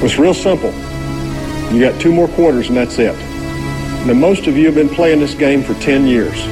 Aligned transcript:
It's 0.00 0.18
real 0.18 0.34
simple. 0.34 0.72
You 1.72 1.80
got 1.80 2.00
two 2.00 2.12
more 2.12 2.28
quarters 2.28 2.68
and 2.68 2.76
that's 2.76 2.98
it. 2.98 3.14
Now, 4.06 4.14
most 4.14 4.46
of 4.46 4.56
you 4.56 4.64
have 4.66 4.74
been 4.74 4.88
playing 4.88 5.20
this 5.20 5.34
game 5.34 5.62
for 5.62 5.74
10 5.74 6.06
years. 6.06 6.46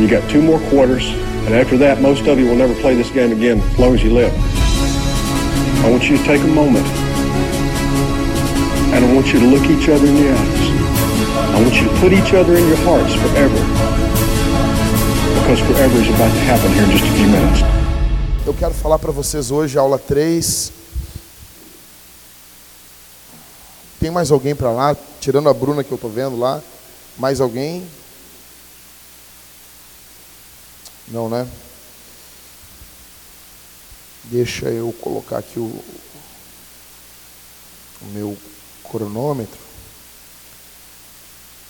You 0.00 0.08
got 0.08 0.28
two 0.30 0.40
more 0.40 0.58
quarters, 0.70 1.06
and 1.46 1.54
after 1.54 1.76
that, 1.78 2.00
most 2.00 2.26
of 2.26 2.38
you 2.38 2.46
will 2.46 2.56
never 2.56 2.74
play 2.80 2.94
this 2.94 3.10
game 3.10 3.30
again 3.30 3.60
as 3.60 3.78
long 3.78 3.94
as 3.94 4.02
you 4.02 4.10
live. 4.10 4.32
I 5.84 5.90
want 5.90 6.08
you 6.08 6.16
to 6.16 6.24
take 6.24 6.40
a 6.40 6.46
moment, 6.46 6.86
and 8.94 9.04
I 9.04 9.14
want 9.14 9.32
you 9.32 9.40
to 9.40 9.46
look 9.46 9.68
each 9.68 9.88
other 9.88 10.06
in 10.06 10.14
the 10.14 10.30
eyes. 10.30 10.70
I 11.54 11.62
want 11.62 11.74
you 11.74 11.88
to 11.88 11.94
put 12.00 12.12
each 12.12 12.32
other 12.32 12.56
in 12.56 12.66
your 12.66 12.78
hearts 12.86 13.14
forever, 13.14 13.60
because 15.42 15.60
forever 15.66 15.98
is 15.98 16.08
about 16.08 16.32
to 16.32 16.40
happen 16.46 16.72
here 16.72 16.84
in 16.84 16.90
just 16.90 17.04
a 17.04 17.12
few 17.18 17.26
minutes. 17.26 17.62
Eu 18.46 18.54
quero 18.54 18.72
falar 18.72 18.98
para 18.98 19.12
vocês 19.12 19.50
hoje, 19.50 19.76
aula 19.76 19.98
3. 19.98 20.77
Tem 24.00 24.10
mais 24.10 24.30
alguém 24.30 24.54
para 24.54 24.70
lá, 24.70 24.96
tirando 25.20 25.48
a 25.48 25.54
Bruna 25.54 25.82
que 25.82 25.90
eu 25.90 25.96
estou 25.96 26.10
vendo 26.10 26.38
lá? 26.38 26.62
Mais 27.16 27.40
alguém? 27.40 27.88
Não, 31.08 31.28
né? 31.28 31.48
Deixa 34.24 34.66
eu 34.68 34.92
colocar 35.00 35.38
aqui 35.38 35.58
o, 35.58 35.84
o 38.02 38.04
meu 38.12 38.36
cronômetro 38.84 39.58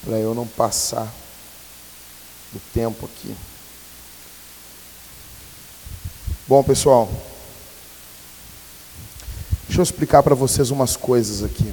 para 0.05 0.19
eu 0.19 0.35
não 0.35 0.47
passar 0.47 1.13
do 2.53 2.61
tempo 2.73 3.07
aqui. 3.07 3.35
Bom, 6.47 6.63
pessoal, 6.63 7.11
deixa 9.67 9.81
eu 9.81 9.83
explicar 9.83 10.23
para 10.23 10.35
vocês 10.35 10.71
umas 10.71 10.97
coisas 10.97 11.43
aqui. 11.43 11.73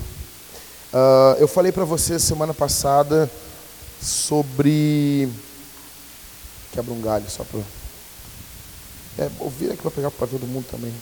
Uh, 0.96 1.36
eu 1.42 1.48
falei 1.50 1.74
para 1.74 1.84
vocês 1.84 2.24
semana 2.24 2.54
passada 2.54 3.30
sobre. 4.02 5.28
Quebra 6.72 6.94
um 6.94 7.02
galho 7.02 7.30
só 7.30 7.44
para. 7.44 7.60
É, 9.20 9.30
ouvir 9.40 9.72
aqui 9.72 9.82
para 9.82 9.92
pegar 9.92 10.10
para 10.10 10.26
todo 10.26 10.48
mundo 10.48 10.66
também. 10.72 10.94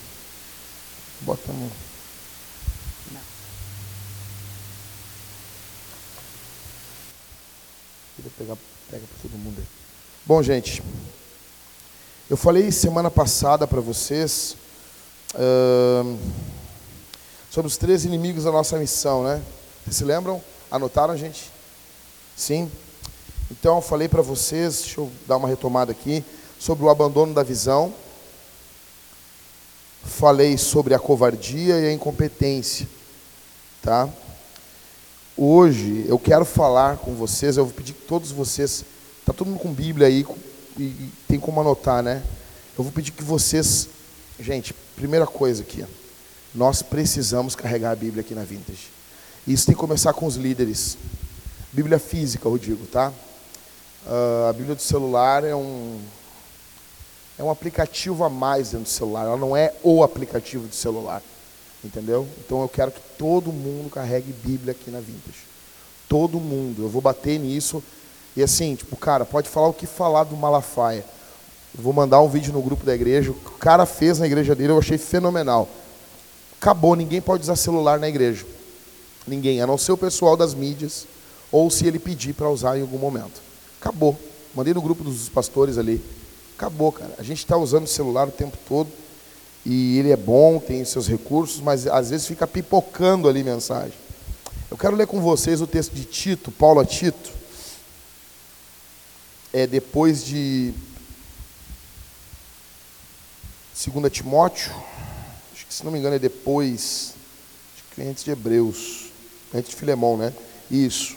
Bota 1.22 1.44
a 1.47 1.53
mão. 1.53 1.69
Pegar, 8.35 8.57
pega 8.89 9.05
para 9.05 9.22
todo 9.22 9.38
mundo 9.38 9.59
aí. 9.59 9.66
Bom, 10.25 10.41
gente, 10.41 10.81
eu 12.28 12.35
falei 12.38 12.72
semana 12.72 13.11
passada 13.11 13.67
para 13.67 13.80
vocês 13.80 14.57
uh, 15.35 16.19
sobre 17.52 17.67
os 17.67 17.78
três 17.78 18.05
inimigos 18.05 18.45
da 18.45 18.52
nossa 18.52 18.80
missão, 18.80 19.23
né? 19.23 19.39
Vocês 19.83 19.97
se 19.97 20.03
lembram? 20.05 20.41
Anotaram, 20.71 21.15
gente? 21.17 21.51
Sim? 22.35 22.71
Então, 23.51 23.75
eu 23.75 23.81
falei 23.81 24.07
para 24.07 24.21
vocês, 24.21 24.81
deixa 24.81 25.01
eu 25.01 25.11
dar 25.27 25.37
uma 25.37 25.47
retomada 25.47 25.91
aqui, 25.91 26.23
sobre 26.57 26.85
o 26.85 26.89
abandono 26.89 27.33
da 27.33 27.43
visão. 27.43 27.93
Falei 30.05 30.57
sobre 30.57 30.93
a 30.93 30.99
covardia 30.99 31.79
e 31.79 31.87
a 31.87 31.93
incompetência. 31.93 32.87
Tá? 33.81 34.09
Hoje 35.35 36.05
eu 36.07 36.17
quero 36.17 36.45
falar 36.45 36.97
com 36.97 37.13
vocês, 37.15 37.57
eu 37.57 37.65
vou 37.65 37.73
pedir 37.73 37.93
que 37.93 38.05
todos 38.05 38.31
vocês, 38.31 38.85
tá 39.25 39.33
todo 39.33 39.47
mundo 39.47 39.59
com 39.59 39.73
Bíblia 39.73 40.07
aí 40.07 40.25
e 40.77 41.09
tem 41.27 41.39
como 41.39 41.59
anotar, 41.59 42.01
né? 42.01 42.23
Eu 42.77 42.83
vou 42.83 42.93
pedir 42.93 43.11
que 43.11 43.23
vocês, 43.23 43.89
gente, 44.39 44.73
primeira 44.95 45.27
coisa 45.27 45.63
aqui, 45.63 45.85
nós 46.55 46.81
precisamos 46.81 47.55
carregar 47.55 47.91
a 47.91 47.95
Bíblia 47.95 48.21
aqui 48.21 48.33
na 48.33 48.43
Vintage. 48.43 48.89
Isso 49.47 49.66
tem 49.66 49.75
que 49.75 49.81
começar 49.81 50.13
com 50.13 50.25
os 50.25 50.36
líderes. 50.36 50.97
Bíblia 51.72 51.99
física, 51.99 52.47
eu 52.47 52.58
digo, 52.58 52.86
tá? 52.86 53.11
Uh, 54.05 54.50
a 54.50 54.53
Bíblia 54.53 54.75
do 54.75 54.81
celular 54.81 55.44
é 55.44 55.56
um 55.56 56.00
é 57.38 57.44
um 57.44 57.50
aplicativo 57.50 58.23
a 58.23 58.29
mais 58.29 58.72
dentro 58.72 58.85
do 58.85 58.90
celular. 58.90 59.25
Ela 59.25 59.38
não 59.38 59.57
é 59.57 59.73
o 59.84 60.03
aplicativo 60.03 60.67
do 60.67 60.75
celular, 60.75 61.22
entendeu? 61.84 62.28
Então 62.45 62.62
eu 62.62 62.69
quero 62.69 62.91
que 62.91 63.01
todo 63.17 63.51
mundo 63.51 63.90
carregue 63.90 64.31
Bíblia 64.31 64.72
aqui 64.72 64.91
na 64.91 65.00
Vintage. 65.00 65.47
Todo 66.07 66.40
mundo. 66.40 66.84
Eu 66.84 66.90
vou 66.90 67.01
bater 67.01 67.40
nisso 67.40 67.84
e 68.38 68.44
assim, 68.44 68.75
tipo, 68.75 68.96
cara, 68.96 69.25
pode 69.25 69.50
falar 69.50 69.67
o 69.67 69.73
que 69.73 69.88
falar 69.88 70.23
do 70.23 70.38
Malafaia. 70.38 71.03
Eu 71.75 71.84
vou 71.84 71.91
mandar 71.91 72.22
um 72.22 72.29
vídeo 72.29 72.53
no 72.53 72.62
grupo 72.62 72.85
da 72.85 72.94
igreja. 72.94 73.31
O 73.31 73.34
o 73.34 73.57
cara 73.63 73.85
fez 73.85 74.19
na 74.19 74.25
igreja 74.25 74.53
dele, 74.53 74.72
eu 74.72 74.78
achei 74.78 74.97
fenomenal. 74.97 75.67
Acabou, 76.62 76.96
ninguém 76.96 77.19
pode 77.19 77.44
usar 77.44 77.56
celular 77.56 78.00
na 78.00 78.07
igreja. 78.07 78.46
Ninguém, 79.28 79.61
a 79.61 79.67
não 79.67 79.78
ser 79.78 79.91
o 79.91 79.97
pessoal 79.97 80.35
das 80.35 80.53
mídias, 80.53 81.07
ou 81.51 81.69
se 81.69 81.85
ele 81.85 82.00
pedir 82.00 82.34
para 82.34 82.50
usar 82.50 82.78
em 82.78 82.81
algum 82.81 82.97
momento. 82.97 83.41
Acabou. 83.79 84.19
Mandei 84.56 84.73
no 84.73 84.81
grupo 84.81 85.03
dos 85.03 85.29
pastores 85.29 85.78
ali. 85.78 86.03
Acabou, 86.57 86.91
cara. 86.91 87.13
A 87.17 87.23
gente 87.23 87.39
está 87.39 87.57
usando 87.57 87.85
o 87.85 87.88
celular 87.88 88.28
o 88.28 88.31
tempo 88.31 88.57
todo 88.67 88.89
e 89.66 89.97
ele 89.97 90.11
é 90.11 90.17
bom, 90.17 90.59
tem 90.59 90.84
seus 90.84 91.07
recursos, 91.07 91.61
mas 91.61 91.88
às 91.88 92.09
vezes 92.09 92.28
fica 92.28 92.45
pipocando 92.45 93.29
ali 93.29 93.44
mensagem. 93.44 93.94
Eu 94.69 94.78
quero 94.78 94.95
ler 94.95 95.07
com 95.07 95.22
vocês 95.22 95.61
o 95.61 95.67
texto 95.67 95.94
de 95.94 96.03
Tito, 96.03 96.51
Paulo 96.51 96.79
a 96.79 96.85
Tito. 96.85 97.31
É 99.53 99.67
depois 99.67 100.25
de 100.25 100.73
2 103.91 104.11
Timóteo, 104.11 104.72
acho 105.53 105.66
que 105.67 105.73
se 105.73 105.84
não 105.84 105.91
me 105.91 106.00
engano 106.00 106.16
é 106.16 106.19
depois, 106.19 107.13
acho 107.75 107.84
que 107.95 108.01
é 108.01 108.05
antes 108.05 108.23
de 108.23 108.31
Hebreus. 108.31 109.03
Antes 109.53 109.69
de 109.69 109.75
Filemão, 109.75 110.18
né? 110.18 110.34
Isso. 110.69 111.16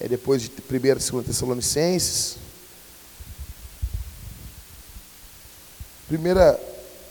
É 0.00 0.06
depois 0.06 0.42
de 0.42 0.50
1 0.50 0.74
e 0.74 0.78
2 0.78 1.26
Tessalonicenses. 1.26 2.36
Primeira, 6.06 6.60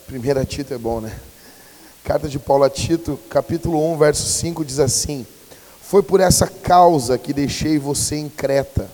primeira 0.07 0.45
Tito 0.45 0.73
é 0.73 0.77
bom, 0.77 1.01
né? 1.01 1.13
Carta 2.03 2.29
de 2.29 2.39
Paulo 2.39 2.63
a 2.63 2.69
Tito, 2.69 3.19
capítulo 3.29 3.91
1, 3.93 3.97
verso 3.97 4.25
5, 4.25 4.63
diz 4.63 4.79
assim: 4.79 5.25
Foi 5.81 6.01
por 6.01 6.21
essa 6.21 6.47
causa 6.47 7.17
que 7.17 7.33
deixei 7.33 7.77
você 7.77 8.15
em 8.15 8.29
Creta, 8.29 8.89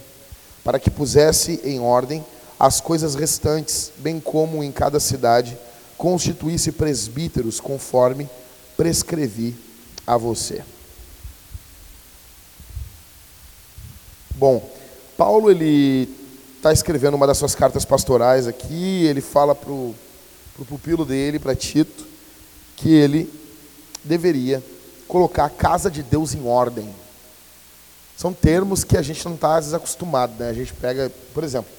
para 0.63 0.79
que 0.79 0.89
pusesse 0.89 1.59
em 1.63 1.79
ordem 1.79 2.25
as 2.59 2.81
coisas 2.81 3.13
restantes, 3.13 3.91
bem 3.97 4.19
como 4.19 4.63
em 4.63 4.71
cada 4.71 4.99
cidade 4.99 5.57
constituísse 5.97 6.71
presbíteros, 6.71 7.59
conforme 7.59 8.27
prescrevi 8.75 9.55
a 10.07 10.17
você. 10.17 10.63
Bom, 14.41 14.67
Paulo 15.15 15.51
ele 15.51 16.09
está 16.57 16.73
escrevendo 16.73 17.13
uma 17.13 17.27
das 17.27 17.37
suas 17.37 17.53
cartas 17.53 17.85
pastorais 17.85 18.47
aqui, 18.47 19.05
ele 19.05 19.21
fala 19.21 19.53
para 19.53 19.71
o 19.71 19.93
pupilo 20.67 21.05
dele, 21.05 21.37
para 21.37 21.55
Tito, 21.55 22.07
que 22.75 22.91
ele 22.91 23.31
deveria 24.03 24.63
colocar 25.07 25.45
a 25.45 25.49
casa 25.49 25.91
de 25.91 26.01
Deus 26.01 26.33
em 26.33 26.43
ordem. 26.47 26.89
São 28.17 28.33
termos 28.33 28.83
que 28.83 28.97
a 28.97 29.03
gente 29.03 29.23
não 29.25 29.35
está 29.35 29.59
desacostumado, 29.59 30.33
né? 30.39 30.49
A 30.49 30.53
gente 30.53 30.73
pega, 30.73 31.11
por 31.35 31.43
exemplo, 31.43 31.69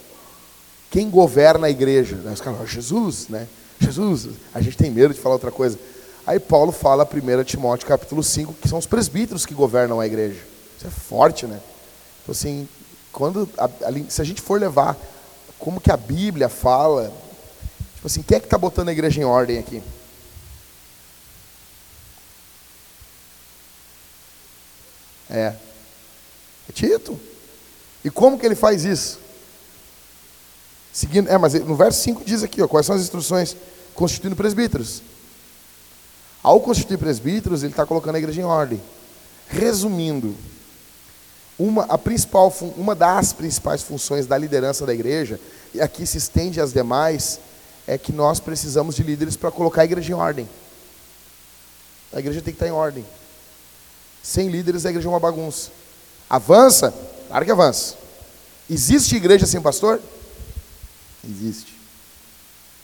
quem 0.89 1.11
governa 1.11 1.67
a 1.67 1.71
igreja? 1.71 2.15
Né? 2.15 2.31
Os 2.31 2.41
caras 2.41 2.71
Jesus, 2.71 3.27
né? 3.27 3.49
Jesus, 3.81 4.29
a 4.55 4.61
gente 4.61 4.77
tem 4.77 4.89
medo 4.89 5.13
de 5.13 5.19
falar 5.19 5.35
outra 5.35 5.51
coisa. 5.51 5.77
Aí 6.25 6.39
Paulo 6.39 6.71
fala 6.71 7.05
1 7.13 7.43
Timóteo 7.43 7.89
capítulo 7.89 8.23
5, 8.23 8.55
que 8.55 8.69
são 8.69 8.79
os 8.79 8.87
presbíteros 8.87 9.45
que 9.45 9.53
governam 9.53 9.99
a 9.99 10.07
igreja. 10.07 10.39
Isso 10.79 10.87
é 10.87 10.91
forte, 10.91 11.45
né? 11.45 11.59
Então, 12.23 12.33
assim, 12.33 12.69
quando 13.13 13.49
a, 13.59 13.65
a, 13.65 14.11
se 14.11 14.21
a 14.21 14.25
gente 14.25 14.41
for 14.41 14.61
levar 14.61 14.97
como 15.59 15.81
que 15.81 15.91
a 15.91 15.97
Bíblia 15.97 16.49
fala, 16.49 17.13
tipo 17.95 18.07
assim, 18.07 18.23
quem 18.23 18.37
é 18.37 18.41
que 18.41 18.47
está 18.47 18.59
botando 18.59 18.89
a 18.89 18.93
igreja 18.93 19.21
em 19.21 19.25
ordem 19.25 19.59
aqui? 19.59 19.83
É. 25.31 25.55
É 26.69 26.73
Tito. 26.73 27.19
E 28.05 28.11
como 28.11 28.39
que 28.39 28.45
ele 28.45 28.55
faz 28.55 28.85
isso? 28.85 29.19
Seguindo, 30.93 31.29
é, 31.29 31.39
mas 31.39 31.55
no 31.55 31.75
verso 31.75 32.03
5 32.03 32.25
diz 32.25 32.43
aqui, 32.43 32.61
ó, 32.61 32.69
quais 32.69 32.85
são 32.85 32.95
as 32.95 33.03
instruções? 33.03 33.57
Constituindo 33.95 34.37
presbíteros. 34.37 35.03
Ao 36.43 36.61
constituir 36.61 36.99
presbíteros, 36.99 37.63
ele 37.63 37.73
está 37.73 37.87
colocando 37.87 38.17
a 38.17 38.19
igreja 38.19 38.41
em 38.41 38.45
ordem. 38.45 38.83
Resumindo, 39.49 40.35
uma, 41.59 41.85
a 41.85 41.99
principal, 41.99 42.53
uma 42.77 42.95
das 42.95 43.33
principais 43.33 43.83
funções 43.83 44.27
da 44.27 44.37
liderança 44.37 44.87
da 44.87 44.95
igreja, 44.95 45.39
e 45.75 45.81
aqui 45.81 46.07
se 46.07 46.19
estende 46.19 46.61
às 46.61 46.73
demais, 46.73 47.41
é 47.87 47.99
que 47.99 48.13
nós 48.13 48.41
precisamos 48.41 48.95
de 48.95 49.03
líderes 49.03 49.37
para 49.37 49.51
colocar 49.51 49.83
a 49.83 49.85
igreja 49.85 50.13
em 50.13 50.15
ordem. 50.15 50.49
A 52.13 52.19
igreja 52.19 52.41
tem 52.43 52.53
que 52.53 52.57
estar 52.57 52.69
em 52.69 52.77
ordem. 52.77 53.05
Sem 54.23 54.49
líderes, 54.49 54.87
a 54.87 54.91
igreja 54.91 55.09
é 55.09 55.11
uma 55.11 55.19
bagunça. 55.21 55.71
Avança? 56.29 56.95
Claro 57.29 57.45
que 57.45 57.51
avança. 57.51 57.97
Existe 58.69 59.17
igreja 59.17 59.47
sem 59.47 59.61
pastor? 59.61 60.01
Existe. 61.29 61.75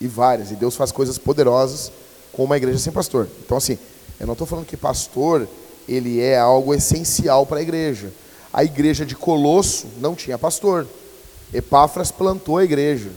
E 0.01 0.07
várias. 0.07 0.51
E 0.51 0.55
Deus 0.55 0.77
faz 0.77 0.91
coisas 0.91 1.19
poderosas 1.19 1.93
com 2.33 2.45
uma 2.45 2.57
igreja 2.57 2.79
sem 2.79 2.93
pastor. 2.93 3.29
Então, 3.45 3.57
assim, 3.57 3.79
Eu 4.21 4.27
não 4.27 4.33
estou 4.33 4.47
falando 4.47 4.67
que 4.67 4.77
pastor 4.77 5.49
ele 5.89 6.21
é 6.21 6.39
algo 6.39 6.75
essencial 6.75 7.47
para 7.47 7.59
a 7.59 7.63
igreja. 7.63 8.13
A 8.59 8.65
igreja 8.65 9.07
de 9.07 9.15
Colosso 9.15 9.87
não 9.99 10.17
tinha 10.17 10.37
pastor. 10.37 10.85
Epáfras 11.55 12.11
plantou 12.11 12.59
a 12.59 12.65
igreja. 12.65 13.09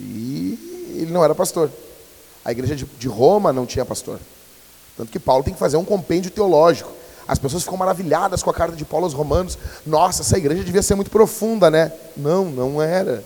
E 0.00 0.94
ele 0.96 1.12
não 1.12 1.22
era 1.22 1.34
pastor. 1.34 1.70
A 2.42 2.50
igreja 2.50 2.74
de 2.74 3.08
Roma 3.08 3.52
não 3.52 3.66
tinha 3.66 3.84
pastor. 3.84 4.18
Tanto 4.96 5.12
que 5.12 5.20
Paulo 5.20 5.44
tem 5.44 5.52
que 5.52 5.60
fazer 5.60 5.76
um 5.76 5.84
compêndio 5.84 6.30
teológico. 6.30 6.90
As 7.28 7.38
pessoas 7.38 7.62
ficam 7.62 7.76
maravilhadas 7.76 8.42
com 8.42 8.48
a 8.48 8.54
carta 8.54 8.74
de 8.74 8.86
Paulo 8.86 9.04
aos 9.04 9.12
Romanos. 9.12 9.58
Nossa, 9.84 10.22
essa 10.22 10.38
igreja 10.38 10.64
devia 10.64 10.80
ser 10.80 10.94
muito 10.94 11.10
profunda, 11.10 11.70
né? 11.70 11.92
Não, 12.16 12.46
não 12.46 12.80
era. 12.80 13.22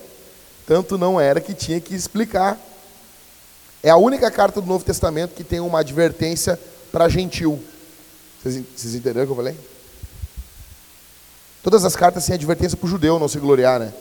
Tanto 0.67 0.97
não 0.97 1.21
era 1.21 1.39
que 1.39 1.53
tinha 1.53 1.79
que 1.79 1.95
explicar. 1.95 2.59
É 3.81 3.89
a 3.89 3.95
única 3.95 4.29
carta 4.29 4.59
do 4.59 4.67
Novo 4.67 4.83
Testamento 4.83 5.35
que 5.35 5.43
tem 5.45 5.61
uma 5.61 5.79
advertência 5.79 6.59
para 6.91 7.07
gentil. 7.07 7.63
Vocês, 8.43 8.61
vocês 8.75 8.93
entenderam 8.93 9.23
o 9.23 9.27
que 9.27 9.31
eu 9.31 9.37
falei? 9.37 9.70
Todas 11.63 11.85
as 11.85 11.95
cartas 11.95 12.25
têm 12.25 12.35
advertência 12.35 12.77
para 12.77 12.87
o 12.87 12.89
judeu 12.89 13.19
não 13.19 13.27
se 13.27 13.39
gloriar, 13.39 13.79
né? 13.79 13.93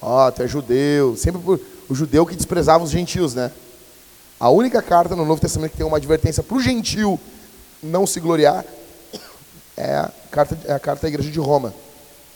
Ó, 0.00 0.26
oh, 0.26 0.32
tu 0.32 0.42
é 0.42 0.48
judeu. 0.48 1.16
Sempre 1.16 1.40
o 1.88 1.94
judeu 1.94 2.26
que 2.26 2.34
desprezava 2.34 2.82
os 2.82 2.90
gentios, 2.90 3.34
né? 3.34 3.52
A 4.38 4.50
única 4.50 4.82
carta 4.82 5.14
no 5.14 5.24
Novo 5.24 5.40
Testamento 5.40 5.72
que 5.72 5.76
tem 5.76 5.86
uma 5.86 5.96
advertência 5.96 6.42
para 6.42 6.56
o 6.56 6.60
gentil 6.60 7.18
não 7.82 8.06
se 8.06 8.18
gloriar 8.18 8.64
é 9.76 9.96
a, 9.96 10.10
carta, 10.30 10.58
é 10.64 10.72
a 10.72 10.78
carta 10.78 11.02
da 11.02 11.08
igreja 11.08 11.30
de 11.30 11.38
Roma. 11.38 11.72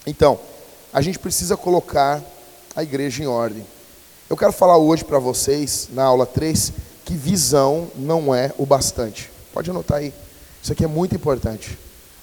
Então, 0.07 0.39
a 0.93 1.01
gente 1.01 1.19
precisa 1.19 1.57
colocar 1.57 2.23
a 2.75 2.83
igreja 2.83 3.23
em 3.23 3.27
ordem. 3.27 3.67
Eu 4.31 4.37
quero 4.37 4.53
falar 4.53 4.77
hoje 4.77 5.05
para 5.05 5.19
vocês, 5.19 5.89
na 5.93 6.05
aula 6.05 6.27
3, 6.27 6.73
que 7.05 7.15
visão 7.15 7.91
não 7.97 8.35
é 8.35 8.53
o 8.59 8.67
bastante. 8.67 9.31
Pode 9.53 9.71
anotar 9.71 9.99
aí. 9.99 10.13
Isso 10.63 10.73
aqui 10.73 10.85
é 10.85 10.89
muito 10.89 11.15
importante. 11.15 11.79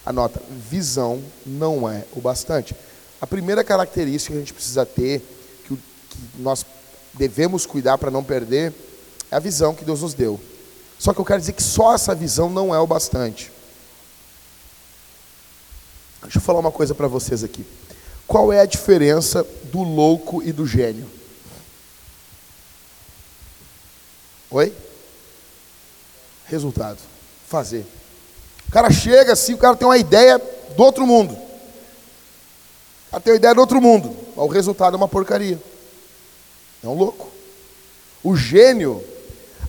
Anota, 0.05 0.41
visão 0.69 1.23
não 1.45 1.89
é 1.89 2.05
o 2.13 2.21
bastante. 2.21 2.75
A 3.19 3.25
primeira 3.25 3.63
característica 3.63 4.33
que 4.33 4.37
a 4.37 4.39
gente 4.39 4.53
precisa 4.53 4.85
ter, 4.85 5.19
que, 5.65 5.75
que 5.75 6.17
nós 6.37 6.65
devemos 7.13 7.65
cuidar 7.65 7.97
para 7.97 8.11
não 8.11 8.23
perder, 8.23 8.73
é 9.31 9.35
a 9.35 9.39
visão 9.39 9.73
que 9.73 9.83
Deus 9.83 10.01
nos 10.01 10.13
deu. 10.13 10.39
Só 10.99 11.13
que 11.13 11.19
eu 11.19 11.25
quero 11.25 11.39
dizer 11.39 11.53
que 11.53 11.63
só 11.63 11.95
essa 11.95 12.13
visão 12.13 12.49
não 12.49 12.73
é 12.73 12.79
o 12.79 12.87
bastante. 12.87 13.51
Deixa 16.21 16.37
eu 16.37 16.41
falar 16.41 16.59
uma 16.59 16.71
coisa 16.71 16.93
para 16.93 17.07
vocês 17.07 17.43
aqui. 17.43 17.65
Qual 18.27 18.51
é 18.51 18.59
a 18.59 18.65
diferença 18.65 19.45
do 19.71 19.83
louco 19.83 20.41
e 20.43 20.51
do 20.51 20.65
gênio? 20.65 21.09
Oi? 24.49 24.73
Resultado. 26.45 26.99
Fazer. 27.47 27.85
O 28.67 28.71
cara 28.71 28.91
chega 28.91 29.33
assim, 29.33 29.53
o 29.53 29.57
cara 29.57 29.75
tem 29.75 29.87
uma 29.87 29.97
ideia 29.97 30.37
do 30.75 30.83
outro 30.83 31.05
mundo. 31.05 31.33
O 31.33 33.11
cara 33.11 33.21
tem 33.21 33.33
uma 33.33 33.37
ideia 33.37 33.53
do 33.53 33.61
outro 33.61 33.81
mundo. 33.81 34.15
Mas 34.35 34.45
o 34.45 34.49
resultado 34.49 34.95
é 34.95 34.97
uma 34.97 35.07
porcaria. 35.07 35.61
É 36.83 36.87
um 36.87 36.93
louco. 36.93 37.29
O 38.23 38.35
gênio, 38.35 39.03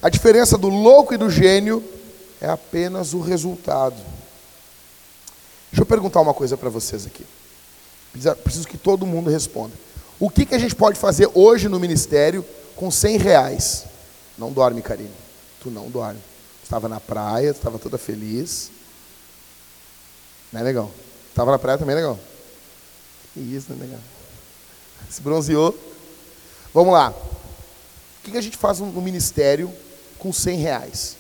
a 0.02 0.08
diferença 0.08 0.58
do 0.58 0.68
louco 0.68 1.14
e 1.14 1.16
do 1.16 1.30
gênio 1.30 1.82
é 2.40 2.48
apenas 2.48 3.14
o 3.14 3.20
resultado. 3.20 3.96
Deixa 5.70 5.82
eu 5.82 5.86
perguntar 5.86 6.20
uma 6.20 6.34
coisa 6.34 6.56
para 6.56 6.70
vocês 6.70 7.06
aqui. 7.06 7.24
Preciso 8.42 8.66
que 8.66 8.78
todo 8.78 9.06
mundo 9.06 9.30
responda. 9.30 9.72
O 10.18 10.30
que, 10.30 10.46
que 10.46 10.54
a 10.54 10.58
gente 10.58 10.74
pode 10.74 10.98
fazer 10.98 11.28
hoje 11.34 11.68
no 11.68 11.78
ministério 11.78 12.44
com 12.74 12.90
100 12.90 13.18
reais? 13.18 13.84
Não 14.38 14.50
dorme, 14.50 14.80
Karine. 14.80 15.10
Tu 15.60 15.70
não 15.70 15.90
dorme. 15.90 16.20
Estava 16.62 16.88
na 16.88 16.98
praia, 16.98 17.50
estava 17.50 17.78
toda 17.78 17.98
feliz. 17.98 18.70
Não 20.56 20.62
é 20.62 20.64
legal? 20.64 20.90
Estava 21.28 21.50
na 21.50 21.58
praia 21.58 21.76
também, 21.76 21.92
é 21.92 21.96
legal? 21.96 22.18
Que 23.34 23.40
isso, 23.40 23.70
é 23.70 23.74
legal? 23.74 24.00
Se 25.10 25.20
bronzeou. 25.20 25.78
Vamos 26.72 26.94
lá. 26.94 27.10
O 27.10 28.22
que, 28.24 28.30
que 28.30 28.38
a 28.38 28.40
gente 28.40 28.56
faz 28.56 28.80
no 28.80 29.02
ministério 29.02 29.70
com 30.18 30.32
100 30.32 30.58
reais? 30.58 31.16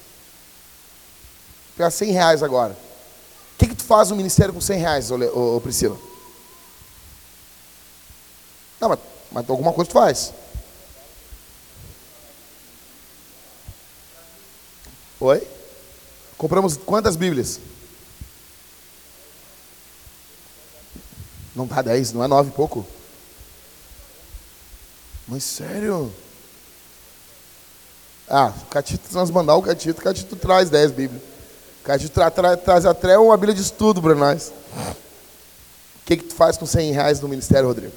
Vou 1.66 1.76
pegar 1.76 1.90
100 1.90 2.12
reais 2.12 2.42
agora. 2.42 2.72
O 2.72 3.58
que, 3.58 3.66
que 3.66 3.74
tu 3.74 3.84
faz 3.84 4.08
no 4.08 4.16
ministério 4.16 4.54
com 4.54 4.60
100 4.60 4.78
reais, 4.78 5.10
ô, 5.10 5.56
ô 5.56 5.60
Priscila? 5.60 5.98
Não, 8.80 8.88
mas, 8.88 8.98
mas 9.30 9.50
alguma 9.50 9.74
coisa 9.74 9.90
tu 9.90 9.92
faz. 9.92 10.32
Oi? 15.20 15.46
Compramos 16.38 16.78
quantas 16.78 17.16
Bíblias? 17.16 17.60
Não 21.56 21.66
dá 21.66 21.80
10, 21.80 22.12
não 22.12 22.22
é 22.22 22.28
9 22.28 22.50
e 22.50 22.52
pouco? 22.52 22.86
Mas 25.26 25.42
sério? 25.42 26.12
Ah, 28.28 28.52
o 28.62 28.66
Catito, 28.66 29.02
nós 29.12 29.30
mandar 29.30 29.56
o 29.56 29.62
Catito, 29.62 29.98
o 29.98 30.04
Catito 30.04 30.36
traz 30.36 30.68
10 30.68 30.90
Bíblias. 30.92 31.22
O 31.80 31.84
Catito 31.84 32.12
tra, 32.12 32.30
tra, 32.30 32.56
traz 32.58 32.84
até 32.84 33.18
uma 33.18 33.36
Bíblia 33.38 33.54
de 33.54 33.62
estudo 33.62 34.02
para 34.02 34.14
nós. 34.14 34.52
O 34.76 36.04
que, 36.04 36.18
que 36.18 36.24
tu 36.24 36.34
faz 36.34 36.58
com 36.58 36.66
100 36.66 36.92
reais 36.92 37.20
no 37.20 37.28
ministério, 37.28 37.66
Rodrigo? 37.66 37.92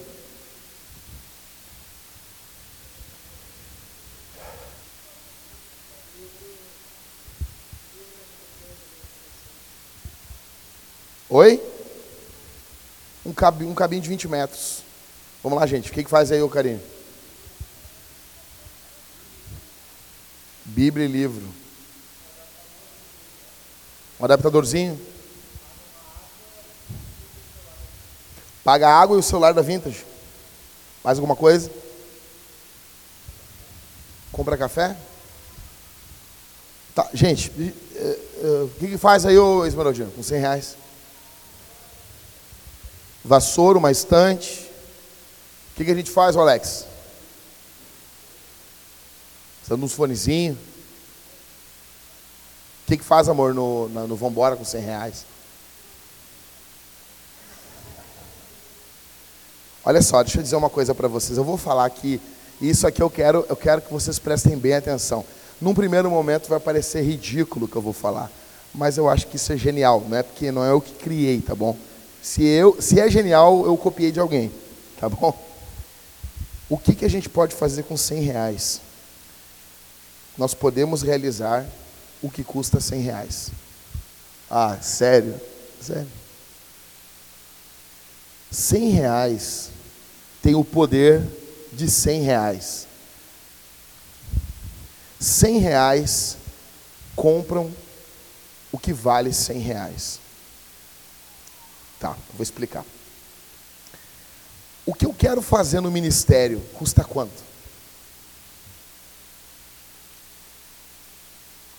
Oi? 11.29 11.69
Um, 13.25 13.33
cab, 13.33 13.63
um 13.63 13.74
cabinho 13.74 14.01
de 14.01 14.10
20 14.10 14.27
metros. 14.27 14.83
Vamos 15.44 15.60
lá, 15.60 15.66
gente. 15.66 15.89
O 15.89 15.94
que, 15.94 16.04
que 16.04 16.10
faz 16.10 16.31
aí, 16.31 16.42
ô 16.42 16.50
carinho? 16.50 16.81
Bíblia 20.66 21.06
e 21.06 21.12
livro. 21.12 21.48
Um 24.19 24.25
adaptadorzinho. 24.25 25.00
Paga 28.63 28.88
a 28.88 29.01
água 29.01 29.18
e 29.18 29.19
o 29.19 29.24
celular 29.24 29.54
da 29.54 29.62
Vintage. 29.62 30.06
Mais 31.04 31.18
alguma 31.18 31.36
coisa? 31.36 31.71
Compra 34.31 34.57
café? 34.57 34.95
Tá, 36.94 37.10
gente, 37.13 37.50
o 37.50 38.69
que, 38.80 38.88
que 38.89 38.98
faz 38.98 39.25
aí, 39.25 39.38
ô 39.38 39.66
Esmeraldino, 39.66 40.12
com 40.12 40.21
100 40.21 40.39
reais? 40.39 40.78
Vassoura, 43.23 43.78
uma 43.78 43.92
estante. 43.92 44.69
O 45.71 45.76
que, 45.76 45.85
que 45.85 45.92
a 45.92 45.95
gente 45.95 46.11
faz, 46.11 46.35
Alex? 46.35 46.85
Dando 49.68 49.85
uns 49.85 49.94
fonezinhos. 49.94 50.57
O 50.57 52.88
que, 52.88 52.97
que 52.97 53.04
faz, 53.04 53.30
amor, 53.30 53.54
no, 53.54 53.88
no, 53.90 54.07
no 54.07 54.16
Vambora 54.16 54.56
com 54.56 54.66
100 54.66 54.81
reais? 54.81 55.26
Olha 59.85 60.02
só, 60.02 60.21
deixa 60.23 60.40
eu 60.40 60.44
dizer 60.44 60.56
uma 60.56 60.69
coisa 60.69 60.94
para 60.94 61.07
vocês. 61.07 61.38
Eu 61.38 61.44
vou 61.44 61.57
falar 61.57 61.85
aqui, 61.85 62.19
isso 62.59 62.85
aqui 62.85 63.02
eu 63.02 63.09
quero, 63.09 63.45
eu 63.47 63.56
quero 63.56 63.81
que 63.81 63.94
vocês 63.94 64.19
prestem 64.19 64.57
bem 64.57 64.73
atenção. 64.73 65.23
Num 65.61 65.73
primeiro 65.73 66.09
momento 66.09 66.49
vai 66.49 66.59
parecer 66.59 67.02
ridículo 67.02 67.66
o 67.66 67.68
que 67.68 67.76
eu 67.76 67.81
vou 67.81 67.94
falar, 67.94 68.31
mas 68.73 68.97
eu 68.97 69.09
acho 69.09 69.28
que 69.28 69.35
isso 69.35 69.52
é 69.52 69.57
genial, 69.57 70.04
não 70.07 70.18
é 70.18 70.23
porque 70.23 70.52
não 70.52 70.66
é 70.66 70.71
eu 70.71 70.81
que 70.81 70.94
criei, 70.94 71.42
tá 71.42 71.54
bom? 71.54 71.78
Se, 72.21 72.44
eu, 72.44 72.81
se 72.81 72.99
é 72.99 73.09
genial, 73.09 73.66
eu 73.66 73.78
copiei 73.78 74.11
de 74.11 74.19
alguém. 74.19 74.52
Tá 74.99 75.07
bom? 75.07 75.38
O 76.69 76.78
que, 76.78 76.94
que 76.94 77.06
a 77.06 77.09
gente 77.09 77.30
pode 77.30 77.56
fazer 77.56 77.83
com 77.83 77.97
100 77.97 78.21
reais? 78.21 78.81
Nós 80.38 80.54
podemos 80.54 81.02
realizar 81.02 81.66
o 82.21 82.30
que 82.30 82.44
custa 82.44 82.80
100 82.80 83.02
reais. 83.02 83.52
Ah, 84.49 84.78
sério? 84.81 85.40
Sério. 85.81 86.07
100 88.52 88.90
reais 88.90 89.69
tem 90.42 90.56
o 90.56 90.64
poder 90.64 91.23
de 91.71 91.90
100 91.90 92.21
reais. 92.21 92.88
100 95.19 95.59
reais 95.59 96.38
compram 97.16 97.71
o 98.71 98.78
que 98.78 98.94
vale 98.94 99.33
100 99.33 99.59
reais. 99.59 100.19
Tá, 101.99 102.15
vou 102.33 102.44
explicar. 102.44 102.85
O 104.85 104.94
que 104.94 105.06
eu 105.06 105.13
quero 105.13 105.41
fazer 105.41 105.81
no 105.81 105.91
ministério 105.91 106.61
custa 106.73 107.03
quanto? 107.03 107.44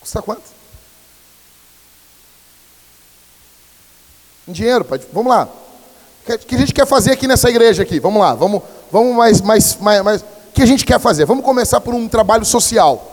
Custa 0.00 0.22
quanto? 0.22 0.42
Em 4.46 4.52
dinheiro, 4.52 4.84
pode, 4.84 5.06
vamos 5.12 5.30
lá. 5.30 5.48
O 6.28 6.38
que 6.38 6.54
a 6.54 6.58
gente 6.58 6.74
quer 6.74 6.86
fazer 6.86 7.12
aqui 7.12 7.26
nessa 7.26 7.48
igreja 7.48 7.82
aqui? 7.82 7.98
Vamos 7.98 8.20
lá, 8.20 8.34
vamos, 8.34 8.62
vamos 8.92 9.16
mais, 9.16 9.40
mais, 9.40 9.76
mais, 9.76 10.02
mais. 10.02 10.22
O 10.22 10.52
que 10.52 10.62
a 10.62 10.66
gente 10.66 10.84
quer 10.84 11.00
fazer? 11.00 11.24
Vamos 11.24 11.44
começar 11.44 11.80
por 11.80 11.94
um 11.94 12.08
trabalho 12.08 12.44
social. 12.44 13.10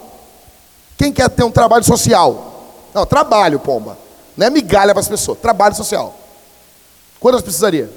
Quem 0.96 1.12
quer 1.12 1.30
ter 1.30 1.44
um 1.44 1.50
trabalho 1.50 1.84
social? 1.84 2.90
Não, 2.92 3.06
trabalho, 3.06 3.58
pomba. 3.58 3.96
Não 4.36 4.46
é 4.46 4.50
migalha 4.50 4.92
para 4.92 5.00
as 5.00 5.08
pessoas. 5.08 5.38
Trabalho 5.38 5.74
social. 5.74 6.14
Quantas 7.20 7.42
precisaria? 7.42 7.90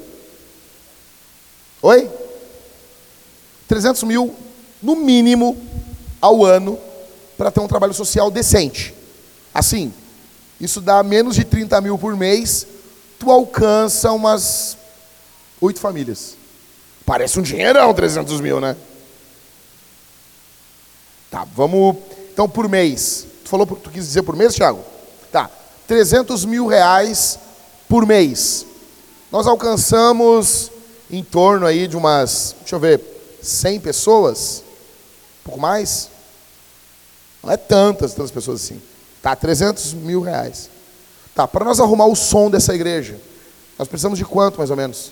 Oi? 1.80 2.10
300 3.68 4.02
mil, 4.02 4.34
no 4.82 4.96
mínimo, 4.96 5.56
ao 6.20 6.44
ano, 6.44 6.78
para 7.36 7.50
ter 7.50 7.60
um 7.60 7.68
trabalho 7.68 7.94
social 7.94 8.30
decente. 8.30 8.94
Assim, 9.54 9.92
isso 10.60 10.80
dá 10.80 11.02
menos 11.02 11.34
de 11.34 11.44
30 11.44 11.80
mil 11.80 11.98
por 11.98 12.16
mês, 12.16 12.66
tu 13.18 13.30
alcança 13.30 14.12
umas 14.12 14.76
oito 15.60 15.80
famílias. 15.80 16.36
Parece 17.04 17.38
um 17.38 17.42
dinheirão, 17.42 17.92
300 17.92 18.40
mil, 18.40 18.60
né? 18.60 18.76
Tá, 21.30 21.46
vamos. 21.54 21.96
Então, 22.32 22.48
por 22.48 22.68
mês. 22.68 23.26
Tu 23.42 23.48
falou, 23.48 23.66
tu 23.66 23.90
quis 23.90 24.06
dizer 24.06 24.22
por 24.22 24.36
mês, 24.36 24.54
Thiago? 24.54 24.84
Tá. 25.30 25.50
300 25.86 26.44
mil 26.44 26.66
reais 26.66 27.38
por 27.88 28.06
mês. 28.06 28.66
Nós 29.32 29.46
alcançamos 29.46 30.70
em 31.10 31.24
torno 31.24 31.64
aí 31.64 31.88
de 31.88 31.96
umas, 31.96 32.54
deixa 32.60 32.76
eu 32.76 32.78
ver, 32.78 33.00
100 33.40 33.80
pessoas? 33.80 34.62
Um 35.40 35.44
pouco 35.44 35.58
mais? 35.58 36.10
Não 37.42 37.50
é 37.50 37.56
tantas, 37.56 38.12
tantas 38.12 38.30
pessoas 38.30 38.62
assim. 38.62 38.80
Tá, 39.22 39.34
300 39.34 39.94
mil 39.94 40.20
reais. 40.20 40.68
Tá, 41.34 41.48
para 41.48 41.64
nós 41.64 41.80
arrumar 41.80 42.04
o 42.04 42.14
som 42.14 42.50
dessa 42.50 42.74
igreja, 42.74 43.18
nós 43.78 43.88
precisamos 43.88 44.18
de 44.18 44.24
quanto, 44.26 44.58
mais 44.58 44.68
ou 44.68 44.76
menos? 44.76 45.10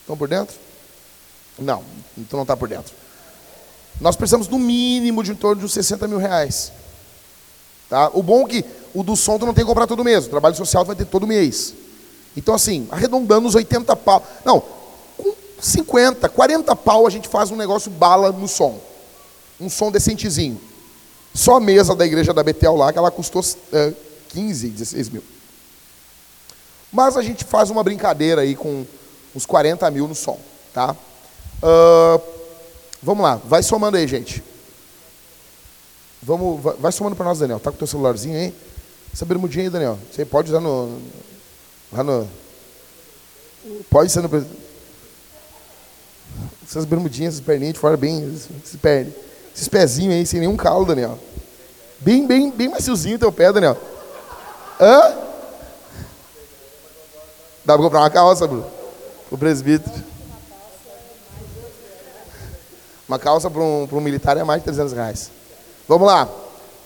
Estão 0.00 0.16
por 0.16 0.28
dentro? 0.28 0.54
Não, 1.58 1.82
então 2.16 2.36
não 2.36 2.42
está 2.42 2.56
por 2.56 2.68
dentro. 2.68 2.94
Nós 4.00 4.14
precisamos 4.14 4.46
no 4.46 4.60
mínimo 4.60 5.24
de 5.24 5.32
em 5.32 5.34
torno 5.34 5.58
de 5.58 5.66
uns 5.66 5.72
60 5.72 6.06
mil 6.06 6.18
reais. 6.18 6.72
Tá? 7.90 8.10
O 8.14 8.22
bom 8.22 8.46
é 8.46 8.48
que 8.48 8.64
o 8.94 9.02
do 9.02 9.16
som 9.16 9.40
tu 9.40 9.44
não 9.44 9.52
tem 9.52 9.64
que 9.64 9.68
comprar 9.68 9.88
todo 9.88 10.04
mês. 10.04 10.26
O 10.26 10.30
trabalho 10.30 10.54
social 10.54 10.84
tu 10.84 10.86
vai 10.86 10.96
ter 10.96 11.04
todo 11.04 11.26
mês. 11.26 11.74
Então, 12.36 12.54
assim, 12.54 12.88
arredondando 12.90 13.46
os 13.46 13.54
80 13.54 13.94
pau. 13.96 14.26
Não, 14.44 14.62
com 15.16 15.34
50, 15.60 16.28
40 16.28 16.74
pau 16.76 17.06
a 17.06 17.10
gente 17.10 17.28
faz 17.28 17.50
um 17.50 17.56
negócio 17.56 17.90
bala 17.90 18.32
no 18.32 18.48
som. 18.48 18.80
Um 19.60 19.68
som 19.68 19.90
decentezinho. 19.90 20.60
Só 21.34 21.56
a 21.56 21.60
mesa 21.60 21.94
da 21.94 22.04
igreja 22.04 22.32
da 22.32 22.42
Betel 22.42 22.76
lá, 22.76 22.92
que 22.92 22.98
ela 22.98 23.10
custou 23.10 23.42
é, 23.72 23.92
15, 24.28 24.68
16 24.68 25.08
mil. 25.10 25.22
Mas 26.92 27.16
a 27.16 27.22
gente 27.22 27.44
faz 27.44 27.70
uma 27.70 27.82
brincadeira 27.82 28.42
aí 28.42 28.54
com 28.54 28.84
uns 29.34 29.46
40 29.46 29.90
mil 29.90 30.06
no 30.06 30.14
som, 30.14 30.38
tá? 30.74 30.94
Uh, 31.62 32.20
vamos 33.02 33.22
lá, 33.22 33.36
vai 33.36 33.62
somando 33.62 33.96
aí, 33.96 34.06
gente. 34.06 34.42
Vamos, 36.22 36.62
vai, 36.62 36.74
vai 36.76 36.92
somando 36.92 37.16
para 37.16 37.24
nós, 37.24 37.38
Daniel. 37.38 37.58
Tá 37.58 37.70
com 37.70 37.76
o 37.76 37.78
teu 37.78 37.86
celularzinho 37.86 38.36
aí? 38.36 38.54
Essa 39.12 39.24
bermudinha 39.24 39.64
aí, 39.64 39.70
Daniel. 39.70 39.98
Você 40.10 40.24
pode 40.24 40.50
usar 40.50 40.60
no, 40.60 41.00
lá 41.92 42.02
no. 42.02 42.28
Pode 43.90 44.10
ser 44.10 44.22
no. 44.22 44.46
Essas 46.64 46.84
bermudinhas, 46.84 47.34
essas 47.34 47.44
perninhas 47.44 47.74
de 47.74 47.80
fora 47.80 47.96
bem. 47.96 48.34
Se 48.64 48.78
perde. 48.78 49.12
Esses 49.54 49.68
pezinhos 49.68 50.14
aí, 50.14 50.26
sem 50.26 50.40
nenhum 50.40 50.56
calo, 50.56 50.86
Daniel. 50.86 51.18
Bem, 52.00 52.26
bem, 52.26 52.50
bem 52.50 52.68
maciozinho 52.68 53.18
teu 53.18 53.30
pé, 53.30 53.52
Daniel. 53.52 53.76
Hã? 54.80 55.14
Dá 57.64 57.74
para 57.74 57.82
comprar 57.82 58.00
uma 58.00 58.10
calça, 58.10 58.46
Bruno? 58.46 58.66
O 59.30 59.38
presbítero. 59.38 60.02
Uma 63.06 63.18
calça 63.18 63.50
para 63.50 63.60
um, 63.60 63.86
um 63.92 64.00
militar 64.00 64.36
é 64.36 64.42
mais 64.42 64.62
de 64.62 64.64
300 64.64 64.92
reais. 64.92 65.30
Vamos 65.86 66.06
lá. 66.06 66.28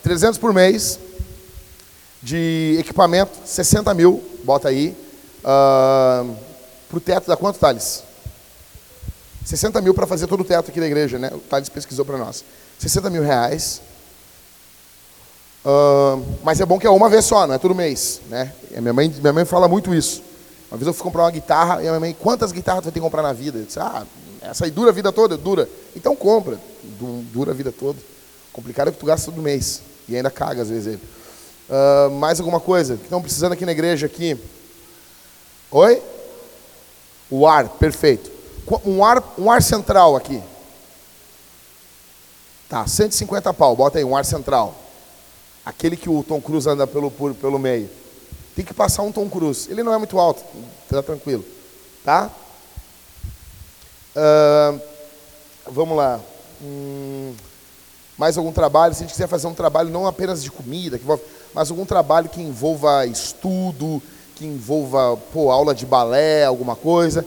300 0.03 0.39
por 0.39 0.53
mês. 0.53 0.99
De 2.23 2.77
equipamento, 2.81 3.31
60 3.45 3.95
mil. 3.95 4.36
Bota 4.47 4.69
aí. 4.69 4.97
Uh, 5.41 6.37
para 6.89 6.97
o 6.97 7.01
teto 7.01 7.27
dá 7.27 7.37
quanto, 7.37 7.59
Thales? 7.59 8.05
60 9.45 9.81
mil 9.81 9.93
para 9.93 10.07
fazer 10.07 10.29
todo 10.29 10.43
o 10.43 10.45
teto 10.45 10.71
aqui 10.71 10.79
da 10.79 10.87
igreja, 10.87 11.19
né? 11.19 11.33
O 11.35 11.39
Thales 11.39 11.69
pesquisou 11.69 12.05
para 12.05 12.17
nós. 12.17 12.45
60 12.79 13.11
mil 13.11 13.25
reais. 13.25 13.83
Uh, 15.65 16.25
mas 16.45 16.61
é 16.61 16.65
bom 16.65 16.79
que 16.79 16.87
é 16.87 16.91
uma 16.91 17.09
vez 17.09 17.25
só, 17.25 17.45
não 17.45 17.55
é 17.57 17.59
todo 17.59 17.75
mês. 17.75 18.21
Né? 18.29 18.53
minha, 18.79 18.93
mãe, 18.93 19.09
minha 19.09 19.33
mãe 19.33 19.45
fala 19.45 19.67
muito 19.67 19.93
isso. 19.93 20.23
Uma 20.71 20.77
vez 20.77 20.87
eu 20.87 20.95
fui 20.95 21.03
comprar 21.03 21.25
uma 21.25 21.31
guitarra 21.33 21.83
e 21.83 21.89
a 21.89 21.91
minha 21.91 22.01
mãe, 22.01 22.17
quantas 22.17 22.53
guitarras 22.53 22.83
tu 22.83 22.85
vai 22.85 22.93
ter 22.93 23.01
que 23.01 23.05
comprar 23.05 23.23
na 23.23 23.33
vida? 23.33 23.59
Eu 23.59 23.65
disse, 23.65 23.81
ah, 23.81 24.07
essa 24.43 24.65
aí 24.65 24.71
dura 24.71 24.91
a 24.91 24.93
vida 24.93 25.11
toda? 25.11 25.37
Dura. 25.37 25.69
Então 25.97 26.15
compra. 26.15 26.57
Dura 27.33 27.51
a 27.51 27.55
vida 27.55 27.73
toda. 27.73 27.99
Complicado 28.53 28.89
é 28.89 28.93
que 28.93 28.99
tu 28.99 29.07
gasta 29.07 29.29
todo 29.33 29.43
mês. 29.43 29.83
E 30.09 30.15
ainda 30.15 30.31
caga 30.31 30.63
às 30.63 30.69
vezes 30.69 30.87
ele. 30.87 31.16
Uh, 31.69 32.11
mais 32.13 32.39
alguma 32.39 32.61
coisa? 32.61 32.97
Que 32.97 33.05
estão 33.05 33.21
precisando 33.21 33.53
aqui 33.53 33.67
na 33.67 33.73
igreja 33.73 34.07
aqui? 34.07 34.39
Oi? 35.71 36.03
O 37.29 37.47
ar, 37.47 37.69
perfeito. 37.69 38.31
Um 38.85 39.05
ar, 39.05 39.23
um 39.37 39.51
ar 39.51 39.63
central 39.63 40.15
aqui. 40.15 40.43
Tá, 42.69 42.87
150 42.87 43.53
pau, 43.55 43.77
bota 43.77 43.99
aí, 43.99 44.05
um 44.05 44.17
ar 44.17 44.25
central. 44.25 44.75
Aquele 45.65 45.97
que 45.97 46.09
o 46.09 46.23
Tom 46.23 46.41
Cruise 46.41 46.69
anda 46.69 46.87
pelo, 46.87 47.11
por, 47.11 47.35
pelo 47.35 47.59
meio. 47.59 47.91
Tem 48.55 48.65
que 48.65 48.73
passar 48.73 49.03
um 49.03 49.13
Tom 49.13 49.29
Cruise. 49.29 49.71
Ele 49.71 49.83
não 49.83 49.93
é 49.93 49.99
muito 49.99 50.19
alto, 50.19 50.43
tá 50.89 51.03
tranquilo. 51.03 51.45
Tá? 52.05 52.31
Uh, 54.17 54.81
vamos 55.71 55.97
lá. 55.97 56.21
Hum, 56.63 57.35
mais 58.17 58.39
algum 58.39 58.53
trabalho? 58.53 58.95
Se 58.95 59.01
a 59.01 59.07
gente 59.07 59.13
quiser 59.13 59.29
fazer 59.29 59.47
um 59.47 59.55
trabalho 59.55 59.91
não 59.91 60.07
apenas 60.07 60.43
de 60.43 60.51
comida, 60.51 60.99
mas 61.55 61.71
algum 61.71 61.85
trabalho 61.85 62.29
que 62.29 62.41
envolva 62.41 63.07
estudo, 63.07 64.03
que 64.35 64.45
envolva 64.45 65.17
pô, 65.33 65.51
aula 65.51 65.75
de 65.75 65.87
balé, 65.87 66.45
alguma 66.45 66.77
coisa. 66.77 67.25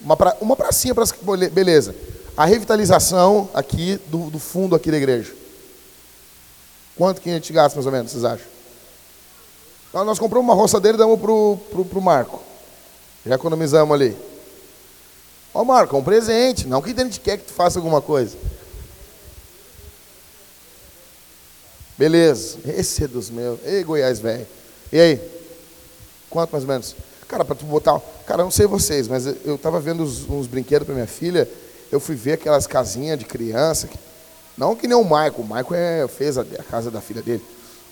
Uma, 0.00 0.16
pra, 0.16 0.36
uma 0.40 0.54
pracinha 0.54 0.94
para 0.94 1.04
beleza. 1.52 1.94
A 2.36 2.44
revitalização 2.44 3.48
aqui 3.52 4.00
do, 4.06 4.30
do, 4.30 4.38
fundo 4.38 4.76
aqui 4.76 4.90
da 4.90 4.96
igreja. 4.96 5.34
Quanto 6.96 7.20
que 7.20 7.30
a 7.30 7.34
gente 7.34 7.52
gasta 7.52 7.76
mais 7.76 7.86
ou 7.86 7.92
menos, 7.92 8.12
vocês 8.12 8.24
acham? 8.24 8.46
Então, 9.88 10.04
nós 10.04 10.18
compramos 10.18 10.46
uma 10.46 10.54
roçadeira 10.54 10.96
e 10.96 10.98
damos 10.98 11.18
para 11.18 11.30
o 11.30 12.02
Marco. 12.02 12.40
Já 13.26 13.34
economizamos 13.34 13.92
ali. 13.92 14.16
Ó 15.52 15.64
Marco, 15.64 15.96
é 15.96 15.98
um 15.98 16.04
presente. 16.04 16.66
Não 16.68 16.80
que 16.80 16.90
a 16.90 17.04
gente 17.04 17.18
quer 17.18 17.38
que 17.38 17.44
tu 17.44 17.52
faça 17.52 17.78
alguma 17.78 18.00
coisa. 18.00 18.36
Beleza. 21.98 22.58
Esse 22.64 23.04
é 23.04 23.08
dos 23.08 23.28
meus. 23.28 23.58
Ei, 23.64 23.82
Goiás, 23.82 24.20
velho. 24.20 24.46
E 24.92 25.00
aí? 25.00 25.20
Quanto 26.30 26.52
mais 26.52 26.62
ou 26.62 26.70
menos? 26.70 26.94
Cara, 27.26 27.44
para 27.44 27.56
tu 27.56 27.64
botar. 27.66 28.00
Cara, 28.24 28.44
não 28.44 28.50
sei 28.52 28.66
vocês, 28.66 29.08
mas 29.08 29.26
eu 29.44 29.56
estava 29.56 29.80
vendo 29.80 30.04
uns, 30.04 30.28
uns 30.30 30.46
brinquedos 30.46 30.86
para 30.86 30.94
minha 30.94 31.08
filha. 31.08 31.48
Eu 31.90 31.98
fui 31.98 32.14
ver 32.14 32.34
aquelas 32.34 32.66
casinhas 32.66 33.18
de 33.18 33.24
criança. 33.24 33.88
Que... 33.88 33.98
Não 34.56 34.76
que 34.76 34.86
nem 34.86 34.96
o 34.96 35.02
Michael. 35.02 35.34
O 35.38 35.42
Michael 35.42 35.74
é, 35.74 36.08
fez 36.08 36.38
a, 36.38 36.42
a, 36.42 36.62
casa 36.62 36.90
da 36.90 37.00
filha 37.00 37.20
dele. 37.20 37.42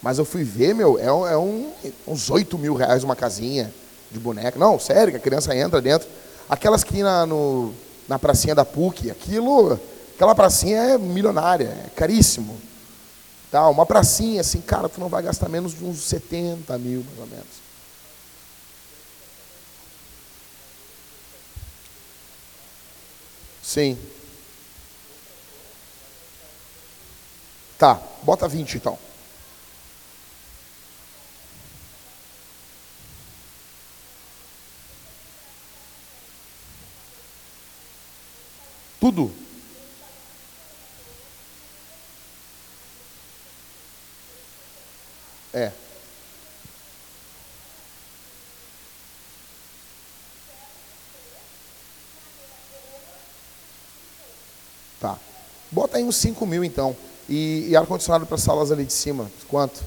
Mas 0.01 0.19
eu 0.19 0.25
fui 0.25 0.45
ver, 0.45 0.73
meu, 0.73 0.99
é, 0.99 1.33
é 1.33 1.37
um, 1.37 1.73
uns 2.07 2.31
8 2.31 2.57
mil 2.59 2.75
reais 2.75 3.03
uma 3.03 3.17
casinha 3.17 3.75
de 4.11 4.21
boneca. 4.21 4.57
Não, 4.57 4.79
sério, 4.79 5.11
que 5.11 5.17
a 5.17 5.21
criança 5.21 5.57
entra 5.57 5.81
dentro. 5.81 6.07
Aquelas 6.49 6.85
que 6.85 7.03
na, 7.03 7.27
no, 7.27 7.75
na 8.09 8.19
pracinha 8.21 8.55
da 8.55 8.65
PUC, 8.65 9.11
aquilo. 9.11 9.81
Aquela 10.15 10.35
pracinha 10.35 10.79
é 10.79 10.99
milionária, 10.99 11.77
é 11.87 11.91
caríssimo. 11.95 12.57
Tá, 13.57 13.71
uma 13.71 13.87
pracinha, 13.87 14.43
assim, 14.43 14.61
cara, 14.61 14.87
tu 14.87 15.01
não 15.01 15.09
vai 15.09 15.23
gastar 15.23 15.49
menos 15.49 15.73
de 15.73 15.83
uns 15.83 16.01
70 16.01 16.77
mil, 16.77 17.03
mais 17.07 17.19
ou 17.21 17.27
menos. 17.27 17.47
Sim. 23.63 23.99
Tá, 27.79 27.99
bota 28.23 28.47
20 28.47 28.75
então. 28.75 28.99
Tudo. 39.01 39.46
É. 45.57 45.73
Tá. 55.01 55.19
Bota 55.71 55.97
aí 55.97 56.05
uns 56.05 56.17
5 56.17 56.45
mil 56.45 56.63
então. 56.63 56.95
E, 57.27 57.69
e 57.71 57.75
ar-condicionado 57.75 58.27
para 58.27 58.35
as 58.35 58.43
salas 58.43 58.71
ali 58.71 58.85
de 58.85 58.93
cima. 58.93 59.31
Quanto? 59.49 59.83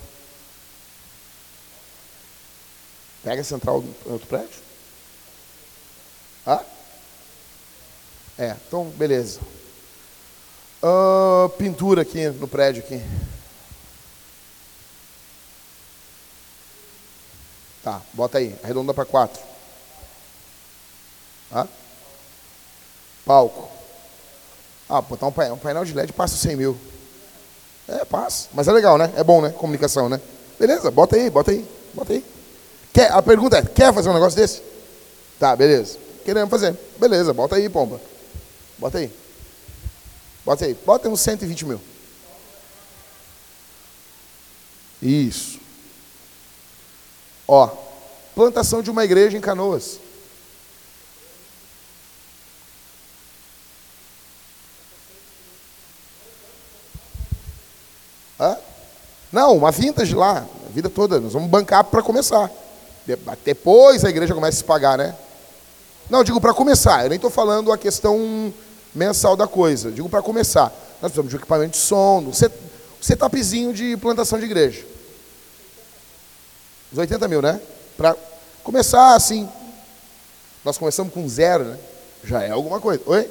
Pega 3.23 3.41
a 3.41 3.45
central 3.45 3.81
do 3.81 4.11
outro 4.11 4.27
prédio? 4.27 4.49
Ah? 6.47 6.63
É, 8.39 8.55
então 8.67 8.85
beleza. 8.85 9.39
Uh, 10.81 11.47
pintura 11.49 12.01
aqui 12.01 12.27
no 12.29 12.47
prédio 12.47 12.83
aqui. 12.83 12.99
Tá, 17.83 18.01
bota 18.19 18.37
aí, 18.37 18.53
arredonda 18.61 18.93
para 18.93 19.05
4. 19.05 19.41
Hã? 21.53 21.65
Palco. 23.25 23.69
Ah, 24.89 25.01
botar 25.01 25.27
um 25.27 25.31
painel, 25.31 25.55
um 25.55 25.57
painel 25.57 25.85
de 25.85 25.93
LED 25.93 26.11
passa 26.11 26.35
100 26.35 26.55
mil. 26.57 26.77
É, 27.87 28.03
passa. 28.03 28.49
Mas 28.53 28.67
é 28.67 28.73
legal, 28.73 28.97
né? 28.97 29.13
É 29.15 29.23
bom, 29.23 29.41
né? 29.41 29.51
Comunicação, 29.51 30.09
né? 30.09 30.19
Beleza, 30.59 30.91
bota 30.91 31.15
aí, 31.15 31.29
bota 31.29 31.51
aí, 31.51 31.65
bota 31.93 32.11
aí. 32.11 32.25
Quer, 32.91 33.09
a 33.13 33.21
pergunta 33.21 33.57
é, 33.57 33.61
quer 33.61 33.93
fazer 33.93 34.09
um 34.09 34.13
negócio 34.13 34.37
desse? 34.37 34.61
Tá, 35.39 35.55
beleza. 35.55 35.97
Queremos 36.25 36.49
fazer. 36.49 36.77
Beleza, 36.99 37.33
bota 37.33 37.55
aí, 37.55 37.69
pomba. 37.69 38.01
Bota 38.77 38.97
aí. 38.97 39.09
Bota 40.43 40.65
aí. 40.65 40.73
Bota 40.85 41.07
uns 41.07 41.21
120 41.21 41.65
mil. 41.65 41.81
Isso. 45.01 45.57
Ó, 47.47 47.88
plantação 48.39 48.81
de 48.81 48.89
uma 48.89 49.03
igreja 49.03 49.37
em 49.37 49.41
Canoas. 49.41 49.99
Hã? 58.39 58.57
Não, 59.29 59.57
uma 59.57 59.71
vintage 59.71 60.15
lá, 60.15 60.47
a 60.65 60.71
vida 60.71 60.89
toda. 60.89 61.19
Nós 61.19 61.33
vamos 61.33 61.49
bancar 61.49 61.83
para 61.83 62.01
começar. 62.01 62.49
Depois 63.43 64.05
a 64.05 64.09
igreja 64.09 64.33
começa 64.33 64.55
a 64.55 64.59
se 64.59 64.63
pagar, 64.63 64.97
né? 64.97 65.13
Não, 66.09 66.23
digo 66.23 66.39
para 66.39 66.53
começar. 66.53 67.03
Eu 67.03 67.09
nem 67.09 67.17
estou 67.17 67.29
falando 67.29 67.73
a 67.73 67.77
questão 67.77 68.53
mensal 68.95 69.35
da 69.35 69.47
coisa. 69.47 69.91
Digo 69.91 70.07
para 70.07 70.21
começar. 70.21 70.71
Nós 71.01 71.11
precisamos 71.11 71.29
de 71.29 71.35
um 71.35 71.39
equipamento 71.39 71.71
de 71.71 71.83
som, 71.83 72.19
um 72.21 73.01
setupzinho 73.01 73.73
de 73.73 73.97
plantação 73.97 74.39
de 74.39 74.45
igreja. 74.45 74.85
Os 76.89 76.97
80 76.97 77.27
mil, 77.27 77.41
né? 77.41 77.59
Para 77.97 78.15
começar 78.63 79.15
assim. 79.15 79.47
Nós 80.63 80.77
começamos 80.77 81.13
com 81.13 81.27
zero, 81.27 81.65
né? 81.65 81.79
Já 82.23 82.43
é 82.43 82.51
alguma 82.51 82.79
coisa. 82.79 83.01
Oi? 83.05 83.29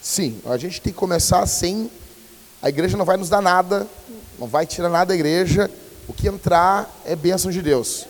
Sim, 0.00 0.40
a 0.44 0.56
gente 0.56 0.80
tem 0.80 0.92
que 0.92 0.98
começar 0.98 1.46
sem. 1.46 1.90
A 2.60 2.68
igreja 2.68 2.96
não 2.96 3.04
vai 3.04 3.16
nos 3.16 3.28
dar 3.28 3.40
nada, 3.40 3.88
não 4.38 4.46
vai 4.46 4.66
tirar 4.66 4.88
nada 4.88 5.06
da 5.06 5.14
igreja. 5.14 5.70
O 6.06 6.12
que 6.12 6.28
entrar 6.28 6.90
é 7.04 7.16
bênção 7.16 7.50
de 7.50 7.62
Deus. 7.62 8.06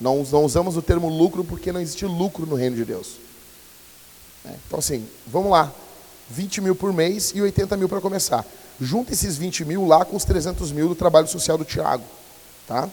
Não, 0.00 0.22
não 0.30 0.44
usamos 0.44 0.76
o 0.76 0.82
termo 0.82 1.08
lucro 1.08 1.42
porque 1.42 1.72
não 1.72 1.80
existe 1.80 2.04
lucro 2.04 2.46
no 2.46 2.54
reino 2.54 2.76
de 2.76 2.84
Deus. 2.84 3.16
É, 4.44 4.54
então, 4.66 4.78
assim, 4.78 5.06
vamos 5.26 5.50
lá. 5.50 5.72
20 6.30 6.60
mil 6.60 6.76
por 6.76 6.92
mês 6.92 7.32
e 7.34 7.42
80 7.42 7.76
mil 7.76 7.88
para 7.88 8.00
começar. 8.00 8.46
Junta 8.80 9.12
esses 9.12 9.36
20 9.36 9.64
mil 9.64 9.86
lá 9.86 10.04
com 10.04 10.16
os 10.16 10.24
300 10.24 10.72
mil 10.72 10.88
do 10.88 10.94
trabalho 10.94 11.28
social 11.28 11.58
do 11.58 11.64
Tiago. 11.64 12.04
Tá? 12.66 12.88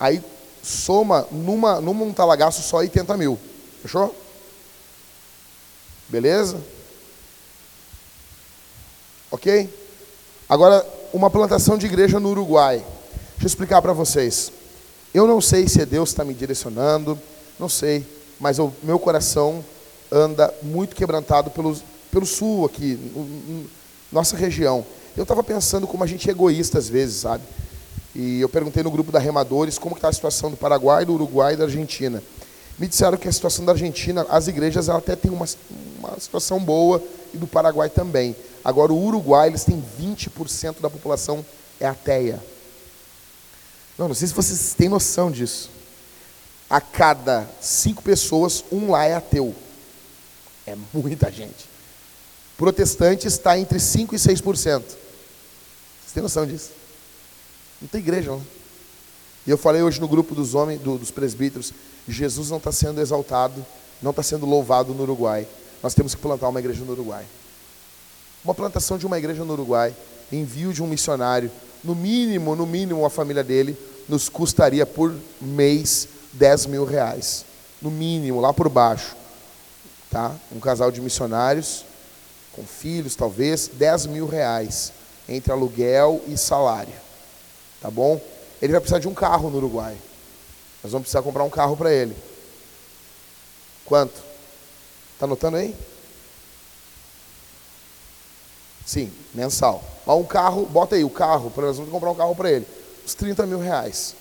Aí 0.00 0.22
soma 0.62 1.26
numa, 1.30 1.80
num 1.80 2.12
talagaço 2.12 2.62
só 2.62 2.78
80 2.78 3.16
mil. 3.16 3.38
Fechou? 3.82 4.14
Beleza? 6.08 6.60
Ok? 9.30 9.72
Agora, 10.48 10.84
uma 11.12 11.30
plantação 11.30 11.78
de 11.78 11.86
igreja 11.86 12.18
no 12.18 12.30
Uruguai. 12.30 12.78
Deixa 12.78 13.44
eu 13.44 13.46
explicar 13.46 13.80
para 13.82 13.92
vocês. 13.92 14.52
Eu 15.14 15.26
não 15.26 15.40
sei 15.40 15.68
se 15.68 15.80
é 15.80 15.86
Deus 15.86 16.10
está 16.10 16.24
me 16.24 16.34
direcionando, 16.34 17.18
não 17.58 17.68
sei, 17.68 18.06
mas 18.38 18.58
o 18.58 18.72
meu 18.82 18.98
coração 18.98 19.64
anda 20.10 20.52
muito 20.62 20.94
quebrantado 20.94 21.50
pelo, 21.50 21.76
pelo 22.10 22.26
sul 22.26 22.66
aqui, 22.66 22.98
nossa 24.10 24.36
região. 24.36 24.84
Eu 25.16 25.22
estava 25.22 25.42
pensando 25.42 25.86
como 25.86 26.04
a 26.04 26.06
gente 26.06 26.28
é 26.28 26.32
egoísta 26.32 26.78
às 26.78 26.88
vezes, 26.88 27.16
sabe? 27.16 27.42
E 28.14 28.40
eu 28.40 28.48
perguntei 28.48 28.82
no 28.82 28.90
grupo 28.90 29.12
da 29.12 29.18
Remadores 29.18 29.78
como 29.78 29.94
está 29.94 30.08
a 30.08 30.12
situação 30.12 30.50
do 30.50 30.56
Paraguai, 30.56 31.04
do 31.04 31.14
Uruguai 31.14 31.54
e 31.54 31.56
da 31.56 31.64
Argentina. 31.64 32.22
Me 32.78 32.86
disseram 32.86 33.16
que 33.16 33.28
a 33.28 33.32
situação 33.32 33.64
da 33.64 33.72
Argentina, 33.72 34.26
as 34.28 34.48
igrejas 34.48 34.88
ela 34.88 34.98
até 34.98 35.16
tem 35.16 35.30
uma, 35.30 35.46
uma 35.98 36.20
situação 36.20 36.58
boa 36.58 37.02
e 37.32 37.38
do 37.38 37.46
Paraguai 37.46 37.88
também. 37.88 38.36
Agora, 38.64 38.92
o 38.92 39.04
Uruguai, 39.04 39.48
eles 39.48 39.64
têm 39.64 39.82
20% 40.00 40.80
da 40.80 40.90
população 40.90 41.44
é 41.80 41.86
ateia. 41.86 42.42
Não, 43.98 44.08
não 44.08 44.14
sei 44.14 44.28
se 44.28 44.34
vocês 44.34 44.74
têm 44.74 44.88
noção 44.88 45.30
disso. 45.30 45.70
A 46.68 46.80
cada 46.80 47.48
cinco 47.60 48.02
pessoas, 48.02 48.64
um 48.70 48.90
lá 48.90 49.04
é 49.04 49.14
ateu. 49.14 49.54
É 50.66 50.76
muita 50.92 51.30
gente. 51.30 51.75
Protestante 52.56 53.26
está 53.26 53.58
entre 53.58 53.78
5% 53.78 54.12
e 54.12 54.16
6%. 54.16 54.42
Vocês 54.42 54.86
têm 56.14 56.22
noção 56.22 56.46
disso? 56.46 56.70
Não 57.80 57.88
tem 57.88 58.00
igreja, 58.00 58.30
não. 58.30 58.42
E 59.46 59.50
eu 59.50 59.58
falei 59.58 59.82
hoje 59.82 60.00
no 60.00 60.08
grupo 60.08 60.34
dos 60.34 60.54
homens, 60.54 60.80
do, 60.80 60.98
dos 60.98 61.10
presbíteros, 61.10 61.72
Jesus 62.08 62.50
não 62.50 62.56
está 62.56 62.72
sendo 62.72 63.00
exaltado, 63.00 63.64
não 64.02 64.10
está 64.10 64.22
sendo 64.22 64.46
louvado 64.46 64.94
no 64.94 65.02
Uruguai. 65.02 65.46
Nós 65.82 65.94
temos 65.94 66.14
que 66.14 66.20
plantar 66.20 66.48
uma 66.48 66.58
igreja 66.58 66.84
no 66.84 66.92
Uruguai. 66.92 67.24
Uma 68.44 68.54
plantação 68.54 68.96
de 68.96 69.06
uma 69.06 69.18
igreja 69.18 69.44
no 69.44 69.52
Uruguai, 69.52 69.94
envio 70.32 70.72
de 70.72 70.82
um 70.82 70.86
missionário, 70.86 71.50
no 71.84 71.94
mínimo, 71.94 72.56
no 72.56 72.66
mínimo, 72.66 73.04
a 73.04 73.10
família 73.10 73.44
dele 73.44 73.76
nos 74.08 74.28
custaria 74.28 74.86
por 74.86 75.14
mês 75.40 76.08
10 76.32 76.66
mil 76.66 76.84
reais. 76.84 77.44
No 77.80 77.90
mínimo, 77.90 78.40
lá 78.40 78.52
por 78.52 78.68
baixo. 78.68 79.14
Tá? 80.10 80.34
Um 80.50 80.60
casal 80.60 80.90
de 80.90 81.00
missionários, 81.00 81.84
com 82.56 82.64
filhos 82.64 83.14
talvez, 83.14 83.68
10 83.68 84.06
mil 84.06 84.26
reais, 84.26 84.92
entre 85.28 85.52
aluguel 85.52 86.22
e 86.26 86.36
salário. 86.36 86.94
Tá 87.80 87.90
bom? 87.90 88.20
Ele 88.60 88.72
vai 88.72 88.80
precisar 88.80 88.98
de 88.98 89.06
um 89.06 89.14
carro 89.14 89.50
no 89.50 89.58
Uruguai. 89.58 89.96
Nós 90.82 90.90
vamos 90.90 91.04
precisar 91.04 91.22
comprar 91.22 91.44
um 91.44 91.50
carro 91.50 91.76
para 91.76 91.92
ele. 91.92 92.16
Quanto? 93.84 94.14
Está 95.12 95.26
anotando 95.26 95.58
aí? 95.58 95.76
Sim, 98.84 99.12
mensal. 99.34 99.84
Mas 100.06 100.16
um 100.16 100.24
carro, 100.24 100.64
bota 100.66 100.96
aí 100.96 101.04
o 101.04 101.10
carro, 101.10 101.50
para 101.50 101.66
nós 101.66 101.76
vamos 101.76 101.92
comprar 101.92 102.10
um 102.10 102.14
carro 102.14 102.34
para 102.34 102.50
ele. 102.50 102.66
Uns 103.04 103.14
30 103.14 103.46
mil 103.46 103.58
reais. 103.58 104.16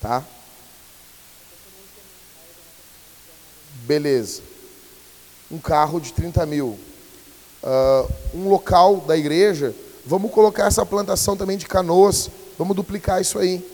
Tá? 0.00 0.24
Beleza. 3.84 4.42
Um 5.50 5.58
carro 5.58 6.00
de 6.00 6.12
30 6.12 6.46
mil. 6.46 6.78
Uh, 7.62 8.10
um 8.34 8.48
local 8.48 8.98
da 8.98 9.16
igreja, 9.16 9.74
vamos 10.06 10.30
colocar 10.30 10.66
essa 10.66 10.84
plantação 10.86 11.36
também 11.36 11.58
de 11.58 11.66
canoas, 11.66 12.30
vamos 12.58 12.74
duplicar 12.74 13.20
isso 13.20 13.38
aí. 13.38 13.64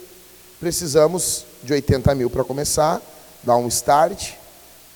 Precisamos 0.59 1.45
de 1.63 1.73
80 1.73 2.15
mil 2.15 2.31
para 2.31 2.43
começar, 2.43 3.01
dar 3.43 3.57
um 3.57 3.69
start, 3.69 4.33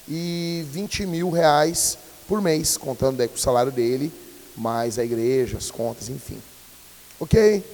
e 0.08 0.66
20 0.70 1.06
mil 1.06 1.30
reais 1.30 1.96
por 2.26 2.42
mês, 2.42 2.76
contando 2.76 3.16
daí 3.16 3.28
com 3.28 3.36
o 3.36 3.38
salário 3.38 3.70
dele, 3.70 4.12
mais 4.56 4.98
a 4.98 5.04
igreja, 5.04 5.56
as 5.56 5.70
contas, 5.70 6.08
enfim. 6.08 6.40
Ok? 7.18 7.64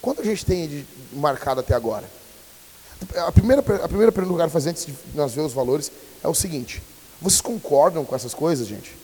Quanto 0.00 0.20
a 0.20 0.24
gente 0.24 0.44
tem 0.44 0.86
marcado 1.12 1.60
até 1.60 1.74
agora? 1.74 2.04
A 3.16 3.32
primeira, 3.32 3.60
a 3.60 3.88
primeira 3.88 4.12
pergunta 4.12 4.34
que 4.34 4.34
eu 4.34 4.38
quero 4.38 4.50
fazer 4.50 4.70
antes 4.70 4.86
de 4.86 4.94
nós 5.14 5.32
ver 5.32 5.40
os 5.40 5.52
valores 5.52 5.90
é 6.22 6.28
o 6.28 6.34
seguinte: 6.34 6.82
vocês 7.20 7.40
concordam 7.40 8.04
com 8.04 8.14
essas 8.14 8.34
coisas, 8.34 8.66
gente? 8.66 8.94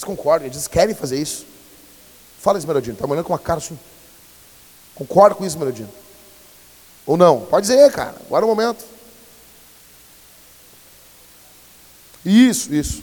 Vocês 0.00 0.04
concordam? 0.04 0.46
Eles 0.46 0.66
querem 0.66 0.94
fazer 0.94 1.20
isso? 1.20 1.44
Fala, 2.38 2.56
Esmeraldino, 2.56 2.94
está 2.94 3.06
olhando 3.06 3.24
com 3.24 3.34
uma 3.34 3.38
cara 3.38 3.58
assim. 3.58 3.78
Concorda 4.94 5.34
com 5.34 5.44
isso, 5.44 5.56
Esmeraldino? 5.56 5.90
Ou 7.04 7.18
não? 7.18 7.42
Pode 7.42 7.66
dizer, 7.66 7.92
cara, 7.92 8.16
agora 8.26 8.42
é 8.42 8.46
o 8.46 8.48
momento. 8.48 8.82
Isso, 12.24 12.72
isso, 12.72 13.02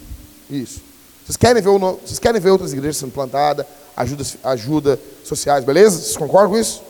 isso. 0.50 0.80
Vocês 1.24 1.36
querem 1.36 1.62
ver, 1.62 1.68
o, 1.68 1.78
vocês 1.78 2.18
querem 2.18 2.40
ver 2.40 2.50
outras 2.50 2.72
igrejas 2.72 2.96
sendo 2.96 3.12
plantadas, 3.12 3.64
ajuda, 3.96 4.24
ajuda 4.42 5.00
sociais, 5.24 5.64
beleza? 5.64 6.00
Vocês 6.00 6.16
concordam 6.16 6.50
com 6.50 6.58
isso? 6.58 6.82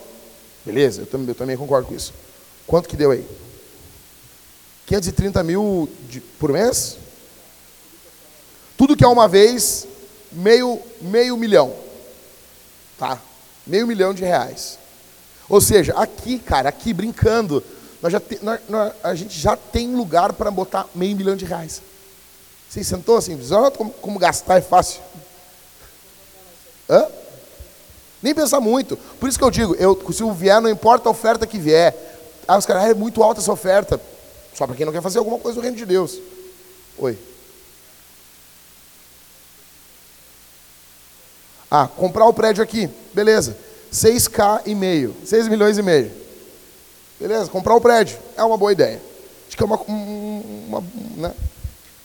Beleza, 0.65 1.03
eu 1.03 1.05
também, 1.05 1.27
eu 1.27 1.35
também 1.35 1.55
concordo 1.55 1.87
com 1.87 1.93
isso. 1.93 2.13
Quanto 2.65 2.89
que 2.89 2.97
deu 2.97 3.11
aí? 3.11 3.23
530 4.87 5.43
mil 5.43 5.87
de, 6.09 6.19
por 6.19 6.51
mês? 6.51 6.97
Tudo 8.75 8.97
que 8.97 9.03
é 9.03 9.07
uma 9.07 9.27
vez, 9.27 9.85
meio, 10.31 10.81
meio 11.01 11.37
milhão. 11.37 11.73
Tá? 12.97 13.19
Meio 13.65 13.87
milhão 13.87 14.13
de 14.13 14.23
reais. 14.23 14.77
Ou 15.47 15.59
seja, 15.59 15.93
aqui, 15.93 16.37
cara, 16.37 16.69
aqui 16.69 16.93
brincando, 16.93 17.63
nós 18.01 18.11
já 18.13 18.19
te, 18.19 18.39
nós, 18.43 18.59
nós, 18.69 18.93
a 19.03 19.15
gente 19.15 19.39
já 19.39 19.55
tem 19.55 19.95
lugar 19.95 20.33
para 20.33 20.51
botar 20.51 20.87
meio 20.93 21.15
milhão 21.15 21.35
de 21.35 21.45
reais. 21.45 21.81
Você 22.69 22.83
sentou 22.83 23.17
assim, 23.17 23.39
olha 23.51 23.71
como, 23.71 23.91
como 23.91 24.19
gastar 24.19 24.57
é 24.57 24.61
fácil. 24.61 25.01
Hã? 26.89 27.07
Nem 28.21 28.35
pensar 28.35 28.59
muito. 28.59 28.97
Por 29.19 29.27
isso 29.27 29.37
que 29.37 29.43
eu 29.43 29.51
digo, 29.51 29.75
eu, 29.75 29.99
se 30.11 30.23
o 30.23 30.33
vier, 30.33 30.61
não 30.61 30.69
importa 30.69 31.09
a 31.09 31.11
oferta 31.11 31.47
que 31.47 31.57
vier. 31.57 31.95
Ah, 32.47 32.57
os 32.57 32.65
caras, 32.65 32.89
é 32.89 32.93
muito 32.93 33.23
alta 33.23 33.41
essa 33.41 33.51
oferta. 33.51 33.99
Só 34.53 34.67
para 34.67 34.75
quem 34.75 34.85
não 34.85 34.93
quer 34.93 35.01
fazer 35.01 35.19
alguma 35.19 35.39
coisa 35.39 35.55
no 35.55 35.61
reino 35.61 35.77
de 35.77 35.85
Deus. 35.85 36.19
Oi. 36.97 37.17
Ah, 41.69 41.87
comprar 41.87 42.25
o 42.25 42.33
prédio 42.33 42.63
aqui, 42.63 42.89
beleza. 43.13 43.55
6K 43.91 44.63
e 44.65 44.75
meio, 44.75 45.15
6 45.25 45.47
milhões 45.47 45.77
e 45.77 45.81
meio. 45.81 46.11
Beleza, 47.19 47.49
comprar 47.49 47.75
o 47.75 47.81
prédio 47.81 48.17
é 48.37 48.43
uma 48.43 48.57
boa 48.57 48.71
ideia. 48.71 49.01
Acho 49.47 49.57
que 49.57 49.63
é 49.63 49.65
uma, 49.65 49.77
uma, 49.77 50.83
né? 51.17 51.33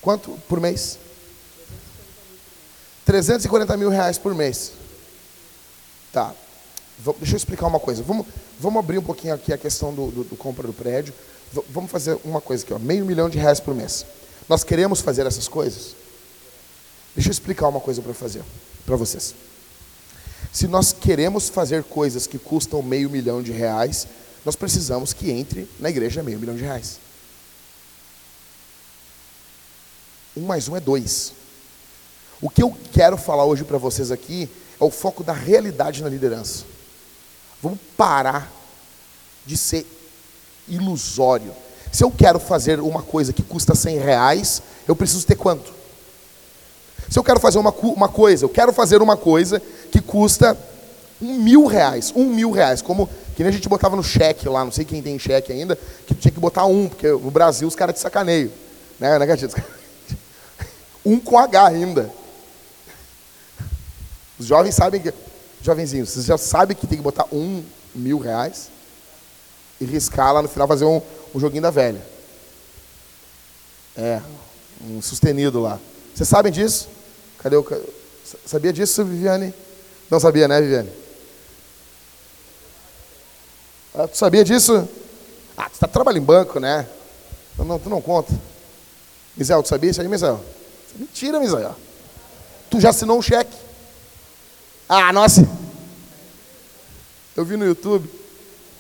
Quanto 0.01 0.31
por 0.49 0.61
mês? 0.61 0.99
340 3.05 3.77
mil 3.77 3.91
reais 3.91 4.19
por 4.19 4.35
mês. 4.35 4.73
Tá. 6.13 6.35
Deixa 7.19 7.35
eu 7.35 7.37
explicar 7.37 7.67
uma 7.67 7.81
coisa. 7.81 8.03
Vamos, 8.03 8.27
vamos 8.59 8.79
abrir 8.79 8.99
um 8.99 9.03
pouquinho 9.03 9.35
aqui 9.35 9.53
a 9.53 9.59
questão 9.59 9.95
do, 9.95 10.11
do, 10.11 10.25
do 10.25 10.37
compra 10.37 10.67
do 10.67 10.73
prédio. 10.73 11.13
V 11.53 11.63
vamos 11.69 11.91
fazer 11.91 12.19
uma 12.25 12.41
coisa 12.41 12.65
aqui, 12.65 12.73
ó, 12.73 12.79
meio 12.79 13.05
milhão 13.05 13.29
de 13.29 13.39
reais 13.39 13.61
por 13.61 13.75
mês. 13.75 14.05
Nós 14.49 14.65
queremos 14.65 15.01
fazer 15.01 15.27
essas 15.27 15.49
coisas? 15.49 15.95
Deixa 17.15 17.29
eu 17.29 17.33
explicar 17.33 17.69
uma 17.69 17.81
coisa 17.81 18.03
para 18.03 18.13
fazer, 18.13 18.43
para 18.85 18.97
vocês. 18.97 19.35
Se 20.55 20.69
nós 20.69 20.93
queremos 20.93 21.49
fazer 21.49 21.83
coisas 21.83 22.29
que 22.29 22.39
custam 22.39 22.81
meio 22.81 23.11
milhão 23.11 23.43
de 23.43 23.51
reais, 23.51 24.07
nós 24.45 24.55
precisamos 24.55 25.13
que 25.13 25.29
entre 25.33 25.69
na 25.81 25.91
igreja 25.91 26.23
meio 26.23 26.39
milhão 26.39 26.55
de 26.55 26.63
reais. 26.63 27.01
Um 30.37 30.43
mais 30.43 30.69
um 30.69 30.77
é 30.77 30.81
dois. 30.81 31.33
O 32.41 32.49
que 32.49 32.63
eu 32.63 32.73
quero 32.93 33.17
falar 33.17 33.45
hoje 33.45 33.65
para 33.65 33.79
vocês 33.79 34.13
aqui 34.13 34.49
é 34.81 34.85
o 34.85 34.93
foco 34.93 35.25
da 35.25 35.33
realidade 35.33 36.05
na 36.05 36.09
liderança. 36.09 36.65
Vamos 37.61 37.81
parar 37.97 38.49
de 39.45 39.57
ser 39.57 39.85
ilusório. 40.69 41.53
Se 41.91 42.05
eu 42.05 42.13
quero 42.13 42.39
fazer 42.39 42.79
uma 42.79 43.03
coisa 43.03 43.33
que 43.33 43.43
custa 43.43 43.75
100 43.75 43.99
reais, 43.99 44.63
eu 44.87 44.95
preciso 44.95 45.27
ter 45.27 45.35
quanto? 45.35 45.75
Se 47.11 47.19
eu 47.19 47.25
quero 47.25 47.41
fazer 47.41 47.59
uma, 47.59 47.71
uma 47.71 48.09
coisa, 48.09 48.45
eu 48.45 48.49
quero 48.49 48.73
fazer 48.73 49.03
uma 49.03 49.17
coisa 49.17 49.61
que 49.91 50.01
custa 50.01 50.57
um 51.21 51.39
mil 51.39 51.67
reais, 51.67 52.13
um 52.15 52.27
mil 52.27 52.51
reais, 52.51 52.83
como 52.83 53.09
que 53.35 53.43
nem 53.43 53.51
a 53.51 53.53
gente 53.53 53.69
botava 53.69 53.97
no 53.97 54.03
cheque 54.03 54.49
lá, 54.49 54.65
não 54.65 54.73
sei 54.73 54.85
quem 54.85 55.03
tem 55.03 55.19
cheque 55.19 55.53
ainda, 55.53 55.77
que 56.07 56.15
tinha 56.15 56.33
que 56.33 56.41
botar 56.41 56.67
um, 56.67 56.89
porque 56.89 57.09
no 57.09 57.31
Brasil 57.31 57.67
os 57.67 57.75
caras 57.75 57.95
de 57.95 58.01
sacaneio. 58.01 58.53
Né, 58.99 59.19
né, 59.19 59.27
Um 61.05 61.21
com 61.21 61.39
H 61.39 61.67
ainda. 61.67 62.11
Os 64.39 64.47
jovens 64.47 64.75
sabem 64.75 65.01
que. 65.01 65.13
Jovenzinhos, 65.61 66.11
vocês 66.11 66.27
já 66.27 66.37
sabem 66.37 66.77
que 66.77 66.87
tem 66.87 66.99
que 66.99 67.05
botar 67.05 67.27
um 67.33 67.65
mil 67.95 68.19
reais 68.19 68.69
e 69.81 69.85
riscar 69.85 70.33
lá 70.33 70.43
no 70.43 70.49
final 70.49 70.69
fazer 70.69 70.85
um, 70.85 71.01
um 71.35 71.41
joguinho 71.41 71.63
da 71.63 71.71
velha. 71.71 72.03
É, 73.97 74.21
um 74.87 75.01
sustenido 75.01 75.61
lá. 75.61 75.79
Vocês 76.15 76.29
sabem 76.29 76.53
disso? 76.53 76.89
Cadê 77.45 77.57
o. 77.57 77.93
Sabia 78.47 78.73
disso, 78.73 79.05
Viviane? 79.05 79.53
Não 80.11 80.19
sabia, 80.19 80.49
né, 80.49 80.59
Viviane? 80.63 80.91
Ah, 83.95 84.09
tu 84.09 84.17
sabia 84.17 84.43
disso? 84.43 84.89
Ah, 85.55 85.69
tu 85.69 85.75
está 85.75 85.87
trabalhando 85.87 86.23
em 86.23 86.25
banco, 86.25 86.59
né? 86.59 86.89
Não, 87.59 87.79
tu 87.79 87.91
não 87.91 88.01
conta. 88.01 88.33
Misael, 89.37 89.63
tu 89.63 89.69
sabia 89.69 89.91
isso 89.91 90.01
aí, 90.01 90.09
Misael? 90.09 90.43
Mentira, 90.97 91.39
Misael. 91.39 91.77
Tu 92.71 92.81
já 92.81 92.89
assinou 92.89 93.19
um 93.19 93.23
cheque. 93.23 93.55
Ah, 94.89 95.13
nossa. 95.13 95.47
Eu 97.37 97.45
vi 97.45 97.59
no 97.59 97.67
YouTube. 97.67 98.09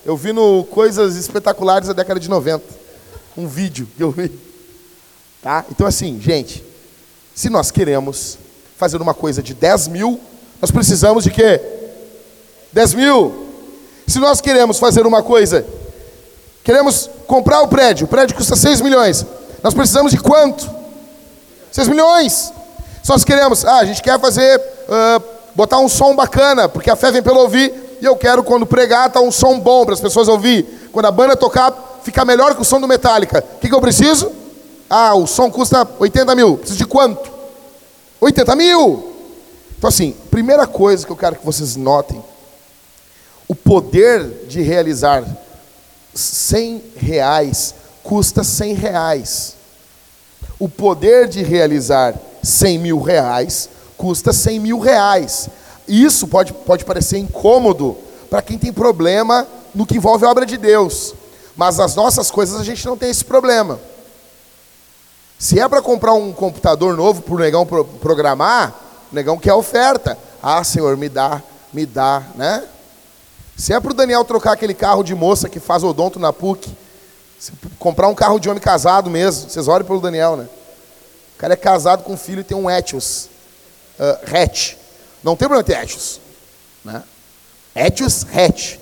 Eu 0.06 0.16
vi 0.16 0.32
no 0.32 0.64
Coisas 0.64 1.16
Espetaculares 1.16 1.88
da 1.88 1.92
década 1.92 2.18
de 2.18 2.30
90. 2.30 2.64
Um 3.36 3.46
vídeo 3.46 3.86
que 3.94 4.02
eu 4.02 4.10
vi. 4.10 4.32
Tá? 5.42 5.66
Então, 5.70 5.86
assim, 5.86 6.18
gente, 6.18 6.64
se 7.34 7.50
nós 7.50 7.70
queremos 7.70 8.38
fazer 8.76 9.00
uma 9.00 9.14
coisa 9.14 9.42
de 9.42 9.54
10 9.54 9.88
mil, 9.88 10.20
nós 10.60 10.70
precisamos 10.70 11.24
de 11.24 11.30
quê? 11.30 11.60
10 12.72 12.94
mil. 12.94 13.46
Se 14.06 14.18
nós 14.18 14.40
queremos 14.40 14.78
fazer 14.78 15.06
uma 15.06 15.22
coisa, 15.22 15.64
queremos 16.62 17.08
comprar 17.26 17.62
o 17.62 17.68
prédio, 17.68 18.04
o 18.04 18.08
prédio 18.08 18.36
custa 18.36 18.56
6 18.56 18.80
milhões, 18.80 19.24
nós 19.62 19.74
precisamos 19.74 20.12
de 20.12 20.18
quanto? 20.18 20.68
6 21.72 21.88
milhões. 21.88 22.52
Se 23.02 23.10
nós 23.10 23.24
queremos, 23.24 23.64
ah, 23.64 23.78
a 23.78 23.84
gente 23.84 24.02
quer 24.02 24.18
fazer, 24.18 24.58
uh, 24.58 25.22
botar 25.54 25.78
um 25.78 25.88
som 25.88 26.14
bacana, 26.14 26.68
porque 26.68 26.90
a 26.90 26.96
fé 26.96 27.10
vem 27.10 27.22
pelo 27.22 27.40
ouvir, 27.40 27.98
e 28.00 28.04
eu 28.04 28.16
quero, 28.16 28.42
quando 28.42 28.66
pregar, 28.66 29.10
tá 29.10 29.20
um 29.20 29.30
som 29.30 29.58
bom 29.58 29.84
para 29.84 29.94
as 29.94 30.00
pessoas 30.00 30.28
ouvir. 30.28 30.88
Quando 30.92 31.06
a 31.06 31.10
banda 31.10 31.36
tocar, 31.36 32.00
ficar 32.02 32.24
melhor 32.24 32.54
que 32.54 32.62
o 32.62 32.64
som 32.64 32.80
do 32.80 32.88
Metallica. 32.88 33.44
O 33.56 33.60
que, 33.60 33.68
que 33.68 33.74
eu 33.74 33.80
preciso? 33.80 34.30
Ah, 34.88 35.14
o 35.14 35.26
som 35.26 35.50
custa 35.50 35.88
80 35.98 36.34
mil. 36.34 36.56
Preciso 36.58 36.78
de 36.78 36.86
quanto? 36.86 37.33
80 38.24 38.56
mil. 38.56 39.12
Então, 39.76 39.88
assim, 39.88 40.14
primeira 40.30 40.66
coisa 40.66 41.04
que 41.04 41.12
eu 41.12 41.16
quero 41.16 41.36
que 41.36 41.44
vocês 41.44 41.76
notem 41.76 42.22
o 43.46 43.54
poder 43.54 44.46
de 44.48 44.62
realizar 44.62 45.24
100 46.14 46.82
reais 46.96 47.74
custa 48.02 48.42
100 48.42 48.74
reais. 48.74 49.56
O 50.58 50.68
poder 50.68 51.28
de 51.28 51.42
realizar 51.42 52.14
100 52.42 52.78
mil 52.78 53.00
reais 53.00 53.68
custa 53.96 54.32
100 54.32 54.60
mil 54.60 54.78
reais. 54.78 55.48
Isso 55.86 56.26
pode, 56.26 56.52
pode 56.52 56.84
parecer 56.84 57.18
incômodo 57.18 57.96
para 58.30 58.40
quem 58.40 58.56
tem 58.58 58.72
problema 58.72 59.46
no 59.74 59.86
que 59.86 59.96
envolve 59.96 60.24
a 60.24 60.30
obra 60.30 60.46
de 60.46 60.56
Deus. 60.56 61.14
Mas 61.56 61.76
nas 61.76 61.94
nossas 61.94 62.30
coisas 62.30 62.58
a 62.58 62.64
gente 62.64 62.86
não 62.86 62.96
tem 62.96 63.10
esse 63.10 63.24
problema. 63.24 63.78
Se 65.44 65.60
é 65.60 65.68
para 65.68 65.82
comprar 65.82 66.14
um 66.14 66.32
computador 66.32 66.96
novo 66.96 67.20
para 67.20 67.34
o 67.34 67.38
negão 67.38 67.66
programar, 67.66 68.74
o 69.12 69.14
negão 69.14 69.36
quer 69.36 69.52
oferta. 69.52 70.16
Ah, 70.42 70.64
Senhor, 70.64 70.96
me 70.96 71.06
dá, 71.06 71.42
me 71.70 71.84
dá, 71.84 72.22
né? 72.34 72.66
Se 73.54 73.74
é 73.74 73.78
para 73.78 73.90
o 73.90 73.94
Daniel 73.94 74.24
trocar 74.24 74.52
aquele 74.52 74.72
carro 74.72 75.04
de 75.04 75.14
moça 75.14 75.46
que 75.46 75.60
faz 75.60 75.84
odonto 75.84 76.18
na 76.18 76.32
PUC, 76.32 76.74
comprar 77.78 78.08
um 78.08 78.14
carro 78.14 78.40
de 78.40 78.48
homem 78.48 78.58
casado 78.58 79.10
mesmo, 79.10 79.50
vocês 79.50 79.68
olhem 79.68 79.86
pelo 79.86 80.00
Daniel, 80.00 80.34
né? 80.34 80.48
O 81.34 81.38
cara 81.38 81.52
é 81.52 81.56
casado 81.56 82.04
com 82.04 82.14
um 82.14 82.16
filho 82.16 82.40
e 82.40 82.44
tem 82.44 82.56
um 82.56 82.70
Etios, 82.70 83.28
uh, 84.00 84.34
hatch. 84.34 84.76
Não 85.22 85.36
tem 85.36 85.46
problema 85.46 85.62
ter 85.62 85.76
Etios, 85.76 86.22
né? 86.82 87.02
Etios 87.76 88.24
hatch. 88.34 88.78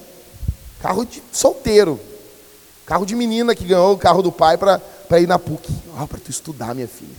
Carro 0.81 1.05
de 1.05 1.21
solteiro. 1.33 1.99
Carro 2.87 3.05
de 3.05 3.17
menina 3.17 3.53
que 3.53 3.65
ganhou 3.65 3.95
o 3.95 3.99
carro 3.99 4.23
do 4.23 4.31
pai 4.31 4.57
para 4.57 4.81
ir 5.21 5.27
na 5.27 5.39
PUC. 5.39 5.69
Ah, 5.97 6.07
para 6.07 6.19
tu 6.19 6.31
estudar, 6.31 6.75
minha 6.75 6.89
filha. 6.89 7.15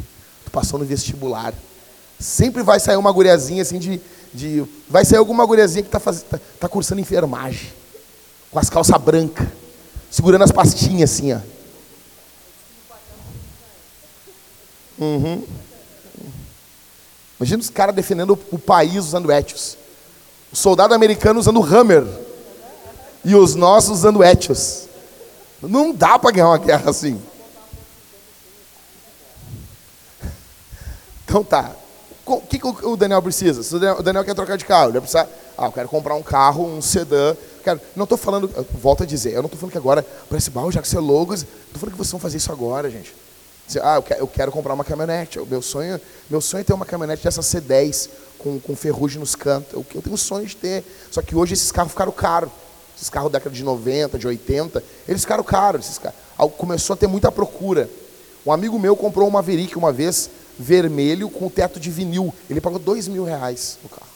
Tu 0.46 0.52
passou 0.52 0.80
no 0.80 0.86
vestibular. 0.86 1.54
Sempre 2.20 2.64
vai 2.64 2.80
sair 2.80 2.98
uma 2.98 3.12
guriazinha 3.12 3.62
assim 3.62 3.80
de 3.80 4.02
de 4.34 4.66
vai 4.90 5.06
sair 5.06 5.20
alguma 5.20 5.46
guriazinha 5.46 5.84
que 5.84 5.96
está 5.96 6.00
tá, 6.00 6.40
tá 6.60 6.68
cursando 6.68 7.00
enfermagem, 7.00 7.72
com 8.50 8.58
as 8.58 8.70
calças 8.70 9.00
brancas, 9.00 9.48
segurando 10.10 10.44
as 10.44 10.52
pastinhas 10.52 11.12
assim, 11.12 11.34
ó. 11.34 11.40
Uhum. 15.00 15.44
Imagina 17.40 17.62
os 17.62 17.70
caras 17.70 17.96
defendendo 17.96 18.40
o 18.52 18.60
país 18.60 19.06
usando 19.06 19.32
Etios. 19.32 19.78
O 20.52 20.56
soldado 20.56 20.94
americano 20.94 21.40
usando 21.40 21.62
Hammer. 21.62 22.06
E 23.26 23.36
os 23.36 23.56
nossos 23.56 24.00
usando 24.00 24.24
Etios. 24.24 24.88
Não 25.62 25.94
dá 25.94 26.18
para 26.20 26.32
ganhar 26.32 26.48
uma 26.48 26.58
guerra 26.58 26.92
assim. 26.92 27.22
Então 31.34 31.44
tá. 31.44 31.72
O 32.28 32.42
que, 32.42 32.60
que 32.60 32.68
o 32.68 32.96
Daniel 32.96 33.20
precisa? 33.20 33.64
Se 33.64 33.76
o 33.76 33.80
Daniel, 33.80 34.22
o 34.22 34.24
quer 34.24 34.36
trocar 34.36 34.56
de 34.56 34.64
carro, 34.66 34.86
ele 34.86 34.92
vai 34.92 35.02
precisar. 35.02 35.28
Ah, 35.58 35.66
eu 35.66 35.72
quero 35.72 35.90
comprar 35.90 36.14
um 36.14 36.22
carro, 36.22 36.64
um 36.64 36.80
sedã. 36.80 37.36
Quero, 37.64 37.82
não 37.96 38.04
estou 38.04 38.20
falando, 38.20 38.48
volto 38.80 39.02
a 39.02 39.06
dizer, 39.06 39.32
eu 39.32 39.42
não 39.42 39.48
estou 39.48 39.60
falando 39.60 39.72
que 39.72 39.78
agora, 39.80 40.06
esse 40.32 40.52
bairro, 40.52 40.72
já 40.72 40.80
que 40.80 40.88
você 40.88 40.98
é 40.98 41.00
logos, 41.00 41.42
estou 41.42 41.80
falando 41.80 41.94
que 41.94 41.98
vocês 41.98 42.12
vão 42.12 42.20
fazer 42.20 42.38
isso 42.38 42.52
agora, 42.52 42.88
gente. 42.88 43.16
Ah, 43.82 43.96
eu 43.96 44.04
quero, 44.04 44.20
eu 44.22 44.28
quero 44.28 44.52
comprar 44.52 44.76
uma 44.76 44.84
caminhonete. 44.84 45.40
O 45.40 45.46
meu 45.48 45.64
sonho, 45.64 46.00
meu 46.30 46.40
sonho 46.40 46.62
é 46.62 46.64
ter 46.64 46.74
uma 46.74 46.86
caminhonete 46.86 47.24
dessa 47.24 47.42
C10 47.42 48.10
com, 48.38 48.60
com 48.60 48.76
ferrugem 48.76 49.20
nos 49.20 49.34
cantos. 49.34 49.74
Eu, 49.74 49.84
eu 49.96 50.02
tenho 50.04 50.14
um 50.14 50.18
sonho 50.18 50.46
de 50.46 50.56
ter. 50.56 50.84
Só 51.10 51.20
que 51.24 51.36
hoje 51.36 51.54
esses 51.54 51.72
carros 51.72 51.94
ficaram 51.94 52.12
caros. 52.12 52.52
Esses 52.96 53.10
carros 53.10 53.32
da 53.32 53.40
década 53.40 53.56
de 53.56 53.64
90, 53.64 54.20
de 54.20 54.28
80, 54.28 54.84
eles 55.08 55.22
ficaram 55.22 55.44
caros. 55.44 55.86
Esses 55.86 55.98
carros. 55.98 56.20
Começou 56.60 56.94
a 56.94 56.98
ter 56.98 57.08
muita 57.08 57.32
procura. 57.32 57.90
Um 58.46 58.52
amigo 58.52 58.78
meu 58.78 58.96
comprou 58.96 59.28
uma 59.28 59.40
Maverick 59.40 59.78
uma 59.78 59.92
vez, 59.92 60.30
vermelho 60.58 61.30
com 61.30 61.50
teto 61.50 61.80
de 61.80 61.90
vinil. 61.90 62.34
Ele 62.50 62.62
pagou 62.62 62.80
dois 62.80 63.08
mil 63.08 63.24
reais 63.24 63.78
no 63.84 63.90
carro. 63.90 64.12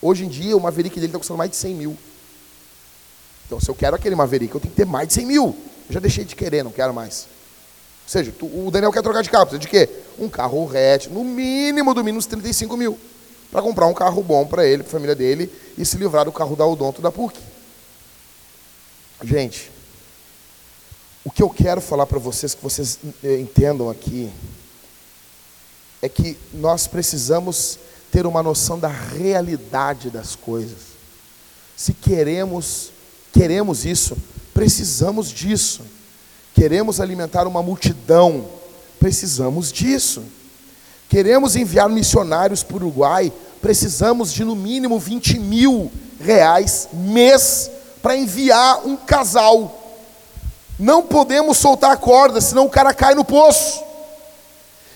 Hoje 0.00 0.24
em 0.24 0.28
dia, 0.28 0.56
o 0.56 0.60
Maverick 0.60 0.96
dele 0.96 1.06
está 1.06 1.18
custando 1.18 1.38
mais 1.38 1.50
de 1.50 1.56
100 1.56 1.74
mil. 1.74 1.96
Então, 3.46 3.60
se 3.60 3.68
eu 3.68 3.74
quero 3.74 3.94
aquele 3.94 4.16
Maverick, 4.16 4.52
eu 4.52 4.60
tenho 4.60 4.72
que 4.72 4.76
ter 4.76 4.86
mais 4.86 5.06
de 5.06 5.14
100 5.14 5.26
mil. 5.26 5.56
Eu 5.88 5.94
já 5.94 6.00
deixei 6.00 6.24
de 6.24 6.34
querer, 6.34 6.64
não 6.64 6.72
quero 6.72 6.92
mais. 6.92 7.28
Ou 8.04 8.08
seja, 8.08 8.32
tu, 8.36 8.46
o 8.46 8.68
Daniel 8.70 8.90
quer 8.90 9.02
trocar 9.02 9.22
de 9.22 9.30
carro. 9.30 9.46
Precisa 9.46 9.60
de 9.60 9.68
quê? 9.68 9.88
Um 10.18 10.28
carro 10.28 10.68
hatch, 10.68 11.06
no 11.06 11.22
mínimo, 11.22 11.94
do 11.94 12.02
mínimo, 12.02 12.22
35 12.22 12.76
mil. 12.76 12.98
Para 13.50 13.62
comprar 13.62 13.86
um 13.86 13.94
carro 13.94 14.22
bom 14.22 14.44
para 14.44 14.66
ele, 14.66 14.82
para 14.82 14.90
a 14.90 14.92
família 14.92 15.14
dele, 15.14 15.52
e 15.78 15.84
se 15.84 15.96
livrar 15.96 16.24
do 16.24 16.32
carro 16.32 16.56
da 16.56 16.66
Odonto 16.66 17.00
da 17.00 17.12
PUC. 17.12 17.38
Gente, 19.22 19.70
o 21.24 21.30
que 21.30 21.42
eu 21.42 21.48
quero 21.48 21.80
falar 21.80 22.06
para 22.06 22.18
vocês, 22.18 22.54
que 22.54 22.62
vocês 22.62 22.98
eh, 23.22 23.38
entendam 23.38 23.88
aqui, 23.88 24.32
é 26.02 26.08
que 26.08 26.36
nós 26.52 26.88
precisamos 26.88 27.78
ter 28.10 28.26
uma 28.26 28.42
noção 28.42 28.76
da 28.78 28.88
realidade 28.88 30.10
das 30.10 30.34
coisas. 30.34 30.78
Se 31.76 31.94
queremos, 31.94 32.90
queremos 33.32 33.86
isso, 33.86 34.16
precisamos 34.52 35.30
disso. 35.30 35.82
Queremos 36.54 37.00
alimentar 37.00 37.46
uma 37.46 37.62
multidão, 37.62 38.46
precisamos 38.98 39.72
disso. 39.72 40.24
Queremos 41.08 41.56
enviar 41.56 41.88
missionários 41.88 42.62
para 42.62 42.74
o 42.74 42.76
Uruguai, 42.80 43.32
precisamos 43.60 44.32
de 44.32 44.44
no 44.44 44.56
mínimo 44.56 44.98
20 44.98 45.38
mil 45.38 45.90
reais 46.20 46.88
mês 46.92 47.70
para 48.02 48.16
enviar 48.16 48.84
um 48.84 48.96
casal. 48.96 49.78
Não 50.78 51.02
podemos 51.02 51.58
soltar 51.58 51.92
a 51.92 51.96
corda, 51.96 52.40
senão 52.40 52.66
o 52.66 52.70
cara 52.70 52.92
cai 52.92 53.14
no 53.14 53.24
poço. 53.24 53.91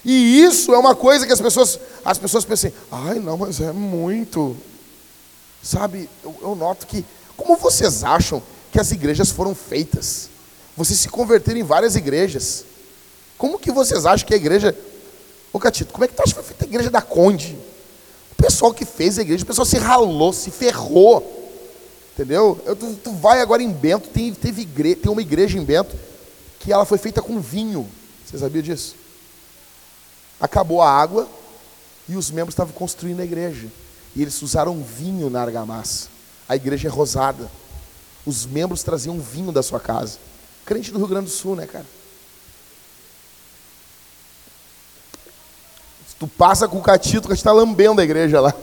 E 0.08 0.40
isso 0.40 0.72
é 0.72 0.78
uma 0.78 0.94
coisa 0.94 1.26
que 1.26 1.32
as 1.32 1.40
pessoas, 1.40 1.80
as 2.04 2.16
pessoas 2.16 2.44
pensam, 2.44 2.70
ai 2.92 3.18
não, 3.18 3.36
mas 3.36 3.60
é 3.60 3.72
muito. 3.72 4.56
Sabe, 5.60 6.08
eu, 6.22 6.32
eu 6.42 6.54
noto 6.54 6.86
que, 6.86 7.04
como 7.36 7.56
vocês 7.56 8.04
acham 8.04 8.40
que 8.70 8.78
as 8.78 8.92
igrejas 8.92 9.32
foram 9.32 9.52
feitas? 9.52 10.30
Vocês 10.76 11.00
se 11.00 11.08
converteram 11.08 11.58
em 11.58 11.64
várias 11.64 11.96
igrejas. 11.96 12.64
Como 13.36 13.58
que 13.58 13.72
vocês 13.72 14.06
acham 14.06 14.24
que 14.24 14.32
a 14.32 14.36
igreja. 14.36 14.78
Ô 15.52 15.58
Catito, 15.58 15.92
como 15.92 16.04
é 16.04 16.08
que 16.08 16.14
tu 16.14 16.22
acha 16.22 16.28
que 16.28 16.40
foi 16.40 16.44
feita 16.44 16.64
a 16.66 16.68
igreja 16.68 16.88
da 16.88 17.02
Conde? 17.02 17.58
O 18.30 18.40
pessoal 18.40 18.72
que 18.72 18.84
fez 18.84 19.18
a 19.18 19.22
igreja, 19.22 19.42
o 19.42 19.46
pessoal 19.46 19.66
se 19.66 19.76
ralou, 19.76 20.32
se 20.32 20.52
ferrou. 20.52 21.50
Entendeu? 22.14 22.62
Eu, 22.64 22.76
tu, 22.76 22.94
tu, 23.02 23.10
vai 23.10 23.40
agora 23.40 23.60
em 23.60 23.72
Bento, 23.72 24.08
tem, 24.10 24.32
teve 24.32 24.62
igre, 24.62 24.94
tem 24.94 25.10
uma 25.10 25.20
igreja 25.20 25.58
em 25.58 25.64
Bento 25.64 25.96
que 26.60 26.72
ela 26.72 26.84
foi 26.84 26.96
feita 26.96 27.20
com 27.20 27.40
vinho. 27.40 27.88
Você 28.24 28.38
sabia 28.38 28.62
disso? 28.62 29.05
Acabou 30.40 30.82
a 30.82 30.90
água 30.90 31.28
e 32.08 32.16
os 32.16 32.30
membros 32.30 32.52
estavam 32.52 32.72
construindo 32.72 33.20
a 33.20 33.24
igreja. 33.24 33.68
E 34.14 34.22
eles 34.22 34.40
usaram 34.42 34.82
vinho 34.82 35.28
na 35.28 35.42
argamassa. 35.42 36.08
A 36.48 36.56
igreja 36.56 36.88
é 36.88 36.90
rosada. 36.90 37.50
Os 38.24 38.46
membros 38.46 38.82
traziam 38.82 39.20
vinho 39.20 39.52
da 39.52 39.62
sua 39.62 39.80
casa. 39.80 40.18
Crente 40.64 40.90
do 40.90 40.98
Rio 40.98 41.06
Grande 41.06 41.26
do 41.26 41.32
Sul, 41.32 41.54
né, 41.54 41.66
cara? 41.66 41.86
Se 46.08 46.16
tu 46.18 46.26
passa 46.26 46.66
com 46.66 46.78
o 46.78 46.82
catito, 46.82 47.18
o 47.18 47.28
catito 47.28 47.34
está 47.34 47.52
lambendo 47.52 48.00
a 48.00 48.04
igreja 48.04 48.40
lá. 48.40 48.54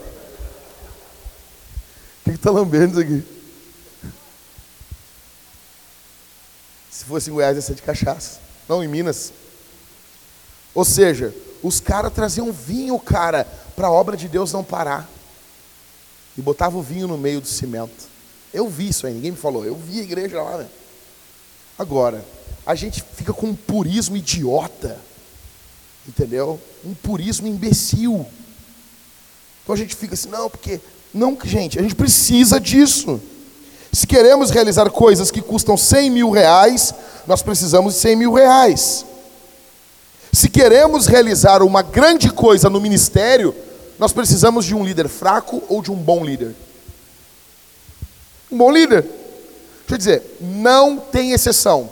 O 2.26 2.30
que 2.30 2.32
está 2.32 2.52
lambendo 2.52 3.02
isso 3.02 3.02
aqui? 3.02 3.34
Se 6.90 7.06
fosse 7.06 7.30
em 7.30 7.34
Goiás, 7.34 7.56
ia 7.56 7.62
ser 7.62 7.76
de 7.76 7.82
cachaça. 7.82 8.40
Não, 8.68 8.84
em 8.84 8.88
Minas. 8.88 9.34
Ou 10.74 10.86
seja, 10.86 11.34
os 11.64 11.80
caras 11.80 12.14
traziam 12.14 12.52
vinho, 12.52 13.00
cara, 13.00 13.48
para 13.76 13.88
a 13.88 13.92
obra 13.92 14.18
de 14.18 14.28
Deus 14.28 14.52
não 14.52 14.64
parar. 14.64 15.10
E 16.38 16.42
botavam 16.42 16.82
o 16.82 16.84
vinho 16.84 17.08
no 17.08 17.18
meio 17.18 17.40
do 17.40 17.48
cimento. 17.48 18.12
Eu 18.54 18.68
vi 18.68 18.90
isso 18.90 19.08
aí, 19.08 19.14
ninguém 19.14 19.32
me 19.32 19.38
falou. 19.38 19.66
Eu 19.66 19.76
vi 19.76 20.00
a 20.00 20.04
igreja 20.04 20.42
lá, 20.42 20.58
né? 20.58 20.68
Agora, 21.80 22.24
a 22.66 22.76
gente 22.76 23.04
fica 23.16 23.34
com 23.34 23.48
um 23.48 23.56
purismo 23.56 24.18
idiota, 24.18 25.00
entendeu? 26.08 26.60
Um 26.86 26.94
purismo 26.94 27.48
imbecil. 27.48 28.26
Então 29.64 29.74
a 29.74 29.78
gente 29.78 29.96
fica 29.96 30.14
assim, 30.14 30.30
não, 30.30 30.50
porque. 30.50 30.82
Não, 31.14 31.38
gente, 31.44 31.80
a 31.80 31.82
gente 31.82 31.96
precisa 31.96 32.60
disso. 32.60 33.22
Se 33.92 34.08
queremos 34.08 34.50
realizar 34.50 34.90
coisas 34.90 35.30
que 35.30 35.42
custam 35.42 35.78
100 35.78 36.10
mil 36.10 36.32
reais, 36.32 36.94
nós 37.28 37.44
precisamos 37.44 37.94
de 37.94 38.00
100 38.02 38.16
mil 38.16 38.34
reais. 38.34 39.06
Se 40.34 40.50
queremos 40.50 41.06
realizar 41.06 41.62
uma 41.62 41.84
grande 41.84 42.32
coisa 42.32 42.68
no 42.68 42.82
ministério, 42.82 43.54
nós 44.00 44.12
precisamos 44.12 44.66
de 44.66 44.74
um 44.74 44.84
líder 44.84 45.08
fraco 45.08 45.62
ou 45.70 45.80
de 45.80 45.92
um 45.92 45.96
bom 45.96 46.26
líder. 46.26 46.56
Um 48.52 48.58
bom 48.58 48.72
líder. 48.72 49.04
Deixa 49.04 49.92
eu 49.92 49.98
dizer, 49.98 50.38
não 50.42 50.98
tem 50.98 51.34
exceção. 51.34 51.88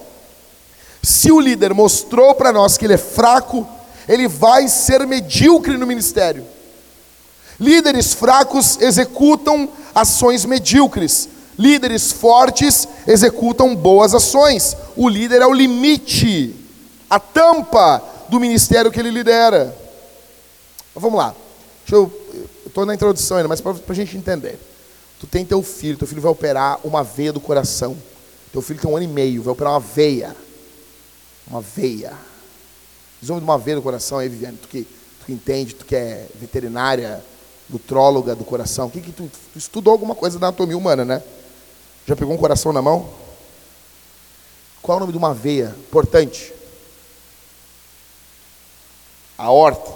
Se 1.04 1.32
o 1.32 1.40
líder 1.40 1.72
mostrou 1.76 2.34
para 2.34 2.52
nós 2.52 2.80
que 2.80 2.86
ele 2.86 2.96
é 2.96 2.98
fraco, 2.98 3.68
ele 4.10 4.28
vai 4.28 4.68
ser 4.68 5.06
medíocre 5.06 5.78
no 5.78 5.86
ministério. 5.86 6.44
Líderes 7.60 8.12
fracos 8.12 8.82
executam 8.82 9.70
ações 9.94 10.46
medíocres. 10.46 11.30
Líderes 11.60 12.12
fortes 12.12 12.88
executam 13.06 13.76
boas 13.76 14.16
ações. 14.16 14.76
O 14.96 15.08
líder 15.08 15.44
é 15.44 15.46
o 15.46 15.54
limite, 15.54 16.56
a 17.08 17.20
tampa 17.20 18.10
do 18.32 18.39
ministério 18.39 18.89
que 18.89 18.98
ele 18.98 19.12
lidera. 19.12 19.76
Vamos 20.96 21.20
lá. 21.20 21.36
eu 21.91 22.10
estou 22.65 22.86
na 22.86 22.96
introdução 22.96 23.36
ainda, 23.36 23.50
mas 23.50 23.60
para 23.60 23.76
a 23.89 23.94
gente 23.94 24.15
entender. 24.15 24.58
Tu 25.20 25.28
tem 25.28 25.46
teu 25.46 25.62
filho, 25.62 25.98
teu 25.98 26.08
filho 26.08 26.22
vai 26.22 26.32
operar 26.32 26.80
uma 26.82 27.04
veia 27.04 27.34
do 27.34 27.41
coração. 27.41 27.96
Teu 28.54 28.62
filho 28.62 28.80
tem 28.80 28.89
um 28.89 28.96
ano 28.96 29.04
e 29.04 29.08
meio, 29.08 29.44
vai 29.44 29.52
operar 29.52 29.74
uma 29.74 29.82
veia. 29.82 30.34
Uma 31.46 31.60
veia. 31.60 32.13
Diz 33.20 33.30
o 33.30 33.34
nome 33.34 33.41
de 33.41 33.52
uma 33.52 33.58
veia 33.58 33.76
do 33.76 33.84
coração 33.84 34.17
aí, 34.17 34.30
Viviane. 34.30 34.58
Tu 34.58 34.67
que, 34.70 34.84
tu 34.84 35.26
que 35.26 35.34
entende, 35.34 35.76
tu 35.76 35.86
que 35.86 35.96
é 35.96 36.26
veterinária, 36.36 37.22
nutróloga 37.70 38.34
do 38.34 38.46
coração. 38.46 38.89
Que 38.89 39.02
que 39.02 39.12
tu, 39.12 39.30
tu 39.52 39.60
estudou 39.60 39.91
alguma 39.91 40.15
coisa 40.15 40.39
da 40.39 40.48
anatomia 40.48 40.78
humana, 40.78 41.04
né? 41.04 41.22
Já 42.08 42.15
pegou 42.15 42.34
um 42.34 42.38
coração 42.38 42.72
na 42.72 42.82
mão? 42.82 43.10
Qual 44.82 44.96
é 44.96 44.98
o 44.98 45.00
nome 45.02 45.12
de 45.12 45.17
uma 45.17 45.34
veia? 45.34 45.76
Importante. 45.78 46.61
A 49.42 49.50
horta. 49.50 49.92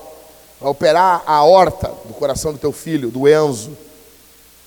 Vai 0.60 0.72
operar 0.72 1.22
a 1.28 1.44
horta 1.44 1.94
do 2.06 2.14
coração 2.16 2.52
do 2.52 2.58
teu 2.58 2.72
filho, 2.72 3.12
do 3.12 3.28
Enzo. 3.28 3.78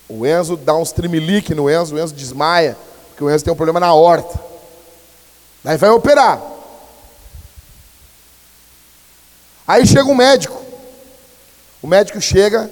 O 0.09 0.25
Enzo 0.25 0.57
dá 0.57 0.77
uns 0.77 0.93
tremelique 0.93 1.53
no 1.53 1.69
Enzo, 1.69 1.97
o 1.97 1.99
Enzo 1.99 2.14
desmaia, 2.14 2.77
porque 3.09 3.25
o 3.25 3.29
Enzo 3.29 3.45
tem 3.45 3.53
um 3.53 3.57
problema 3.57 3.81
na 3.81 3.93
horta. 3.93 4.38
Daí 5.64 5.77
vai 5.77 5.91
operar. 5.91 6.41
Aí 9.67 9.85
chega 9.85 10.05
um 10.05 10.14
médico. 10.14 10.62
O 11.83 11.88
médico 11.88 12.21
chega 12.21 12.71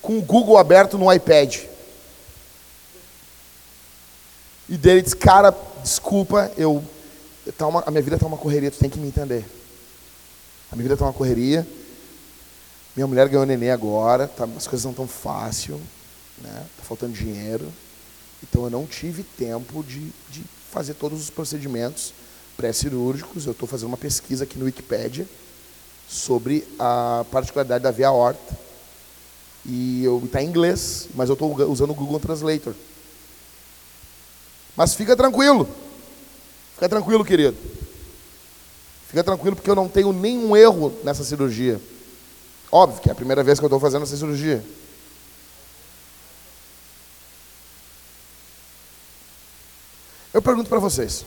com 0.00 0.18
o 0.18 0.22
Google 0.22 0.56
aberto 0.58 0.96
no 0.96 1.12
iPad. 1.12 1.56
E 4.68 4.76
dele 4.76 5.02
diz, 5.02 5.12
cara, 5.12 5.52
desculpa, 5.82 6.52
eu, 6.56 6.84
tá 7.58 7.66
uma, 7.66 7.82
a 7.84 7.90
minha 7.90 8.02
vida 8.02 8.14
está 8.14 8.26
uma 8.26 8.36
correria, 8.36 8.70
tu 8.70 8.78
tem 8.78 8.88
que 8.88 8.98
me 8.98 9.08
entender. 9.08 9.44
A 10.70 10.76
minha 10.76 10.84
vida 10.84 10.94
está 10.94 11.04
uma 11.04 11.12
correria. 11.12 11.66
Minha 12.94 13.06
mulher 13.06 13.28
ganhou 13.28 13.44
neném 13.44 13.70
agora, 13.70 14.26
tá, 14.26 14.48
as 14.56 14.66
coisas 14.66 14.84
não 14.84 14.92
estão 14.92 15.06
fáceis 15.06 15.78
né? 16.38 16.66
Tá 16.76 16.82
faltando 16.82 17.12
dinheiro. 17.12 17.70
Então 18.42 18.64
eu 18.64 18.70
não 18.70 18.86
tive 18.86 19.22
tempo 19.22 19.82
de, 19.82 20.00
de 20.30 20.44
fazer 20.70 20.94
todos 20.94 21.20
os 21.20 21.30
procedimentos 21.30 22.12
pré-cirúrgicos. 22.56 23.46
Eu 23.46 23.52
estou 23.52 23.68
fazendo 23.68 23.88
uma 23.88 23.96
pesquisa 23.96 24.44
aqui 24.44 24.58
no 24.58 24.64
Wikipedia 24.64 25.26
sobre 26.08 26.66
a 26.78 27.24
particularidade 27.30 27.84
da 27.84 27.90
via 27.90 28.08
aorta. 28.08 28.66
E 29.64 30.04
está 30.24 30.42
em 30.42 30.46
inglês, 30.46 31.08
mas 31.14 31.28
eu 31.28 31.32
estou 31.32 31.52
usando 31.68 31.90
o 31.90 31.94
Google 31.94 32.20
Translator. 32.20 32.74
Mas 34.76 34.94
fica 34.94 35.16
tranquilo. 35.16 35.68
Fica 36.74 36.88
tranquilo, 36.88 37.24
querido. 37.24 37.56
Fica 39.08 39.22
tranquilo 39.22 39.56
porque 39.56 39.70
eu 39.70 39.74
não 39.74 39.88
tenho 39.88 40.12
nenhum 40.12 40.56
erro 40.56 40.92
nessa 41.04 41.22
cirurgia. 41.22 41.80
Óbvio 42.70 43.00
que 43.00 43.08
é 43.08 43.12
a 43.12 43.14
primeira 43.14 43.42
vez 43.42 43.58
que 43.58 43.64
eu 43.64 43.68
estou 43.68 43.80
fazendo 43.80 44.02
essa 44.02 44.16
cirurgia. 44.16 44.64
Eu 50.34 50.42
pergunto 50.42 50.68
para 50.68 50.78
vocês: 50.78 51.24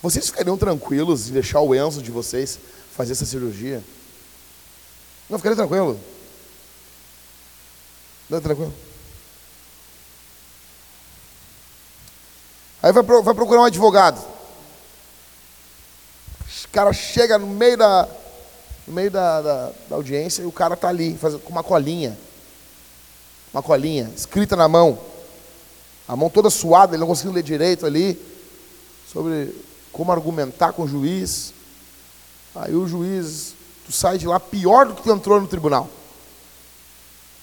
vocês 0.00 0.26
ficariam 0.26 0.56
tranquilos 0.56 1.28
em 1.28 1.32
deixar 1.32 1.60
o 1.60 1.74
Enzo 1.74 2.02
de 2.02 2.10
vocês 2.10 2.58
fazer 2.96 3.12
essa 3.12 3.26
cirurgia? 3.26 3.82
Não 5.28 5.38
ficaria 5.38 5.56
tranquilo? 5.56 6.00
Não 8.30 8.40
tranquilo? 8.40 8.72
Aí 12.82 12.92
vai, 12.92 13.02
vai 13.02 13.34
procurar 13.34 13.62
um 13.62 13.64
advogado. 13.64 14.37
O 16.64 16.68
cara 16.70 16.92
chega 16.92 17.38
no 17.38 17.46
meio 17.46 17.76
da, 17.76 18.08
no 18.86 18.94
meio 18.94 19.10
da, 19.10 19.42
da, 19.42 19.72
da 19.88 19.96
audiência 19.96 20.42
e 20.42 20.46
o 20.46 20.52
cara 20.52 20.74
está 20.74 20.88
ali 20.88 21.16
faz, 21.16 21.34
com 21.34 21.50
uma 21.50 21.62
colinha. 21.62 22.18
Uma 23.52 23.62
colinha, 23.62 24.10
escrita 24.14 24.54
na 24.54 24.68
mão 24.68 24.98
a 26.08 26.16
mão 26.16 26.30
toda 26.30 26.48
suada, 26.48 26.94
ele 26.94 27.00
não 27.00 27.06
conseguiu 27.06 27.32
ler 27.32 27.42
direito 27.42 27.84
ali, 27.84 28.18
sobre 29.12 29.54
como 29.92 30.10
argumentar 30.10 30.72
com 30.72 30.84
o 30.84 30.88
juiz. 30.88 31.52
Aí 32.54 32.74
o 32.74 32.88
juiz, 32.88 33.54
tu 33.84 33.92
sai 33.92 34.16
de 34.16 34.26
lá 34.26 34.40
pior 34.40 34.86
do 34.86 34.94
que 34.94 35.02
tu 35.02 35.12
entrou 35.12 35.38
no 35.38 35.46
tribunal. 35.46 35.88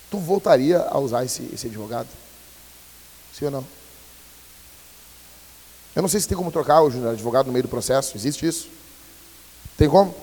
Tu 0.09 0.17
voltaria 0.17 0.79
a 0.79 0.97
usar 0.97 1.23
esse, 1.23 1.47
esse 1.53 1.67
advogado? 1.67 2.07
Sim 3.31 3.45
ou 3.45 3.51
não? 3.51 3.67
Eu 5.95 6.01
não 6.01 6.09
sei 6.09 6.19
se 6.19 6.27
tem 6.27 6.35
como 6.35 6.51
trocar 6.51 6.81
o 6.81 7.09
advogado 7.09 7.45
no 7.45 7.53
meio 7.53 7.63
do 7.63 7.69
processo. 7.69 8.17
Existe 8.17 8.47
isso? 8.47 8.67
Tem 9.77 9.89
como? 9.89 10.13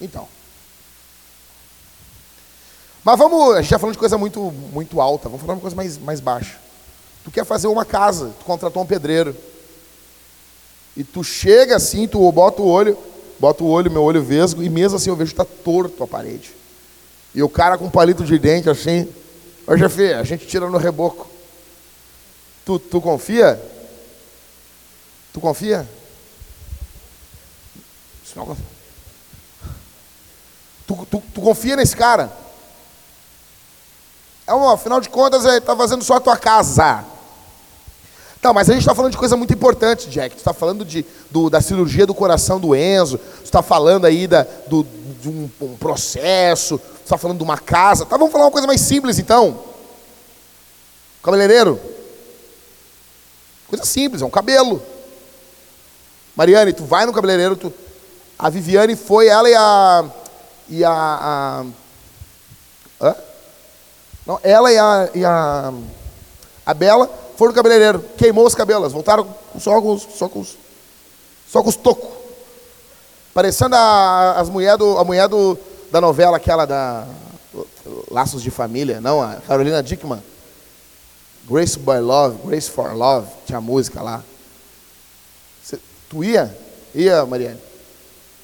Então. 0.00 0.28
Mas 3.02 3.18
vamos, 3.18 3.54
a 3.54 3.62
gente 3.62 3.70
já 3.70 3.78
falando 3.78 3.94
de 3.94 3.98
coisa 3.98 4.18
muito, 4.18 4.40
muito 4.72 5.00
alta, 5.00 5.28
vamos 5.28 5.40
falar 5.40 5.54
de 5.54 5.58
uma 5.58 5.62
coisa 5.62 5.76
mais, 5.76 5.98
mais 5.98 6.20
baixa. 6.20 6.58
Tu 7.24 7.30
quer 7.30 7.44
fazer 7.44 7.66
uma 7.66 7.84
casa, 7.84 8.34
tu 8.38 8.44
contratou 8.44 8.82
um 8.82 8.86
pedreiro. 8.86 9.34
E 10.96 11.04
tu 11.04 11.22
chega 11.24 11.76
assim, 11.76 12.06
tu 12.06 12.30
bota 12.32 12.60
o 12.60 12.66
olho, 12.66 12.96
bota 13.38 13.64
o 13.64 13.68
olho, 13.68 13.90
meu 13.90 14.02
olho 14.02 14.22
vesgo, 14.22 14.62
e 14.62 14.68
mesmo 14.68 14.96
assim 14.96 15.08
eu 15.08 15.16
vejo 15.16 15.30
que 15.30 15.36
tá 15.36 15.44
torto 15.44 16.02
a 16.02 16.06
parede. 16.06 16.54
E 17.34 17.42
o 17.42 17.48
cara 17.48 17.78
com 17.78 17.88
palito 17.88 18.24
de 18.24 18.38
dente 18.38 18.68
assim, 18.68 19.08
ô 19.66 19.76
chefe, 19.78 20.12
a 20.12 20.24
gente 20.24 20.46
tira 20.46 20.68
no 20.68 20.76
reboco. 20.76 21.28
Tu, 22.66 22.78
tu 22.78 23.00
confia? 23.00 23.60
Tu 25.32 25.40
confia? 25.40 25.88
Tu, 30.86 31.06
tu, 31.06 31.22
tu 31.34 31.40
confia 31.40 31.76
nesse 31.76 31.96
cara? 31.96 32.32
É 34.46 34.52
afinal 34.72 35.00
de 35.00 35.08
contas, 35.08 35.44
ele 35.44 35.58
está 35.58 35.76
fazendo 35.76 36.02
só 36.02 36.16
a 36.16 36.20
tua 36.20 36.36
casa. 36.36 37.04
Tá, 38.40 38.52
mas 38.52 38.70
a 38.70 38.72
gente 38.72 38.82
está 38.82 38.94
falando 38.94 39.12
de 39.12 39.18
coisa 39.18 39.36
muito 39.36 39.52
importante, 39.52 40.08
Jack. 40.08 40.34
Tu 40.34 40.38
está 40.38 40.54
falando 40.54 40.84
de, 40.84 41.04
do, 41.30 41.50
da 41.50 41.60
cirurgia 41.60 42.06
do 42.06 42.14
coração 42.14 42.58
do 42.58 42.74
Enzo, 42.74 43.18
tu 43.18 43.44
está 43.44 43.62
falando 43.62 44.06
aí 44.06 44.26
da, 44.26 44.46
do, 44.66 44.84
de 45.20 45.28
um, 45.28 45.50
um 45.60 45.76
processo, 45.76 46.78
tu 46.78 47.02
está 47.04 47.18
falando 47.18 47.36
de 47.36 47.44
uma 47.44 47.58
casa. 47.58 48.06
Tá, 48.06 48.16
vamos 48.16 48.32
falar 48.32 48.46
uma 48.46 48.50
coisa 48.50 48.66
mais 48.66 48.80
simples 48.80 49.18
então. 49.18 49.62
Cabeleireiro. 51.22 51.78
Coisa 53.68 53.84
simples, 53.84 54.22
é 54.22 54.24
um 54.24 54.30
cabelo. 54.30 54.82
Mariane, 56.34 56.72
tu 56.72 56.84
vai 56.84 57.04
no 57.04 57.12
cabeleireiro, 57.12 57.56
tu... 57.56 57.72
a 58.42 58.48
Viviane 58.48 58.96
foi, 58.96 59.28
ela 59.28 59.50
e 59.50 59.54
a. 59.54 60.04
E 60.70 60.82
a. 60.82 60.92
a... 60.92 61.64
Hã? 62.98 63.16
Não, 64.26 64.40
ela 64.42 64.72
e 64.72 64.78
a, 64.78 65.10
e 65.14 65.24
a. 65.26 65.74
A 66.64 66.72
Bela 66.72 67.06
foram 67.36 67.52
no 67.52 67.56
cabeleireiro, 67.56 68.02
queimou 68.16 68.46
os 68.46 68.54
cabelos, 68.54 68.94
voltaram 68.94 69.28
só 69.58 69.78
com 69.82 69.92
os, 69.92 70.02
só 70.14 70.26
com 70.26 70.40
os, 70.40 70.56
só 71.50 71.62
com 71.62 71.68
os 71.68 71.76
tocos. 71.76 72.08
Parecendo 73.34 73.76
a, 73.76 74.40
as 74.40 74.48
mulher 74.48 74.78
do, 74.78 74.96
a 74.96 75.04
mulher 75.04 75.28
do, 75.28 75.58
da 75.90 76.00
novela, 76.00 76.38
aquela 76.38 76.64
da 76.64 77.06
Laços 78.10 78.42
de 78.42 78.50
Família, 78.50 79.02
não, 79.02 79.20
a 79.20 79.36
Carolina 79.46 79.82
Dickman. 79.82 80.22
Grace 81.46 81.78
by 81.78 81.98
Love, 81.98 82.38
Grace 82.46 82.70
for 82.70 82.94
Love, 82.94 83.28
tinha 83.44 83.60
música 83.60 84.00
lá. 84.00 84.22
Cê, 85.62 85.78
tu 86.08 86.24
ia? 86.24 86.56
Ia, 86.94 87.26
Mariane? 87.26 87.69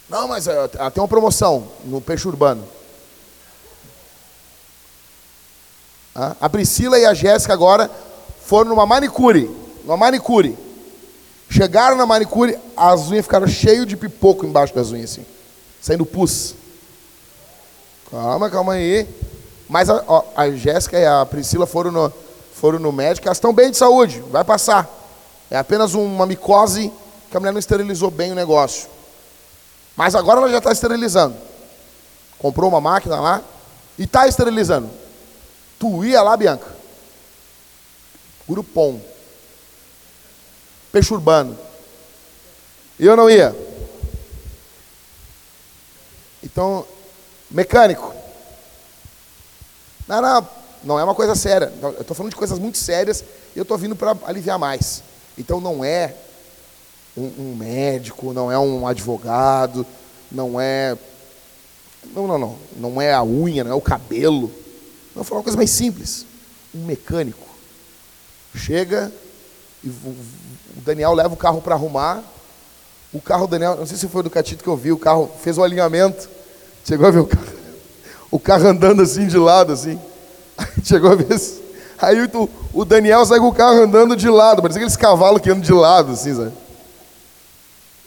Não, 0.09 0.29
mas 0.29 0.47
ela 0.47 0.69
tem 0.69 1.03
uma 1.03 1.09
promoção 1.09 1.67
no 1.85 2.01
Peixe 2.01 2.29
Urbano. 2.29 2.67
A 6.41 6.49
Priscila 6.49 6.99
e 6.99 7.05
a 7.05 7.13
Jéssica 7.13 7.53
agora 7.53 7.91
foram 8.45 8.71
numa 8.71 8.87
manicure, 8.87 9.51
numa 9.85 9.97
manicure. 9.97 10.57
Chegaram 11.51 11.97
na 11.97 12.07
manicure, 12.07 12.59
as 12.77 13.09
unhas 13.09 13.25
ficaram 13.25 13.47
cheias 13.47 13.87
de 13.87 13.97
pipoco 13.97 14.47
embaixo 14.47 14.75
das 14.75 14.91
unhas, 14.91 15.11
assim, 15.13 15.27
saindo 15.81 16.07
pus. 16.07 16.55
Calma, 18.11 18.49
calma 18.49 18.75
aí. 18.75 19.07
Mas 19.69 19.91
a, 19.91 20.03
a 20.37 20.51
Jéssica 20.51 20.99
e 20.99 21.05
a 21.05 21.27
Priscila 21.27 21.67
foram 21.67 21.91
no, 21.91 22.13
foram 22.55 22.79
no 22.79 22.93
médico, 22.93 23.27
elas 23.29 23.37
estão 23.37 23.53
bem 23.53 23.71
de 23.71 23.77
saúde, 23.77 24.21
vai 24.31 24.45
passar. 24.45 24.89
É 25.51 25.59
apenas 25.59 25.95
uma 25.95 26.25
micose 26.25 26.91
que 27.31 27.37
a 27.37 27.41
mulher 27.41 27.53
não 27.53 27.59
esterilizou 27.59 28.11
bem 28.11 28.33
o 28.33 28.35
negócio. 28.35 28.89
Mas 29.97 30.15
agora 30.15 30.41
ela 30.41 30.51
já 30.51 30.59
está 30.59 30.71
esterilizando. 30.71 31.37
Comprou 32.39 32.69
uma 32.69 32.81
máquina 32.81 33.19
lá 33.19 33.43
e 33.99 34.05
está 34.05 34.27
esterilizando. 34.29 34.91
Tu 35.79 36.05
ia 36.05 36.23
lá, 36.23 36.37
Bianca? 36.37 36.67
Grupom. 38.47 39.01
Peixe 40.93 41.13
urbano. 41.13 41.59
E 42.99 43.07
eu 43.07 43.17
não 43.17 43.29
ia. 43.29 43.57
Então, 46.43 46.87
mecânico. 47.51 48.15
Não, 50.07 50.21
não, 50.21 50.49
não 50.85 51.01
é 51.01 51.05
uma 51.05 51.15
coisa 51.15 51.35
séria. 51.35 51.73
Eu 51.83 52.01
estou 52.01 52.15
falando 52.15 52.31
de 52.31 52.37
coisas 52.37 52.59
muito 52.59 52.79
sérias 52.79 53.25
e 53.55 53.59
eu 53.59 53.63
estou 53.63 53.77
vindo 53.79 53.97
para 53.97 54.17
aliviar 54.27 54.59
mais. 54.59 55.03
Então 55.37 55.61
não 55.61 55.85
é 55.85 56.15
um, 57.17 57.31
um, 57.39 57.57
médico, 57.57 58.33
não 58.33 58.51
é 58.51 58.59
um 58.59 58.87
advogado, 58.87 59.87
não 60.31 60.61
é. 60.61 60.97
Não, 62.15 62.27
não, 62.27 62.39
não. 62.39 62.57
Não 62.77 63.01
é 63.01 63.13
a 63.13 63.25
unha, 63.25 63.65
não 63.65 63.73
é 63.73 63.75
o 63.75 63.81
cabelo. 63.81 64.51
Vou 65.15 65.25
falar 65.25 65.39
uma 65.39 65.45
coisa 65.45 65.57
mais 65.57 65.71
simples. 65.71 66.27
Um 66.75 66.85
mecânico. 66.85 67.47
Chega 68.55 69.13
e 69.83 69.89
o 69.89 70.17
Daniel 70.85 71.15
leva 71.15 71.33
o 71.33 71.37
carro 71.37 71.63
para 71.63 71.75
arrumar. 71.75 72.23
O 73.13 73.21
carro, 73.21 73.47
Daniel, 73.47 73.77
não 73.77 73.87
sei 73.87 73.97
se 73.97 74.09
foi 74.09 74.23
do 74.23 74.31
Catito 74.31 74.65
que 74.65 74.69
eu 74.69 74.77
vi, 74.77 74.93
o 74.93 74.99
carro 74.99 75.31
fez 75.41 75.57
o 75.57 75.63
alinhamento. 75.63 76.29
Chegou 76.85 77.07
a 77.07 77.11
ver 77.11 77.21
o 77.21 77.27
carro, 77.27 77.47
o 78.31 78.39
carro 78.39 78.67
andando 78.67 79.03
assim 79.03 79.27
de 79.27 79.39
lado, 79.39 79.73
assim. 79.73 79.99
Chegou 80.83 81.13
a 81.13 81.15
ver. 81.15 81.27
Aí 81.99 82.17
o 82.75 82.85
Daniel 82.85 83.25
sai 83.25 83.39
com 83.39 83.49
o 83.49 83.55
carro 83.55 83.83
andando 83.83 84.17
de 84.17 84.29
lado, 84.29 84.61
parece 84.61 84.79
aqueles 84.79 84.97
cavalos 84.97 85.41
que 85.41 85.49
andam 85.49 85.63
de 85.63 85.73
lado, 85.73 86.13
assim, 86.13 86.35
sabe? 86.35 86.53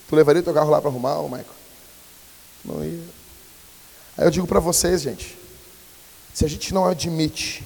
Tu 0.10 0.16
levaria 0.16 0.42
teu 0.42 0.54
carro 0.56 0.72
lá 0.72 0.82
para 0.82 0.90
arrumar, 0.90 1.20
ô 1.20 1.30
Michael? 1.30 1.46
Não 2.66 2.84
ia. 2.84 3.00
Aí 4.18 4.26
eu 4.26 4.32
digo 4.32 4.48
para 4.48 4.60
vocês, 4.60 5.04
gente, 5.04 5.38
se 6.34 6.44
a 6.44 6.48
gente 6.48 6.74
não 6.74 6.86
admite 6.86 7.64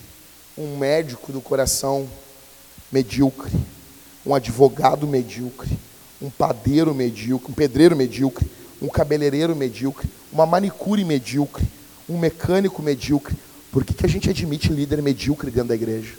um 0.57 0.77
médico 0.77 1.31
do 1.31 1.39
coração 1.39 2.07
medíocre, 2.91 3.49
um 4.25 4.35
advogado 4.35 5.07
medíocre, 5.07 5.71
um 6.21 6.29
padeiro 6.29 6.93
medíocre, 6.93 7.49
um 7.49 7.55
pedreiro 7.55 7.95
medíocre, 7.95 8.45
um 8.81 8.89
cabeleireiro 8.89 9.55
medíocre, 9.55 10.09
uma 10.29 10.45
manicure 10.45 11.05
medíocre, 11.05 11.65
um 12.09 12.19
mecânico 12.19 12.81
medíocre, 12.83 13.37
por 13.71 13.85
que, 13.85 13.93
que 13.93 14.05
a 14.05 14.09
gente 14.09 14.29
admite 14.29 14.67
líder 14.67 15.01
medíocre 15.01 15.49
dentro 15.49 15.69
da 15.69 15.75
igreja? 15.75 16.13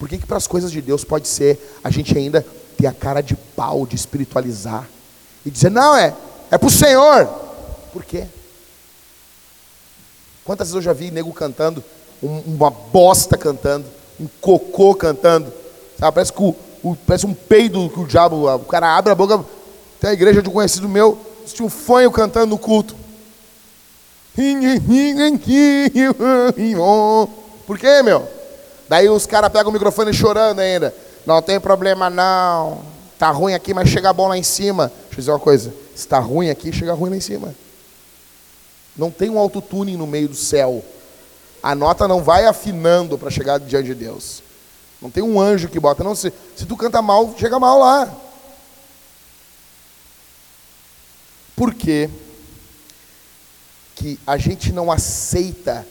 Por 0.00 0.08
que, 0.08 0.18
que 0.18 0.26
para 0.26 0.36
as 0.36 0.48
coisas 0.48 0.72
de 0.72 0.82
Deus 0.82 1.04
pode 1.04 1.28
ser 1.28 1.78
a 1.84 1.88
gente 1.88 2.18
ainda 2.18 2.44
a 2.86 2.92
cara 2.92 3.20
de 3.20 3.34
pau 3.34 3.86
de 3.86 3.96
espiritualizar 3.96 4.88
e 5.44 5.50
dizer, 5.50 5.70
não, 5.70 5.96
é, 5.96 6.14
é 6.50 6.58
para 6.58 6.66
o 6.66 6.70
Senhor? 6.70 7.26
Por 7.92 8.04
quê? 8.04 8.26
Quantas 10.44 10.68
vezes 10.68 10.76
eu 10.76 10.82
já 10.82 10.92
vi 10.92 11.10
nego 11.10 11.32
cantando, 11.32 11.82
um, 12.22 12.38
uma 12.40 12.70
bosta 12.70 13.36
cantando, 13.36 13.86
um 14.20 14.26
cocô 14.40 14.94
cantando, 14.94 15.52
sabe? 15.98 16.14
Parece, 16.14 16.32
que 16.32 16.42
o, 16.42 16.54
o, 16.82 16.96
parece 16.96 17.26
um 17.26 17.34
peido 17.34 17.88
que 17.90 18.00
o 18.00 18.06
diabo, 18.06 18.52
o 18.54 18.64
cara 18.64 18.96
abre 18.96 19.12
a 19.12 19.14
boca. 19.14 19.44
Tem 20.00 20.10
a 20.10 20.14
igreja 20.14 20.42
de 20.42 20.48
um 20.48 20.52
conhecido 20.52 20.88
meu, 20.88 21.18
tinha 21.46 21.66
um 21.66 21.70
fanho 21.70 22.10
cantando 22.10 22.46
no 22.46 22.58
culto. 22.58 22.96
Por 27.66 27.78
quê, 27.78 28.02
meu? 28.02 28.26
Daí 28.88 29.08
os 29.08 29.26
caras 29.26 29.52
pegam 29.52 29.70
o 29.70 29.72
microfone 29.72 30.12
chorando 30.12 30.60
ainda. 30.60 30.94
Não 31.26 31.40
tem 31.40 31.60
problema 31.60 32.10
não. 32.10 32.82
Tá 33.18 33.30
ruim 33.30 33.54
aqui, 33.54 33.72
mas 33.72 33.88
chega 33.88 34.12
bom 34.12 34.28
lá 34.28 34.36
em 34.36 34.42
cima. 34.42 34.88
Deixa 34.88 35.14
eu 35.14 35.16
dizer 35.18 35.30
uma 35.30 35.38
coisa. 35.38 35.74
Se 35.94 36.06
tá 36.06 36.18
ruim 36.18 36.50
aqui, 36.50 36.72
chega 36.72 36.92
ruim 36.92 37.10
lá 37.10 37.16
em 37.16 37.20
cima. 37.20 37.54
Não 38.96 39.10
tem 39.10 39.30
um 39.30 39.38
autotuning 39.38 39.96
no 39.96 40.06
meio 40.06 40.28
do 40.28 40.34
céu. 40.34 40.84
A 41.62 41.74
nota 41.74 42.08
não 42.08 42.22
vai 42.22 42.46
afinando 42.46 43.16
para 43.16 43.30
chegar 43.30 43.58
diante 43.58 43.86
de 43.86 43.94
Deus. 43.94 44.42
Não 45.00 45.10
tem 45.10 45.22
um 45.22 45.40
anjo 45.40 45.68
que 45.68 45.78
bota. 45.78 46.02
Não, 46.02 46.14
se, 46.14 46.32
se 46.56 46.66
tu 46.66 46.76
canta 46.76 47.00
mal, 47.00 47.34
chega 47.38 47.58
mal 47.58 47.78
lá. 47.78 48.12
Por 51.54 51.74
quê? 51.74 52.10
que 54.02 54.18
a 54.26 54.36
gente 54.36 54.72
não 54.72 54.90
aceita 54.90 55.86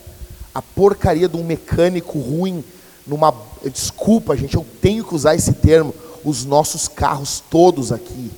a 0.54 0.60
porcaria 0.60 1.26
de 1.26 1.36
um 1.36 1.42
mecânico 1.42 2.18
ruim 2.18 2.62
numa. 3.06 3.34
Desculpa, 3.64 4.36
gente, 4.36 4.56
eu 4.56 4.66
tenho 4.80 5.04
que 5.04 5.14
usar 5.14 5.34
esse 5.34 5.52
termo. 5.52 5.94
Os 6.24 6.44
nossos 6.44 6.86
carros 6.86 7.42
todos 7.50 7.90
aqui 7.92 8.30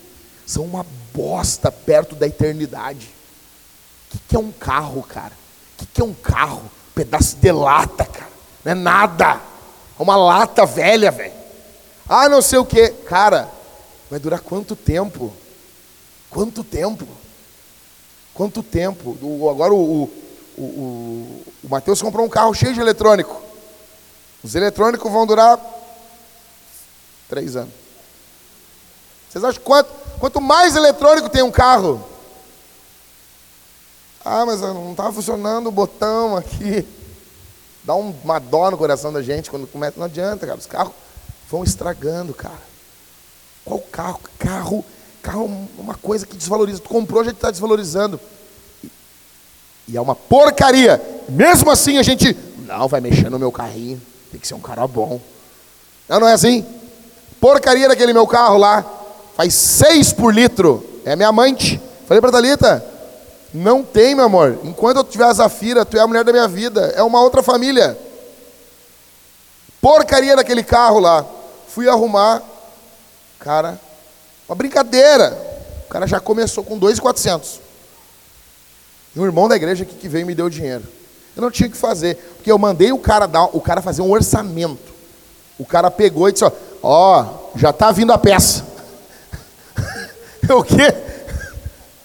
são 0.46 0.64
uma 0.64 0.86
bosta 1.12 1.70
perto 1.70 2.14
da 2.14 2.26
eternidade. 2.26 3.08
O 4.08 4.12
que, 4.12 4.18
que 4.28 4.36
é 4.36 4.38
um 4.38 4.52
carro, 4.52 5.02
cara? 5.02 5.32
O 5.74 5.78
que, 5.78 5.86
que 5.86 6.00
é 6.00 6.04
um 6.04 6.14
carro? 6.14 6.62
Um 6.62 6.92
pedaço 6.94 7.36
de 7.36 7.52
lata, 7.52 8.04
cara. 8.04 8.30
Não 8.64 8.72
é 8.72 8.74
nada. 8.74 9.40
É 9.98 10.02
uma 10.02 10.16
lata 10.16 10.64
velha, 10.64 11.10
velho. 11.10 11.32
Ah, 12.08 12.28
não 12.28 12.42
sei 12.42 12.58
o 12.58 12.64
que. 12.64 12.88
Cara, 12.88 13.48
vai 14.10 14.18
durar 14.18 14.40
quanto 14.40 14.74
tempo? 14.76 15.32
Quanto 16.30 16.64
tempo? 16.64 17.06
Quanto 18.32 18.62
tempo? 18.62 19.16
O, 19.22 19.48
agora 19.48 19.72
o, 19.72 20.04
o, 20.56 20.62
o, 20.62 21.44
o 21.62 21.68
Matheus 21.68 22.02
comprou 22.02 22.26
um 22.26 22.28
carro 22.28 22.52
cheio 22.54 22.74
de 22.74 22.80
eletrônico. 22.80 23.40
Os 24.45 24.55
eletrônicos 24.55 25.11
vão 25.11 25.26
durar 25.26 25.59
três 27.30 27.57
anos. 27.57 27.72
Vocês 29.30 29.42
acham 29.42 29.62
quanto, 29.62 29.88
quanto 30.20 30.38
mais 30.38 30.76
eletrônico 30.76 31.30
tem 31.30 31.42
um 31.42 31.51
carro? 31.51 32.07
Ah, 34.22 34.45
mas 34.45 34.61
não 34.61 34.90
estava 34.90 35.12
funcionando 35.14 35.68
o 35.68 35.72
botão 35.72 36.36
aqui. 36.36 36.86
Dá 37.82 37.95
uma 37.95 38.38
dó 38.38 38.70
no 38.70 38.76
coração 38.76 39.11
da 39.11 39.22
gente 39.22 39.51
quando 39.51 39.66
começa. 39.66 39.95
Não 39.97 40.05
adianta, 40.05 40.47
cara. 40.47 40.59
Os 40.59 40.66
carros 40.66 40.92
vão 41.51 41.64
estragando, 41.64 42.34
cara. 42.34 42.62
Qual 43.64 43.80
carro? 43.80 44.20
Carro, 44.38 44.84
carro 45.22 45.68
é 45.78 45.80
uma 45.80 45.95
coisa 45.95 46.26
que 46.26 46.36
desvaloriza. 46.36 46.80
Tu 46.80 46.88
comprou, 46.90 47.22
a 47.22 47.24
gente 47.24 47.36
está 47.36 47.51
desvalorizando. 47.51 48.20
E, 48.82 48.90
e 49.88 49.97
é 49.97 50.01
uma 50.01 50.14
porcaria. 50.14 51.03
Mesmo 51.30 51.70
assim 51.70 51.97
a 51.97 52.03
gente, 52.03 52.36
não, 52.59 52.86
vai 52.88 53.01
mexer 53.01 53.30
no 53.30 53.38
meu 53.38 53.51
carrinho. 53.51 54.01
Tem 54.35 54.41
que 54.41 54.49
ser 54.49 54.55
um 54.55 54.61
cara 54.61 54.85
bom. 54.89 55.20
Não, 56.09 56.18
não 56.18 56.26
é 56.26 56.32
assim? 56.32 56.66
Porcaria 57.41 57.87
daquele 57.87 58.12
meu 58.12 58.26
carro 58.26 58.59
lá. 58.59 58.85
Faz 59.37 59.55
seis 59.55 60.12
por 60.12 60.35
litro. 60.35 60.85
É 61.05 61.14
minha 61.14 61.28
amante. 61.28 61.80
Falei 62.09 62.20
para 62.20 62.32
Thalita, 62.32 62.85
não 63.53 63.85
tem, 63.85 64.12
meu 64.12 64.24
amor. 64.24 64.59
Enquanto 64.64 64.97
eu 64.97 65.05
tiver 65.05 65.26
a 65.26 65.32
Zafira, 65.32 65.85
tu 65.85 65.97
é 65.97 66.01
a 66.01 66.07
mulher 66.09 66.24
da 66.24 66.32
minha 66.32 66.49
vida. 66.49 66.93
É 66.97 67.03
uma 67.05 67.20
outra 67.20 67.45
família. 67.45 67.97
Porcaria 69.80 70.35
daquele 70.35 70.64
carro 70.64 70.99
lá. 70.99 71.24
Fui 71.68 71.89
arrumar. 71.89 72.43
Cara, 73.39 73.80
uma 74.49 74.57
brincadeira. 74.57 75.30
O 75.87 75.89
cara 75.89 76.09
já 76.09 76.18
começou 76.18 76.64
com 76.64 76.76
2,400. 76.76 77.61
E 79.14 79.20
um 79.20 79.24
irmão 79.24 79.49
da 79.49 79.55
igreja 79.55 79.85
aqui 79.85 79.95
que 79.95 80.09
veio 80.09 80.26
me 80.26 80.35
deu 80.35 80.51
dinheiro. 80.51 80.82
Eu 81.37 81.43
não 81.43 81.51
tinha 81.51 81.68
que 81.68 81.76
fazer, 81.76 82.16
porque 82.37 82.51
eu 82.51 82.59
mandei 82.59 82.93
o 82.93 82.99
cara 82.99 83.26
dar, 83.26 83.45
o 83.53 83.61
cara 83.61 83.82
fazer 83.82 84.03
um 84.03 84.11
orçamento. 84.11 84.93
O 85.59 85.64
cara 85.64 85.91
pegou 85.91 86.28
e 86.28 86.32
disse: 86.32 86.45
"Ó, 86.45 86.53
ó 86.82 87.26
já 87.57 87.70
está 87.70 87.91
vindo 87.91 88.12
a 88.12 88.18
peça". 88.18 88.64
o 90.49 90.62
quê? 90.62 90.95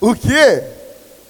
O 0.02 0.16
quê? 0.16 0.64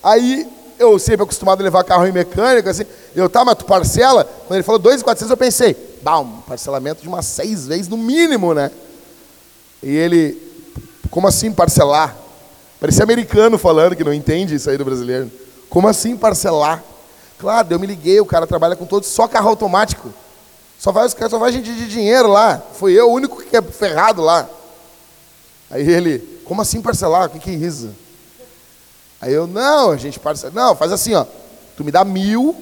Aí 0.04 0.48
eu 0.78 0.98
sempre 0.98 1.24
acostumado 1.24 1.60
a 1.60 1.64
levar 1.64 1.84
carro 1.84 2.08
em 2.08 2.12
mecânica, 2.12 2.70
assim, 2.70 2.86
eu 3.14 3.30
tá, 3.30 3.44
mas 3.44 3.58
tu 3.58 3.66
parcela? 3.66 4.24
Quando 4.48 4.56
ele 4.56 4.64
falou 4.64 4.80
2.400, 4.80 5.30
eu 5.30 5.38
pensei, 5.38 5.76
bah, 6.02 6.20
um 6.20 6.40
parcelamento 6.42 7.02
de 7.02 7.08
umas 7.08 7.26
seis 7.26 7.68
vezes 7.68 7.90
no 7.90 7.98
mínimo, 7.98 8.54
né? 8.54 8.72
E 9.84 9.90
ele, 9.90 10.42
como 11.10 11.28
assim 11.28 11.52
parcelar? 11.52 12.16
Parecia 12.80 13.04
americano 13.04 13.58
falando 13.58 13.96
que 13.96 14.04
não 14.06 14.14
entende 14.14 14.56
isso 14.56 14.70
aí 14.70 14.78
do 14.78 14.86
brasileiro. 14.86 15.30
Como 15.70 15.88
assim 15.88 16.16
parcelar? 16.16 16.82
Claro, 17.40 17.68
eu 17.72 17.80
me 17.80 17.88
liguei, 17.88 18.20
o 18.20 18.26
cara 18.26 18.46
trabalha 18.46 18.76
com 18.76 18.86
todos, 18.86 19.08
só 19.08 19.28
carro 19.28 19.50
automático. 19.50 20.14
Só 20.78 20.92
vai, 20.92 21.08
só 21.10 21.40
vai 21.40 21.52
gente 21.52 21.74
de 21.74 21.88
dinheiro 21.88 22.28
lá. 22.28 22.62
Foi 22.74 22.94
eu 22.94 23.10
o 23.10 23.14
único 23.14 23.42
que 23.42 23.56
é 23.56 23.62
ferrado 23.62 24.22
lá. 24.22 24.48
Aí 25.70 25.88
ele, 25.90 26.20
como 26.44 26.62
assim 26.62 26.82
parcelar? 26.82 27.28
O 27.28 27.30
que, 27.30 27.40
que 27.40 27.50
é 27.50 27.54
isso? 27.54 27.96
Aí 29.22 29.34
eu, 29.34 29.48
não, 29.48 29.92
a 29.92 29.98
gente 29.98 30.20
parcela. 30.20 30.54
Não, 30.54 30.76
faz 30.76 30.92
assim, 30.92 31.14
ó. 31.14 31.26
Tu 31.78 31.84
me 31.84 31.92
dá 31.92 32.04
mil 32.04 32.56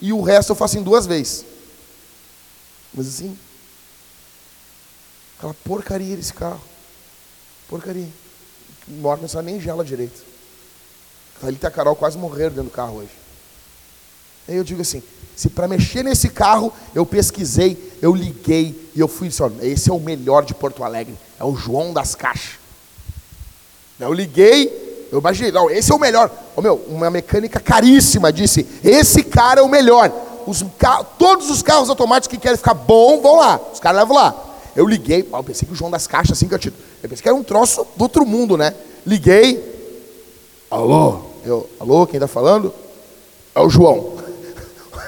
e 0.00 0.12
o 0.12 0.20
resto 0.20 0.52
eu 0.52 0.56
faço 0.56 0.78
em 0.78 0.82
duas 0.82 1.06
vezes. 1.06 1.44
Mas 2.92 3.08
assim, 3.08 3.38
aquela 5.38 5.54
porcaria 5.54 6.16
desse 6.16 6.34
carro. 6.34 6.60
Porcaria. 7.68 8.08
Morta 8.86 9.22
não 9.22 9.28
sabe 9.28 9.50
nem 9.50 9.60
gela 9.60 9.84
direito. 9.84 10.22
Ali 11.42 11.56
tá 11.56 11.68
a 11.68 11.70
Carol 11.70 11.96
quase 11.96 12.18
morreram 12.18 12.50
dentro 12.50 12.64
do 12.64 12.70
carro 12.70 12.96
hoje. 12.98 13.20
Aí 14.48 14.56
eu 14.56 14.64
digo 14.64 14.82
assim, 14.82 15.02
se 15.36 15.48
para 15.48 15.68
mexer 15.68 16.02
nesse 16.02 16.28
carro 16.28 16.72
eu 16.94 17.06
pesquisei, 17.06 17.96
eu 18.02 18.14
liguei 18.14 18.90
e 18.94 19.00
eu 19.00 19.08
fui 19.08 19.30
ó, 19.40 19.50
esse 19.62 19.90
é 19.90 19.92
o 19.92 20.00
melhor 20.00 20.44
de 20.44 20.54
Porto 20.54 20.84
Alegre, 20.84 21.14
é 21.38 21.44
o 21.44 21.56
João 21.56 21.92
das 21.92 22.14
Caixas. 22.14 22.58
Eu 23.98 24.12
liguei, 24.12 25.08
eu 25.12 25.18
imaginei, 25.18 25.52
não, 25.52 25.70
esse 25.70 25.92
é 25.92 25.94
o 25.94 25.98
melhor. 25.98 26.30
Oh, 26.56 26.62
meu, 26.62 26.76
uma 26.88 27.10
mecânica 27.10 27.60
caríssima 27.60 28.32
disse, 28.32 28.66
esse 28.82 29.22
cara 29.22 29.60
é 29.60 29.62
o 29.62 29.68
melhor. 29.68 30.12
Os, 30.46 30.64
todos 31.18 31.50
os 31.50 31.62
carros 31.62 31.90
automáticos 31.90 32.34
que 32.34 32.40
querem 32.40 32.56
ficar 32.56 32.74
bom, 32.74 33.20
vão 33.20 33.36
lá. 33.36 33.60
Os 33.72 33.78
caras 33.78 34.00
levam 34.00 34.16
lá. 34.16 34.34
Eu 34.74 34.86
liguei, 34.86 35.28
eu 35.30 35.44
pensei 35.44 35.66
que 35.66 35.74
o 35.74 35.76
João 35.76 35.90
das 35.90 36.06
Caixas, 36.06 36.38
assim 36.38 36.48
que 36.48 36.54
eu 36.54 36.58
te, 36.58 36.68
Eu 37.02 37.08
pensei 37.08 37.22
que 37.22 37.28
era 37.28 37.36
um 37.36 37.42
troço 37.42 37.86
do 37.96 38.02
outro 38.02 38.24
mundo, 38.24 38.56
né? 38.56 38.74
Liguei. 39.06 39.62
Alô? 40.70 41.20
Eu, 41.44 41.68
alô, 41.78 42.06
quem 42.06 42.16
está 42.16 42.28
falando? 42.28 42.72
É 43.54 43.60
o 43.60 43.68
João. 43.68 44.14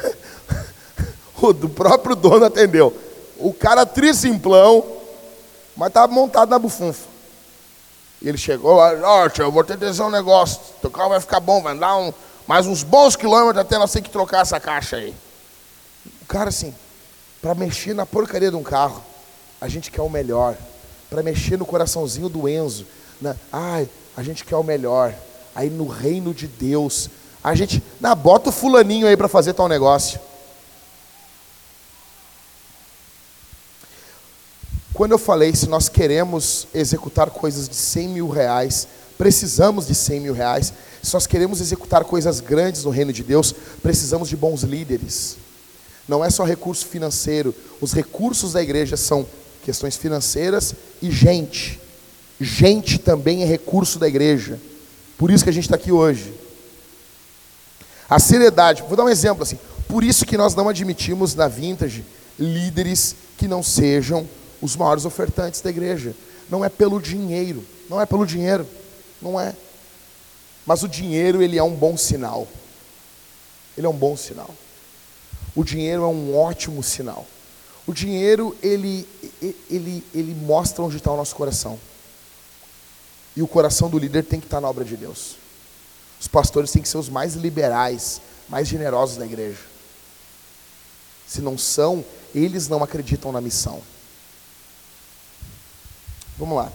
o 1.41 1.53
do 1.53 1.69
próprio 1.69 2.15
dono 2.15 2.45
atendeu. 2.45 2.97
O 3.39 3.53
cara 3.53 3.85
trisimplão, 3.85 4.85
mas 5.77 5.89
estava 5.89 6.13
montado 6.13 6.51
na 6.51 6.59
bufunfa. 6.59 7.09
E 8.21 8.29
ele 8.29 8.39
chegou 8.39 8.77
lá, 8.77 8.93
ó, 9.03 9.27
oh, 9.27 9.43
eu 9.43 9.51
vou 9.51 9.65
ter 9.65 9.77
dizer 9.77 10.03
um 10.03 10.11
negócio, 10.11 10.61
teu 10.81 10.91
carro 10.91 11.09
vai 11.09 11.21
ficar 11.21 11.41
bom, 11.41 11.61
vai 11.61 11.75
andar 11.75 11.97
um, 11.97 12.13
mais 12.47 12.67
uns 12.67 12.85
bons 12.85 13.17
quilômetros 13.17 13.59
até 13.59 13.77
nós 13.79 13.91
ter 13.91 14.01
que 14.01 14.11
trocar 14.11 14.43
essa 14.43 14.61
caixa 14.61 14.97
aí. 14.97 15.13
O 16.23 16.27
cara 16.27 16.49
assim, 16.49 16.73
para 17.41 17.55
mexer 17.55 17.95
na 17.95 18.07
porcaria 18.07 18.51
de 18.51 18.57
um 18.57 18.63
carro, 18.63 19.03
a 19.61 19.67
gente 19.67 19.91
quer 19.91 20.03
o 20.03 20.09
melhor. 20.09 20.57
Para 21.11 21.23
mexer 21.23 21.59
no 21.59 21.67
coraçãozinho 21.67 22.29
do 22.29 22.49
Enzo, 22.49 22.87
né? 23.21 23.37
ai, 23.53 23.89
a 24.17 24.23
gente 24.23 24.45
quer 24.45 24.57
o 24.57 24.63
melhor. 24.63 25.13
Aí 25.55 25.69
no 25.69 25.87
reino 25.87 26.33
de 26.33 26.47
Deus, 26.47 27.11
a 27.43 27.55
gente, 27.55 27.83
na 28.01 28.15
bota 28.15 28.51
o 28.51 28.53
fulaninho 28.53 29.07
aí 29.07 29.17
para 29.17 29.29
fazer 29.29 29.53
tal 29.53 29.69
negócio. 29.69 30.21
Quando 34.95 35.13
eu 35.13 35.19
falei, 35.19 35.55
se 35.55 35.69
nós 35.69 35.89
queremos 35.89 36.69
executar 36.73 37.31
coisas 37.31 37.69
de 37.69 37.75
100 37.75 38.09
mil 38.09 38.29
reais, 38.29 38.87
precisamos 39.19 39.87
de 39.87 39.95
100 39.95 40.21
mil 40.21 40.35
reais. 40.35 40.73
Se 41.03 41.15
nós 41.15 41.27
queremos 41.27 41.61
executar 41.61 42.05
coisas 42.05 42.41
grandes 42.41 42.85
no 42.85 42.91
reino 42.91 43.13
de 43.13 43.25
Deus, 43.25 43.55
precisamos 43.83 44.29
de 44.29 44.37
bons 44.37 44.63
líderes. 44.63 45.37
Não 46.07 46.25
é 46.25 46.31
só 46.31 46.45
recurso 46.45 46.87
financeiro. 46.87 47.55
Os 47.81 47.93
recursos 47.93 48.53
da 48.53 48.63
igreja 48.63 48.97
são 48.97 49.27
questões 49.65 49.97
financeiras 49.97 50.75
e 51.01 51.11
gente. 51.11 51.81
Gente 52.41 52.99
também 52.99 53.43
é 53.43 53.47
recurso 53.47 53.99
da 53.99 54.07
igreja. 54.07 54.61
Por 55.17 55.31
isso 55.31 55.43
que 55.43 55.51
a 55.51 55.53
gente 55.53 55.65
está 55.65 55.77
aqui 55.77 55.91
hoje. 55.91 56.42
A 58.09 58.19
seriedade, 58.19 58.83
vou 58.83 58.97
dar 58.97 59.05
um 59.05 59.09
exemplo 59.09 59.43
assim. 59.43 59.59
Por 59.89 60.05
isso 60.05 60.25
que 60.25 60.37
nós 60.37 60.55
não 60.55 60.69
admitimos 60.69 61.35
na 61.35 61.49
Vintage 61.49 62.05
líderes 62.39 63.15
que 63.37 63.47
não 63.47 63.63
sejam 63.63 64.29
os 64.61 64.77
maiores 64.77 65.05
ofertantes 65.05 65.61
da 65.61 65.71
igreja. 65.71 66.15
Não 66.49 66.65
é 66.65 66.69
pelo 66.69 67.01
dinheiro, 67.01 67.65
não 67.89 68.01
é 68.01 68.07
pelo 68.07 68.27
dinheiro, 68.27 68.67
não 69.21 69.41
é. 69.41 69.55
Mas 70.65 70.83
o 70.83 70.89
dinheiro 70.89 71.43
ele 71.43 71.59
é 71.59 71.63
um 71.63 71.75
bom 71.75 71.97
sinal. 71.97 72.47
Ele 73.77 73.87
é 73.87 73.91
um 73.91 73.97
bom 73.97 74.17
sinal. 74.17 74.51
O 75.55 75.65
dinheiro 75.65 76.03
é 76.03 76.07
um 76.07 76.37
ótimo 76.37 76.83
sinal. 76.83 77.27
O 77.87 77.93
dinheiro 77.93 78.57
ele 78.63 79.07
ele 79.69 80.05
ele 80.15 80.35
mostra 80.35 80.83
onde 80.83 80.99
está 80.99 81.11
o 81.11 81.17
nosso 81.17 81.35
coração. 81.35 81.79
E 83.35 83.43
o 83.43 83.49
coração 83.49 83.91
do 83.91 83.99
líder 83.99 84.25
tem 84.25 84.39
que 84.39 84.47
estar 84.47 84.61
na 84.61 84.69
obra 84.69 84.85
de 84.85 84.97
Deus. 84.97 85.42
Os 86.23 86.29
pastores 86.29 86.71
têm 86.71 86.81
que 86.81 86.89
ser 86.89 86.99
os 86.99 87.09
mais 87.09 87.35
liberais, 87.35 88.21
mais 88.49 88.69
generosos 88.69 89.17
da 89.17 89.27
igreja. 89.27 89.59
Se 91.27 91.41
não 91.41 91.59
são, 91.59 92.05
eles 92.33 92.69
não 92.69 92.81
acreditam 92.81 93.33
na 93.33 93.41
missão. 93.41 93.83
Vamos 96.39 96.57
lá. 96.57 96.71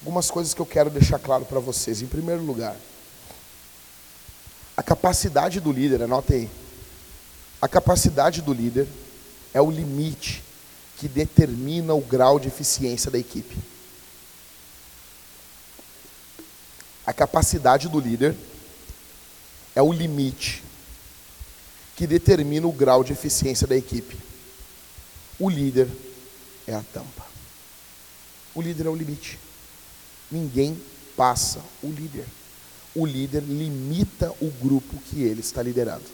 Algumas 0.00 0.32
coisas 0.32 0.52
que 0.52 0.60
eu 0.60 0.66
quero 0.66 0.90
deixar 0.90 1.20
claro 1.20 1.44
para 1.44 1.60
vocês. 1.60 2.02
Em 2.02 2.08
primeiro 2.08 2.42
lugar, 2.42 2.74
a 4.76 4.82
capacidade 4.82 5.60
do 5.60 5.70
líder, 5.70 6.02
anote 6.02 6.32
aí. 6.32 6.50
A 7.62 7.68
capacidade 7.68 8.42
do 8.42 8.52
líder 8.52 8.88
é 9.54 9.60
o 9.60 9.70
limite 9.70 10.42
que 10.96 11.06
determina 11.06 11.94
o 11.94 12.00
grau 12.00 12.40
de 12.40 12.48
eficiência 12.48 13.12
da 13.12 13.18
equipe. 13.18 13.56
A 17.06 17.12
capacidade 17.12 17.88
do 17.88 18.00
líder 18.00 18.34
é 19.76 19.82
o 19.82 19.92
limite 19.92 20.64
que 21.94 22.06
determina 22.06 22.66
o 22.66 22.72
grau 22.72 23.04
de 23.04 23.12
eficiência 23.12 23.66
da 23.66 23.76
equipe. 23.76 24.16
O 25.38 25.50
líder 25.50 25.86
é 26.66 26.74
a 26.74 26.82
tampa. 26.82 27.26
O 28.54 28.62
líder 28.62 28.86
é 28.86 28.88
o 28.88 28.96
limite. 28.96 29.38
Ninguém 30.30 30.80
passa 31.14 31.62
o 31.82 31.88
líder. 31.88 32.24
O 32.94 33.04
líder 33.04 33.42
limita 33.42 34.32
o 34.40 34.50
grupo 34.50 34.98
que 35.02 35.22
ele 35.22 35.40
está 35.40 35.62
liderando. 35.62 36.04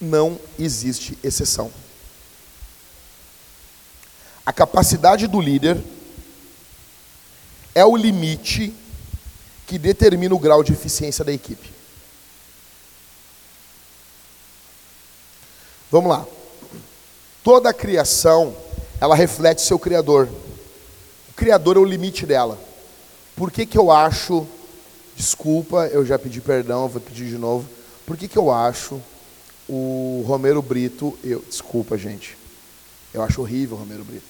Não 0.00 0.40
existe 0.58 1.18
exceção. 1.22 1.70
A 4.44 4.52
capacidade 4.52 5.26
do 5.26 5.40
líder 5.40 5.82
é 7.74 7.84
o 7.84 7.94
limite 7.94 8.74
que 9.66 9.78
determina 9.78 10.34
o 10.34 10.38
grau 10.38 10.62
de 10.62 10.72
eficiência 10.72 11.24
da 11.24 11.32
equipe. 11.32 11.70
Vamos 15.90 16.10
lá. 16.10 16.26
Toda 17.44 17.70
a 17.70 17.74
criação, 17.74 18.56
ela 19.00 19.14
reflete 19.14 19.62
seu 19.62 19.78
Criador. 19.78 20.28
O 21.30 21.34
Criador 21.34 21.76
é 21.76 21.80
o 21.80 21.84
limite 21.84 22.24
dela. 22.24 22.58
Por 23.36 23.50
que, 23.50 23.66
que 23.66 23.78
eu 23.78 23.90
acho 23.90 24.46
Desculpa, 25.14 25.86
eu 25.88 26.04
já 26.04 26.18
pedi 26.18 26.40
perdão, 26.40 26.88
vou 26.88 27.00
pedir 27.00 27.28
de 27.28 27.36
novo. 27.36 27.68
Por 28.06 28.16
que, 28.16 28.26
que 28.26 28.36
eu 28.36 28.50
acho 28.50 29.00
o 29.68 30.24
Romero 30.26 30.60
Brito. 30.60 31.16
Eu, 31.22 31.40
desculpa, 31.48 31.96
gente. 31.96 32.36
Eu 33.12 33.22
acho 33.22 33.40
horrível 33.40 33.76
o 33.76 33.80
Romero 33.80 34.04
Brito. 34.04 34.24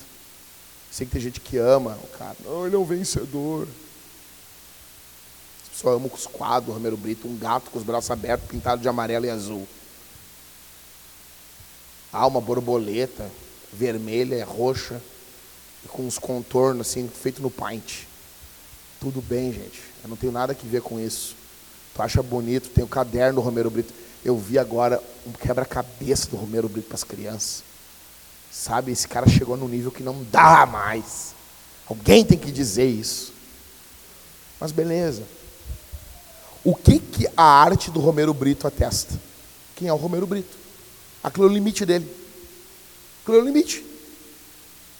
Sei 0.90 1.06
que 1.06 1.12
tem 1.12 1.20
gente 1.20 1.40
que 1.40 1.56
ama 1.56 1.98
o 2.02 2.18
cara. 2.18 2.36
Não, 2.44 2.66
ele 2.66 2.76
é 2.76 2.78
um 2.78 2.84
vencedor. 2.84 3.66
Pessoas 5.82 5.96
amam 5.96 6.10
os 6.14 6.26
quadros 6.28 6.72
Romero 6.72 6.96
Brito, 6.96 7.26
um 7.26 7.36
gato 7.36 7.68
com 7.68 7.76
os 7.76 7.84
braços 7.84 8.08
abertos, 8.08 8.48
pintado 8.48 8.80
de 8.80 8.88
amarelo 8.88 9.26
e 9.26 9.30
azul. 9.30 9.66
Ah, 12.12 12.24
uma 12.24 12.40
borboleta 12.40 13.28
vermelha, 13.72 14.44
roxa, 14.44 15.02
com 15.88 16.06
uns 16.06 16.18
contornos 16.18 16.86
assim, 16.86 17.08
feito 17.08 17.42
no 17.42 17.50
paint. 17.50 18.04
Tudo 19.00 19.20
bem, 19.20 19.52
gente. 19.52 19.82
Eu 20.04 20.10
não 20.10 20.16
tenho 20.16 20.32
nada 20.32 20.54
que 20.54 20.64
ver 20.64 20.82
com 20.82 21.00
isso. 21.00 21.34
Tu 21.92 22.00
acha 22.00 22.22
bonito, 22.22 22.68
tem 22.68 22.84
o 22.84 22.88
caderno 22.88 23.40
do 23.40 23.44
Romero 23.44 23.68
Brito. 23.68 23.92
Eu 24.24 24.38
vi 24.38 24.60
agora 24.60 25.02
um 25.26 25.32
quebra-cabeça 25.32 26.30
do 26.30 26.36
Romero 26.36 26.68
Brito 26.68 26.86
para 26.86 26.94
as 26.94 27.02
crianças. 27.04 27.64
Sabe, 28.52 28.92
esse 28.92 29.08
cara 29.08 29.28
chegou 29.28 29.56
num 29.56 29.66
nível 29.66 29.90
que 29.90 30.04
não 30.04 30.22
dá 30.30 30.64
mais. 30.64 31.34
Alguém 31.88 32.24
tem 32.24 32.38
que 32.38 32.52
dizer 32.52 32.86
isso. 32.86 33.32
Mas 34.60 34.70
beleza. 34.70 35.41
O 36.64 36.74
que, 36.74 36.98
que 36.98 37.28
a 37.36 37.42
arte 37.42 37.90
do 37.90 38.00
Romero 38.00 38.32
Brito 38.32 38.66
atesta? 38.66 39.18
Quem 39.74 39.88
é 39.88 39.92
o 39.92 39.96
Romero 39.96 40.26
Brito? 40.26 40.56
Aquilo 41.22 41.46
é 41.46 41.50
o 41.50 41.52
limite 41.52 41.84
dele. 41.84 42.08
Aquilo 43.22 43.38
é 43.38 43.40
o 43.40 43.44
limite. 43.44 43.84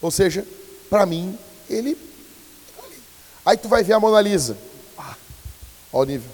Ou 0.01 0.11
seja, 0.11 0.45
para 0.89 1.05
mim, 1.05 1.37
ele. 1.69 1.97
Aí 3.45 3.57
tu 3.57 3.67
vai 3.69 3.83
ver 3.83 3.93
a 3.93 3.99
Mona 3.99 4.21
Lisa. 4.21 4.57
Ah, 4.97 5.15
olha 5.91 6.03
o 6.03 6.11
nível. 6.11 6.31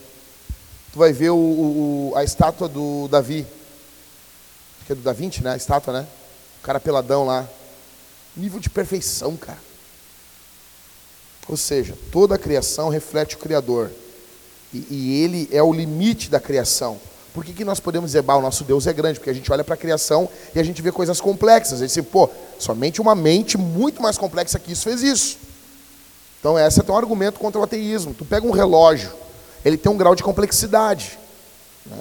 Tu 0.92 0.98
vai 0.98 1.14
ver 1.14 1.30
o, 1.30 1.38
o, 1.38 2.14
a 2.16 2.24
estátua 2.24 2.68
do 2.68 3.08
Davi. 3.08 3.46
Que 4.86 4.94
é 4.94 4.96
do 4.96 5.02
Da 5.02 5.14
Vinci, 5.14 5.44
né? 5.44 5.54
A 5.54 5.58
estátua, 5.58 5.94
né? 5.94 6.08
O 6.60 6.64
cara 6.64 6.80
peladão 6.80 7.26
lá. 7.26 7.48
Nível 8.36 8.60
de 8.60 8.70
perfeição, 8.70 9.38
cara. 9.38 9.60
Ou 11.48 11.58
seja, 11.58 11.96
toda 12.12 12.36
a 12.36 12.40
criação 12.40 12.90
reflete 12.90 13.36
o 13.36 13.40
Criador. 13.40 13.92
E, 14.74 14.86
e 14.90 15.24
ele 15.24 15.50
é 15.52 15.62
o 15.62 15.74
limite 15.74 16.30
da 16.30 16.40
criação. 16.40 17.00
Por 17.34 17.46
que, 17.46 17.54
que 17.54 17.64
nós 17.64 17.80
podemos 17.80 18.10
dizer, 18.10 18.22
bah, 18.22 18.36
o 18.36 18.42
nosso 18.42 18.64
Deus 18.64 18.88
é 18.88 18.94
grande? 18.94 19.20
Porque 19.20 19.30
a 19.30 19.34
gente 19.34 19.52
olha 19.52 19.64
para 19.64 19.76
a 19.76 19.78
criação 19.78 20.28
e 20.54 20.60
a 20.60 20.64
gente 20.64 20.82
vê 20.82 20.92
coisas 20.92 21.22
complexas. 21.22 21.82
A 21.82 21.88
gente 21.88 22.02
pô, 22.04 22.30
somente 22.58 23.00
uma 23.00 23.16
mente 23.16 23.58
muito 23.58 24.02
mais 24.02 24.18
complexa 24.18 24.60
que 24.60 24.72
isso 24.72 24.84
fez 24.84 25.04
isso. 25.04 25.38
Então, 26.40 26.58
esse 26.58 26.80
é 26.80 26.92
um 26.92 26.98
argumento 26.98 27.40
contra 27.40 27.60
o 27.60 27.64
ateísmo. 27.64 28.14
Tu 28.14 28.26
pega 28.26 28.48
um 28.48 28.52
relógio, 28.52 29.12
ele 29.64 29.78
tem 29.78 29.92
um 29.92 29.98
grau 29.98 30.16
de 30.16 30.24
complexidade. 30.24 31.20
Né? 31.86 32.00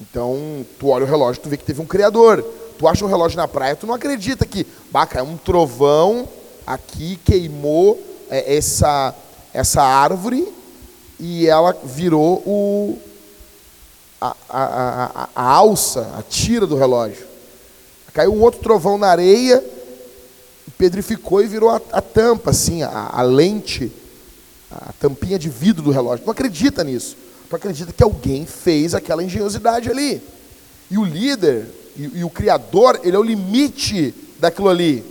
Então, 0.00 0.64
tu 0.78 0.88
olha 0.88 1.04
o 1.04 1.08
relógio, 1.08 1.42
tu 1.42 1.48
vê 1.48 1.56
que 1.56 1.64
teve 1.64 1.80
um 1.80 1.86
criador. 1.86 2.42
Tu 2.78 2.86
acha 2.86 3.04
um 3.04 3.08
relógio 3.08 3.36
na 3.36 3.48
praia, 3.48 3.74
tu 3.74 3.86
não 3.86 3.94
acredita 3.94 4.46
que, 4.46 4.66
baca, 4.92 5.18
é 5.18 5.22
um 5.22 5.36
trovão 5.36 6.28
aqui 6.64 7.18
queimou 7.24 7.98
é, 8.30 8.56
essa, 8.56 9.14
essa 9.52 9.82
árvore 9.82 10.46
e 11.18 11.46
ela 11.46 11.76
virou 11.84 12.42
o, 12.46 12.98
a, 14.20 14.36
a, 14.48 14.64
a, 15.24 15.28
a 15.34 15.42
alça, 15.42 16.14
a 16.16 16.22
tira 16.22 16.66
do 16.66 16.76
relógio. 16.76 17.26
Caiu 18.12 18.32
um 18.32 18.40
outro 18.40 18.60
trovão 18.60 18.98
na 18.98 19.08
areia, 19.08 19.64
pedrificou 20.76 21.42
e 21.42 21.46
virou 21.46 21.70
a, 21.70 21.80
a 21.92 22.00
tampa, 22.00 22.50
assim, 22.50 22.82
a, 22.82 23.10
a 23.12 23.22
lente 23.22 23.92
a 24.70 24.92
tampinha 25.00 25.38
de 25.38 25.48
vidro 25.48 25.82
do 25.82 25.90
relógio. 25.90 26.24
Não 26.24 26.32
acredita 26.32 26.84
nisso. 26.84 27.16
Tu 27.48 27.56
acredita 27.56 27.92
que 27.92 28.02
alguém 28.02 28.44
fez 28.44 28.94
aquela 28.94 29.24
engenhosidade 29.24 29.90
ali. 29.90 30.22
E 30.90 30.98
o 30.98 31.04
líder, 31.04 31.66
e, 31.96 32.18
e 32.18 32.24
o 32.24 32.30
criador, 32.30 33.00
ele 33.02 33.16
é 33.16 33.18
o 33.18 33.22
limite 33.22 34.14
daquilo 34.38 34.68
ali. 34.68 35.04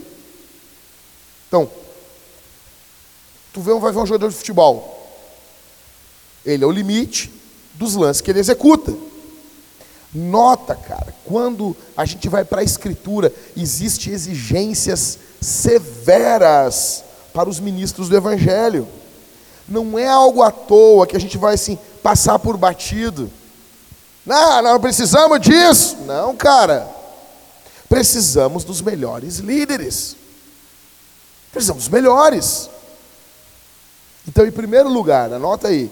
Então, 1.48 1.70
tu 3.52 3.62
vê, 3.62 3.74
vai 3.80 3.92
ver 3.92 4.00
um 4.00 4.06
jogador 4.06 4.30
de 4.30 4.36
futebol. 4.36 4.97
Ele 6.48 6.64
é 6.64 6.68
o 6.68 6.72
limite 6.72 7.30
dos 7.74 7.94
lances 7.96 8.22
que 8.22 8.32
ele 8.32 8.40
executa. 8.40 8.94
Nota, 10.14 10.74
cara, 10.76 11.14
quando 11.26 11.76
a 11.96 12.06
gente 12.06 12.30
vai 12.30 12.46
para 12.46 12.62
a 12.62 12.64
escritura, 12.64 13.34
existem 13.56 14.14
exigências 14.14 15.20
severas 15.42 17.04
para 17.34 17.50
os 17.50 17.60
ministros 17.60 18.08
do 18.08 18.16
evangelho. 18.16 18.88
Não 19.68 20.00
é 20.00 20.08
algo 20.08 20.42
à 20.42 20.50
toa 20.50 21.06
que 21.06 21.18
a 21.18 21.20
gente 21.20 21.38
vai 21.38 21.56
assim 21.56 21.78
passar 22.02 22.40
por 22.40 22.56
batido. 22.56 23.30
Não, 24.26 24.62
não 24.62 24.80
precisamos 24.80 25.42
disso. 25.42 25.98
Não, 26.06 26.34
cara. 26.34 26.88
Precisamos 27.90 28.64
dos 28.64 28.82
melhores 28.82 29.40
líderes. 29.40 30.16
Precisamos 31.52 31.84
dos 31.84 31.92
melhores. 31.92 32.70
Então, 34.26 34.46
em 34.46 34.52
primeiro 34.52 34.88
lugar, 34.88 35.32
anota 35.34 35.68
aí. 35.68 35.92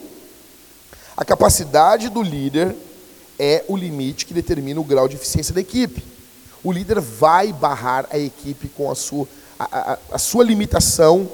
A 1.18 1.24
capacidade 1.24 2.09
do 2.09 2.22
líder 2.22 2.76
é 3.39 3.63
o 3.68 3.78
limite 3.78 4.26
que 4.26 4.34
determina 4.34 4.80
o 4.80 4.84
grau 4.84 5.07
de 5.07 5.16
eficiência 5.16 5.53
da 5.53 5.61
equipe. 5.61 6.03
O 6.63 6.72
líder 6.72 6.99
vai 6.99 7.53
barrar 7.53 8.07
a 8.09 8.18
equipe 8.18 8.68
com 8.70 8.91
a 8.91 8.95
sua, 8.95 9.28
a, 9.57 9.93
a, 9.93 9.97
a 10.11 10.18
sua 10.18 10.43
limitação 10.43 11.30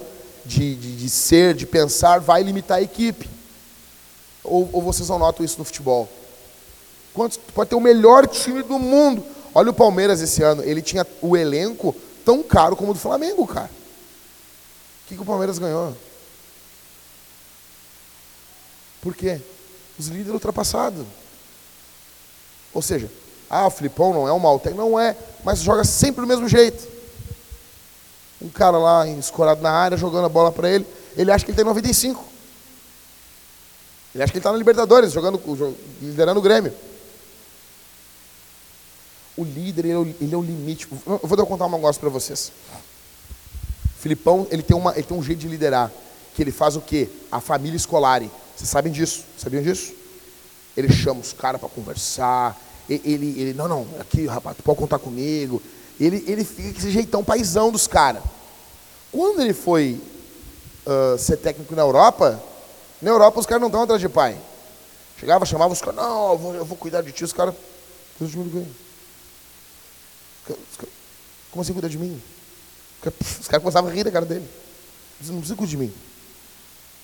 de, 0.46 0.76
de, 0.76 0.96
de, 0.98 1.10
ser, 1.10 1.56
de 1.56 1.66
pensar, 1.66 2.20
vai 2.20 2.44
limitar 2.44 2.78
a 2.78 2.82
equipe. 2.82 3.30
Ou, 4.44 4.70
ou 4.72 4.82
vocês 4.82 5.10
não 5.10 5.18
notam 5.18 5.46
isso 5.46 5.58
no 5.58 5.64
futebol? 5.64 6.08
Quantos, 7.14 7.38
pode 7.38 7.70
ter 7.70 7.76
o 7.76 7.82
melhor 7.82 8.28
time 8.28 8.62
do 8.62 8.78
mundo. 8.78 9.24
Olha 9.54 9.72
o 9.72 9.74
Palmeiras 9.74 10.22
esse 10.22 10.44
ano, 10.44 10.64
ele 10.64 10.82
tinha 10.82 11.06
o 11.22 11.36
elenco 11.36 11.96
tão 12.24 12.42
caro 12.44 12.76
como 12.76 12.92
o 12.92 12.94
do 12.94 13.00
Flamengo, 13.00 13.46
cara. 13.48 13.70
O 15.06 15.08
que, 15.08 15.16
que 15.16 15.22
o 15.22 15.26
Palmeiras 15.26 15.58
ganhou? 15.58 15.96
Por 19.02 19.16
quê? 19.16 19.42
Os 20.02 20.08
líderes 20.08 20.34
ultrapassados. 20.34 21.06
Ou 22.74 22.82
seja, 22.82 23.10
ah, 23.50 23.68
o 23.68 23.72
Filipão 23.72 24.14
não 24.14 24.28
é 24.28 24.34
um 24.34 24.60
técnico, 24.60 24.82
não 24.82 25.00
é, 25.00 25.16
mas 25.44 25.60
joga 25.60 25.84
sempre 25.84 26.22
do 26.22 26.28
mesmo 26.28 26.48
jeito 26.48 26.92
um 28.42 28.50
cara 28.50 28.78
lá 28.78 29.08
escorado 29.08 29.62
na 29.62 29.72
área, 29.72 29.96
jogando 29.96 30.26
a 30.26 30.30
bola 30.30 30.52
para 30.52 30.70
ele, 30.70 30.86
ele 31.16 31.32
acha 31.32 31.46
que 31.46 31.52
ele 31.52 31.56
tem 31.56 31.66
95. 31.66 32.26
Ele 34.14 34.24
acha 34.24 34.32
que 34.32 34.38
ele 34.38 34.40
está 34.40 34.52
na 34.52 34.58
Libertadores, 34.58 35.12
jogando, 35.12 35.40
liderando 36.02 36.40
o 36.40 36.44
Grêmio. 36.44 36.74
O 39.38 39.44
líder, 39.44 39.86
ele 39.86 39.94
é 39.94 39.98
o, 39.98 40.16
ele 40.20 40.34
é 40.34 40.38
o 40.38 40.42
limite. 40.42 40.88
Eu 41.06 41.20
vou 41.24 41.46
contar 41.46 41.68
um 41.68 41.72
negócio 41.72 42.02
para 42.02 42.10
vocês. 42.10 42.52
Filipão, 44.00 44.48
ele 44.50 44.64
tem, 44.64 44.76
uma, 44.76 44.92
ele 44.94 45.04
tem 45.04 45.16
um 45.16 45.24
jeito 45.24 45.40
de 45.40 45.48
liderar, 45.48 45.92
que 46.34 46.42
ele 46.42 46.52
faz 46.52 46.76
o 46.76 46.82
quê? 46.82 47.08
A 47.32 47.40
família 47.40 47.78
escolar. 47.78 48.22
Vocês 48.56 48.70
sabem 48.70 48.92
disso? 48.92 49.24
Sabiam 49.38 49.64
disso? 49.64 49.94
Ele 50.76 50.92
chama 50.92 51.20
os 51.20 51.34
caras 51.34 51.60
para 51.60 51.70
conversar. 51.70 52.60
Ele, 52.90 53.40
ele, 53.40 53.54
não, 53.54 53.68
não, 53.68 53.88
aqui, 54.00 54.26
rapaz, 54.26 54.58
tu 54.58 54.64
pode 54.64 54.80
contar 54.80 55.00
comigo. 55.00 55.62
Ele, 56.00 56.24
ele 56.28 56.44
fica 56.44 56.74
com 56.74 56.80
esse 56.80 56.92
jeitão 56.92 57.24
paisão 57.24 57.72
dos 57.72 57.88
caras. 57.88 58.24
Quando 59.12 59.42
ele 59.42 59.54
foi 59.54 60.02
uh, 60.86 61.18
ser 61.18 61.38
técnico 61.38 61.76
na 61.76 61.82
Europa, 61.82 62.42
na 63.02 63.10
Europa 63.10 63.40
os 63.40 63.46
caras 63.46 63.62
não 63.62 63.68
estão 63.68 63.84
atrás 63.84 64.02
de 64.02 64.10
pai. 64.10 64.38
Chegava, 65.20 65.46
chamava 65.46 65.74
os 65.74 65.82
caras, 65.82 65.96
não, 65.96 66.32
eu 66.32 66.38
vou, 66.38 66.56
eu 66.56 66.66
vou 66.66 66.78
cuidar 66.78 67.02
de 67.02 67.12
ti, 67.12 67.24
os 67.24 67.34
caras. 67.34 67.54
Como 71.52 71.62
assim 71.62 71.74
cuidar 71.74 71.90
de 71.90 71.98
mim? 71.98 72.22
Os 73.40 73.48
caras 73.48 73.62
começavam 73.62 73.90
a 73.90 73.94
rir 73.94 74.04
da 74.04 74.12
cara 74.12 74.26
dele. 74.26 74.48
Não 75.22 75.38
precisa 75.38 75.56
cuidar 75.56 75.70
de 75.70 75.78
mim. 75.78 75.94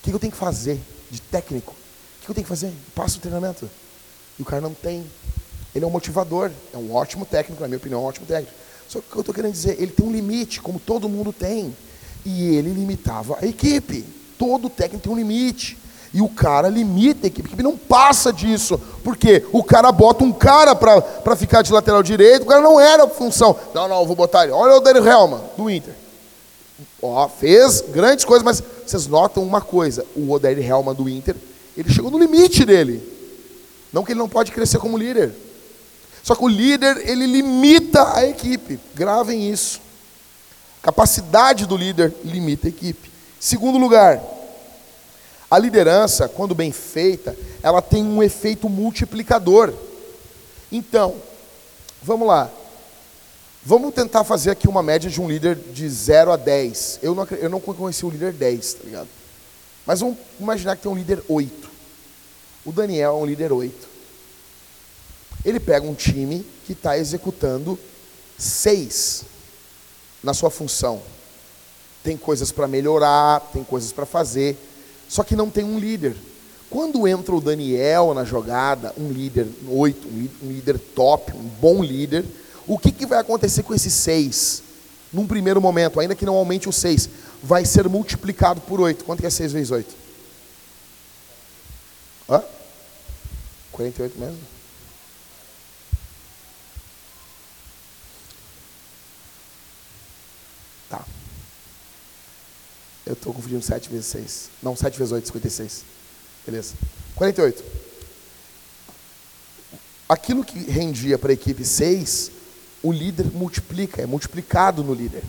Que 0.08 0.14
eu 0.14 0.20
tenho 0.20 0.32
que 0.32 0.38
fazer 0.40 0.80
de 1.12 1.20
técnico? 1.20 1.74
O 1.74 2.26
que 2.26 2.32
eu 2.32 2.34
tenho 2.34 2.46
que 2.46 2.50
fazer? 2.50 2.72
Passa 2.96 3.18
o 3.18 3.20
treinamento. 3.20 3.70
E 4.40 4.42
o 4.42 4.46
cara 4.46 4.62
não 4.62 4.74
tem. 4.74 5.06
Ele 5.76 5.84
é 5.84 5.88
um 5.88 5.92
motivador. 5.92 6.50
É 6.74 6.78
um 6.78 6.96
ótimo 6.96 7.26
técnico, 7.26 7.62
na 7.62 7.68
minha 7.68 7.78
opinião, 7.78 8.00
é 8.00 8.04
um 8.04 8.06
ótimo 8.06 8.26
técnico. 8.26 8.54
Só 8.88 9.02
que 9.02 9.08
o 9.08 9.12
que 9.12 9.18
eu 9.18 9.20
estou 9.20 9.36
querendo 9.36 9.52
dizer, 9.52 9.76
ele 9.82 9.92
tem 9.92 10.06
um 10.06 10.12
limite, 10.12 10.62
como 10.62 10.80
todo 10.80 11.10
mundo 11.10 11.34
tem. 11.34 11.76
E 12.26 12.56
ele 12.56 12.70
limitava 12.70 13.38
a 13.42 13.46
equipe. 13.46 14.06
Todo 14.38 14.70
técnico 14.70 15.04
tem 15.04 15.12
um 15.12 15.18
limite. 15.18 15.78
E 16.14 16.22
o 16.22 16.30
cara 16.30 16.70
limita 16.70 17.26
a 17.26 17.28
equipe. 17.28 17.46
A 17.46 17.50
equipe 17.50 17.64
não 17.64 17.78
passa 17.78 18.32
disso. 18.32 18.80
Porque 19.04 19.46
o 19.52 19.62
cara 19.62 19.92
bota 19.92 20.24
um 20.24 20.32
cara 20.32 20.74
para 20.74 21.36
ficar 21.36 21.64
de 21.64 21.74
lateral 21.74 22.02
direito. 22.02 22.44
O 22.44 22.48
cara 22.48 22.62
não 22.62 22.80
era 22.80 23.04
a 23.04 23.10
função. 23.10 23.54
Não, 23.74 23.90
não, 23.90 24.06
vou 24.06 24.16
botar 24.16 24.44
ele. 24.44 24.54
Olha 24.54 24.78
o 24.78 24.80
Daniel 24.80 25.06
Helman, 25.06 25.42
do 25.58 25.70
Inter. 25.70 26.07
Ó, 27.02 27.28
fez 27.28 27.82
grandes 27.82 28.26
coisas, 28.26 28.44
mas 28.44 28.64
vocês 28.86 29.08
notam 29.08 29.44
uma 29.44 29.62
coisa. 29.62 30.06
O 30.16 30.32
Odair 30.32 30.60
Helman 30.60 30.96
do 30.96 31.08
Inter, 31.08 31.36
ele 31.76 31.92
chegou 31.92 32.10
no 32.10 32.18
limite 32.18 32.66
dele. 32.66 33.02
Não 33.94 34.04
que 34.04 34.12
ele 34.12 34.20
não 34.20 34.30
pode 34.30 34.52
crescer 34.52 34.80
como 34.80 34.98
líder. 34.98 35.34
Só 36.24 36.36
que 36.36 36.44
o 36.44 36.48
líder, 36.48 37.10
ele 37.10 37.26
limita 37.26 38.16
a 38.16 38.26
equipe. 38.26 38.80
Gravem 38.96 39.50
isso. 39.50 39.80
Capacidade 40.82 41.66
do 41.66 41.78
líder 41.78 42.14
limita 42.24 42.68
a 42.68 42.70
equipe. 42.70 43.12
Segundo 43.40 43.78
lugar, 43.78 44.22
A 45.50 45.58
liderança, 45.58 46.28
quando 46.28 46.54
bem 46.54 46.74
feita, 46.74 47.36
ela 47.64 47.82
tem 47.82 48.04
um 48.04 48.22
efeito 48.22 48.68
multiplicador. 48.68 49.74
Então, 50.70 51.16
vamos 52.04 52.28
lá. 52.28 52.52
Vamos 53.68 53.94
tentar 53.94 54.24
fazer 54.24 54.52
aqui 54.52 54.66
uma 54.66 54.82
média 54.82 55.10
de 55.10 55.20
um 55.20 55.28
líder 55.28 55.58
de 55.58 55.90
0 55.90 56.32
a 56.32 56.38
10. 56.38 57.00
Eu 57.04 57.14
não, 57.14 57.26
eu 57.26 57.50
não 57.50 57.60
conheci 57.60 58.06
o 58.06 58.10
líder 58.10 58.32
10, 58.32 58.74
tá 58.76 58.84
ligado? 58.86 59.10
Mas 59.86 60.00
vamos 60.00 60.18
imaginar 60.40 60.78
que 60.78 60.84
tem 60.84 60.90
um 60.90 60.96
líder 60.96 61.22
8. 61.28 61.70
O 62.66 62.72
Daniel 62.72 63.12
é 63.12 63.22
um 63.22 63.26
líder 63.26 63.52
8. 63.52 63.76
Ele 65.44 65.60
pega 65.60 65.86
um 65.86 65.94
time 65.94 66.46
que 66.66 66.72
está 66.72 66.98
executando 66.98 67.78
6 68.38 69.26
na 70.24 70.34
sua 70.34 70.50
função. 70.50 71.02
Tem 72.02 72.16
coisas 72.16 72.54
para 72.54 72.70
melhorar, 72.70 73.42
tem 73.52 73.66
coisas 73.66 73.92
para 73.92 74.06
fazer, 74.06 74.56
só 75.10 75.26
que 75.26 75.36
não 75.36 75.50
tem 75.50 75.66
um 75.66 75.78
líder. 75.78 76.16
Quando 76.70 77.06
entra 77.06 77.36
o 77.36 77.42
Daniel 77.42 78.14
na 78.14 78.24
jogada, 78.24 78.94
um 78.98 79.12
líder 79.12 79.46
8, 79.68 80.08
um 80.42 80.48
líder 80.48 80.80
top, 80.80 81.34
um 81.34 81.50
bom 81.60 81.84
líder, 81.84 82.24
o 82.68 82.78
que, 82.78 82.92
que 82.92 83.06
vai 83.06 83.20
acontecer 83.20 83.64
com 83.64 83.74
esses 83.74 83.94
seis? 83.94 84.62
Num 85.12 85.26
primeiro 85.26 85.62
momento, 85.62 86.00
ainda 86.00 86.16
que 86.16 86.26
não 86.26 86.36
aumente 86.36 86.68
o 86.68 86.74
seis, 86.74 87.10
vai 87.42 87.66
ser 87.66 87.88
multiplicado 87.88 88.62
por 88.62 88.82
8. 88.82 89.06
Quanto 89.06 89.22
que 89.22 89.26
é 89.26 89.30
6 89.30 89.54
vezes 89.54 89.72
8? 89.72 89.96
Hã? 92.30 92.44
48 93.72 94.20
mesmo? 94.20 94.40
Tá. 100.90 101.06
Eu 103.06 103.14
estou 103.14 103.34
confundindo 103.34 103.62
7 103.62 103.90
vezes 103.90 104.08
6. 104.08 104.50
Não, 104.62 104.76
7 104.76 104.98
vezes 104.98 105.12
8, 105.14 105.26
56. 105.28 105.84
Beleza. 106.46 106.74
48. 107.16 107.64
Aquilo 110.10 110.44
que 110.44 110.60
rendia 110.60 111.18
para 111.18 111.32
a 111.32 111.34
equipe 111.34 111.64
6, 111.66 112.32
o 112.88 112.92
líder 112.94 113.26
multiplica, 113.34 114.02
é 114.02 114.06
multiplicado 114.06 114.82
no 114.82 114.94
líder. 114.94 115.22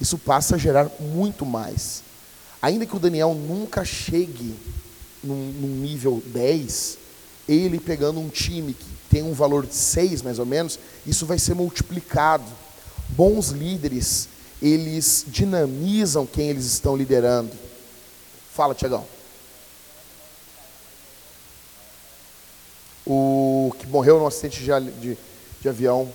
Isso 0.00 0.18
passa 0.18 0.56
a 0.56 0.58
gerar 0.58 0.90
muito 0.98 1.46
mais. 1.46 2.02
Ainda 2.60 2.84
que 2.84 2.96
o 2.96 2.98
Daniel 2.98 3.32
nunca 3.32 3.84
chegue 3.84 4.56
num, 5.22 5.52
num 5.52 5.68
nível 5.68 6.20
10, 6.26 6.98
ele 7.48 7.78
pegando 7.78 8.18
um 8.18 8.28
time 8.28 8.74
que 8.74 8.86
tem 9.08 9.22
um 9.22 9.32
valor 9.32 9.66
de 9.66 9.74
6 9.76 10.22
mais 10.22 10.40
ou 10.40 10.44
menos, 10.44 10.80
isso 11.06 11.24
vai 11.26 11.38
ser 11.38 11.54
multiplicado. 11.54 12.44
Bons 13.10 13.50
líderes, 13.50 14.28
eles 14.60 15.24
dinamizam 15.28 16.26
quem 16.26 16.48
eles 16.48 16.64
estão 16.64 16.96
liderando. 16.96 17.52
Fala, 18.52 18.74
Tiagão. 18.74 19.06
O 23.06 23.72
que 23.78 23.86
morreu 23.86 24.18
no 24.18 24.26
acidente 24.26 24.58
de, 24.58 24.90
de, 25.00 25.18
de 25.60 25.68
avião, 25.68 26.12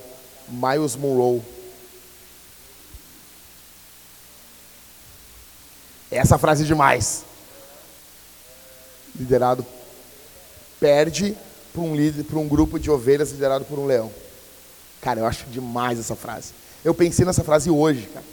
Miles 0.51 0.95
Monroe. 0.95 1.41
Essa 6.09 6.37
frase 6.37 6.63
é 6.63 6.67
demais. 6.67 7.23
Liderado 9.15 9.65
perde 10.79 11.37
para 11.71 11.81
um 11.81 11.95
líder, 11.95 12.23
para 12.23 12.37
um 12.37 12.47
grupo 12.47 12.77
de 12.77 12.91
ovelhas 12.91 13.31
liderado 13.31 13.65
por 13.65 13.79
um 13.79 13.85
leão. 13.85 14.11
Cara, 14.99 15.21
eu 15.21 15.25
acho 15.25 15.45
demais 15.45 15.99
essa 15.99 16.15
frase. 16.15 16.53
Eu 16.83 16.93
pensei 16.93 17.25
nessa 17.25 17.43
frase 17.43 17.69
hoje, 17.69 18.07
cara. 18.07 18.25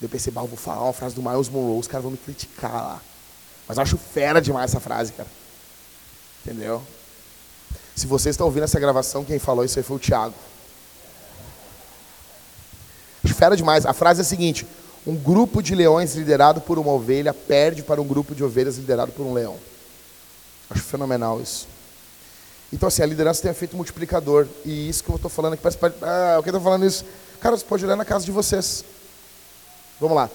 Eu 0.00 0.08
pensei, 0.08 0.32
bah, 0.32 0.40
eu 0.40 0.46
vou 0.46 0.56
falar 0.56 0.84
uma 0.84 0.92
frase 0.92 1.14
do 1.14 1.22
Miles 1.22 1.48
Monroe, 1.48 1.78
os 1.78 1.86
caras 1.86 2.04
vão 2.04 2.12
me 2.12 2.18
criticar 2.18 2.72
lá. 2.72 3.02
Mas 3.68 3.76
eu 3.76 3.82
acho 3.82 3.98
fera 3.98 4.40
demais 4.40 4.70
essa 4.70 4.80
frase, 4.80 5.12
cara. 5.12 5.28
Entendeu? 6.42 6.82
Se 7.94 8.06
você 8.06 8.30
está 8.30 8.44
ouvindo 8.44 8.62
essa 8.64 8.80
gravação, 8.80 9.24
quem 9.24 9.38
falou 9.38 9.64
isso 9.64 9.78
aí 9.78 9.82
foi 9.82 9.96
o 9.96 10.00
Tiago. 10.00 10.34
Fera 13.40 13.56
demais. 13.56 13.86
A 13.86 13.94
frase 13.94 14.20
é 14.20 14.22
a 14.22 14.24
seguinte: 14.24 14.66
um 15.06 15.16
grupo 15.16 15.62
de 15.62 15.74
leões 15.74 16.14
liderado 16.14 16.60
por 16.60 16.78
uma 16.78 16.92
ovelha 16.92 17.32
perde 17.32 17.82
para 17.82 17.98
um 17.98 18.06
grupo 18.06 18.34
de 18.34 18.44
ovelhas 18.44 18.76
liderado 18.76 19.12
por 19.12 19.24
um 19.24 19.32
leão. 19.32 19.56
Acho 20.68 20.82
fenomenal 20.82 21.40
isso. 21.40 21.66
Então, 22.70 22.86
assim, 22.86 23.02
a 23.02 23.06
liderança 23.06 23.40
tem 23.40 23.50
efeito 23.50 23.74
multiplicador. 23.74 24.46
E 24.62 24.90
isso 24.90 25.02
que 25.02 25.08
eu 25.08 25.16
estou 25.16 25.30
falando 25.30 25.54
aqui, 25.54 25.62
parece, 25.62 25.78
ah, 26.02 26.36
o 26.38 26.42
que 26.42 26.50
estou 26.50 26.60
falando 26.60 26.84
isso? 26.84 27.02
Cara, 27.40 27.56
você 27.56 27.64
pode 27.64 27.82
olhar 27.82 27.96
na 27.96 28.04
casa 28.04 28.26
de 28.26 28.30
vocês. 28.30 28.84
Vamos 29.98 30.16
lá. 30.16 30.28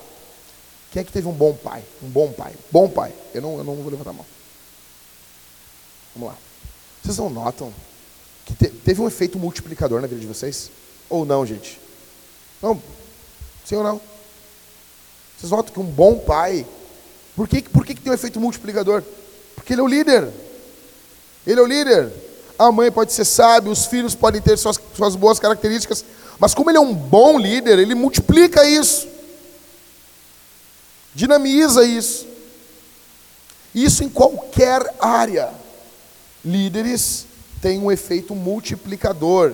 Quem 0.91 1.01
é 1.01 1.03
que 1.03 1.12
teve 1.12 1.28
um 1.28 1.32
bom 1.32 1.53
pai? 1.53 1.84
Um 2.01 2.10
bom 2.10 2.32
pai. 2.32 2.53
Bom 2.72 2.89
pai. 2.89 3.14
Eu 3.36 3.41
não, 3.43 3.60
eu 3.60 3.64
não 3.64 3.76
vou 3.76 3.91
levantar 3.91 4.10
a 4.10 4.14
mão. 4.14 4.26
Vamos 6.16 6.30
lá. 6.30 6.38
Vocês 7.03 7.20
não 7.20 7.30
notam 7.30 7.72
que 8.45 8.56
te, 8.56 8.68
teve 8.68 8.99
um 8.99 9.08
efeito 9.08 9.38
multiplicador 9.38 10.01
na 10.01 10.08
vida 10.08 10.20
de 10.20 10.28
vocês? 10.28 10.72
Ou 11.08 11.24
não, 11.24 11.45
gente? 11.45 11.80
Não. 12.62 12.82
Sim 13.66 13.76
ou 13.76 13.84
não? 13.84 14.01
Vocês 15.38 15.51
notam 15.51 15.74
que 15.74 15.80
um 15.80 15.84
bom 15.84 16.20
pai. 16.20 16.66
Por 17.36 17.47
que, 17.47 17.63
por 17.63 17.86
que, 17.86 17.95
que 17.95 18.01
tem 18.01 18.11
um 18.11 18.16
efeito 18.16 18.39
multiplicador? 18.39 19.03
Porque 19.55 19.74
ele 19.74 19.82
é 19.82 19.84
o 19.84 19.88
líder. 19.88 20.30
Ele 21.45 21.59
é 21.59 21.63
o 21.63 21.68
líder. 21.68 22.11
A 22.57 22.72
mãe 22.72 22.91
pode 22.91 23.11
ser 23.11 23.26
sábia, 23.26 23.72
os 23.72 23.86
filhos 23.86 24.16
podem 24.16 24.41
ter 24.41 24.57
suas, 24.57 24.80
suas 24.95 25.16
boas 25.16 25.39
características, 25.39 26.05
mas 26.39 26.53
como 26.53 26.70
ele 26.70 26.78
é 26.78 26.82
um 26.82 26.93
bom 26.93 27.38
líder, 27.38 27.80
ele 27.80 27.93
multiplica 27.93 28.66
isso, 28.66 29.07
dinamiza 31.13 31.84
isso. 31.84 32.26
Isso 33.74 34.05
em 34.05 34.09
qualquer 34.09 34.82
área. 35.01 35.49
Líderes 36.45 37.26
têm 37.61 37.78
um 37.78 37.91
efeito 37.91 38.34
multiplicador. 38.34 39.53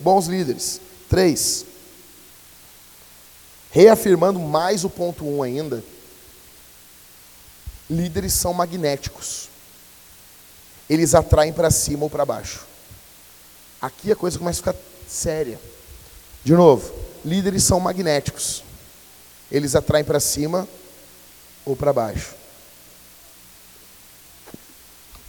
Bons 0.00 0.26
líderes. 0.26 0.80
Três. 1.08 1.64
Reafirmando 3.72 4.38
mais 4.38 4.84
o 4.84 4.90
ponto 4.90 5.26
um 5.26 5.42
ainda. 5.42 5.82
Líderes 7.90 8.32
são 8.32 8.54
magnéticos 8.54 9.50
eles 10.92 11.14
atraem 11.14 11.54
para 11.54 11.70
cima 11.70 12.04
ou 12.04 12.10
para 12.10 12.26
baixo. 12.26 12.66
Aqui 13.80 14.12
a 14.12 14.16
coisa 14.16 14.38
começa 14.38 14.58
a 14.58 14.74
ficar 14.74 14.84
séria. 15.08 15.58
De 16.44 16.52
novo, 16.52 16.92
líderes 17.24 17.64
são 17.64 17.80
magnéticos. 17.80 18.62
Eles 19.50 19.74
atraem 19.74 20.04
para 20.04 20.20
cima 20.20 20.68
ou 21.64 21.74
para 21.74 21.94
baixo. 21.94 22.34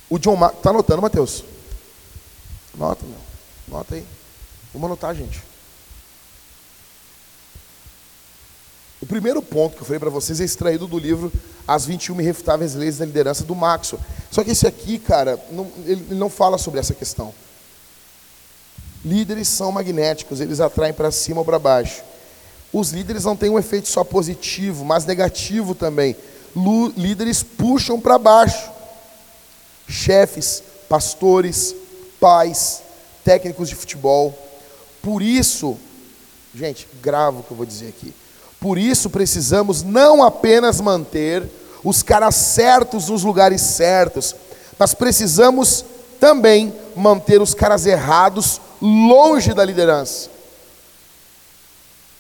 O 0.10 0.20
John 0.20 0.36
Mark. 0.36 0.58
Está 0.58 0.72
anotando, 0.72 1.02
Mateus? 1.02 1.46
Nota, 2.76 3.06
meu. 3.06 3.20
Nota 3.70 3.96
aí. 3.96 4.06
Vamos 4.74 4.88
anotar, 4.88 5.16
gente. 5.16 5.42
O 9.04 9.06
primeiro 9.06 9.42
ponto 9.42 9.76
que 9.76 9.82
eu 9.82 9.86
falei 9.86 10.00
para 10.00 10.10
vocês 10.10 10.40
é 10.40 10.46
extraído 10.46 10.88
do 10.88 10.98
livro 10.98 11.30
As 11.68 11.86
21 11.86 12.22
Irrefutáveis 12.22 12.74
Leis 12.74 13.00
da 13.00 13.06
Liderança 13.06 13.44
do 13.44 13.54
Maxwell. 13.54 14.02
Só 14.32 14.46
que 14.46 14.52
esse 14.52 14.66
aqui, 14.66 14.98
cara, 14.98 15.38
não, 15.52 15.70
ele 15.86 16.16
não 16.16 16.30
fala 16.30 16.58
sobre 16.58 16.80
essa 16.80 16.94
questão. 16.94 17.34
Líderes 19.04 19.50
são 19.50 19.74
magnéticos, 19.74 20.40
eles 20.40 20.62
atraem 20.62 20.94
para 20.94 21.12
cima 21.12 21.40
ou 21.42 21.46
para 21.46 21.60
baixo. 21.60 22.02
Os 22.72 22.92
líderes 22.92 23.26
não 23.26 23.36
têm 23.36 23.50
um 23.50 23.60
efeito 23.60 23.90
só 23.90 24.06
positivo, 24.06 24.86
mas 24.86 25.06
negativo 25.06 25.76
também. 25.76 26.16
Lu, 26.56 26.88
líderes 26.96 27.44
puxam 27.44 28.00
para 28.00 28.18
baixo. 28.18 28.72
Chefes, 29.86 30.64
pastores, 30.88 31.76
pais, 32.22 32.82
técnicos 33.22 33.68
de 33.68 33.76
futebol. 33.76 34.34
Por 35.02 35.22
isso, 35.22 35.78
gente, 36.56 36.88
gravo 37.02 37.42
o 37.42 37.44
que 37.44 37.52
eu 37.52 37.58
vou 37.58 37.66
dizer 37.66 37.90
aqui. 37.90 38.14
Por 38.64 38.78
isso 38.78 39.10
precisamos 39.10 39.84
não 39.84 40.24
apenas 40.24 40.80
manter 40.80 41.44
os 41.84 42.02
caras 42.02 42.34
certos 42.36 43.10
nos 43.10 43.22
lugares 43.22 43.60
certos, 43.60 44.34
mas 44.80 44.94
precisamos 44.94 45.84
também 46.18 46.74
manter 46.96 47.42
os 47.42 47.54
caras 47.54 47.86
errados 47.86 48.62
longe 48.82 49.54
da 49.54 49.66
liderança. 49.66 50.30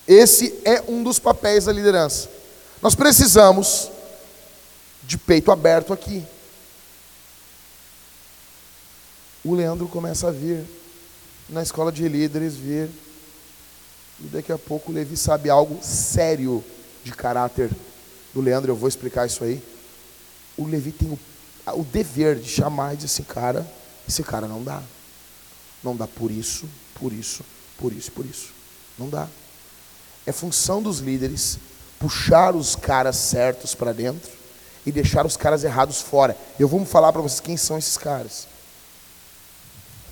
Esse 0.05 0.53
é 0.65 0.83
um 0.85 1.01
dos 1.01 1.17
papéis 1.17 1.63
da 1.63 1.71
liderança. 1.71 2.27
Nós 2.81 2.93
precisamos 2.93 3.89
de 5.03 5.17
peito 5.17 5.49
aberto 5.49 5.93
aqui. 5.93 6.25
O 9.45 9.55
Leandro 9.55 9.87
começa 9.87 10.27
a 10.27 10.31
vir 10.31 10.65
na 11.47 11.63
escola 11.63 11.89
de 11.89 12.05
líderes 12.09 12.57
vir 12.57 12.89
e 14.23 14.27
daqui 14.27 14.51
a 14.51 14.57
pouco 14.57 14.91
o 14.91 14.95
Levi 14.95 15.17
sabe 15.17 15.49
algo 15.49 15.83
sério 15.83 16.63
de 17.03 17.11
caráter 17.11 17.69
do 18.33 18.41
Leandro, 18.41 18.71
eu 18.71 18.75
vou 18.75 18.87
explicar 18.87 19.27
isso 19.27 19.43
aí. 19.43 19.61
O 20.57 20.65
Levi 20.65 20.91
tem 20.91 21.09
o, 21.09 21.19
o 21.79 21.83
dever 21.83 22.39
de 22.39 22.47
chamar 22.47 22.93
e 22.93 22.97
dizer 22.97 23.07
assim, 23.07 23.23
cara, 23.23 23.67
esse 24.07 24.23
cara 24.23 24.47
não 24.47 24.63
dá. 24.63 24.81
Não 25.83 25.95
dá 25.95 26.07
por 26.07 26.31
isso, 26.31 26.67
por 26.95 27.11
isso, 27.11 27.43
por 27.77 27.91
isso, 27.91 28.11
por 28.11 28.25
isso. 28.25 28.49
Não 28.97 29.09
dá. 29.09 29.27
É 30.25 30.31
função 30.31 30.81
dos 30.81 30.99
líderes 30.99 31.59
puxar 31.99 32.55
os 32.55 32.75
caras 32.75 33.17
certos 33.17 33.75
para 33.75 33.93
dentro 33.93 34.31
e 34.85 34.91
deixar 34.91 35.25
os 35.25 35.35
caras 35.35 35.63
errados 35.63 36.01
fora. 36.01 36.37
Eu 36.57 36.67
vou 36.67 36.85
falar 36.85 37.11
para 37.11 37.21
vocês 37.21 37.39
quem 37.39 37.57
são 37.57 37.77
esses 37.77 37.97
caras. 37.97 38.47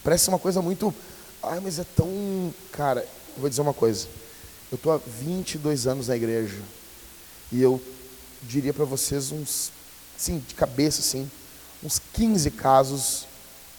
Parece 0.04 0.30
uma 0.30 0.40
coisa 0.40 0.62
muito. 0.62 0.94
Ai, 1.44 1.60
mas 1.60 1.80
é 1.80 1.86
tão. 1.96 2.54
Cara, 2.72 3.06
eu 3.36 3.42
vou 3.42 3.50
dizer 3.50 3.62
uma 3.62 3.74
coisa. 3.74 4.08
Eu 4.72 4.76
estou 4.76 4.92
há 4.92 4.98
22 4.98 5.88
anos 5.88 6.08
na 6.08 6.16
igreja. 6.16 6.62
E 7.52 7.62
eu 7.62 7.82
diria 8.44 8.74
para 8.74 8.86
vocês 8.86 9.32
uns. 9.32 9.72
Sim, 10.18 10.44
de 10.48 10.56
cabeça, 10.56 11.00
assim. 11.02 11.30
Uns 11.84 12.00
15 12.14 12.52
casos 12.52 13.26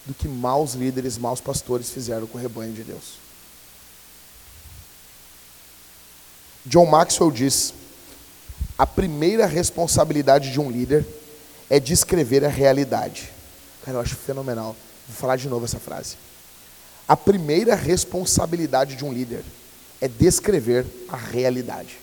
do 0.05 0.13
que 0.13 0.27
maus 0.29 0.75
líderes, 0.75 1.17
maus 1.17 1.41
pastores 1.41 1.91
fizeram 1.91 2.27
com 2.27 2.37
o 2.37 2.41
rebanho 2.41 2.73
de 2.73 2.83
Deus. 2.83 3.23
John 6.67 6.87
Maxwell 6.87 7.31
diz: 7.31 7.73
a 8.77 8.87
primeira 8.87 9.47
responsabilidade 9.47 10.51
de 10.51 10.61
um 10.61 10.71
líder 10.71 11.07
é 11.71 11.79
descrever 11.81 12.45
a 12.45 12.49
realidade. 12.49 13.31
Cara, 13.85 13.99
eu 13.99 14.01
acho 14.01 14.17
fenomenal. 14.17 14.77
Vou 15.09 15.17
falar 15.17 15.37
de 15.37 15.49
novo 15.49 15.65
essa 15.65 15.79
frase. 15.79 16.17
A 17.07 17.17
primeira 17.17 17.75
responsabilidade 17.75 18.97
de 18.97 19.05
um 19.05 19.13
líder 19.13 19.45
é 20.01 20.09
descrever 20.09 20.87
a 21.09 21.17
realidade. 21.17 21.99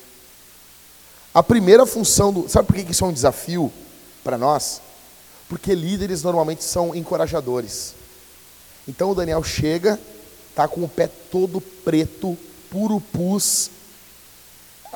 A 1.34 1.44
primeira 1.44 1.86
função 1.86 2.34
do. 2.34 2.50
Sabe 2.50 2.68
por 2.68 2.76
que 2.76 2.92
isso 2.92 3.04
é 3.04 3.08
um 3.08 3.14
desafio 3.14 3.72
para 4.24 4.38
nós? 4.38 4.82
Porque 5.48 5.74
líderes 5.74 6.24
normalmente 6.24 6.64
são 6.64 6.96
encorajadores. 6.96 7.94
Então 8.88 9.12
o 9.12 9.16
Daniel 9.16 9.44
chega, 9.44 10.00
tá 10.56 10.68
com 10.68 10.84
o 10.84 10.90
pé 10.90 11.08
todo 11.08 11.62
preto, 11.62 12.38
puro 12.70 13.00
pus, 13.00 13.70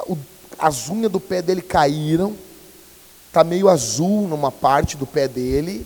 o, 0.07 0.17
as 0.57 0.89
unhas 0.89 1.11
do 1.11 1.19
pé 1.19 1.41
dele 1.41 1.61
caíram, 1.61 2.35
tá 3.31 3.43
meio 3.43 3.69
azul 3.69 4.27
numa 4.27 4.51
parte 4.51 4.97
do 4.97 5.05
pé 5.05 5.27
dele. 5.27 5.85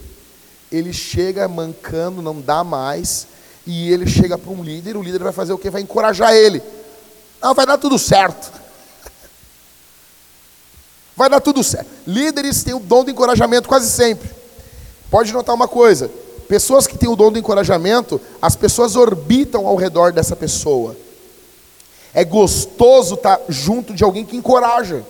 Ele 0.71 0.91
chega 0.91 1.47
mancando, 1.47 2.21
não 2.21 2.41
dá 2.41 2.63
mais, 2.63 3.27
e 3.67 3.91
ele 3.91 4.09
chega 4.09 4.37
para 4.37 4.49
um 4.49 4.63
líder, 4.63 4.95
o 4.95 5.03
líder 5.03 5.21
vai 5.21 5.33
fazer 5.33 5.51
o 5.51 5.57
que? 5.57 5.69
Vai 5.69 5.81
encorajar 5.81 6.33
ele. 6.33 6.63
Não, 7.41 7.53
vai 7.53 7.65
dar 7.65 7.77
tudo 7.77 7.99
certo. 7.99 8.49
Vai 11.15 11.29
dar 11.29 11.41
tudo 11.41 11.61
certo. 11.61 11.89
Líderes 12.07 12.63
têm 12.63 12.73
o 12.73 12.79
dom 12.79 13.03
do 13.03 13.11
encorajamento 13.11 13.67
quase 13.67 13.89
sempre. 13.89 14.29
Pode 15.11 15.33
notar 15.33 15.53
uma 15.53 15.67
coisa: 15.67 16.09
pessoas 16.47 16.87
que 16.87 16.97
têm 16.97 17.09
o 17.09 17.15
dom 17.15 17.29
do 17.29 17.37
encorajamento, 17.37 18.21
as 18.41 18.55
pessoas 18.55 18.95
orbitam 18.95 19.67
ao 19.67 19.75
redor 19.75 20.13
dessa 20.13 20.35
pessoa. 20.35 20.95
É 22.13 22.23
gostoso 22.23 23.15
estar 23.15 23.41
junto 23.49 23.93
de 23.93 24.03
alguém 24.03 24.23
que 24.23 24.37
encoraja. 24.37 25.03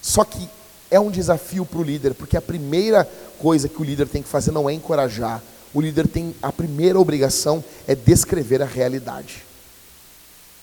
Só 0.00 0.24
que 0.24 0.48
é 0.90 0.98
um 0.98 1.10
desafio 1.10 1.66
para 1.66 1.80
o 1.80 1.82
líder, 1.82 2.14
porque 2.14 2.36
a 2.36 2.40
primeira 2.40 3.06
coisa 3.38 3.68
que 3.68 3.80
o 3.80 3.84
líder 3.84 4.08
tem 4.08 4.22
que 4.22 4.28
fazer 4.28 4.52
não 4.52 4.70
é 4.70 4.72
encorajar. 4.72 5.42
O 5.74 5.80
líder 5.80 6.08
tem 6.08 6.34
a 6.42 6.50
primeira 6.52 6.98
obrigação 6.98 7.62
é 7.86 7.94
descrever 7.94 8.62
a 8.62 8.66
realidade. 8.66 9.44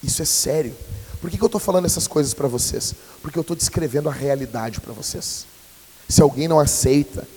Isso 0.04 0.22
é 0.22 0.26
sério. 0.26 0.76
Por 1.22 1.30
que, 1.30 1.38
que 1.38 1.44
eu 1.44 1.48
estou 1.48 1.62
falando 1.62 1.86
essas 1.86 2.08
coisas 2.08 2.34
para 2.34 2.48
vocês? 2.48 2.94
Porque 3.22 3.38
eu 3.38 3.42
estou 3.42 3.56
descrevendo 3.56 4.10
a 4.10 4.14
realidade 4.14 4.82
para 4.82 4.94
vocês. 4.94 5.46
Se 6.08 6.22
alguém 6.22 6.48
não 6.48 6.60
aceita, 6.60 7.28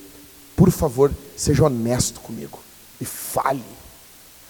por 0.56 0.70
favor, 0.70 1.12
seja 1.36 1.64
honesto 1.64 2.20
comigo 2.20 2.58
e 3.00 3.04
fale, 3.04 3.64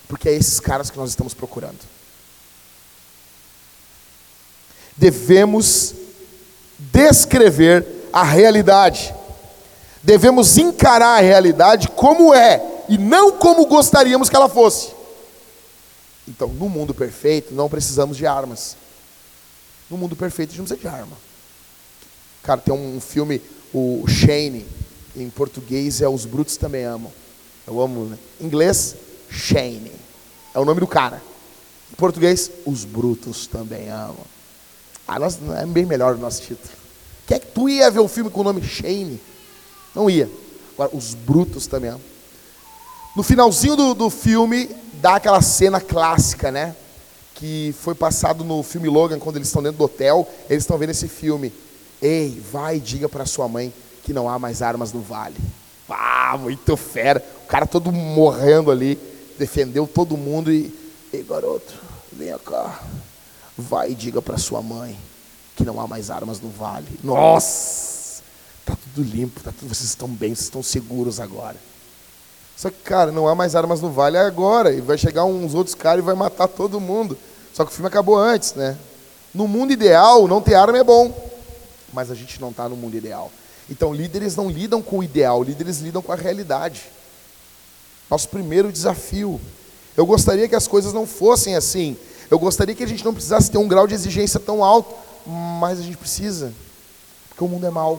porque 0.08 0.28
é 0.28 0.34
esses 0.34 0.58
caras 0.58 0.90
que 0.90 0.96
nós 0.96 1.10
estamos 1.10 1.34
procurando. 1.34 1.78
devemos 4.98 5.94
descrever 6.78 7.86
a 8.12 8.24
realidade. 8.24 9.14
Devemos 10.02 10.58
encarar 10.58 11.18
a 11.18 11.20
realidade 11.20 11.88
como 11.88 12.34
é 12.34 12.60
e 12.88 12.96
não 12.96 13.32
como 13.32 13.66
gostaríamos 13.66 14.28
que 14.28 14.36
ela 14.36 14.48
fosse. 14.48 14.92
Então, 16.26 16.48
no 16.48 16.68
mundo 16.68 16.92
perfeito, 16.92 17.54
não 17.54 17.68
precisamos 17.68 18.16
de 18.16 18.26
armas. 18.26 18.76
No 19.90 19.96
mundo 19.96 20.14
perfeito, 20.14 20.50
a 20.50 20.52
gente 20.52 20.58
não 20.58 20.66
precisa 20.66 20.88
de 20.90 20.94
arma. 20.94 21.16
Cara, 22.42 22.60
tem 22.60 22.74
um 22.74 23.00
filme, 23.00 23.40
o 23.72 24.04
Shane, 24.06 24.66
em 25.16 25.30
português 25.30 26.00
é 26.00 26.08
Os 26.08 26.24
Brutos 26.24 26.56
Também 26.56 26.84
Amam. 26.84 27.12
Eu 27.66 27.80
amo, 27.80 28.04
né? 28.04 28.18
Em 28.40 28.44
inglês, 28.44 28.94
Shane. 29.30 29.92
É 30.54 30.58
o 30.58 30.64
nome 30.64 30.80
do 30.80 30.86
cara. 30.86 31.22
Em 31.92 31.96
português, 31.96 32.50
Os 32.66 32.84
Brutos 32.84 33.46
Também 33.46 33.88
Amam. 33.88 34.26
Ah, 35.06 35.18
nós, 35.18 35.38
é 35.56 35.64
bem 35.64 35.86
melhor 35.86 36.14
o 36.14 36.18
nosso 36.18 36.42
título. 36.42 36.74
Quer 37.26 37.36
é 37.36 37.38
que 37.38 37.46
tu 37.48 37.68
ia 37.68 37.90
ver 37.90 38.00
o 38.00 38.08
filme 38.08 38.30
com 38.30 38.40
o 38.40 38.44
nome 38.44 38.62
Shane? 38.62 39.20
Não 39.94 40.08
ia. 40.08 40.30
Agora, 40.74 40.94
os 40.94 41.14
brutos 41.14 41.66
também. 41.66 41.94
No 43.18 43.24
finalzinho 43.24 43.74
do, 43.74 43.94
do 43.94 44.10
filme, 44.10 44.70
dá 45.02 45.16
aquela 45.16 45.42
cena 45.42 45.80
clássica, 45.80 46.52
né? 46.52 46.76
Que 47.34 47.74
foi 47.80 47.92
passado 47.92 48.44
no 48.44 48.62
filme 48.62 48.88
Logan, 48.88 49.18
quando 49.18 49.34
eles 49.34 49.48
estão 49.48 49.60
dentro 49.60 49.78
do 49.78 49.84
hotel, 49.86 50.24
eles 50.48 50.62
estão 50.62 50.78
vendo 50.78 50.90
esse 50.90 51.08
filme. 51.08 51.52
Ei, 52.00 52.40
vai 52.52 52.76
e 52.76 52.80
diga 52.80 53.08
para 53.08 53.26
sua 53.26 53.48
mãe 53.48 53.74
que 54.04 54.12
não 54.12 54.28
há 54.28 54.38
mais 54.38 54.62
armas 54.62 54.92
no 54.92 55.00
vale. 55.00 55.34
Ah, 55.90 56.38
muito 56.38 56.76
fera. 56.76 57.20
O 57.42 57.48
cara 57.48 57.66
todo 57.66 57.90
morrendo 57.90 58.70
ali, 58.70 58.96
defendeu 59.36 59.84
todo 59.84 60.16
mundo 60.16 60.52
e. 60.52 60.72
Ei, 61.12 61.24
garoto, 61.24 61.74
vem 62.12 62.32
cá. 62.38 62.80
Vai 63.56 63.90
e 63.90 63.94
diga 63.96 64.22
para 64.22 64.38
sua 64.38 64.62
mãe 64.62 64.96
que 65.56 65.64
não 65.64 65.80
há 65.80 65.88
mais 65.88 66.08
armas 66.08 66.40
no 66.40 66.50
vale. 66.50 66.86
Nossa! 67.02 68.22
Tá 68.64 68.76
tudo 68.76 69.04
limpo, 69.04 69.40
tá 69.40 69.50
tudo, 69.50 69.74
vocês 69.74 69.88
estão 69.88 70.06
bem, 70.06 70.36
vocês 70.36 70.46
estão 70.46 70.62
seguros 70.62 71.18
agora. 71.18 71.56
Só 72.58 72.70
que, 72.70 72.82
cara, 72.82 73.12
não 73.12 73.28
há 73.28 73.36
mais 73.36 73.54
armas 73.54 73.80
no 73.80 73.88
vale 73.88 74.18
agora. 74.18 74.74
E 74.74 74.80
vai 74.80 74.98
chegar 74.98 75.24
uns 75.24 75.54
outros 75.54 75.76
caras 75.76 76.02
e 76.02 76.04
vai 76.04 76.16
matar 76.16 76.48
todo 76.48 76.80
mundo. 76.80 77.16
Só 77.54 77.64
que 77.64 77.70
o 77.70 77.72
filme 77.72 77.86
acabou 77.86 78.18
antes, 78.18 78.54
né? 78.54 78.76
No 79.32 79.46
mundo 79.46 79.72
ideal, 79.72 80.26
não 80.26 80.42
ter 80.42 80.56
arma 80.56 80.76
é 80.76 80.82
bom. 80.82 81.14
Mas 81.92 82.10
a 82.10 82.16
gente 82.16 82.40
não 82.40 82.50
está 82.50 82.68
no 82.68 82.74
mundo 82.74 82.96
ideal. 82.96 83.30
Então, 83.70 83.94
líderes 83.94 84.34
não 84.34 84.50
lidam 84.50 84.82
com 84.82 84.98
o 84.98 85.04
ideal, 85.04 85.40
líderes 85.40 85.78
lidam 85.78 86.02
com 86.02 86.10
a 86.10 86.16
realidade. 86.16 86.82
Nosso 88.10 88.28
primeiro 88.28 88.72
desafio. 88.72 89.40
Eu 89.96 90.04
gostaria 90.04 90.48
que 90.48 90.56
as 90.56 90.66
coisas 90.66 90.92
não 90.92 91.06
fossem 91.06 91.54
assim. 91.54 91.96
Eu 92.28 92.40
gostaria 92.40 92.74
que 92.74 92.82
a 92.82 92.88
gente 92.88 93.04
não 93.04 93.14
precisasse 93.14 93.52
ter 93.52 93.58
um 93.58 93.68
grau 93.68 93.86
de 93.86 93.94
exigência 93.94 94.40
tão 94.40 94.64
alto, 94.64 94.96
mas 95.60 95.78
a 95.78 95.82
gente 95.82 95.96
precisa, 95.96 96.52
porque 97.28 97.44
o 97.44 97.48
mundo 97.48 97.66
é 97.66 97.70
mau. 97.70 97.96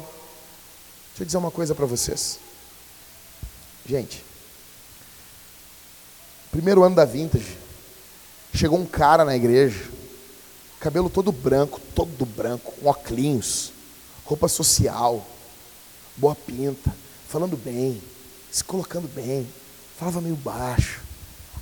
Deixa 1.11 1.21
eu 1.21 1.25
dizer 1.25 1.37
uma 1.37 1.49
coisa 1.49 1.73
para 1.73 1.85
vocês. 1.85 2.39
Gente, 3.85 4.27
primeiro 6.51 6.83
ano 6.83 6.95
da 6.95 7.05
Vintage, 7.05 7.57
chegou 8.53 8.79
um 8.79 8.85
cara 8.85 9.23
na 9.23 9.35
igreja, 9.35 9.83
cabelo 10.79 11.09
todo 11.09 11.31
branco, 11.31 11.79
todo 11.93 12.25
branco, 12.25 12.73
com 12.73 12.89
óculos, 12.89 13.71
roupa 14.25 14.47
social, 14.47 15.25
boa 16.15 16.35
pinta, 16.35 16.93
falando 17.27 17.55
bem, 17.55 18.01
se 18.51 18.63
colocando 18.63 19.07
bem, 19.07 19.47
falava 19.97 20.21
meio 20.21 20.35
baixo. 20.35 21.01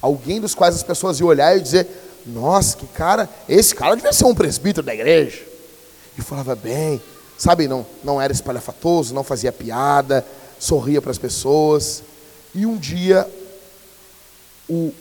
Alguém 0.02 0.40
dos 0.40 0.54
quais 0.54 0.76
as 0.76 0.84
pessoas 0.84 1.20
iam 1.20 1.28
olhar 1.28 1.58
e 1.58 1.62
dizer: 1.62 1.88
nossa, 2.26 2.78
que 2.78 2.86
cara, 2.88 3.30
esse 3.48 3.74
cara 3.74 3.96
devia 3.96 4.14
ser 4.14 4.26
um 4.26 4.36
presbítero 4.36 4.86
da 4.86 4.94
igreja. 4.94 5.44
E 6.18 6.22
falava 6.22 6.56
bem, 6.56 7.02
sabe, 7.38 7.68
não, 7.68 7.86
não 8.04 8.22
era 8.22 8.34
espalhafatoso, 8.34 9.14
não 9.14 9.24
fazia 9.24 9.52
piada, 9.52 10.26
sorria 10.60 11.02
para 11.02 11.12
as 11.12 11.18
pessoas. 11.18 12.04
E 12.54 12.66
um 12.66 12.78
dia, 12.78 13.30
o, 14.70 14.93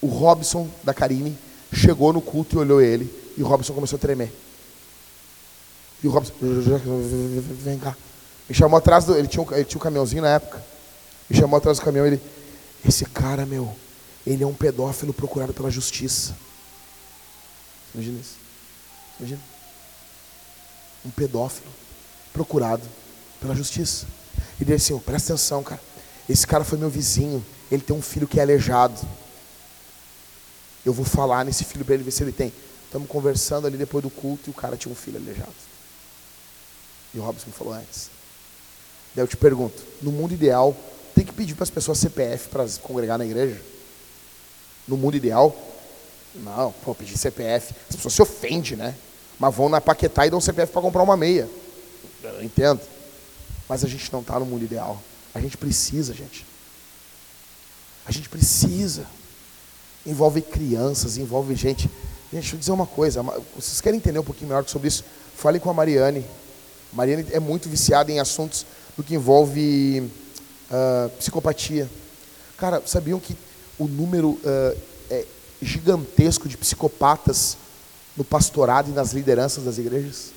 o 0.00 0.06
Robson 0.06 0.68
da 0.82 0.94
Karine 0.94 1.36
chegou 1.72 2.12
no 2.12 2.20
culto 2.20 2.56
e 2.56 2.58
olhou 2.58 2.80
ele, 2.80 3.12
e 3.36 3.42
o 3.42 3.46
Robson 3.46 3.74
começou 3.74 3.96
a 3.96 4.00
tremer. 4.00 4.32
E 6.02 6.08
o 6.08 6.10
Robson, 6.10 6.34
vem 7.62 7.78
cá. 7.78 7.96
Me 8.48 8.54
chamou 8.54 8.78
atrás 8.78 9.04
do. 9.04 9.16
Ele 9.16 9.26
tinha, 9.26 9.42
um, 9.42 9.52
ele 9.52 9.64
tinha 9.64 9.78
um 9.78 9.82
caminhãozinho 9.82 10.22
na 10.22 10.28
época. 10.28 10.64
Me 11.28 11.36
chamou 11.36 11.56
atrás 11.56 11.78
do 11.78 11.84
caminhão 11.84 12.06
ele. 12.06 12.20
Esse 12.86 13.04
cara, 13.06 13.44
meu, 13.44 13.74
ele 14.26 14.44
é 14.44 14.46
um 14.46 14.54
pedófilo 14.54 15.12
procurado 15.12 15.52
pela 15.52 15.70
justiça. 15.70 16.36
Imagina 17.94 18.20
isso. 18.20 18.36
Imagina. 19.18 19.40
Um 21.04 21.10
pedófilo 21.10 21.70
procurado 22.32 22.82
pela 23.40 23.54
justiça. 23.54 24.06
E 24.60 24.64
disse 24.64 24.74
assim, 24.74 24.94
oh, 24.94 25.00
presta 25.00 25.32
atenção, 25.32 25.62
cara. 25.62 25.80
Esse 26.28 26.46
cara 26.46 26.64
foi 26.64 26.78
meu 26.78 26.90
vizinho. 26.90 27.44
Ele 27.70 27.82
tem 27.82 27.94
um 27.94 28.02
filho 28.02 28.26
que 28.28 28.38
é 28.38 28.42
aleijado. 28.42 29.00
Eu 30.84 30.92
vou 30.92 31.04
falar 31.04 31.44
nesse 31.44 31.64
filho 31.64 31.84
para 31.84 31.94
ele 31.94 32.04
ver 32.04 32.10
se 32.10 32.22
ele 32.22 32.32
tem. 32.32 32.52
Estamos 32.84 33.08
conversando 33.08 33.66
ali 33.66 33.76
depois 33.76 34.02
do 34.02 34.10
culto 34.10 34.48
e 34.48 34.50
o 34.50 34.54
cara 34.54 34.76
tinha 34.76 34.92
um 34.92 34.96
filho 34.96 35.18
aleijado. 35.18 35.52
E 37.12 37.18
o 37.18 37.22
Robson 37.22 37.46
me 37.46 37.52
falou 37.52 37.74
antes. 37.74 38.10
Daí 39.14 39.24
eu 39.24 39.28
te 39.28 39.36
pergunto, 39.36 39.82
no 40.00 40.12
mundo 40.12 40.34
ideal, 40.34 40.76
tem 41.14 41.24
que 41.24 41.32
pedir 41.32 41.54
para 41.54 41.64
as 41.64 41.70
pessoas 41.70 41.98
CPF 41.98 42.48
para 42.48 42.66
congregar 42.82 43.18
na 43.18 43.24
igreja? 43.24 43.60
no 44.86 44.96
mundo 44.96 45.16
ideal. 45.16 45.56
Não, 46.34 46.72
pô, 46.84 46.94
pedir 46.94 47.16
CPF. 47.16 47.74
As 47.88 47.96
pessoas 47.96 48.14
se 48.14 48.22
ofendem, 48.22 48.76
né? 48.76 48.94
Mas 49.38 49.54
vão 49.54 49.68
na 49.68 49.80
Paquetá 49.80 50.26
e 50.26 50.30
dão 50.30 50.40
CPF 50.40 50.72
para 50.72 50.82
comprar 50.82 51.02
uma 51.02 51.16
meia. 51.16 51.48
Eu 52.22 52.42
entendo. 52.42 52.80
Mas 53.68 53.84
a 53.84 53.88
gente 53.88 54.12
não 54.12 54.20
está 54.20 54.38
no 54.38 54.46
mundo 54.46 54.64
ideal. 54.64 55.02
A 55.34 55.40
gente 55.40 55.56
precisa, 55.56 56.14
gente. 56.14 56.45
A 58.06 58.12
gente 58.12 58.28
precisa. 58.28 59.06
Envolve 60.04 60.40
crianças, 60.40 61.16
envolve 61.16 61.54
gente. 61.54 61.90
Gente, 62.32 62.32
deixa 62.32 62.54
eu 62.54 62.60
dizer 62.60 62.72
uma 62.72 62.86
coisa. 62.86 63.22
Vocês 63.54 63.80
querem 63.80 63.98
entender 63.98 64.18
um 64.18 64.24
pouquinho 64.24 64.48
melhor 64.48 64.66
sobre 64.68 64.88
isso? 64.88 65.04
Fale 65.36 65.58
com 65.58 65.68
a 65.68 65.74
Mariane. 65.74 66.24
Mariane 66.92 67.26
é 67.32 67.40
muito 67.40 67.68
viciada 67.68 68.10
em 68.10 68.20
assuntos 68.20 68.64
do 68.96 69.02
que 69.02 69.14
envolve 69.14 70.10
uh, 70.70 71.10
psicopatia. 71.18 71.88
Cara, 72.56 72.82
sabiam 72.86 73.20
que 73.20 73.36
o 73.78 73.86
número 73.86 74.30
uh, 74.30 74.78
é 75.10 75.26
gigantesco 75.60 76.48
de 76.48 76.56
psicopatas 76.56 77.56
no 78.16 78.24
pastorado 78.24 78.90
e 78.90 78.94
nas 78.94 79.12
lideranças 79.12 79.64
das 79.64 79.78
igrejas? 79.78 80.32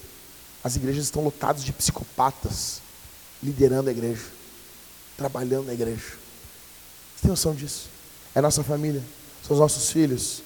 As 0.63 0.76
igrejas 0.76 1.05
estão 1.05 1.24
lotadas 1.24 1.63
de 1.63 1.72
psicopatas 1.72 2.82
liderando 3.41 3.89
a 3.89 3.91
igreja, 3.91 4.26
trabalhando 5.15 5.67
na 5.67 5.74
igreja. 5.74 6.18
Você 7.20 7.24
tem 7.24 7.32
noção 7.32 7.53
disso? 7.53 7.89
É 8.34 8.39
nossa 8.39 8.63
família, 8.63 9.03
são 9.45 9.53
os 9.53 9.59
nossos 9.59 9.91
filhos. 9.91 10.41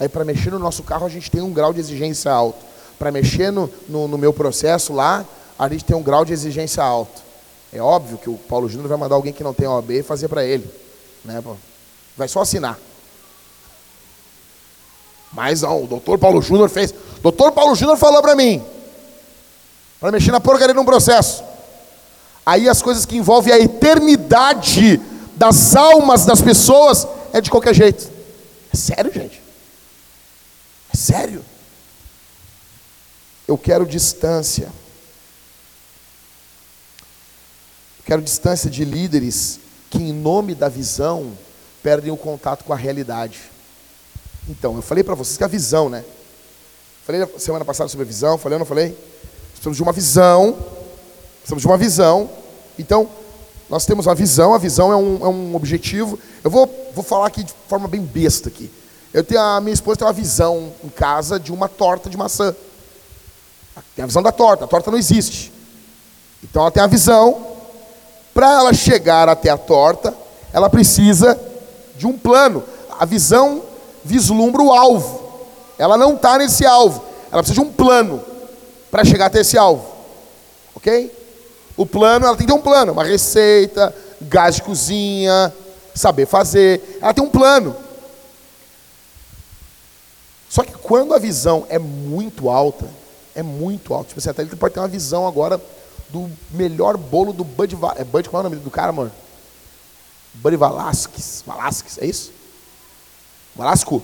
Aí 0.00 0.08
para 0.08 0.24
mexer 0.24 0.50
no 0.50 0.58
nosso 0.58 0.82
carro 0.82 1.06
a 1.06 1.08
gente 1.08 1.30
tem 1.30 1.40
um 1.40 1.52
grau 1.52 1.72
de 1.72 1.78
exigência 1.78 2.32
alto. 2.32 2.58
Para 2.98 3.12
mexer 3.12 3.52
no, 3.52 3.70
no, 3.88 4.08
no, 4.08 4.18
meu 4.18 4.32
processo 4.32 4.92
lá, 4.92 5.24
a 5.56 5.68
gente 5.68 5.84
tem 5.84 5.96
um 5.96 6.02
grau 6.02 6.24
de 6.24 6.32
exigência 6.32 6.82
alto. 6.82 7.22
É 7.72 7.80
óbvio 7.80 8.18
que 8.18 8.28
o 8.28 8.36
Paulo 8.36 8.68
Júnior 8.68 8.88
vai 8.88 8.98
mandar 8.98 9.14
alguém 9.14 9.32
que 9.32 9.44
não 9.44 9.54
tem 9.54 9.68
OAB 9.68 10.02
fazer 10.02 10.26
para 10.26 10.44
ele. 10.44 10.68
Né, 11.24 11.40
Vai 12.16 12.26
só 12.26 12.40
assinar. 12.40 12.76
Mas 15.32 15.62
não, 15.62 15.84
o 15.84 15.86
doutor 15.86 16.18
Paulo 16.18 16.42
Júnior 16.42 16.68
fez. 16.68 16.92
Doutor 17.22 17.52
Paulo 17.52 17.76
Júnior 17.76 17.96
falou 17.96 18.20
para 18.20 18.34
mim. 18.34 18.60
Para 20.00 20.10
mexer 20.10 20.32
na 20.32 20.40
porcaria 20.40 20.74
de 20.74 20.80
um 20.80 20.84
processo. 20.84 21.44
Aí 22.44 22.68
as 22.68 22.82
coisas 22.82 23.06
que 23.06 23.16
envolvem 23.16 23.52
a 23.52 23.58
eternidade 23.60 25.00
das 25.40 25.74
almas 25.74 26.26
das 26.26 26.42
pessoas 26.42 27.08
é 27.32 27.40
de 27.40 27.50
qualquer 27.50 27.74
jeito. 27.74 28.06
É 28.70 28.76
sério, 28.76 29.10
gente. 29.10 29.42
É 30.92 30.96
sério. 30.96 31.42
Eu 33.48 33.56
quero 33.56 33.86
distância. 33.86 34.64
Eu 37.98 38.04
quero 38.04 38.20
distância 38.20 38.68
de 38.68 38.84
líderes 38.84 39.58
que, 39.88 39.96
em 39.96 40.12
nome 40.12 40.54
da 40.54 40.68
visão, 40.68 41.32
perdem 41.82 42.12
o 42.12 42.18
contato 42.18 42.62
com 42.62 42.74
a 42.74 42.76
realidade. 42.76 43.40
Então, 44.46 44.76
eu 44.76 44.82
falei 44.82 45.02
para 45.02 45.14
vocês 45.14 45.38
que 45.38 45.44
a 45.44 45.48
visão, 45.48 45.88
né? 45.88 46.04
Falei 47.06 47.26
semana 47.38 47.64
passada 47.64 47.88
sobre 47.88 48.04
a 48.04 48.06
visão, 48.06 48.36
falei 48.36 48.56
ou 48.56 48.58
não 48.58 48.66
falei? 48.66 48.94
Precisamos 49.52 49.78
de 49.78 49.82
uma 49.82 49.92
visão. 49.92 50.52
Precisamos 51.38 51.62
de 51.62 51.66
uma 51.66 51.78
visão. 51.78 52.28
Então, 52.78 53.08
nós 53.70 53.86
temos 53.86 54.06
uma 54.06 54.16
visão, 54.16 54.52
a 54.52 54.58
visão 54.58 54.92
é 54.92 54.96
um, 54.96 55.24
é 55.24 55.28
um 55.28 55.54
objetivo. 55.54 56.18
Eu 56.42 56.50
vou, 56.50 56.90
vou 56.92 57.04
falar 57.04 57.28
aqui 57.28 57.44
de 57.44 57.54
forma 57.68 57.86
bem 57.86 58.00
besta 58.00 58.48
aqui. 58.48 58.68
Eu 59.14 59.22
tenho, 59.22 59.40
a 59.40 59.60
minha 59.60 59.72
esposa 59.72 59.98
tem 59.98 60.06
uma 60.08 60.12
visão 60.12 60.72
em 60.82 60.88
casa 60.88 61.38
de 61.38 61.52
uma 61.52 61.68
torta 61.68 62.10
de 62.10 62.16
maçã. 62.16 62.54
Tem 63.94 64.02
a 64.02 64.06
visão 64.06 64.24
da 64.24 64.32
torta, 64.32 64.64
a 64.64 64.68
torta 64.68 64.90
não 64.90 64.98
existe. 64.98 65.52
Então 66.42 66.62
ela 66.62 66.70
tem 66.72 66.82
a 66.82 66.88
visão. 66.88 67.46
Para 68.34 68.54
ela 68.54 68.74
chegar 68.74 69.28
até 69.28 69.50
a 69.50 69.56
torta, 69.56 70.12
ela 70.52 70.68
precisa 70.68 71.38
de 71.96 72.08
um 72.08 72.18
plano. 72.18 72.64
A 72.98 73.04
visão 73.04 73.62
vislumbra 74.04 74.62
o 74.62 74.72
alvo. 74.72 75.46
Ela 75.78 75.96
não 75.96 76.16
está 76.16 76.38
nesse 76.38 76.66
alvo. 76.66 77.04
Ela 77.30 77.40
precisa 77.40 77.62
de 77.62 77.68
um 77.68 77.72
plano 77.72 78.20
para 78.90 79.04
chegar 79.04 79.26
até 79.26 79.40
esse 79.40 79.56
alvo. 79.56 79.86
Ok? 80.74 81.19
O 81.80 81.86
plano, 81.86 82.26
ela 82.26 82.36
tem 82.36 82.46
que 82.46 82.52
ter 82.52 82.58
um 82.58 82.62
plano, 82.62 82.92
uma 82.92 83.02
receita, 83.02 83.96
gás 84.20 84.56
de 84.56 84.62
cozinha, 84.62 85.50
saber 85.94 86.26
fazer. 86.26 86.98
Ela 87.00 87.14
tem 87.14 87.24
um 87.24 87.30
plano. 87.30 87.74
Só 90.46 90.62
que 90.62 90.72
quando 90.72 91.14
a 91.14 91.18
visão 91.18 91.64
é 91.70 91.78
muito 91.78 92.50
alta, 92.50 92.86
é 93.34 93.42
muito 93.42 93.94
alta. 93.94 94.08
Tipo 94.08 94.20
assim, 94.20 94.28
até 94.28 94.42
ele 94.42 94.54
pode 94.56 94.74
ter 94.74 94.80
uma 94.80 94.88
visão 94.88 95.26
agora 95.26 95.58
do 96.10 96.30
melhor 96.50 96.98
bolo 96.98 97.32
do 97.32 97.44
Bud 97.44 97.74
É 97.96 98.04
Bud, 98.04 98.28
qual 98.28 98.42
é 98.42 98.46
o 98.46 98.50
nome 98.50 98.62
do 98.62 98.70
cara, 98.70 98.90
amor? 98.90 99.10
Buddy 100.34 100.56
Valasquez. 100.56 101.42
Valasquez, 101.46 101.96
é 101.96 102.04
isso? 102.04 102.30
Valasco? 103.56 104.02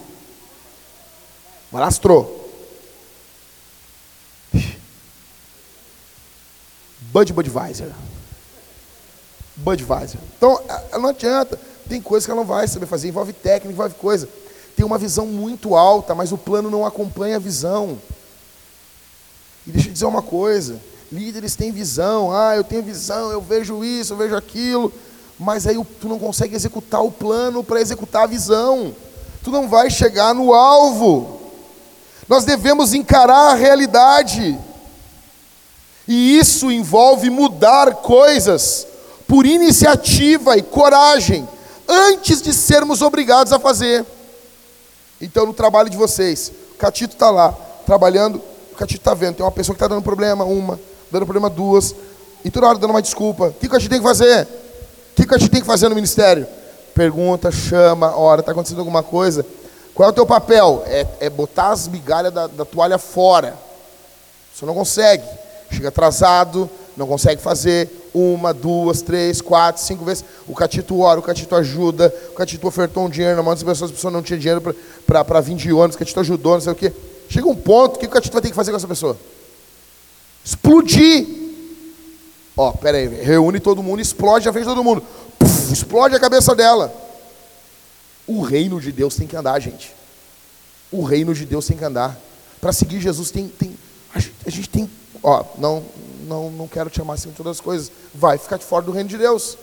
Valastro. 1.71 2.41
Bud 7.13 7.33
Budweiser. 7.33 7.91
Budweiser. 9.57 10.21
Então, 10.37 10.61
não 10.93 11.09
adianta. 11.09 11.59
Tem 11.89 12.01
coisa 12.01 12.27
que 12.27 12.31
ela 12.31 12.41
não 12.41 12.47
vai 12.47 12.67
saber 12.67 12.87
fazer. 12.87 13.09
Envolve 13.09 13.33
técnica, 13.33 13.73
envolve 13.73 13.95
coisa. 13.95 14.29
Tem 14.77 14.85
uma 14.85 14.99
visão 14.99 15.27
muito 15.27 15.75
alta, 15.75 16.15
mas 16.15 16.33
o 16.33 16.39
plano 16.39 16.71
não 16.71 16.85
acompanha 16.85 17.37
a 17.37 17.41
visão. 17.41 17.99
E 19.67 19.71
deixa 19.71 19.89
eu 19.89 19.93
dizer 19.93 20.05
uma 20.05 20.23
coisa. 20.23 20.81
Líderes 21.11 21.57
têm 21.57 21.73
visão. 21.73 22.31
Ah, 22.33 22.57
eu 22.57 22.65
tenho 22.65 22.83
visão, 22.83 23.31
eu 23.31 23.41
vejo 23.41 23.85
isso, 23.85 24.13
eu 24.13 24.17
vejo 24.17 24.37
aquilo. 24.37 24.93
Mas 25.39 25.67
aí 25.67 25.77
tu 26.01 26.09
não 26.09 26.19
consegue 26.19 26.55
executar 26.55 27.03
o 27.03 27.11
plano 27.11 27.63
para 27.63 27.81
executar 27.81 28.25
a 28.25 28.27
visão. 28.27 28.95
Tu 29.43 29.51
não 29.51 29.69
vai 29.69 29.91
chegar 29.91 30.35
no 30.35 30.53
alvo. 30.53 31.41
Nós 32.29 32.45
devemos 32.45 32.93
encarar 32.93 33.53
a 33.53 33.55
realidade. 33.55 34.59
E 36.09 36.39
isso 36.39 36.71
envolve 36.71 37.31
mudar 37.31 37.97
coisas 37.97 38.87
por 39.27 39.45
iniciativa 39.45 40.57
e 40.57 40.63
coragem, 40.63 41.49
antes 41.89 42.41
de 42.41 42.53
sermos 42.53 43.03
obrigados 43.03 43.53
a 43.53 43.59
fazer. 43.59 44.05
Então, 45.21 45.47
no 45.47 45.53
trabalho 45.53 45.91
de 45.91 45.97
vocês, 45.97 46.53
o 46.75 46.79
Catito 46.79 47.15
está 47.15 47.31
lá, 47.31 47.53
trabalhando, 47.85 48.41
o 48.73 48.77
Catito 48.77 49.01
está 49.01 49.15
vendo, 49.15 49.37
tem 49.37 49.45
uma 49.45 49.51
pessoa 49.51 49.75
que 49.75 49.83
está 49.83 49.89
dando 49.89 50.03
problema, 50.03 50.45
uma, 50.45 50.79
dando 51.11 51.25
problema, 51.25 51.51
duas, 51.51 51.95
e 52.45 52.51
toda 52.51 52.69
hora 52.69 52.79
dando 52.79 52.91
uma 52.91 53.03
desculpa. 53.03 53.47
O 53.47 53.53
que 53.55 53.67
o 53.67 53.71
Catito 53.71 53.91
tem 53.91 53.99
que 53.99 54.07
fazer? 54.07 54.45
O 54.45 55.17
que 55.17 55.23
o 55.23 55.27
Catito 55.27 55.51
tem 55.51 55.61
que 55.61 55.67
fazer 55.67 55.89
no 55.89 55.95
ministério? 55.95 56.47
Pergunta, 56.95 57.51
chama, 57.51 58.17
ora, 58.17 58.41
está 58.41 58.53
acontecendo 58.53 58.79
alguma 58.79 59.03
coisa? 59.03 59.45
Qual 59.93 60.09
é 60.09 60.13
o 60.13 60.15
teu 60.15 60.27
papel? 60.27 60.85
É, 60.87 61.07
é 61.21 61.31
botar 61.31 61.71
as 61.71 61.89
migalhas 61.89 62.33
da, 62.33 62.47
da 62.47 62.65
toalha 62.65 62.99
fora. 62.99 63.57
Você 64.55 64.65
não 64.65 64.75
consegue 64.75 65.25
chega 65.71 65.89
atrasado, 65.89 66.69
não 66.97 67.07
consegue 67.07 67.43
fazer 67.43 67.91
uma, 68.15 68.55
duas, 68.55 69.03
três, 69.03 69.41
quatro, 69.41 69.83
cinco 69.83 70.05
vezes. 70.05 70.25
O 70.47 70.55
Catito 70.55 70.99
ora, 71.01 71.21
o 71.21 71.23
Catito 71.23 71.55
ajuda, 71.55 72.13
o 72.31 72.35
Catito 72.35 72.67
ofertou 72.67 73.05
um 73.05 73.11
dinheiro 73.11 73.37
na 73.37 73.43
mão 73.43 73.53
das 73.53 73.63
pessoas, 73.63 73.91
as 73.91 73.97
pessoas 73.97 74.13
não 74.13 74.23
tinham 74.23 74.39
dinheiro 74.39 74.75
para 75.07 75.41
vir 75.41 75.55
de 75.55 75.73
ônibus, 75.73 75.97
o 75.97 75.99
Catito 75.99 76.21
ajudou, 76.21 76.55
não 76.55 76.61
sei 76.61 76.73
o 76.73 76.77
quê. 76.77 76.93
Chega 77.29 77.47
um 77.47 77.55
ponto, 77.55 77.97
o 77.97 77.99
que 77.99 78.07
o 78.07 78.11
Catito 78.11 78.33
vai 78.33 78.43
ter 78.43 78.49
que 78.49 78.55
fazer 78.55 78.71
com 78.71 78.77
essa 78.77 78.89
pessoa? 78.89 79.19
Explodir. 80.45 81.27
Ó, 82.57 82.73
pera 82.73 82.97
aí, 82.97 83.07
reúne 83.07 83.61
todo 83.61 83.83
mundo, 83.83 84.01
explode 84.01 84.49
a 84.49 84.53
frente 84.53 84.65
de 84.65 84.71
todo 84.71 84.83
mundo. 84.83 85.03
Puf, 85.39 85.73
explode 85.73 86.15
a 86.15 86.21
cabeça 86.21 86.55
dela. 86.55 86.95
O 88.27 88.41
reino 88.41 88.81
de 88.81 88.91
Deus 88.91 89.15
tem 89.15 89.27
que 89.27 89.37
andar, 89.37 89.61
gente. 89.61 89.95
O 90.91 91.03
reino 91.03 91.35
de 91.35 91.45
Deus 91.45 91.67
tem 91.67 91.77
que 91.77 91.85
andar. 91.85 92.19
Para 92.61 92.73
seguir 92.73 93.01
Jesus 93.01 93.31
tem, 93.31 93.47
tem 93.49 93.77
a, 94.15 94.19
gente, 94.19 94.35
a 94.47 94.51
gente 94.51 94.69
tem 94.71 94.91
ó, 95.23 95.45
não, 95.59 95.85
não, 96.27 96.51
não 96.51 96.69
quero 96.69 96.91
te 96.91 97.01
amar 97.01 97.15
acima 97.15 97.33
de 97.33 97.37
todas 97.37 97.57
as 97.57 97.61
coisas, 97.61 97.91
vai 98.15 98.39
ficar 98.39 98.57
de 98.57 98.65
fora 98.65 98.85
do 98.85 98.93
reino 98.93 99.09
de 99.09 99.19
Deus. 99.19 99.57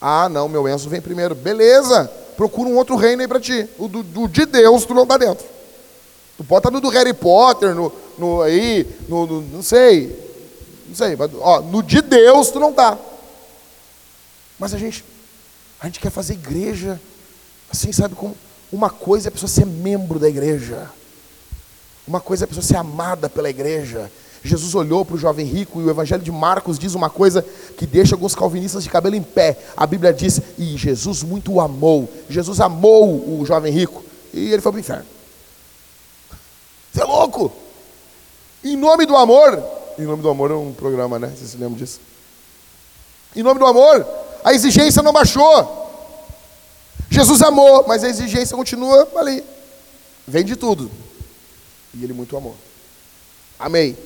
Ah, 0.00 0.28
não, 0.28 0.48
meu 0.48 0.68
Enzo 0.68 0.88
vem 0.88 1.00
primeiro. 1.00 1.34
Beleza, 1.34 2.10
procura 2.36 2.68
um 2.68 2.76
outro 2.76 2.96
reino 2.96 3.22
aí 3.22 3.28
para 3.28 3.40
ti. 3.40 3.68
O 3.78 3.88
do, 3.88 4.02
do, 4.02 4.28
de 4.28 4.46
Deus 4.46 4.84
tu 4.84 4.94
não 4.94 5.02
está 5.02 5.16
dentro. 5.16 5.44
Tu 6.36 6.44
pode 6.44 6.60
estar 6.60 6.70
no 6.70 6.80
do 6.80 6.88
Harry 6.88 7.12
Potter, 7.12 7.74
no, 7.74 7.92
no 8.16 8.42
aí, 8.42 8.86
no, 9.08 9.26
no, 9.26 9.40
não 9.40 9.62
sei, 9.62 10.16
não 10.86 10.94
sei, 10.94 11.16
ó, 11.40 11.60
no 11.60 11.82
de 11.82 12.00
Deus 12.00 12.50
tu 12.50 12.60
não 12.60 12.70
está. 12.70 12.96
Mas 14.56 14.72
a 14.72 14.78
gente, 14.78 15.04
a 15.80 15.86
gente 15.86 15.98
quer 15.98 16.10
fazer 16.10 16.34
igreja, 16.34 17.00
assim, 17.68 17.90
sabe, 17.92 18.14
como 18.14 18.36
uma 18.72 18.88
coisa 18.88 19.26
é 19.26 19.30
a 19.30 19.32
pessoa 19.32 19.48
ser 19.48 19.66
membro 19.66 20.18
da 20.18 20.28
igreja. 20.28 20.88
Uma 22.08 22.20
coisa 22.20 22.44
é 22.44 22.46
a 22.46 22.48
pessoa 22.48 22.64
ser 22.64 22.76
amada 22.76 23.28
pela 23.28 23.50
igreja. 23.50 24.10
Jesus 24.42 24.74
olhou 24.74 25.04
para 25.04 25.16
o 25.16 25.18
jovem 25.18 25.44
rico 25.44 25.78
e 25.78 25.84
o 25.84 25.90
Evangelho 25.90 26.22
de 26.22 26.32
Marcos 26.32 26.78
diz 26.78 26.94
uma 26.94 27.10
coisa 27.10 27.44
que 27.76 27.86
deixa 27.86 28.14
alguns 28.14 28.34
calvinistas 28.34 28.82
de 28.82 28.88
cabelo 28.88 29.14
em 29.14 29.22
pé. 29.22 29.58
A 29.76 29.86
Bíblia 29.86 30.10
diz: 30.10 30.40
E 30.56 30.74
Jesus 30.78 31.22
muito 31.22 31.52
o 31.52 31.60
amou. 31.60 32.08
Jesus 32.30 32.60
amou 32.60 33.38
o 33.38 33.44
jovem 33.44 33.70
rico 33.70 34.02
e 34.32 34.50
ele 34.50 34.62
foi 34.62 34.72
para 34.72 34.78
o 34.78 34.80
inferno. 34.80 35.04
Você 36.90 37.02
é 37.02 37.04
louco? 37.04 37.52
Em 38.64 38.74
nome 38.74 39.04
do 39.04 39.14
amor, 39.14 39.62
em 39.98 40.04
nome 40.04 40.22
do 40.22 40.30
amor 40.30 40.50
é 40.50 40.54
um 40.54 40.72
programa, 40.72 41.18
né? 41.18 41.30
Vocês 41.36 41.50
se 41.50 41.56
lembram 41.58 41.76
disso? 41.76 42.00
Em 43.36 43.42
nome 43.42 43.60
do 43.60 43.66
amor, 43.66 44.06
a 44.42 44.54
exigência 44.54 45.02
não 45.02 45.12
baixou. 45.12 45.86
Jesus 47.10 47.42
amou, 47.42 47.84
mas 47.86 48.02
a 48.02 48.08
exigência 48.08 48.56
continua 48.56 49.06
ali. 49.16 49.44
Vem 50.26 50.44
de 50.44 50.56
tudo. 50.56 50.90
E 51.94 52.04
ele 52.04 52.12
muito 52.12 52.36
amou. 52.36 52.56
Amei. 53.58 53.96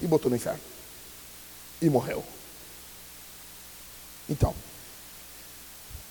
E 0.00 0.06
botou 0.06 0.30
no 0.30 0.36
inferno. 0.36 0.60
e 1.80 1.90
morreu. 1.90 2.22
Então, 4.28 4.54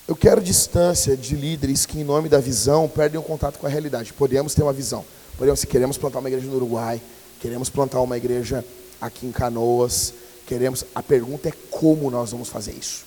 eu 0.08 0.16
quero 0.16 0.42
distância 0.42 1.16
de 1.16 1.36
líderes 1.36 1.86
que, 1.86 2.00
em 2.00 2.04
nome 2.04 2.28
da 2.28 2.40
visão, 2.40 2.90
perdem 2.90 3.20
o 3.20 3.24
contato 3.24 3.58
com 3.58 3.66
a 3.66 3.70
realidade. 3.70 4.12
Podemos 4.12 4.54
ter 4.54 4.62
uma 4.64 4.74
visão. 4.74 5.06
Podemos, 5.38 5.62
se 5.62 5.68
queremos 5.68 5.98
plantar 5.98 6.20
uma 6.20 6.28
igreja 6.28 6.48
no 6.48 6.56
Uruguai, 6.56 7.02
queremos 7.40 7.70
plantar 7.70 8.02
uma 8.02 8.18
igreja 8.18 8.66
aqui 9.00 9.26
em 9.26 9.32
Canoas, 9.32 10.14
queremos. 10.46 10.84
A 10.94 11.02
pergunta 11.02 11.48
é 11.48 11.54
como 11.70 12.12
nós 12.12 12.32
vamos 12.32 12.50
fazer 12.50 12.74
isso? 12.74 13.06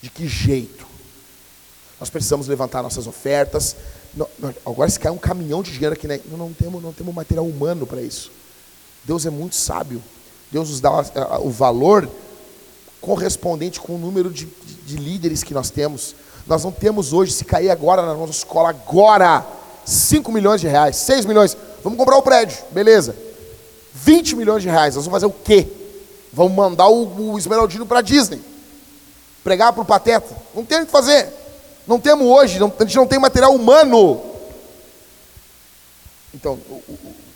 De 0.00 0.08
que 0.08 0.26
jeito? 0.26 0.89
Nós 2.00 2.08
precisamos 2.08 2.48
levantar 2.48 2.82
nossas 2.82 3.06
ofertas. 3.06 3.76
agora, 4.64 4.88
se 4.88 4.98
cair 4.98 5.12
um 5.12 5.18
caminhão 5.18 5.62
de 5.62 5.70
dinheiro 5.70 5.92
aqui, 5.92 6.08
né? 6.08 6.18
não, 6.30 6.38
não, 6.38 6.52
temos, 6.52 6.82
não 6.82 6.92
temos 6.92 7.14
material 7.14 7.46
humano 7.46 7.86
para 7.86 8.00
isso. 8.00 8.32
Deus 9.04 9.26
é 9.26 9.30
muito 9.30 9.54
sábio. 9.54 10.02
Deus 10.50 10.70
nos 10.70 10.80
dá 10.80 10.90
o 11.40 11.50
valor 11.50 12.08
correspondente 13.00 13.78
com 13.78 13.94
o 13.94 13.98
número 13.98 14.30
de, 14.30 14.46
de, 14.46 14.74
de 14.74 14.96
líderes 14.96 15.42
que 15.42 15.52
nós 15.52 15.68
temos. 15.70 16.14
Nós 16.46 16.64
não 16.64 16.72
temos 16.72 17.12
hoje, 17.12 17.32
se 17.32 17.44
cair 17.44 17.70
agora 17.70 18.02
na 18.02 18.14
nossa 18.14 18.32
escola, 18.32 18.70
agora, 18.70 19.46
5 19.84 20.32
milhões 20.32 20.60
de 20.60 20.68
reais, 20.68 20.96
6 20.96 21.26
milhões. 21.26 21.56
Vamos 21.84 21.98
comprar 21.98 22.16
o 22.16 22.22
prédio, 22.22 22.58
beleza. 22.70 23.14
20 23.92 24.36
milhões 24.36 24.62
de 24.62 24.68
reais, 24.68 24.96
nós 24.96 25.04
vamos 25.04 25.20
fazer 25.20 25.26
o 25.26 25.36
quê? 25.44 25.68
Vamos 26.32 26.52
mandar 26.52 26.88
o, 26.88 27.32
o 27.32 27.38
Esmeraldino 27.38 27.84
para 27.86 28.00
Disney. 28.00 28.40
Pregar 29.44 29.72
para 29.72 29.82
o 29.82 29.86
Pateta. 29.86 30.36
Não 30.54 30.64
tem 30.64 30.82
o 30.82 30.86
que 30.86 30.92
fazer. 30.92 31.28
Não 31.86 31.98
temos 31.98 32.26
hoje, 32.26 32.58
não, 32.58 32.72
a 32.78 32.84
gente 32.84 32.96
não 32.96 33.06
tem 33.06 33.18
material 33.18 33.54
humano. 33.54 34.20
Então, 36.34 36.58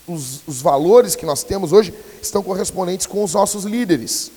os, 0.07 0.41
os 0.47 0.61
valores 0.61 1.15
que 1.15 1.25
nós 1.25 1.43
temos 1.43 1.71
hoje 1.71 1.93
estão 2.21 2.41
correspondentes 2.43 3.05
com 3.05 3.23
os 3.23 3.33
nossos 3.33 3.65
líderes. 3.65 4.31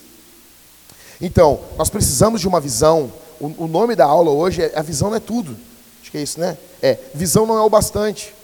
Então, 1.20 1.60
nós 1.76 1.90
precisamos 1.90 2.40
de 2.40 2.48
uma 2.48 2.60
visão. 2.60 3.12
O, 3.40 3.64
o 3.64 3.68
nome 3.68 3.94
da 3.94 4.04
aula 4.04 4.30
hoje 4.30 4.62
é 4.62 4.78
A 4.78 4.82
Visão 4.82 5.10
não 5.10 5.16
é 5.16 5.20
tudo. 5.20 5.56
Acho 6.00 6.10
que 6.10 6.18
é 6.18 6.22
isso, 6.22 6.40
né? 6.40 6.56
É, 6.80 6.96
visão 7.14 7.44
não 7.44 7.56
é 7.56 7.60
o 7.60 7.68
bastante. 7.68 8.34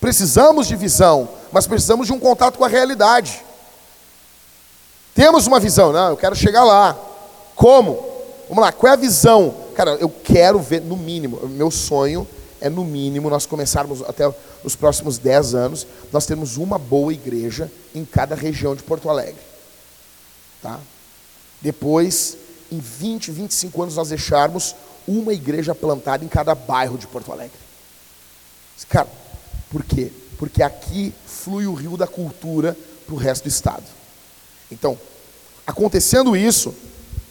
Precisamos 0.00 0.66
de 0.66 0.76
visão, 0.76 1.28
mas 1.52 1.66
precisamos 1.66 2.06
de 2.06 2.12
um 2.12 2.18
contato 2.18 2.56
com 2.56 2.64
a 2.64 2.68
realidade. 2.68 3.44
Temos 5.14 5.46
uma 5.46 5.60
visão, 5.60 5.92
não, 5.92 6.10
eu 6.10 6.16
quero 6.16 6.34
chegar 6.34 6.64
lá. 6.64 6.96
Como? 7.54 8.02
Vamos 8.48 8.64
lá, 8.64 8.72
qual 8.72 8.90
é 8.90 8.94
a 8.94 8.96
visão? 8.96 9.54
Cara, 9.80 9.92
eu 9.92 10.10
quero 10.10 10.58
ver, 10.58 10.82
no 10.82 10.94
mínimo, 10.94 11.48
meu 11.48 11.70
sonho 11.70 12.28
é 12.60 12.68
no 12.68 12.84
mínimo 12.84 13.30
nós 13.30 13.46
começarmos 13.46 14.02
até 14.02 14.30
os 14.62 14.76
próximos 14.76 15.16
10 15.16 15.54
anos, 15.54 15.86
nós 16.12 16.26
temos 16.26 16.58
uma 16.58 16.76
boa 16.76 17.14
igreja 17.14 17.72
em 17.94 18.04
cada 18.04 18.34
região 18.34 18.76
de 18.76 18.82
Porto 18.82 19.08
Alegre. 19.08 19.40
Tá? 20.60 20.78
Depois, 21.62 22.36
em 22.70 22.78
20, 22.78 23.30
25 23.30 23.82
anos, 23.82 23.96
nós 23.96 24.10
deixarmos 24.10 24.76
uma 25.08 25.32
igreja 25.32 25.74
plantada 25.74 26.22
em 26.26 26.28
cada 26.28 26.54
bairro 26.54 26.98
de 26.98 27.06
Porto 27.06 27.32
Alegre. 27.32 27.56
Cara, 28.86 29.08
por 29.70 29.82
quê? 29.82 30.12
Porque 30.36 30.62
aqui 30.62 31.14
flui 31.24 31.66
o 31.66 31.72
rio 31.72 31.96
da 31.96 32.06
cultura 32.06 32.76
para 33.06 33.14
o 33.14 33.18
resto 33.18 33.44
do 33.44 33.48
estado. 33.48 33.84
Então, 34.70 34.98
acontecendo 35.66 36.36
isso, 36.36 36.74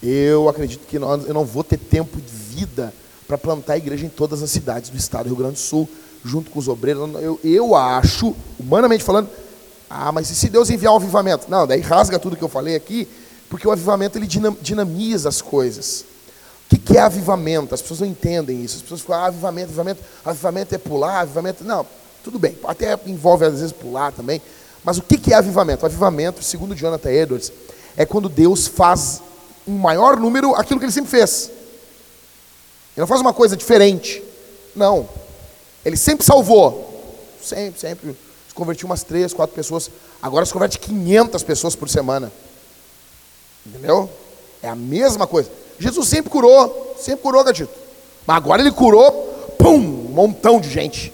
eu 0.01 0.47
acredito 0.47 0.87
que 0.87 0.97
nós, 0.97 1.27
eu 1.27 1.33
não 1.33 1.45
vou 1.45 1.63
ter 1.63 1.77
tempo 1.77 2.21
de 2.21 2.31
vida 2.49 2.93
para 3.27 3.37
plantar 3.37 3.77
igreja 3.77 4.05
em 4.05 4.09
todas 4.09 4.41
as 4.41 4.49
cidades 4.49 4.89
do 4.89 4.97
estado 4.97 5.23
do 5.23 5.29
Rio 5.29 5.37
Grande 5.37 5.53
do 5.53 5.59
Sul, 5.59 5.87
junto 6.23 6.49
com 6.49 6.59
os 6.59 6.67
obreiros. 6.67 7.09
Eu, 7.21 7.39
eu 7.43 7.75
acho, 7.75 8.35
humanamente 8.59 9.03
falando, 9.03 9.29
ah, 9.89 10.11
mas 10.11 10.29
e 10.29 10.35
se 10.35 10.49
Deus 10.49 10.69
enviar 10.69 10.93
um 10.93 10.97
avivamento? 10.97 11.49
Não, 11.49 11.65
daí 11.67 11.81
rasga 11.81 12.19
tudo 12.19 12.35
que 12.35 12.43
eu 12.43 12.49
falei 12.49 12.75
aqui 12.75 13.07
porque 13.49 13.67
o 13.67 13.71
avivamento 13.71 14.17
ele 14.17 14.27
dinamiza 14.61 15.27
as 15.27 15.41
coisas. 15.41 16.05
O 16.71 16.77
que 16.77 16.95
é 16.95 17.01
avivamento? 17.01 17.73
As 17.73 17.81
pessoas 17.81 18.01
não 18.01 18.07
entendem 18.07 18.63
isso. 18.63 18.77
As 18.77 18.81
pessoas 18.83 19.01
falam, 19.01 19.23
ah, 19.23 19.27
avivamento, 19.27 19.69
avivamento, 19.69 20.03
avivamento 20.23 20.75
é 20.75 20.77
pular, 20.77 21.21
avivamento. 21.21 21.63
Não, 21.63 21.85
tudo 22.23 22.37
bem, 22.37 22.55
até 22.63 22.97
envolve 23.07 23.45
às 23.45 23.53
vezes 23.53 23.71
pular 23.71 24.11
também. 24.11 24.39
Mas 24.83 24.99
o 24.99 25.01
que 25.01 25.33
é 25.33 25.35
avivamento? 25.35 25.83
O 25.83 25.85
avivamento, 25.87 26.43
segundo 26.43 26.75
Jonathan 26.75 27.09
Edwards, 27.09 27.51
é 27.97 28.05
quando 28.05 28.29
Deus 28.29 28.67
faz 28.67 29.21
um 29.67 29.77
maior 29.77 30.17
número 30.17 30.53
aquilo 30.53 30.79
que 30.79 30.85
ele 30.85 30.91
sempre 30.93 31.09
fez. 31.09 31.49
Ele 32.99 33.03
não 33.03 33.07
faz 33.07 33.21
uma 33.21 33.33
coisa 33.33 33.55
diferente. 33.55 34.21
Não. 34.75 35.07
Ele 35.85 35.95
sempre 35.95 36.25
salvou. 36.25 37.15
Sempre, 37.41 37.79
sempre. 37.79 38.17
Se 38.45 38.53
convertiu 38.53 38.87
umas 38.87 39.03
três, 39.03 39.33
quatro 39.33 39.55
pessoas. 39.55 39.89
Agora 40.21 40.45
se 40.45 40.51
converte 40.51 40.77
500 40.79 41.41
pessoas 41.43 41.77
por 41.77 41.87
semana. 41.87 42.29
Entendeu? 43.65 44.09
É 44.61 44.67
a 44.67 44.75
mesma 44.75 45.25
coisa. 45.25 45.49
Jesus 45.79 46.09
sempre 46.09 46.29
curou, 46.29 46.93
sempre 46.99 47.21
curou, 47.21 47.41
gatito. 47.41 47.71
Mas 48.27 48.35
agora 48.35 48.61
ele 48.61 48.71
curou, 48.73 49.11
pum, 49.57 49.77
um 49.77 50.11
montão 50.13 50.59
de 50.59 50.69
gente. 50.69 51.13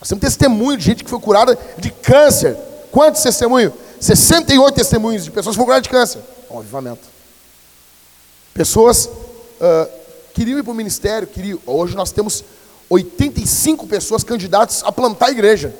Nós 0.00 0.08
temos 0.08 0.24
testemunho 0.24 0.78
de 0.78 0.84
gente 0.84 1.04
que 1.04 1.10
foi 1.10 1.20
curada 1.20 1.58
de 1.76 1.90
câncer. 1.90 2.56
Quantos 2.90 3.22
testemunhos? 3.22 3.74
68 4.00 4.74
testemunhos 4.74 5.24
de 5.24 5.30
pessoas 5.30 5.54
que 5.54 5.58
foram 5.58 5.66
curadas 5.66 5.82
de 5.82 5.90
câncer. 5.90 6.22
Um 6.50 6.60
avivamento. 6.60 7.06
Pessoas 8.54 9.04
uh, 9.04 9.95
queriam 10.36 10.58
ir 10.58 10.62
para 10.62 10.72
o 10.72 10.74
ministério, 10.74 11.26
queriam. 11.26 11.58
Hoje 11.66 11.96
nós 11.96 12.12
temos 12.12 12.44
85 12.90 13.86
pessoas 13.86 14.22
candidatas 14.22 14.82
a 14.84 14.92
plantar 14.92 15.26
a 15.26 15.30
igreja. 15.30 15.74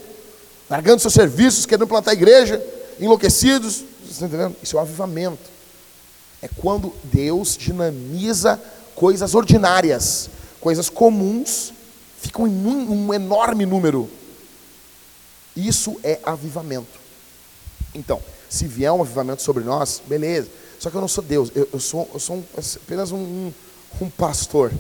Largando 0.69 1.01
seus 1.01 1.15
serviços, 1.15 1.67
querendo 1.67 1.87
plantar 1.87 2.13
a 2.13 2.15
igreja, 2.15 2.61
enlouquecidos. 2.99 3.85
Você 4.05 4.25
entendendo? 4.25 4.57
Isso 4.63 4.79
é 4.79 4.81
avivamento 4.81 5.57
é 6.43 6.49
quando 6.57 6.93
Deus 7.05 7.57
dinamiza 7.57 8.61
coisas 8.95 9.35
ordinárias, 9.35 10.31
coisas 10.61 10.89
comuns, 10.89 11.73
ficam 12.21 12.47
em 12.47 12.67
um, 12.67 13.07
um 13.09 13.15
enorme 13.15 13.67
número. 13.67 14.09
Isso 15.55 15.99
é 16.03 16.21
avivamento. 16.23 17.01
Então, 17.95 18.23
se 18.49 18.67
vier 18.67 18.93
um 18.93 19.01
avivamento 19.01 19.43
sobre 19.43 19.65
nós, 19.65 20.03
beleza. 20.07 20.49
Só 20.79 20.91
que 20.91 20.97
eu 20.97 21.01
não 21.01 21.09
sou 21.09 21.25
Deus, 21.25 21.51
eu, 21.55 21.69
eu 21.73 21.81
sou, 21.81 22.09
eu 22.13 22.21
sou 22.21 22.37
um, 22.37 22.45
apenas 22.77 23.11
um, 23.11 23.17
um, 23.17 23.55
um, 24.01 24.11
pastor. 24.11 24.73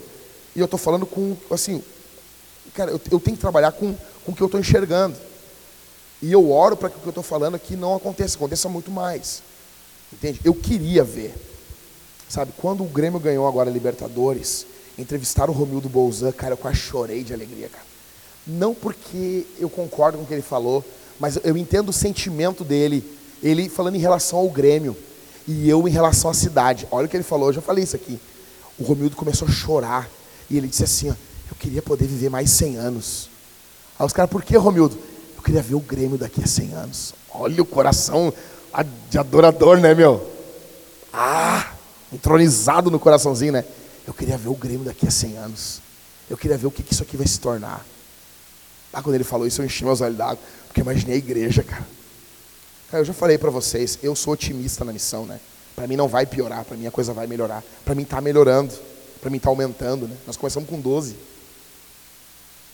E 0.54 0.59
eu 0.59 0.64
estou 0.64 0.78
falando 0.78 1.07
com, 1.07 1.36
assim, 1.50 1.82
cara, 2.74 2.90
eu, 2.90 3.00
eu, 3.11 3.20
tenho 3.20 3.36
que 3.36 3.40
trabalhar 3.40 3.72
com, 3.72 3.94
com 4.24 4.32
o 4.32 4.34
que 4.34 4.42
eu 4.42 4.46
estou 4.46 4.61
enxergando. 4.61 5.16
E 6.22 6.32
eu 6.32 6.50
oro 6.50 6.76
para 6.76 6.88
que 6.88 6.96
o 6.96 7.00
que 7.00 7.07
eu 7.07 7.11
estou 7.11 7.24
falando 7.24 7.54
aqui 7.54 7.76
não 7.76 7.94
aconteça, 7.94 8.36
aconteça 8.36 8.68
muito 8.68 8.90
mais. 8.90 9.42
Entende? 10.12 10.40
Eu 10.44 10.54
queria 10.54 11.04
ver. 11.04 11.34
Sabe, 12.28 12.52
quando 12.57 12.82
o 12.82 12.88
Grêmio 12.88 13.20
ganhou 13.20 13.46
agora 13.46 13.70
a 13.70 13.72
Libertadores, 13.72 14.66
entrevistaram 14.98 15.52
o 15.52 15.57
Romildo 15.57 15.88
Bolzan, 15.88 16.32
cara, 16.32 16.54
eu 16.54 16.59
quase 16.59 16.78
chorei 16.78 17.22
de 17.22 17.32
alegria, 17.32 17.68
cara. 17.68 17.84
Não 18.46 18.74
porque 18.74 19.46
eu 19.59 19.68
concordo 19.68 20.18
com 20.18 20.24
o 20.24 20.26
que 20.26 20.34
ele 20.34 20.42
falou, 20.42 20.84
mas 21.18 21.38
eu 21.42 21.57
entendo 21.57 21.90
o 21.90 21.92
sentimento 21.92 22.64
dele. 22.64 23.04
Ele 23.42 23.68
falando 23.68 23.96
em 23.96 24.00
relação 24.00 24.38
ao 24.38 24.48
Grêmio 24.48 24.96
e 25.46 25.68
eu 25.68 25.86
em 25.86 25.90
relação 25.90 26.30
à 26.30 26.34
cidade. 26.34 26.86
Olha 26.90 27.07
o 27.07 27.09
que 27.09 27.16
ele 27.16 27.24
falou, 27.24 27.48
eu 27.48 27.54
já 27.54 27.61
falei 27.61 27.84
isso 27.84 27.96
aqui. 27.96 28.20
O 28.79 28.85
Romildo 28.85 29.16
começou 29.16 29.49
a 29.49 29.51
chorar 29.51 30.09
e 30.51 30.57
ele 30.57 30.68
disse 30.68 30.85
assim: 30.85 31.11
ó, 31.11 31.14
Eu 31.51 31.57
queria 31.59 31.83
poder 31.83 32.07
viver 32.07 32.29
mais 32.29 32.51
100 32.51 32.77
anos. 32.77 33.31
Aí 33.99 34.05
os 34.05 34.12
caras, 34.12 34.31
por 34.31 34.43
que, 34.43 34.57
Romildo? 34.57 34.99
Eu 35.37 35.43
queria 35.43 35.62
ver 35.62 35.74
o 35.74 35.81
Grêmio 35.81 36.18
daqui 36.18 36.43
a 36.43 36.47
100 36.47 36.72
anos. 36.74 37.14
Olha 37.31 37.62
o 37.62 37.66
coração 37.66 38.33
de 39.09 39.18
adorador, 39.18 39.79
né, 39.79 39.95
meu? 39.95 40.31
Ah, 41.12 41.72
entronizado 42.12 42.91
no 42.91 42.99
coraçãozinho, 42.99 43.53
né? 43.53 43.64
Eu 44.07 44.12
queria 44.12 44.37
ver 44.37 44.49
o 44.49 44.55
Grêmio 44.55 44.85
daqui 44.85 45.07
a 45.07 45.11
100 45.11 45.37
anos. 45.39 45.81
Eu 46.29 46.37
queria 46.37 46.59
ver 46.59 46.66
o 46.66 46.70
que, 46.70 46.85
isso 46.93 47.03
aqui 47.03 47.16
vai 47.16 47.27
se 47.27 47.41
tornar. 47.41 47.85
Ah, 48.93 49.03
quando 49.03 49.14
ele 49.14 49.24
falou 49.24 49.47
isso, 49.47 49.61
eu 49.61 49.66
enchi 49.66 49.85
meus 49.85 50.01
olhos 50.01 50.16
d'água, 50.16 50.39
porque 50.66 50.81
imaginei 50.81 51.16
a 51.16 51.18
igreja, 51.18 51.62
cara. 51.62 51.87
Cara, 52.91 53.01
eu 53.01 53.05
já 53.05 53.12
falei 53.12 53.37
para 53.37 53.51
vocês, 53.51 53.99
eu 54.03 54.14
sou 54.14 54.33
otimista 54.33 54.85
na 54.85 54.93
missão, 54.93 55.27
né? 55.27 55.41
Para 55.77 55.87
mim 55.87 55.95
não 55.95 56.09
vai 56.09 56.24
piorar, 56.24 56.64
para 56.64 56.74
mim 56.77 56.87
a 56.87 56.91
coisa 56.91 57.12
vai 57.12 57.27
melhorar. 57.27 57.62
Para 57.85 57.95
mim 57.95 58.03
está 58.03 58.18
melhorando, 58.18 58.74
para 59.20 59.29
mim 59.29 59.37
está 59.37 59.51
aumentando, 59.51 60.09
né? 60.09 60.16
Nós 60.27 60.37
começamos 60.37 60.68
com 60.68 60.81
12. 60.81 61.14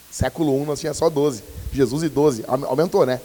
Século 0.09 0.57
1 0.63 0.65
nós 0.67 0.79
tínhamos 0.79 0.99
só 0.99 1.11
12. 1.11 1.43
Jesus 1.73 2.05
e 2.05 2.09
12. 2.09 2.45
Aumentou, 2.47 3.05
né? 3.05 3.21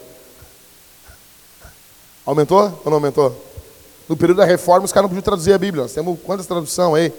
Aumentou 2.26 2.82
ou 2.84 2.90
não 2.90 2.96
aumentou? 2.96 3.46
No 4.10 4.18
período 4.18 4.38
da 4.38 4.46
reforma, 4.46 4.86
os 4.86 4.92
caras 4.92 5.04
não 5.04 5.10
podiam 5.10 5.22
traduzir 5.22 5.54
a 5.54 5.58
Bíblia. 5.58 5.84
Nós 5.84 5.94
temos 5.94 6.20
quantas 6.24 6.48
traduções 6.48 6.96
aí? 6.96 7.14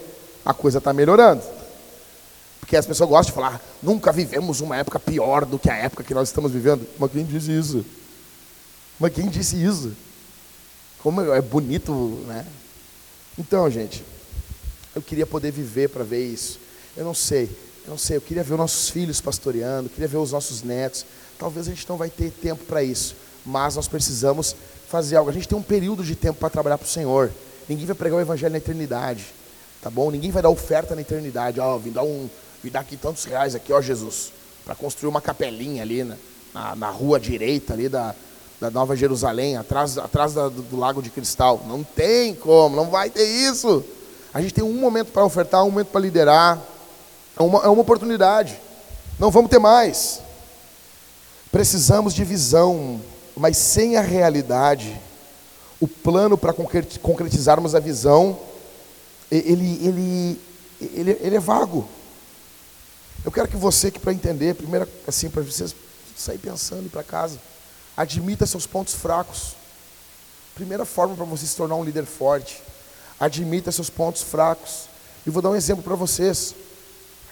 A 0.45 0.53
coisa 0.53 0.79
está 0.79 0.93
melhorando. 0.93 1.43
Porque 2.61 2.77
as 2.77 2.87
pessoas 2.87 3.09
gostam 3.09 3.31
de 3.31 3.33
falar, 3.33 3.63
nunca 3.83 4.11
vivemos 4.11 4.61
uma 4.61 4.77
época 4.77 4.99
pior 4.99 5.45
do 5.45 5.59
que 5.59 5.71
a 5.71 5.77
época 5.77 6.03
que 6.03 6.13
nós 6.13 6.29
estamos 6.29 6.51
vivendo. 6.51 6.87
Mas 6.99 7.13
quem 7.13 7.25
disse 7.25 7.57
isso? 7.57 7.85
Mas 8.99 9.13
quem 9.13 9.29
disse 9.29 9.63
isso? 9.63 9.93
Como 11.03 11.21
é 11.33 11.41
bonito, 11.41 11.93
né? 12.27 12.45
Então, 13.39 13.71
gente, 13.71 14.05
eu 14.95 15.03
queria 15.03 15.27
poder 15.27 15.53
viver 15.53 15.89
para 15.89 16.03
ver 16.03 16.27
isso. 16.27 16.59
Eu 16.97 17.05
não 17.05 17.15
sei, 17.15 17.45
eu 17.85 17.91
não 17.91 17.99
sei, 17.99 18.17
eu 18.17 18.21
queria 18.21 18.43
ver 18.43 18.55
os 18.55 18.59
nossos 18.59 18.91
filhos 18.91 19.21
pastoreando, 19.21 19.89
queria 19.89 20.09
ver 20.09 20.17
os 20.17 20.33
nossos 20.33 20.63
netos. 20.63 21.07
Talvez 21.39 21.69
a 21.69 21.71
gente 21.71 21.89
não 21.89 21.97
vai 21.97 22.11
ter 22.11 22.33
tempo 22.33 22.65
para 22.65 22.83
isso, 22.83 23.15
mas 23.47 23.77
nós 23.77 23.87
precisamos 23.87 24.57
fazer 24.89 25.17
algo. 25.17 25.31
A 25.31 25.33
gente 25.33 25.47
tem 25.47 25.57
um 25.57 25.63
período 25.63 26.03
de 26.03 26.17
tempo 26.17 26.41
para 26.41 26.51
trabalhar 26.51 26.79
para 26.79 26.87
o 26.87 26.89
Senhor. 26.89 27.31
ninguém 27.69 27.87
vai 27.87 27.95
pregar 27.95 28.19
o 28.19 28.21
evangelho 28.21 28.53
na 28.53 28.59
eternidade, 28.59 29.25
tá 29.81 29.89
bom? 29.89 30.11
Ninguém 30.11 30.33
vai 30.33 30.43
dar 30.43 30.51
oferta 30.51 30.95
na 30.97 31.03
eternidade. 31.03 31.61
Ó, 31.61 31.79
vim 31.79 31.93
dar 31.93 32.03
um, 32.03 32.29
vim 32.63 32.71
dar 32.71 32.81
aqui 32.81 32.97
tantos 32.97 33.25
reais 33.25 33.55
aqui, 33.55 33.73
ó 33.73 33.81
Jesus, 33.81 34.33
para 34.65 34.75
construir 34.75 35.09
uma 35.09 35.21
capelinha 35.21 35.83
ali 35.83 36.03
na, 36.03 36.17
na, 36.53 36.75
na, 36.75 36.91
rua 36.91 37.21
direita 37.21 37.73
ali 37.75 37.89
da, 37.89 38.15
da 38.61 38.71
Nova 38.71 38.97
Jerusalém, 38.97 39.57
atrás, 39.57 39.97
atrás 39.99 40.35
da, 40.35 40.49
do, 40.49 40.63
do 40.63 40.77
Lago 40.77 41.01
de 41.01 41.11
Cristal. 41.11 41.65
Não 41.67 41.83
tem 41.85 42.35
como, 42.35 42.75
não 42.75 42.91
vai 42.91 43.09
ter 43.09 43.25
isso. 43.25 43.85
A 44.35 44.41
gente 44.41 44.55
tem 44.55 44.65
um 44.65 44.75
momento 44.75 45.13
para 45.13 45.25
ofertar, 45.25 45.63
um 45.65 45.71
momento 45.71 45.89
para 45.89 46.01
liderar. 46.01 46.61
É 47.39 47.43
uma, 47.43 47.65
é 47.65 47.69
uma 47.69 47.83
oportunidade. 47.83 48.59
Não 49.19 49.31
vamos 49.31 49.51
ter 49.51 49.59
mais. 49.59 50.21
Precisamos 51.53 52.13
de 52.13 52.25
visão, 52.25 53.01
mas 53.37 53.57
sem 53.57 53.97
a 53.97 54.01
realidade, 54.01 55.01
o 55.81 55.87
plano 55.87 56.37
para 56.37 56.53
concretizarmos 56.53 57.75
a 57.75 57.81
visão, 57.81 58.39
ele, 59.31 59.79
ele, 59.83 60.41
ele, 60.81 61.19
ele 61.21 61.37
é 61.37 61.41
vago. 61.41 61.89
Eu 63.25 63.33
quero 63.33 63.49
que 63.49 63.57
você, 63.57 63.91
que 63.91 63.99
para 63.99 64.13
entender, 64.13 64.55
primeiro, 64.55 64.89
assim, 65.07 65.31
para 65.31 65.43
vocês 65.43 65.75
sair 66.17 66.39
pensando 66.39 66.91
para 66.91 67.03
casa, 67.03 67.39
admita 67.99 68.47
seus 68.47 68.65
pontos 68.65 68.95
fracos. 68.95 69.57
Primeira 70.55 70.85
forma 70.85 71.17
para 71.17 71.25
você 71.25 71.45
se 71.45 71.57
tornar 71.57 71.75
um 71.75 71.83
líder 71.83 72.05
forte, 72.05 72.63
admita 73.19 73.73
seus 73.73 73.91
pontos 73.91 74.23
fracos. 74.23 74.85
E 75.27 75.31
vou 75.31 75.43
dar 75.43 75.51
um 75.51 75.57
exemplo 75.57 75.83
para 75.83 75.97
vocês. 75.97 76.55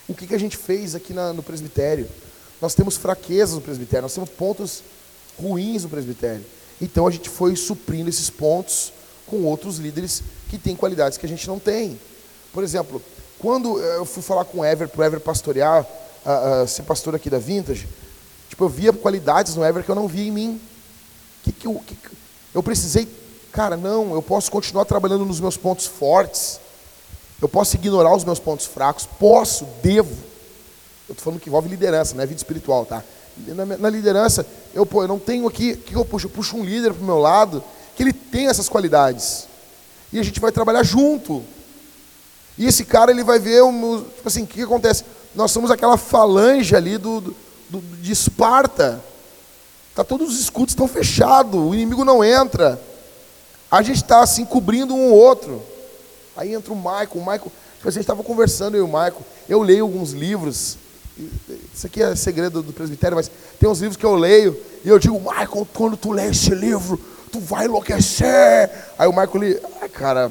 O 0.09 0.15
que, 0.15 0.27
que 0.27 0.35
a 0.35 0.39
gente 0.39 0.57
fez 0.57 0.97
aqui 0.97 1.15
na, 1.15 1.33
no 1.33 1.41
presbitério? 1.41 2.09
Nós 2.61 2.75
temos 2.75 2.97
fraquezas 2.97 3.55
no 3.55 3.61
presbitério, 3.61 4.03
nós 4.03 4.15
temos 4.15 4.29
pontos 4.29 4.83
ruins 5.39 5.85
no 5.85 5.89
presbitério. 5.89 6.45
Então 6.83 7.07
a 7.07 7.13
gente 7.13 7.31
foi 7.31 7.55
suprindo 7.55 8.11
esses 8.11 8.29
pontos 8.29 8.93
com 9.25 9.45
outros 9.45 9.79
líderes 9.79 10.21
que 10.51 10.59
têm 10.59 10.75
qualidades 10.75 11.17
que 11.17 11.27
a 11.27 11.29
gente 11.29 11.47
não 11.47 11.61
tem. 11.61 11.99
Por 12.53 12.65
exemplo, 12.65 13.01
quando 13.39 13.79
eu 13.79 14.05
fui 14.05 14.23
falar 14.23 14.45
com 14.45 14.59
o 14.59 14.65
Ever, 14.65 14.89
para 14.89 15.01
o 15.01 15.05
Ever 15.05 15.21
pastorear, 15.21 15.87
ser 16.67 16.83
pastor 16.83 17.15
aqui 17.15 17.31
da 17.31 17.39
Vintage, 17.39 17.87
tipo, 18.57 18.65
eu 18.65 18.69
via 18.71 18.93
qualidades 18.93 19.55
no 19.55 19.63
Ever 19.63 19.85
que 19.85 19.91
eu 19.91 19.95
não 19.95 20.09
via 20.09 20.27
em 20.27 20.31
mim. 20.31 20.61
Que 21.43 21.53
que 21.53 21.67
eu, 21.67 21.75
que, 21.87 21.97
eu 22.55 22.63
precisei, 22.63 23.07
cara, 23.53 23.77
não, 23.77 24.15
eu 24.15 24.23
posso 24.23 24.51
continuar 24.51 24.87
trabalhando 24.87 25.27
nos 25.27 25.39
meus 25.39 25.59
pontos 25.59 25.87
fortes, 25.87 26.59
eu 27.41 27.49
posso 27.49 27.77
ignorar 27.77 28.17
os 28.17 28.25
meus 28.25 28.41
pontos 28.41 28.65
fracos, 28.65 29.07
posso, 29.19 29.67
devo, 29.83 30.17
eu 31.07 31.13
estou 31.13 31.23
falando 31.23 31.39
que 31.39 31.51
envolve 31.51 31.69
liderança, 31.69 32.15
não 32.15 32.23
é 32.23 32.27
vida 32.27 32.39
espiritual, 32.39 32.87
tá? 32.87 33.05
Na, 33.37 33.67
na 33.67 33.91
liderança, 33.91 34.47
eu, 34.75 34.87
pô, 34.87 35.03
eu 35.03 35.09
não 35.09 35.19
tenho 35.19 35.47
aqui, 35.47 35.73
o 35.73 35.77
que 35.77 35.95
eu 35.95 36.05
puxo? 36.05 36.27
Eu 36.27 36.31
puxo 36.31 36.57
um 36.57 36.65
líder 36.65 36.95
para 36.95 37.03
o 37.03 37.07
meu 37.07 37.19
lado, 37.19 37.63
que 37.95 38.03
ele 38.03 38.13
tem 38.15 38.49
essas 38.49 38.69
qualidades. 38.69 39.47
E 40.11 40.19
a 40.19 40.23
gente 40.23 40.41
vai 40.41 40.51
trabalhar 40.51 40.83
junto. 40.83 41.45
E 42.57 42.65
esse 42.65 42.87
cara, 42.87 43.11
ele 43.11 43.23
vai 43.23 43.39
ver, 43.39 43.63
um, 43.63 44.03
tipo 44.03 44.27
assim, 44.27 44.45
o 44.45 44.47
que, 44.47 44.55
que, 44.55 44.63
acontece? 44.63 45.05
Nós 45.35 45.51
somos 45.51 45.71
aquela 45.71 45.99
falange 45.99 46.75
ali 46.75 46.97
do, 46.97 47.21
do, 47.21 47.37
do 47.69 47.81
de 47.81 48.13
Esparta. 48.13 49.03
Tá, 49.95 50.05
todos 50.05 50.35
os 50.35 50.41
escudos 50.41 50.73
estão 50.73 50.87
fechados, 50.87 51.59
o 51.59 51.75
inimigo 51.75 52.05
não 52.05 52.23
entra. 52.23 52.81
A 53.71 53.83
gente 53.83 53.97
está 53.97 54.21
assim, 54.21 54.45
cobrindo 54.45 54.95
um 54.95 55.11
ou 55.11 55.19
outro. 55.19 55.63
Aí 56.37 56.53
entra 56.53 56.73
o 56.73 56.77
Michael, 56.77 57.09
o 57.15 57.21
Michael, 57.21 57.53
tipo, 57.77 57.89
a 57.89 57.91
gente 57.91 58.03
estava 58.03 58.23
conversando, 58.23 58.77
eu 58.77 58.81
e 58.81 58.85
o 58.85 58.87
Michael, 58.87 59.23
eu 59.49 59.63
leio 59.63 59.85
alguns 59.85 60.13
livros, 60.13 60.77
isso 61.75 61.87
aqui 61.87 62.03
é 62.03 62.15
segredo 62.15 62.63
do 62.63 62.75
presbitério, 62.75 63.17
mas 63.17 63.31
tem 63.59 63.69
uns 63.69 63.81
livros 63.81 63.97
que 63.97 64.05
eu 64.05 64.15
leio 64.17 64.61
e 64.85 64.89
eu 64.89 64.99
digo, 64.99 65.19
Michael, 65.19 65.67
quando 65.73 65.97
tu 65.97 66.13
lê 66.13 66.29
esse 66.29 66.55
livro, 66.55 67.01
tu 67.33 67.41
vai 67.41 67.65
enlouquecer. 67.65 68.71
Aí 68.99 69.09
o 69.09 69.13
Michael 69.13 69.37
lê, 69.37 69.61
ai 69.81 69.89
cara, 69.89 70.31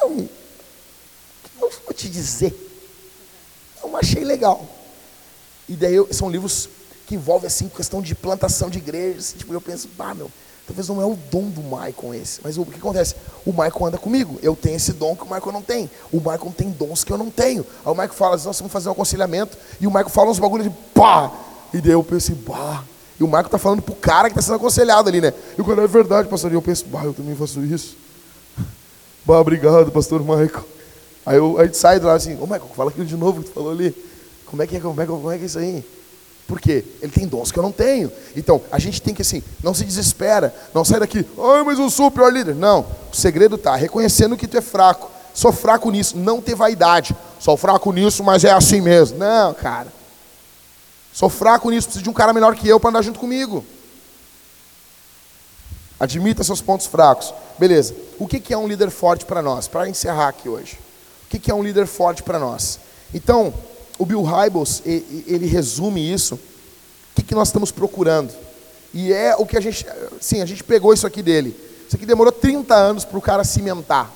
não, 0.00 0.10
não 1.60 1.70
vou 1.84 1.94
te 1.94 2.08
dizer, 2.08 2.52
não 3.80 3.96
achei 3.96 4.24
legal. 4.24 4.68
E 5.68 5.74
daí 5.74 5.94
eu, 5.94 6.08
são 6.12 6.30
livros 6.30 6.68
que 7.06 7.14
envolvem 7.14 7.46
assim 7.46 7.68
questão 7.68 8.00
de 8.00 8.14
plantação 8.14 8.70
de 8.70 8.78
igrejas, 8.78 9.28
assim, 9.28 9.38
tipo, 9.38 9.52
eu 9.52 9.60
penso, 9.60 9.88
pá, 9.88 10.14
meu, 10.14 10.30
Talvez 10.66 10.88
não 10.88 11.02
é 11.02 11.04
o 11.04 11.18
dom 11.30 11.50
do 11.50 11.60
Michael 11.60 12.14
esse. 12.14 12.40
Mas 12.42 12.56
o 12.56 12.64
que 12.64 12.78
acontece? 12.78 13.16
O 13.44 13.50
Michael 13.50 13.86
anda 13.86 13.98
comigo. 13.98 14.38
Eu 14.42 14.54
tenho 14.54 14.76
esse 14.76 14.92
dom 14.92 15.16
que 15.16 15.22
o 15.22 15.26
Michael 15.26 15.52
não 15.52 15.62
tem. 15.62 15.90
O 16.12 16.18
Michael 16.18 16.54
tem 16.56 16.70
dons 16.70 17.02
que 17.02 17.12
eu 17.12 17.18
não 17.18 17.30
tenho. 17.30 17.66
Aí 17.84 17.90
o 17.90 17.94
Michael 17.94 18.12
fala, 18.12 18.36
nós 18.36 18.58
vamos 18.58 18.72
fazer 18.72 18.88
um 18.88 18.92
aconselhamento. 18.92 19.58
E 19.80 19.86
o 19.86 19.90
Michael 19.90 20.08
fala 20.08 20.30
uns 20.30 20.38
bagulhos 20.38 20.66
de 20.66 20.74
pá. 20.94 21.32
E 21.74 21.80
daí 21.80 21.92
eu 21.92 22.04
pensei, 22.04 22.36
pá. 22.36 22.84
E 23.18 23.24
o 23.24 23.26
Michael 23.26 23.46
está 23.46 23.58
falando 23.58 23.82
pro 23.82 23.94
cara 23.94 24.28
que 24.28 24.38
está 24.38 24.42
sendo 24.42 24.54
aconselhado 24.54 25.08
ali, 25.08 25.20
né? 25.20 25.34
E 25.58 25.62
quando 25.62 25.82
é 25.82 25.86
verdade, 25.86 26.28
pastor, 26.28 26.52
eu 26.52 26.62
penso, 26.62 26.86
bah, 26.86 27.04
eu 27.04 27.12
também 27.12 27.34
faço 27.34 27.60
isso. 27.64 27.96
Bah, 29.24 29.38
obrigado, 29.38 29.92
pastor 29.92 30.20
Michael. 30.20 30.64
Aí 31.24 31.36
eu, 31.36 31.56
a 31.58 31.64
gente 31.64 31.76
sai 31.76 32.00
de 32.00 32.06
lá 32.06 32.14
assim, 32.14 32.36
ô 32.40 32.42
Michael, 32.42 32.70
fala 32.74 32.90
aquilo 32.90 33.06
de 33.06 33.16
novo 33.16 33.40
que 33.40 33.50
tu 33.50 33.54
falou 33.54 33.70
ali. 33.70 33.94
Como 34.52 34.62
é 34.62 34.66
que 34.66 34.76
é, 34.76 34.80
como 34.80 35.00
é, 35.00 35.06
como 35.06 35.30
é 35.30 35.38
que 35.38 35.44
é 35.44 35.46
isso 35.46 35.58
aí? 35.58 35.82
Porque 36.46 36.84
ele 37.00 37.10
tem 37.10 37.26
dons 37.26 37.50
que 37.50 37.58
eu 37.58 37.62
não 37.62 37.72
tenho. 37.72 38.12
Então, 38.36 38.60
a 38.70 38.78
gente 38.78 39.00
tem 39.00 39.14
que 39.14 39.22
assim, 39.22 39.42
não 39.62 39.72
se 39.72 39.82
desespera, 39.82 40.54
não 40.74 40.84
sai 40.84 41.00
daqui, 41.00 41.26
ai, 41.38 41.62
mas 41.62 41.78
eu 41.78 41.88
sou 41.88 42.08
o 42.08 42.10
pior 42.10 42.30
líder. 42.30 42.54
Não, 42.54 42.80
o 43.10 43.16
segredo 43.16 43.54
está 43.54 43.74
reconhecendo 43.74 44.36
que 44.36 44.46
tu 44.46 44.58
é 44.58 44.60
fraco. 44.60 45.10
Sou 45.32 45.52
fraco 45.52 45.90
nisso, 45.90 46.18
não 46.18 46.42
ter 46.42 46.54
vaidade. 46.54 47.16
Sou 47.40 47.56
fraco 47.56 47.90
nisso, 47.94 48.22
mas 48.22 48.44
é 48.44 48.50
assim 48.50 48.82
mesmo. 48.82 49.16
Não, 49.16 49.54
cara. 49.54 49.90
Sou 51.14 51.30
fraco 51.30 51.70
nisso, 51.70 51.86
preciso 51.86 52.04
de 52.04 52.10
um 52.10 52.12
cara 52.12 52.34
melhor 52.34 52.54
que 52.54 52.68
eu 52.68 52.78
para 52.78 52.90
andar 52.90 53.00
junto 53.00 53.18
comigo. 53.18 53.64
Admita 55.98 56.44
seus 56.44 56.60
pontos 56.60 56.86
fracos. 56.86 57.32
Beleza. 57.58 57.94
O 58.18 58.28
que 58.28 58.52
é 58.52 58.58
um 58.58 58.68
líder 58.68 58.90
forte 58.90 59.24
para 59.24 59.40
nós? 59.40 59.66
Para 59.66 59.88
encerrar 59.88 60.28
aqui 60.28 60.46
hoje. 60.46 60.78
O 61.24 61.38
que 61.38 61.50
é 61.50 61.54
um 61.54 61.62
líder 61.62 61.86
forte 61.86 62.22
para 62.22 62.38
nós? 62.38 62.78
Então, 63.14 63.54
o 63.98 64.06
Bill 64.06 64.22
Hybels, 64.22 64.82
ele 64.84 65.46
resume 65.46 66.12
isso. 66.12 66.34
O 66.34 66.40
que, 67.14 67.22
que 67.22 67.34
nós 67.34 67.48
estamos 67.48 67.70
procurando? 67.70 68.32
E 68.94 69.12
é 69.12 69.34
o 69.36 69.46
que 69.46 69.56
a 69.56 69.60
gente, 69.60 69.86
sim, 70.20 70.40
a 70.42 70.46
gente 70.46 70.62
pegou 70.62 70.92
isso 70.92 71.06
aqui 71.06 71.22
dele. 71.22 71.56
Isso 71.86 71.96
aqui 71.96 72.06
demorou 72.06 72.32
30 72.32 72.74
anos 72.74 73.04
para 73.04 73.18
o 73.18 73.22
cara 73.22 73.44
cimentar. 73.44 74.10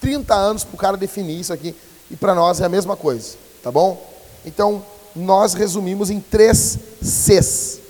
30 0.00 0.34
anos 0.34 0.64
para 0.64 0.74
o 0.74 0.78
cara 0.78 0.96
definir 0.96 1.40
isso 1.40 1.52
aqui. 1.52 1.74
E 2.10 2.16
para 2.16 2.34
nós 2.34 2.60
é 2.60 2.64
a 2.64 2.68
mesma 2.68 2.96
coisa, 2.96 3.36
tá 3.62 3.70
bom? 3.70 4.02
Então, 4.44 4.82
nós 5.14 5.54
resumimos 5.54 6.10
em 6.10 6.20
três 6.20 6.78
Cs. 7.02 7.80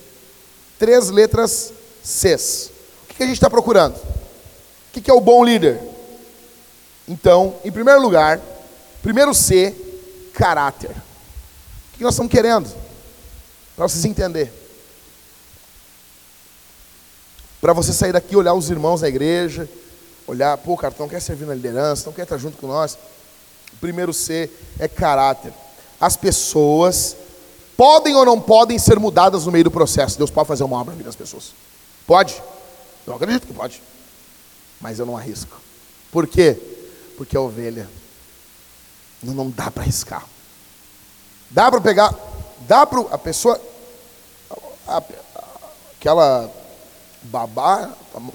Três 0.77 1.09
letras 1.09 1.71
Cs. 2.03 2.71
O 3.03 3.07
que, 3.07 3.15
que 3.15 3.23
a 3.23 3.25
gente 3.27 3.35
está 3.35 3.49
procurando? 3.49 3.95
O 3.95 4.91
que, 4.91 5.01
que 5.01 5.11
é 5.11 5.13
o 5.13 5.21
bom 5.21 5.43
líder? 5.43 5.79
Então, 7.07 7.55
em 7.63 7.71
primeiro 7.71 8.01
lugar, 8.01 8.39
primeiro 9.01 9.33
C, 9.33 9.75
caráter. 10.39 10.91
O 10.91 11.97
que 11.97 12.03
nós 12.03 12.13
estamos 12.13 12.31
querendo? 12.31 12.73
Para 13.75 13.89
vocês 13.89 14.05
entenderem. 14.05 14.51
Para 17.59 17.73
você 17.73 17.91
sair 17.91 18.13
daqui, 18.13 18.37
olhar 18.37 18.53
os 18.53 18.69
irmãos 18.69 19.01
da 19.01 19.09
igreja, 19.09 19.69
olhar, 20.25 20.57
pô, 20.57 20.77
cara, 20.77 20.93
tu 20.93 21.01
não 21.01 21.09
quer 21.09 21.19
servir 21.19 21.45
na 21.45 21.53
liderança, 21.53 22.05
não 22.05 22.13
quer 22.13 22.23
estar 22.23 22.37
junto 22.37 22.57
com 22.57 22.67
nós. 22.67 22.97
O 23.73 23.77
primeiro 23.81 24.13
C 24.13 24.49
é 24.79 24.87
caráter. 24.87 25.53
As 25.99 26.15
pessoas 26.15 27.17
podem 27.75 28.15
ou 28.15 28.23
não 28.23 28.39
podem 28.39 28.79
ser 28.79 28.97
mudadas 28.97 29.45
no 29.45 29.51
meio 29.51 29.65
do 29.65 29.71
processo. 29.71 30.17
Deus 30.17 30.31
pode 30.31 30.47
fazer 30.47 30.63
uma 30.63 30.77
obra 30.77 30.93
na 30.93 30.97
vida 30.97 31.09
das 31.09 31.17
pessoas. 31.17 31.51
Pode? 32.07 32.41
Eu 33.05 33.13
acredito 33.13 33.45
que 33.45 33.53
pode. 33.53 33.83
Mas 34.79 34.99
eu 34.99 35.05
não 35.05 35.17
arrisco. 35.17 35.59
Por 36.09 36.25
quê? 36.25 36.57
Porque 37.17 37.35
a 37.35 37.41
ovelha 37.41 37.89
não, 39.21 39.33
não 39.33 39.49
dá 39.49 39.69
para 39.69 39.83
arriscar. 39.83 40.25
Dá 41.49 41.69
para 41.69 41.81
pegar, 41.81 42.13
dá 42.61 42.85
para 42.85 43.01
a 43.11 43.17
pessoa, 43.17 43.59
a, 44.87 45.01
aquela 45.97 46.51
babá, 47.23 47.89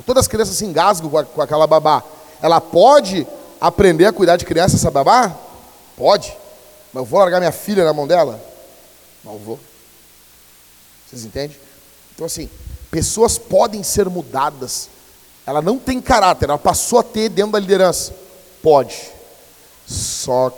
todas 0.05 0.24
as 0.24 0.28
crianças 0.28 0.56
se 0.56 0.65
engasgam 0.65 1.09
com, 1.09 1.19
a, 1.19 1.24
com 1.24 1.43
aquela 1.43 1.66
babá. 1.66 2.02
Ela 2.43 2.61
pode 2.61 3.27
aprender 3.61 4.06
a 4.06 4.12
cuidar 4.12 4.36
de 4.36 4.44
criança, 4.44 4.77
essa 4.77 4.90
babá? 4.90 5.35
Pode. 5.97 6.36
Mas 6.93 7.01
eu 7.02 7.05
vou 7.05 7.20
largar 7.20 7.39
minha 7.39 7.52
filha 7.52 7.85
na 7.85 7.93
mão 7.93 8.06
dela? 8.06 8.43
Não 9.24 9.39
vou. 9.39 9.59
Vocês 11.06 11.24
entendem? 11.24 11.56
Então, 12.15 12.27
assim, 12.27 12.51
pessoas 12.90 13.39
podem 13.39 13.82
ser 13.82 14.09
mudadas. 14.09 14.89
Ela 15.47 15.62
não 15.62 15.78
tem 15.78 16.01
caráter, 16.01 16.48
ela 16.48 16.59
passou 16.59 16.98
a 16.98 17.02
ter 17.02 17.28
dentro 17.28 17.52
da 17.52 17.59
liderança. 17.59 18.15
Pode. 18.62 19.11
Só 19.86 20.51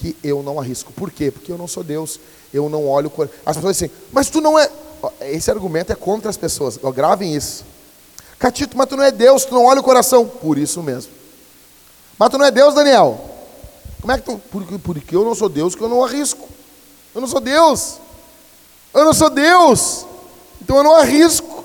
que 0.00 0.16
eu 0.24 0.42
não 0.42 0.58
arrisco. 0.58 0.92
Por 0.92 1.10
quê? 1.10 1.30
Porque 1.30 1.52
eu 1.52 1.58
não 1.58 1.68
sou 1.68 1.84
Deus. 1.84 2.18
Eu 2.52 2.68
não 2.68 2.88
olho. 2.88 3.12
As 3.44 3.56
pessoas 3.56 3.76
dizem, 3.76 3.90
mas 4.10 4.30
tu 4.30 4.40
não 4.40 4.58
é. 4.58 4.70
Esse 5.20 5.50
argumento 5.50 5.92
é 5.92 5.94
contra 5.94 6.30
as 6.30 6.36
pessoas. 6.36 6.78
Gravem 6.94 7.34
isso. 7.34 7.64
Catito, 8.38 8.76
mas 8.76 8.88
tu 8.88 8.96
não 8.96 9.04
é 9.04 9.10
Deus, 9.10 9.44
tu 9.44 9.54
não 9.54 9.66
olha 9.66 9.80
o 9.80 9.84
coração. 9.84 10.26
Por 10.26 10.56
isso 10.56 10.82
mesmo. 10.82 11.12
Mas 12.18 12.30
tu 12.30 12.38
não 12.38 12.46
é 12.46 12.50
Deus, 12.50 12.74
Daniel. 12.74 13.20
Como 14.00 14.12
é 14.12 14.18
que 14.18 14.24
tu. 14.24 14.40
Porque, 14.50 14.78
porque 14.78 15.16
eu 15.16 15.24
não 15.24 15.34
sou 15.34 15.48
Deus, 15.48 15.74
que 15.74 15.82
eu 15.82 15.88
não 15.88 16.02
arrisco. 16.02 16.48
Eu 17.14 17.20
não 17.20 17.28
sou 17.28 17.40
Deus. 17.40 17.98
Eu 18.94 19.04
não 19.04 19.12
sou 19.12 19.28
Deus. 19.28 20.06
Então 20.60 20.78
eu 20.78 20.82
não 20.82 20.96
arrisco. 20.96 21.64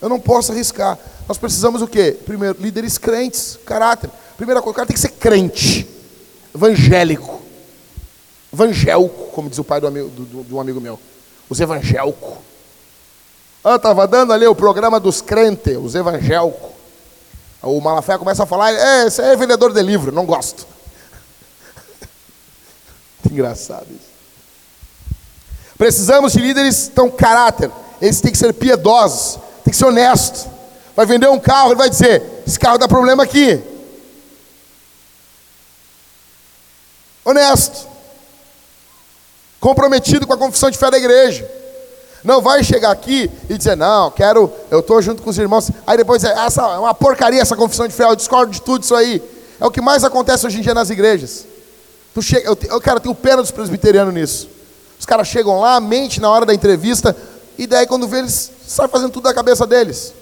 Eu 0.00 0.08
não 0.08 0.20
posso 0.20 0.52
arriscar. 0.52 0.98
Nós 1.26 1.38
precisamos 1.38 1.80
o 1.80 1.86
quê? 1.86 2.16
Primeiro, 2.24 2.60
líderes 2.60 2.98
crentes, 2.98 3.58
caráter. 3.64 4.10
Primeira 4.36 4.60
coisa, 4.62 4.72
o 4.72 4.74
cara 4.74 4.86
tem 4.86 4.94
que 4.94 5.00
ser 5.00 5.10
crente, 5.10 5.86
evangélico, 6.54 7.39
evangélico, 8.52 9.26
como 9.32 9.48
diz 9.48 9.58
o 9.58 9.64
pai 9.64 9.80
do 9.80 9.88
um 10.50 10.60
amigo 10.60 10.80
meu. 10.80 10.98
Os 11.48 11.60
evangélicos. 11.60 12.38
Ah, 13.62 13.76
estava 13.76 14.06
dando 14.06 14.32
ali 14.32 14.46
o 14.46 14.54
programa 14.54 14.98
dos 14.98 15.20
crentes, 15.20 15.76
os 15.76 15.94
evangélicos. 15.94 16.70
O 17.62 17.80
Malafé 17.80 18.16
começa 18.16 18.44
a 18.44 18.46
falar, 18.46 18.72
é, 18.72 19.06
esse 19.06 19.20
é 19.20 19.36
vendedor 19.36 19.72
de 19.72 19.82
livro, 19.82 20.10
não 20.10 20.24
gosto. 20.24 20.66
Engraçado 23.30 23.86
isso. 23.90 24.10
Precisamos 25.76 26.32
de 26.32 26.40
líderes 26.40 26.90
com 26.94 27.10
caráter. 27.10 27.70
Eles 28.00 28.20
têm 28.20 28.32
que 28.32 28.38
ser 28.38 28.52
piedosos, 28.54 29.38
tem 29.62 29.72
que 29.72 29.76
ser 29.76 29.86
honestos. 29.86 30.46
Vai 30.96 31.04
vender 31.06 31.28
um 31.28 31.38
carro, 31.38 31.68
ele 31.68 31.76
vai 31.76 31.90
dizer: 31.90 32.42
esse 32.46 32.58
carro 32.58 32.78
dá 32.78 32.88
problema 32.88 33.22
aqui. 33.22 33.62
Honesto. 37.24 37.89
Comprometido 39.60 40.26
com 40.26 40.32
a 40.32 40.38
confissão 40.38 40.70
de 40.70 40.78
fé 40.78 40.90
da 40.90 40.96
igreja. 40.96 41.48
Não 42.24 42.40
vai 42.40 42.64
chegar 42.64 42.90
aqui 42.90 43.30
e 43.48 43.56
dizer, 43.56 43.76
não, 43.76 44.10
quero, 44.10 44.52
eu 44.70 44.80
estou 44.80 45.00
junto 45.00 45.22
com 45.22 45.30
os 45.30 45.38
irmãos. 45.38 45.70
Aí 45.86 45.96
depois, 45.96 46.24
essa 46.24 46.62
é 46.62 46.78
uma 46.78 46.94
porcaria 46.94 47.40
essa 47.40 47.56
confissão 47.56 47.86
de 47.86 47.94
fé, 47.94 48.04
eu 48.04 48.16
discordo 48.16 48.52
de 48.52 48.60
tudo 48.60 48.82
isso 48.82 48.94
aí. 48.94 49.22
É 49.60 49.66
o 49.66 49.70
que 49.70 49.80
mais 49.80 50.04
acontece 50.04 50.46
hoje 50.46 50.58
em 50.58 50.62
dia 50.62 50.74
nas 50.74 50.90
igrejas. 50.90 51.46
Tu 52.14 52.22
chega, 52.22 52.46
eu, 52.48 52.58
eu, 52.68 52.80
cara, 52.80 52.96
eu 52.96 53.00
tenho 53.00 53.14
pena 53.14 53.42
dos 53.42 53.50
presbiterianos 53.50 54.12
nisso. 54.12 54.48
Os 54.98 55.06
caras 55.06 55.28
chegam 55.28 55.60
lá, 55.60 55.80
mente 55.80 56.20
na 56.20 56.30
hora 56.30 56.44
da 56.44 56.52
entrevista, 56.52 57.16
e 57.56 57.66
daí 57.66 57.86
quando 57.86 58.06
vê 58.08 58.18
eles 58.18 58.50
saem 58.66 58.88
fazendo 58.88 59.12
tudo 59.12 59.24
da 59.24 59.34
cabeça 59.34 59.66
deles. 59.66 60.12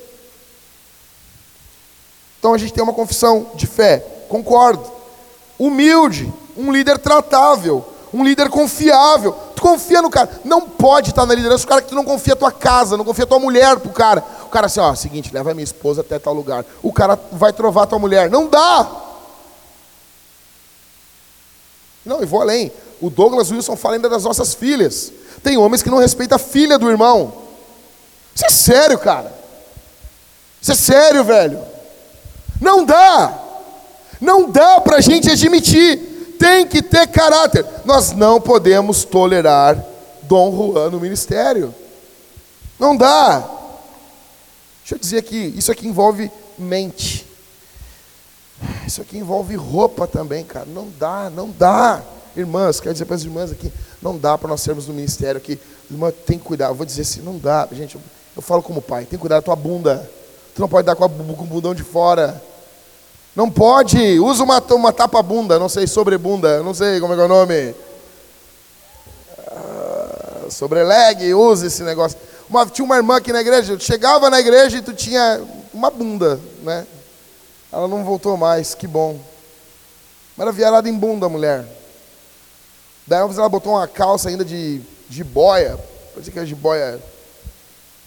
Então 2.38 2.54
a 2.54 2.58
gente 2.58 2.72
tem 2.72 2.82
uma 2.82 2.92
confissão 2.92 3.50
de 3.54 3.66
fé, 3.66 4.04
concordo. 4.28 4.84
Humilde, 5.58 6.32
um 6.56 6.70
líder 6.70 6.98
tratável, 6.98 7.84
um 8.12 8.24
líder 8.24 8.48
confiável. 8.48 9.32
Tu 9.54 9.62
confia 9.62 10.00
no 10.02 10.10
cara. 10.10 10.40
Não 10.44 10.62
pode 10.62 11.10
estar 11.10 11.26
na 11.26 11.34
liderança 11.34 11.64
o 11.64 11.68
cara 11.68 11.82
que 11.82 11.88
tu 11.88 11.94
não 11.94 12.04
confia 12.04 12.34
a 12.34 12.36
tua 12.36 12.52
casa, 12.52 12.96
não 12.96 13.04
confia 13.04 13.24
a 13.24 13.26
tua 13.26 13.38
mulher 13.38 13.78
pro 13.78 13.90
cara. 13.90 14.24
O 14.44 14.48
cara 14.48 14.66
assim, 14.66 14.80
ó, 14.80 14.94
seguinte, 14.94 15.32
leva 15.32 15.50
a 15.50 15.54
minha 15.54 15.64
esposa 15.64 16.00
até 16.00 16.18
tal 16.18 16.34
lugar. 16.34 16.64
O 16.82 16.92
cara 16.92 17.18
vai 17.32 17.52
trovar 17.52 17.82
a 17.84 17.86
tua 17.86 17.98
mulher. 17.98 18.30
Não 18.30 18.46
dá. 18.46 18.90
Não, 22.04 22.22
e 22.22 22.26
vou 22.26 22.40
além. 22.40 22.72
O 23.00 23.10
Douglas 23.10 23.50
Wilson 23.50 23.76
fala 23.76 23.96
ainda 23.96 24.08
das 24.08 24.24
nossas 24.24 24.54
filhas. 24.54 25.12
Tem 25.42 25.56
homens 25.56 25.82
que 25.82 25.90
não 25.90 25.98
respeitam 25.98 26.36
a 26.36 26.38
filha 26.38 26.78
do 26.78 26.90
irmão. 26.90 27.32
Isso 28.34 28.46
é 28.46 28.50
sério, 28.50 28.98
cara. 28.98 29.32
Isso 30.60 30.72
é 30.72 30.74
sério, 30.74 31.22
velho. 31.24 31.60
Não 32.60 32.84
dá. 32.84 33.38
Não 34.20 34.50
dá 34.50 34.80
para 34.80 34.96
a 34.96 35.00
gente 35.00 35.30
admitir. 35.30 36.07
Tem 36.38 36.66
que 36.66 36.80
ter 36.82 37.06
caráter. 37.08 37.64
Nós 37.84 38.12
não 38.12 38.40
podemos 38.40 39.04
tolerar 39.04 39.84
Dom 40.22 40.54
Juan 40.54 40.90
no 40.90 41.00
ministério. 41.00 41.74
Não 42.78 42.96
dá. 42.96 43.40
Deixa 44.80 44.94
eu 44.94 44.98
dizer 44.98 45.18
aqui, 45.18 45.52
isso 45.56 45.72
aqui 45.72 45.86
envolve 45.86 46.30
mente. 46.56 47.26
Isso 48.86 49.02
aqui 49.02 49.18
envolve 49.18 49.54
roupa 49.56 50.06
também, 50.06 50.44
cara. 50.44 50.66
Não 50.66 50.88
dá, 50.98 51.30
não 51.30 51.50
dá. 51.50 52.02
Irmãs, 52.36 52.78
quero 52.78 52.92
dizer 52.92 53.04
para 53.04 53.16
as 53.16 53.24
irmãs 53.24 53.50
aqui, 53.50 53.72
não 54.00 54.16
dá 54.16 54.38
para 54.38 54.48
nós 54.48 54.60
sermos 54.60 54.86
no 54.86 54.94
ministério 54.94 55.38
aqui. 55.38 55.58
Irmã, 55.90 56.12
tem 56.24 56.38
que 56.38 56.44
cuidar. 56.44 56.68
Eu 56.68 56.74
vou 56.74 56.86
dizer 56.86 57.02
assim, 57.02 57.20
não 57.20 57.36
dá. 57.36 57.68
Gente, 57.72 57.96
eu, 57.96 58.00
eu 58.36 58.42
falo 58.42 58.62
como 58.62 58.80
pai, 58.80 59.00
tem 59.00 59.10
que 59.10 59.18
cuidar 59.18 59.36
da 59.36 59.42
tua 59.42 59.56
bunda. 59.56 60.08
Tu 60.54 60.60
não 60.60 60.68
pode 60.68 60.86
dar 60.86 60.94
com, 60.94 61.04
a, 61.04 61.08
com 61.08 61.44
o 61.44 61.46
bundão 61.46 61.74
de 61.74 61.82
fora. 61.82 62.40
Não 63.34 63.50
pode. 63.50 64.18
Usa 64.18 64.42
uma, 64.42 64.58
uma 64.58 64.92
tapa-bunda, 64.92 65.58
não 65.58 65.68
sei, 65.68 65.86
sobrebunda, 65.86 66.62
não 66.62 66.74
sei 66.74 67.00
como 67.00 67.14
é 67.14 67.16
é 67.16 67.24
o 67.24 67.28
nome. 67.28 67.74
Ah, 69.46 70.46
sobreleg, 70.50 71.34
usa 71.34 71.66
esse 71.66 71.82
negócio. 71.82 72.18
Uma, 72.48 72.66
tinha 72.66 72.84
uma 72.84 72.96
irmã 72.96 73.16
aqui 73.16 73.32
na 73.32 73.40
igreja, 73.40 73.76
tu 73.76 73.84
chegava 73.84 74.30
na 74.30 74.40
igreja 74.40 74.78
e 74.78 74.82
tu 74.82 74.92
tinha 74.92 75.40
uma 75.72 75.90
bunda, 75.90 76.40
né? 76.62 76.86
Ela 77.70 77.86
não 77.86 78.04
voltou 78.04 78.36
mais, 78.36 78.74
que 78.74 78.86
bom. 78.86 79.20
Mas 80.36 80.46
era 80.46 80.52
viarada 80.52 80.88
em 80.88 80.96
bunda 80.96 81.26
a 81.26 81.28
mulher. 81.28 81.66
Daí 83.06 83.20
ela 83.20 83.48
botou 83.48 83.72
uma 83.72 83.88
calça 83.88 84.28
ainda 84.28 84.44
de, 84.44 84.80
de 85.08 85.24
boia. 85.24 85.78
Parecia 86.12 86.32
que 86.32 86.38
era 86.38 86.46
de 86.46 86.54
boia. 86.54 87.00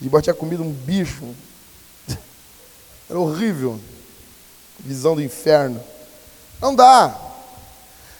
De 0.00 0.08
boia 0.08 0.22
tinha 0.22 0.34
comido 0.34 0.62
um 0.62 0.72
bicho. 0.72 1.24
Era 3.08 3.18
horrível. 3.18 3.78
Visão 4.82 5.14
do 5.14 5.22
inferno. 5.22 5.80
Não 6.60 6.74
dá. 6.74 7.14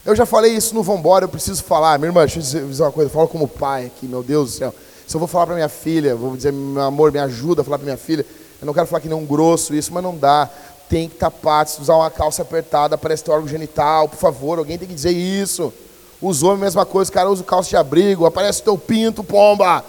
Eu 0.05 0.17
já 0.17 0.27
falei 0.27 0.53
isso 0.53 0.75
no 0.75 0.83
Vambora, 0.83 1.25
eu 1.25 1.29
preciso 1.29 1.63
falar. 1.63 1.99
Minha 1.99 2.09
irmã, 2.09 2.21
deixa 2.21 2.39
eu 2.39 2.67
dizer 2.67 2.83
uma 2.83 2.93
coisa. 2.93 3.11
Fala 3.11 3.29
como 3.29 3.47
pai 3.47 3.87
aqui, 3.87 4.07
meu 4.07 4.23
Deus 4.23 4.53
do 4.53 4.59
céu. 4.59 4.75
Se 5.07 5.15
eu 5.15 5.19
vou 5.19 5.29
falar 5.29 5.47
para 5.47 5.55
minha 5.55 5.69
filha, 5.69 6.17
vou 6.17 6.37
dizer, 6.37 6.53
meu 6.53 6.83
amor, 6.83 7.13
me 7.13 7.19
ajuda 7.19 7.63
a 7.63 7.65
falar 7.65 7.79
para 7.79 7.85
minha 7.85 7.97
filha. 7.97 8.25
Eu 8.61 8.67
não 8.67 8.73
quero 8.73 8.87
falar 8.87 9.01
que 9.01 9.13
um 9.13 9.27
grosso 9.27 9.75
isso, 9.75 9.93
mas 9.93 10.03
não 10.03 10.17
dá 10.17 10.49
tem 10.93 11.09
que 11.09 11.15
tapar, 11.15 11.67
se 11.67 11.81
usar 11.81 11.97
uma 11.97 12.11
calça 12.11 12.43
apertada, 12.43 12.99
parece 12.99 13.25
teu 13.25 13.33
órgão 13.33 13.49
genital, 13.49 14.11
por 14.11 14.19
favor, 14.19 14.59
alguém 14.59 14.77
tem 14.77 14.87
que 14.87 14.93
dizer 14.93 15.13
isso. 15.13 15.73
Os 16.21 16.43
homens, 16.43 16.61
mesma 16.61 16.85
coisa, 16.85 17.11
o 17.11 17.15
cara 17.15 17.31
usa 17.31 17.43
calça 17.43 17.71
de 17.71 17.77
abrigo, 17.79 18.27
aparece 18.27 18.63
teu 18.63 18.77
pinto, 18.77 19.25
pomba. 19.25 19.83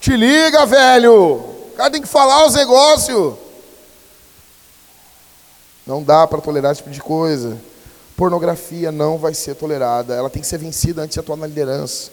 Te 0.00 0.16
liga, 0.16 0.64
velho. 0.64 1.12
O 1.12 1.72
cara 1.76 1.90
tem 1.90 2.00
que 2.00 2.06
falar 2.06 2.46
os 2.46 2.54
negócios. 2.54 3.34
Não 5.86 6.02
dá 6.02 6.26
para 6.26 6.40
tolerar 6.40 6.72
esse 6.72 6.82
tipo 6.82 6.92
de 6.92 7.00
coisa. 7.00 7.60
Pornografia 8.16 8.90
não 8.90 9.18
vai 9.18 9.34
ser 9.34 9.54
tolerada. 9.54 10.14
Ela 10.14 10.30
tem 10.30 10.40
que 10.40 10.48
ser 10.48 10.58
vencida 10.58 11.02
antes 11.02 11.14
de 11.14 11.20
atuar 11.20 11.36
na 11.36 11.46
liderança. 11.46 12.10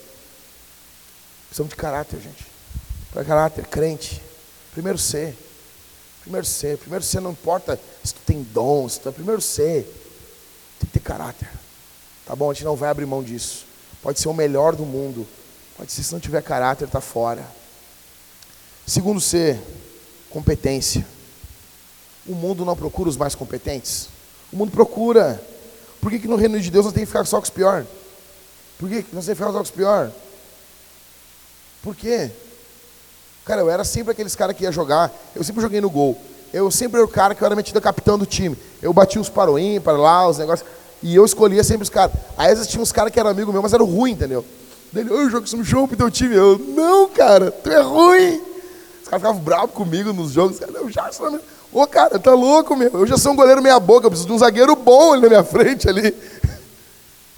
Precisamos 1.48 1.70
de 1.70 1.76
caráter, 1.76 2.20
gente. 2.20 2.46
Para 3.14 3.24
caráter, 3.24 3.66
crente. 3.68 4.22
Primeiro 4.74 4.98
ser. 4.98 5.38
Primeiro 6.22 6.46
ser. 6.46 6.78
Primeiro 6.78 7.04
ser 7.04 7.22
não 7.22 7.32
importa 7.32 7.80
se 8.04 8.14
tu 8.14 8.22
tem 8.26 8.42
dons. 8.42 8.98
Tu, 8.98 9.12
primeiro 9.12 9.42
ser. 9.42 9.84
Tem 10.80 10.88
que 10.88 10.94
ter 10.94 11.00
caráter. 11.00 11.50
Tá 12.26 12.36
bom? 12.36 12.50
A 12.50 12.54
gente 12.54 12.66
não 12.66 12.76
vai 12.76 12.90
abrir 12.90 13.06
mão 13.06 13.24
disso. 13.24 13.66
Pode 14.02 14.20
ser 14.20 14.28
o 14.28 14.34
melhor 14.34 14.76
do 14.76 14.86
mundo. 14.86 15.28
Pode 15.78 15.92
ser 15.92 16.04
se 16.04 16.12
não 16.14 16.20
tiver 16.20 16.42
caráter, 16.42 16.88
tá 16.88 17.02
fora. 17.02 17.46
Segundo 18.86 19.22
ser, 19.22 19.60
competência. 20.30 21.06
O 22.28 22.36
mundo 22.36 22.64
não 22.64 22.76
procura 22.76 23.10
os 23.10 23.18
mais 23.18 23.36
competentes. 23.36 24.10
O 24.52 24.58
mundo 24.58 24.72
procura. 24.72 25.42
Por 26.00 26.12
que, 26.12 26.20
que 26.20 26.28
no 26.28 26.36
reino 26.36 26.60
de 26.60 26.70
Deus 26.70 26.86
nós 26.86 26.94
temos 26.94 27.08
que 27.08 27.14
ficar 27.14 27.26
só 27.26 27.38
com 27.38 27.44
os 27.44 27.50
pior? 27.50 27.86
Por 28.78 28.90
que, 28.90 29.06
nós 29.14 29.26
temos 29.26 29.28
que 29.28 29.36
ficar 29.36 29.52
só 29.52 29.58
com 29.58 29.64
os 29.64 29.72
pior? 29.72 30.12
Por 31.82 31.96
quê? 31.96 32.32
Cara, 33.46 33.62
eu 33.62 33.70
era 33.70 33.84
sempre 33.84 34.12
aqueles 34.12 34.36
caras 34.36 34.56
que 34.56 34.64
ia 34.64 34.72
jogar. 34.72 35.12
Eu 35.36 35.44
sempre 35.44 35.62
joguei 35.62 35.82
no 35.82 35.90
gol. 35.90 36.20
Eu 36.54 36.70
sempre 36.70 36.98
era 36.98 37.06
o 37.06 37.10
cara 37.10 37.34
que 37.34 37.42
eu 37.42 37.46
era 37.46 37.56
metido 37.56 37.78
a 37.78 37.82
capitão 37.82 38.18
do 38.18 38.26
time. 38.26 38.58
Eu 38.82 38.94
batia 38.94 39.22
os 39.22 39.30
para 39.30 39.52
o 39.52 39.58
ímpar 39.58 39.96
lá, 39.98 40.28
os 40.28 40.38
negócios. 40.38 40.68
E 41.02 41.16
eu 41.16 41.26
escolhia 41.26 41.64
sempre 41.64 41.84
os 41.84 41.90
caras. 41.90 42.14
Aí 42.38 42.52
às 42.52 42.58
vezes 42.58 42.72
tinha 42.72 42.82
uns 42.82 42.92
caras 42.92 43.12
que 43.12 43.20
eram 43.20 43.30
amigo 43.30 43.52
meu, 43.52 43.62
mas 43.62 43.74
eram 43.74 43.86
ruim, 43.86 44.12
entendeu? 44.12 44.46
Ele, 44.94 45.10
eu 45.10 45.30
jogo 45.30 45.48
no 45.56 45.64
jogo 45.64 45.88
pro 45.88 45.98
teu 45.98 46.12
time. 46.12 46.36
Eu, 46.36 46.60
não, 46.60 47.10
cara, 47.10 47.50
tu 47.50 47.70
é 47.72 47.82
ruim. 47.82 48.42
Os 49.02 49.08
caras 49.08 49.22
ficavam 49.22 49.42
bravos 49.42 49.72
comigo 49.74 50.14
nos 50.14 50.32
jogos. 50.32 50.60
Eu 50.62 50.90
já. 50.90 51.10
Ô, 51.74 51.88
cara, 51.88 52.20
tá 52.20 52.34
louco, 52.34 52.76
meu. 52.76 52.92
Eu 52.94 53.08
já 53.08 53.18
sou 53.18 53.32
um 53.32 53.36
goleiro 53.36 53.62
meia 53.62 53.80
boca, 53.80 54.06
eu 54.06 54.12
preciso 54.12 54.28
de 54.28 54.34
um 54.34 54.38
zagueiro 54.38 54.76
bom 54.76 55.14
ali 55.14 55.22
na 55.24 55.30
minha 55.30 55.44
frente 55.44 55.88
ali. 55.88 56.14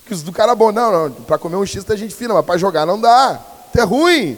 Que 0.06 0.14
do 0.16 0.34
cara 0.34 0.54
bom, 0.54 0.70
não, 0.70 0.92
não. 0.92 1.12
Pra 1.12 1.38
comer 1.38 1.56
um 1.56 1.66
X 1.66 1.82
tem 1.86 1.96
gente 1.96 2.14
fina, 2.14 2.34
mas 2.34 2.46
pra 2.46 2.58
jogar 2.58 2.86
não 2.86 3.00
dá. 3.00 3.40
É 3.74 3.84
ruim. 3.84 4.38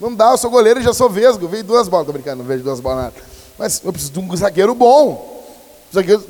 Não 0.00 0.14
dá, 0.14 0.30
eu 0.30 0.38
sou 0.38 0.50
goleiro 0.50 0.80
e 0.80 0.82
já 0.82 0.94
sou 0.94 1.10
vesgo. 1.10 1.46
Veio 1.46 1.62
duas 1.62 1.86
bolas, 1.86 2.06
tô 2.06 2.12
brincando, 2.12 2.38
não 2.38 2.44
vejo 2.44 2.64
duas 2.64 2.80
bolas 2.80 3.04
nada. 3.04 3.14
Mas 3.58 3.82
eu 3.84 3.92
preciso 3.92 4.12
de 4.12 4.18
um 4.18 4.36
zagueiro 4.36 4.74
bom. 4.74 5.44
Zagueiro... 5.94 6.24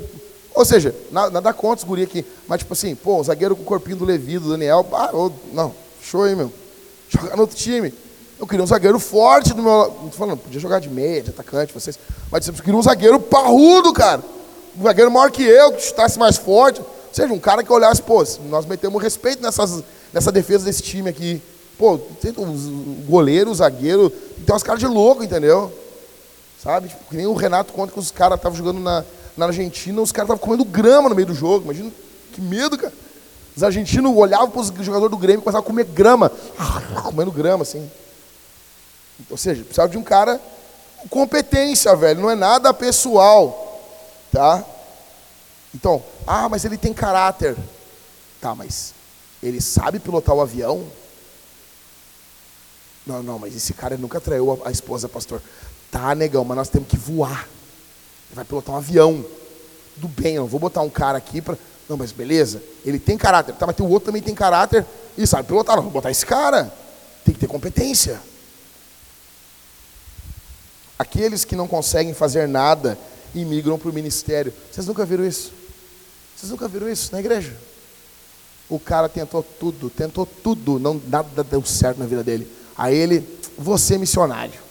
Ou 0.54 0.64
seja, 0.64 0.94
nada, 1.10 1.52
contra 1.52 1.84
os 1.84 1.84
guri 1.84 2.02
aqui. 2.02 2.24
Mas 2.48 2.58
tipo 2.58 2.72
assim, 2.72 2.94
pô, 2.94 3.22
zagueiro 3.22 3.54
com 3.54 3.62
o 3.62 3.66
corpinho 3.66 3.98
do 3.98 4.04
Levi, 4.04 4.38
do 4.38 4.50
Daniel. 4.50 4.86
Eu, 5.12 5.32
não, 5.52 5.74
show 6.02 6.24
aí, 6.24 6.34
meu. 6.34 6.52
Jogar 7.08 7.36
no 7.36 7.42
outro 7.42 7.56
time. 7.56 7.94
Eu 8.38 8.46
queria 8.46 8.62
um 8.62 8.66
zagueiro 8.66 8.98
forte 8.98 9.54
do 9.54 9.62
meu 9.62 9.72
lado. 9.72 9.94
Não 10.02 10.08
tô 10.08 10.16
falando, 10.16 10.38
podia 10.38 10.60
jogar 10.60 10.78
de 10.78 10.88
meia, 10.88 11.22
de 11.22 11.30
atacante, 11.30 11.72
vocês. 11.72 11.98
Mas 12.30 12.46
eu 12.46 12.54
queria 12.54 12.76
um 12.76 12.82
zagueiro 12.82 13.18
parrudo, 13.18 13.92
cara. 13.92 14.22
Um 14.78 14.82
zagueiro 14.82 15.10
maior 15.10 15.30
que 15.30 15.42
eu, 15.42 15.72
que 15.72 15.82
chutasse 15.82 16.18
mais 16.18 16.36
forte. 16.36 16.80
Ou 16.80 16.86
seja, 17.12 17.32
um 17.32 17.38
cara 17.38 17.62
que 17.62 17.72
olhasse, 17.72 18.02
pô, 18.02 18.22
nós 18.50 18.66
metemos 18.66 19.02
respeito 19.02 19.42
nessas, 19.42 19.82
nessa 20.12 20.30
defesa 20.30 20.66
desse 20.66 20.82
time 20.82 21.08
aqui. 21.08 21.40
Pô, 21.78 21.98
tem 22.20 22.32
o 22.36 23.04
goleiro, 23.06 23.50
o 23.50 23.54
zagueiro, 23.54 24.10
tem 24.10 24.52
umas 24.52 24.62
caras 24.62 24.80
de 24.80 24.86
louco, 24.86 25.24
entendeu? 25.24 25.72
Sabe? 26.62 26.88
Tipo, 26.88 27.04
que 27.08 27.16
nem 27.16 27.26
o 27.26 27.34
Renato 27.34 27.72
conta 27.72 27.92
que 27.92 27.98
os 27.98 28.10
caras 28.10 28.36
estavam 28.36 28.56
jogando 28.56 28.80
na, 28.80 29.04
na 29.36 29.46
Argentina, 29.46 30.00
os 30.00 30.12
caras 30.12 30.28
estavam 30.28 30.42
comendo 30.42 30.64
grama 30.64 31.08
no 31.08 31.14
meio 31.14 31.28
do 31.28 31.34
jogo. 31.34 31.64
Imagina 31.64 31.90
que 32.32 32.40
medo, 32.40 32.76
cara. 32.76 32.92
Os 33.56 33.62
argentinos 33.62 34.14
olhavam 34.14 34.50
para 34.50 34.60
os 34.60 34.68
jogadores 34.84 35.10
do 35.10 35.16
Grêmio 35.16 35.40
e 35.40 35.42
começavam 35.42 35.64
a 35.64 35.66
comer 35.66 35.84
grama. 35.84 36.30
Comendo 37.02 37.32
grama, 37.32 37.62
assim. 37.62 37.90
Ou 39.30 39.36
seja, 39.36 39.62
precisava 39.62 39.88
de 39.88 39.98
um 39.98 40.02
cara 40.02 40.40
competência, 41.08 41.94
velho, 41.94 42.20
não 42.20 42.30
é 42.30 42.34
nada 42.34 42.72
pessoal, 42.74 43.80
tá? 44.32 44.64
Então, 45.74 46.02
ah, 46.26 46.48
mas 46.48 46.64
ele 46.64 46.76
tem 46.76 46.92
caráter. 46.92 47.56
Tá, 48.40 48.54
mas 48.54 48.94
ele 49.42 49.60
sabe 49.60 49.98
pilotar 49.98 50.34
o 50.34 50.40
avião? 50.40 50.84
Não, 53.06 53.22
não, 53.22 53.38
mas 53.38 53.54
esse 53.54 53.72
cara 53.72 53.96
nunca 53.96 54.20
traiu 54.20 54.60
a, 54.64 54.70
esposa, 54.70 55.08
pastor. 55.08 55.40
Tá, 55.90 56.14
negão, 56.14 56.44
mas 56.44 56.56
nós 56.56 56.68
temos 56.68 56.88
que 56.88 56.96
voar. 56.96 57.48
Ele 58.28 58.34
vai 58.34 58.44
pilotar 58.44 58.74
um 58.74 58.78
avião. 58.78 59.24
Tudo 59.94 60.08
bem, 60.08 60.34
eu 60.34 60.42
não 60.42 60.48
vou 60.48 60.58
botar 60.58 60.80
um 60.82 60.90
cara 60.90 61.16
aqui 61.16 61.40
para. 61.40 61.56
Não, 61.88 61.96
mas 61.96 62.10
beleza, 62.10 62.60
ele 62.84 62.98
tem 62.98 63.16
caráter. 63.16 63.54
Tá, 63.54 63.66
mas 63.66 63.78
o 63.78 63.84
outro 63.84 64.06
também 64.06 64.22
tem 64.22 64.34
caráter 64.34 64.84
e 65.16 65.26
sabe 65.26 65.46
pilotar. 65.46 65.76
Não, 65.76 65.84
vou 65.84 65.92
botar 65.92 66.10
esse 66.10 66.26
cara. 66.26 66.72
Tem 67.24 67.32
que 67.32 67.40
ter 67.40 67.46
competência. 67.46 68.20
Aqueles 70.98 71.44
que 71.44 71.54
não 71.54 71.68
conseguem 71.68 72.14
fazer 72.14 72.48
nada 72.48 72.98
e 73.34 73.44
migram 73.44 73.78
para 73.78 73.90
o 73.90 73.92
ministério. 73.92 74.52
Vocês 74.70 74.86
nunca 74.86 75.04
viram 75.04 75.26
isso? 75.26 75.52
Vocês 76.34 76.50
nunca 76.50 76.68
viram 76.68 76.88
isso 76.88 77.12
na 77.12 77.20
igreja? 77.20 77.54
O 78.68 78.80
cara 78.80 79.08
tentou 79.08 79.42
tudo, 79.42 79.88
tentou 79.90 80.26
tudo, 80.26 80.78
não 80.78 81.00
nada 81.06 81.44
deu 81.44 81.64
certo 81.64 81.98
na 81.98 82.06
vida 82.06 82.24
dele. 82.24 82.50
Aí 82.76 82.96
ele, 82.96 83.26
você 83.56 83.94
é 83.94 83.98
missionário. 83.98 84.66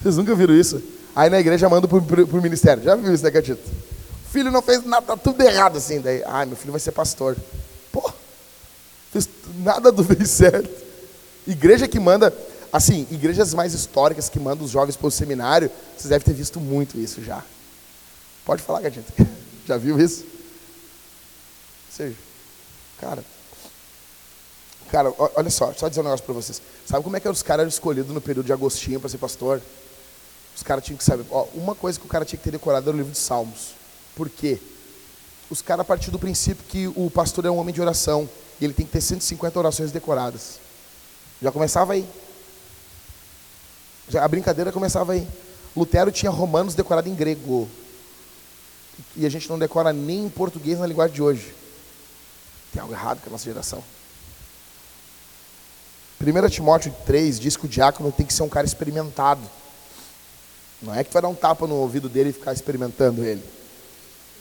Vocês 0.00 0.16
nunca 0.16 0.34
viram 0.34 0.54
isso? 0.54 0.82
Aí 1.14 1.28
na 1.28 1.40
igreja 1.40 1.68
manda 1.68 1.88
para 1.88 1.98
o 1.98 2.42
ministério. 2.42 2.82
Já 2.82 2.94
viu 2.94 3.12
isso, 3.12 3.24
né, 3.24 3.30
Catito? 3.30 3.62
O 4.28 4.30
filho 4.30 4.52
não 4.52 4.62
fez 4.62 4.84
nada, 4.84 5.06
tá 5.06 5.16
tudo 5.16 5.42
errado 5.42 5.78
assim. 5.78 6.00
Daí, 6.00 6.22
ai, 6.24 6.46
meu 6.46 6.56
filho 6.56 6.70
vai 6.70 6.80
ser 6.80 6.92
pastor. 6.92 7.36
Pô, 7.90 8.12
fez 9.10 9.28
nada 9.58 9.90
do 9.90 10.04
bem 10.04 10.24
certo. 10.26 10.70
Igreja 11.46 11.88
que 11.88 11.98
manda, 11.98 12.32
assim, 12.72 13.06
igrejas 13.10 13.54
mais 13.54 13.74
históricas 13.74 14.28
que 14.28 14.38
mandam 14.38 14.64
os 14.64 14.70
jovens 14.70 14.96
para 14.96 15.06
o 15.06 15.10
seminário, 15.10 15.70
vocês 15.96 16.08
devem 16.08 16.24
ter 16.24 16.34
visto 16.34 16.60
muito 16.60 16.98
isso 16.98 17.22
já. 17.22 17.44
Pode 18.44 18.62
falar, 18.62 18.80
Catito. 18.80 19.12
Já 19.66 19.76
viu 19.76 20.00
isso? 20.00 20.22
Ou 20.22 21.92
seja, 21.94 22.16
cara, 22.98 23.22
cara, 24.90 25.12
olha 25.18 25.50
só, 25.50 25.74
só 25.74 25.90
dizer 25.90 26.00
um 26.00 26.04
negócio 26.04 26.24
para 26.24 26.32
vocês. 26.32 26.62
Sabe 26.86 27.04
como 27.04 27.18
é 27.18 27.20
que 27.20 27.28
os 27.28 27.42
caras 27.42 27.60
eram 27.64 27.68
escolhidos 27.68 28.10
no 28.14 28.20
período 28.22 28.46
de 28.46 28.52
Agostinho 28.54 28.98
para 28.98 29.10
ser 29.10 29.18
pastor? 29.18 29.60
Os 30.56 30.62
caras 30.62 30.82
tinham 30.82 30.96
que 30.96 31.04
saber. 31.04 31.26
Ó, 31.30 31.46
uma 31.54 31.74
coisa 31.74 32.00
que 32.00 32.06
o 32.06 32.08
cara 32.08 32.24
tinha 32.24 32.38
que 32.38 32.44
ter 32.44 32.50
decorado 32.50 32.88
era 32.88 32.94
o 32.94 32.98
livro 32.98 33.12
de 33.12 33.18
Salmos. 33.18 33.74
Por 34.16 34.30
quê? 34.30 34.58
Os 35.50 35.60
caras 35.60 35.86
partiram 35.86 36.12
do 36.12 36.18
princípio 36.18 36.64
que 36.66 36.88
o 36.96 37.10
pastor 37.10 37.44
é 37.44 37.50
um 37.50 37.58
homem 37.58 37.74
de 37.74 37.82
oração. 37.82 38.26
E 38.58 38.64
ele 38.64 38.72
tem 38.72 38.86
que 38.86 38.92
ter 38.92 39.02
150 39.02 39.58
orações 39.58 39.92
decoradas. 39.92 40.58
Já 41.42 41.52
começava 41.52 41.92
aí. 41.92 42.08
A 44.14 44.28
brincadeira 44.28 44.72
começava 44.72 45.12
aí. 45.12 45.26
Lutero 45.76 46.10
tinha 46.10 46.30
Romanos 46.30 46.74
decorado 46.74 47.08
em 47.08 47.14
grego. 47.14 47.68
E 49.16 49.26
a 49.26 49.28
gente 49.28 49.48
não 49.48 49.58
decora 49.58 49.92
nem 49.92 50.26
em 50.26 50.28
português 50.28 50.78
na 50.78 50.86
linguagem 50.86 51.14
de 51.14 51.22
hoje. 51.22 51.54
Tem 52.72 52.80
algo 52.80 52.94
errado 52.94 53.20
com 53.20 53.28
a 53.28 53.32
nossa 53.32 53.44
geração. 53.44 53.82
1 56.20 56.48
Timóteo 56.48 56.94
3 57.06 57.38
diz 57.38 57.56
que 57.56 57.66
o 57.66 57.68
diácono 57.68 58.10
tem 58.10 58.26
que 58.26 58.32
ser 58.32 58.42
um 58.42 58.48
cara 58.48 58.66
experimentado. 58.66 59.42
Não 60.82 60.94
é 60.94 61.04
que 61.04 61.12
vai 61.12 61.22
dar 61.22 61.28
um 61.28 61.34
tapa 61.34 61.66
no 61.66 61.76
ouvido 61.76 62.08
dele 62.08 62.30
e 62.30 62.32
ficar 62.32 62.52
experimentando 62.52 63.24
ele. 63.24 63.42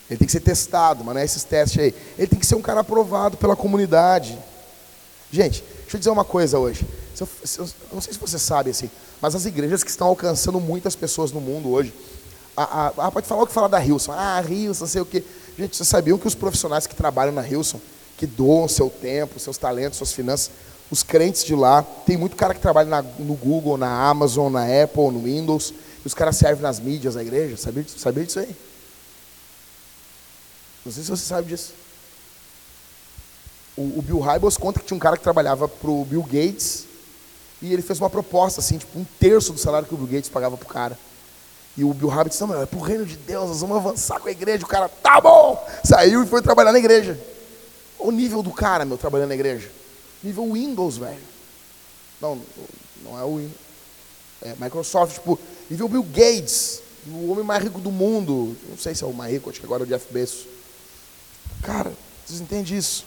Ele 0.09 0.17
tem 0.17 0.25
que 0.25 0.31
ser 0.31 0.39
testado, 0.39 1.03
mas 1.03 1.13
não 1.13 1.21
é 1.21 1.25
esses 1.25 1.43
testes 1.43 1.79
aí. 1.79 1.95
Ele 2.17 2.27
tem 2.27 2.39
que 2.39 2.45
ser 2.45 2.55
um 2.55 2.61
cara 2.61 2.79
aprovado 2.79 3.37
pela 3.37 3.55
comunidade. 3.55 4.37
Gente, 5.31 5.63
deixa 5.81 5.97
eu 5.97 5.99
dizer 5.99 6.09
uma 6.09 6.23
coisa 6.23 6.57
hoje. 6.57 6.85
Eu, 7.19 7.27
eu, 7.57 7.69
não 7.91 8.01
sei 8.01 8.13
se 8.13 8.19
você 8.19 8.39
sabe 8.39 8.69
assim, 8.69 8.89
mas 9.21 9.35
as 9.35 9.45
igrejas 9.45 9.83
que 9.83 9.89
estão 9.89 10.07
alcançando 10.07 10.59
muitas 10.59 10.95
pessoas 10.95 11.31
no 11.31 11.41
mundo 11.41 11.71
hoje. 11.71 11.93
A, 12.55 12.63
a, 12.63 13.07
a, 13.07 13.11
pode 13.11 13.27
falar 13.27 13.43
o 13.43 13.47
que 13.47 13.53
falar 13.53 13.67
da 13.67 13.83
Hilson. 13.83 14.11
Ah, 14.13 14.43
Hilson, 14.47 14.87
sei 14.87 15.01
o 15.01 15.05
quê. 15.05 15.23
Gente, 15.57 15.75
vocês 15.75 15.87
sabiam 15.87 16.17
que 16.17 16.27
os 16.27 16.35
profissionais 16.35 16.87
que 16.87 16.95
trabalham 16.95 17.33
na 17.33 17.47
Hilson, 17.47 17.79
que 18.17 18.25
doam 18.25 18.67
seu 18.67 18.89
tempo, 18.89 19.39
seus 19.39 19.57
talentos, 19.57 19.97
suas 19.97 20.13
finanças, 20.13 20.51
os 20.89 21.03
crentes 21.03 21.43
de 21.43 21.55
lá, 21.55 21.83
tem 21.83 22.17
muito 22.17 22.35
cara 22.35 22.53
que 22.53 22.59
trabalha 22.59 22.89
na, 22.89 23.01
no 23.01 23.33
Google, 23.33 23.77
na 23.77 24.07
Amazon, 24.07 24.51
na 24.51 24.63
Apple, 24.63 25.11
no 25.11 25.23
Windows, 25.23 25.73
os 26.05 26.13
caras 26.13 26.37
servem 26.37 26.63
nas 26.63 26.79
mídias 26.79 27.15
da 27.15 27.21
igreja. 27.21 27.57
Sabia, 27.57 27.85
sabia 27.97 28.25
disso 28.25 28.39
aí? 28.39 28.55
Não 30.85 30.91
sei 30.91 31.03
se 31.03 31.09
você 31.09 31.25
sabe 31.25 31.49
disso. 31.49 31.73
O, 33.75 33.99
o 33.99 34.01
Bill 34.01 34.19
Hybels 34.19 34.57
conta 34.57 34.79
que 34.79 34.85
tinha 34.85 34.95
um 34.95 34.99
cara 34.99 35.17
que 35.17 35.23
trabalhava 35.23 35.67
para 35.67 35.89
o 35.89 36.05
Bill 36.05 36.23
Gates 36.23 36.86
e 37.61 37.73
ele 37.73 37.81
fez 37.81 37.99
uma 37.99 38.09
proposta, 38.09 38.59
assim, 38.59 38.77
tipo, 38.77 38.99
um 38.99 39.05
terço 39.19 39.51
do 39.51 39.59
salário 39.59 39.87
que 39.87 39.93
o 39.93 39.97
Bill 39.97 40.07
Gates 40.07 40.29
pagava 40.29 40.57
para 40.57 40.65
o 40.65 40.69
cara. 40.69 40.99
E 41.75 41.83
o 41.83 41.93
Bill 41.93 42.09
Hybels 42.09 42.29
disse, 42.29 42.43
não, 42.43 42.61
é 42.61 42.65
para 42.65 42.79
o 42.79 42.81
reino 42.81 43.05
de 43.05 43.17
Deus, 43.17 43.49
nós 43.49 43.61
vamos 43.61 43.77
avançar 43.77 44.19
com 44.19 44.27
a 44.27 44.31
igreja. 44.31 44.65
O 44.65 44.67
cara, 44.67 44.89
tá 44.89 45.21
bom! 45.21 45.63
Saiu 45.83 46.23
e 46.23 46.27
foi 46.27 46.41
trabalhar 46.41 46.71
na 46.71 46.79
igreja. 46.79 47.19
O 47.99 48.11
nível 48.11 48.41
do 48.41 48.51
cara, 48.51 48.85
meu, 48.85 48.97
trabalhando 48.97 49.29
na 49.29 49.35
igreja. 49.35 49.69
Nível 50.23 50.51
Windows, 50.53 50.97
velho. 50.97 51.21
Não, 52.21 52.41
não 53.03 53.19
é 53.19 53.23
o 53.23 53.37
Windows. 53.37 53.67
É 54.41 54.53
Microsoft, 54.59 55.15
tipo, 55.15 55.39
nível 55.69 55.87
Bill 55.87 56.03
Gates, 56.03 56.81
o 57.07 57.31
homem 57.31 57.43
mais 57.43 57.63
rico 57.63 57.79
do 57.79 57.91
mundo. 57.91 58.55
Não 58.69 58.77
sei 58.77 58.93
se 58.93 59.03
é 59.03 59.07
o 59.07 59.13
mais 59.13 59.31
rico, 59.31 59.49
acho 59.49 59.59
que 59.59 59.65
agora 59.65 59.83
é 59.83 59.85
o 59.85 59.87
Jeff 59.87 60.11
Bezos. 60.11 60.45
Cara, 61.63 61.91
vocês 62.25 62.39
entendem 62.39 62.77
isso? 62.77 63.05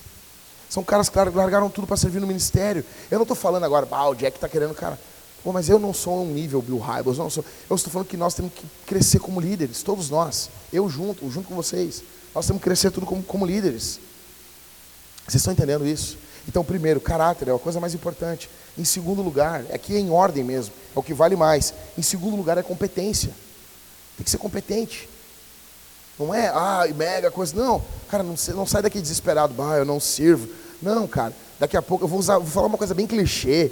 São 0.71 0.85
caras 0.85 1.09
que 1.09 1.19
largaram 1.19 1.69
tudo 1.69 1.85
para 1.85 1.97
servir 1.97 2.21
no 2.21 2.29
ministério. 2.29 2.85
Eu 3.11 3.19
não 3.19 3.25
estou 3.25 3.37
falando 3.37 3.65
agora, 3.65 3.89
ah, 3.91 4.09
o 4.09 4.15
Jack 4.15 4.37
está 4.37 4.49
querendo, 4.49 4.73
cara. 4.73 4.97
Pô, 5.43 5.53
mas 5.53 5.69
eu 5.69 5.81
não 5.81 5.93
sou 5.93 6.23
um 6.23 6.33
nível 6.33 6.63
Bill 6.63 6.79
Hybels, 6.79 7.19
não 7.19 7.29
sou. 7.29 7.45
Eu 7.69 7.75
estou 7.75 7.93
falando 7.93 8.07
que 8.07 8.17
nós 8.17 8.35
temos 8.35 8.53
que 8.55 8.65
crescer 8.87 9.19
como 9.19 9.41
líderes, 9.41 9.83
todos 9.83 10.09
nós. 10.09 10.49
Eu 10.73 10.89
junto, 10.89 11.29
junto 11.29 11.49
com 11.49 11.57
vocês. 11.57 12.05
Nós 12.33 12.47
temos 12.47 12.61
que 12.61 12.65
crescer 12.69 12.93
tudo 12.93 13.05
como, 13.05 13.21
como 13.21 13.45
líderes. 13.45 13.99
Vocês 15.27 15.41
estão 15.41 15.53
entendendo 15.53 15.85
isso? 15.85 16.17
Então, 16.47 16.65
primeiro, 16.65 17.01
caráter 17.01 17.49
é 17.49 17.55
a 17.55 17.59
coisa 17.59 17.81
mais 17.81 17.93
importante. 17.93 18.49
Em 18.79 18.85
segundo 18.85 19.23
lugar, 19.23 19.65
aqui 19.73 19.97
é 19.97 19.99
em 19.99 20.11
ordem 20.11 20.45
mesmo, 20.45 20.73
é 20.95 20.99
o 20.99 21.03
que 21.03 21.13
vale 21.13 21.35
mais. 21.35 21.75
Em 21.99 22.03
segundo 22.03 22.37
lugar 22.37 22.57
é 22.59 22.63
competência. 22.63 23.31
Tem 24.17 24.25
que 24.25 24.31
ser 24.31 24.39
competente. 24.39 25.09
Não 26.19 26.35
é, 26.35 26.49
ah, 26.49 26.87
mega 26.95 27.31
coisa. 27.31 27.57
Não, 27.57 27.83
cara, 28.09 28.23
não, 28.23 28.35
não 28.55 28.67
sai 28.67 28.83
daqui 28.83 29.01
desesperado, 29.01 29.55
ah, 29.63 29.79
eu 29.79 29.85
não 29.85 29.99
sirvo. 29.99 30.60
Não, 30.83 31.07
cara, 31.07 31.35
daqui 31.59 31.77
a 31.77 31.83
pouco 31.83 32.05
eu 32.05 32.09
vou, 32.09 32.19
usar, 32.19 32.39
vou 32.39 32.47
falar 32.47 32.67
uma 32.67 32.79
coisa 32.79 32.95
bem 32.95 33.07
clichê. 33.07 33.71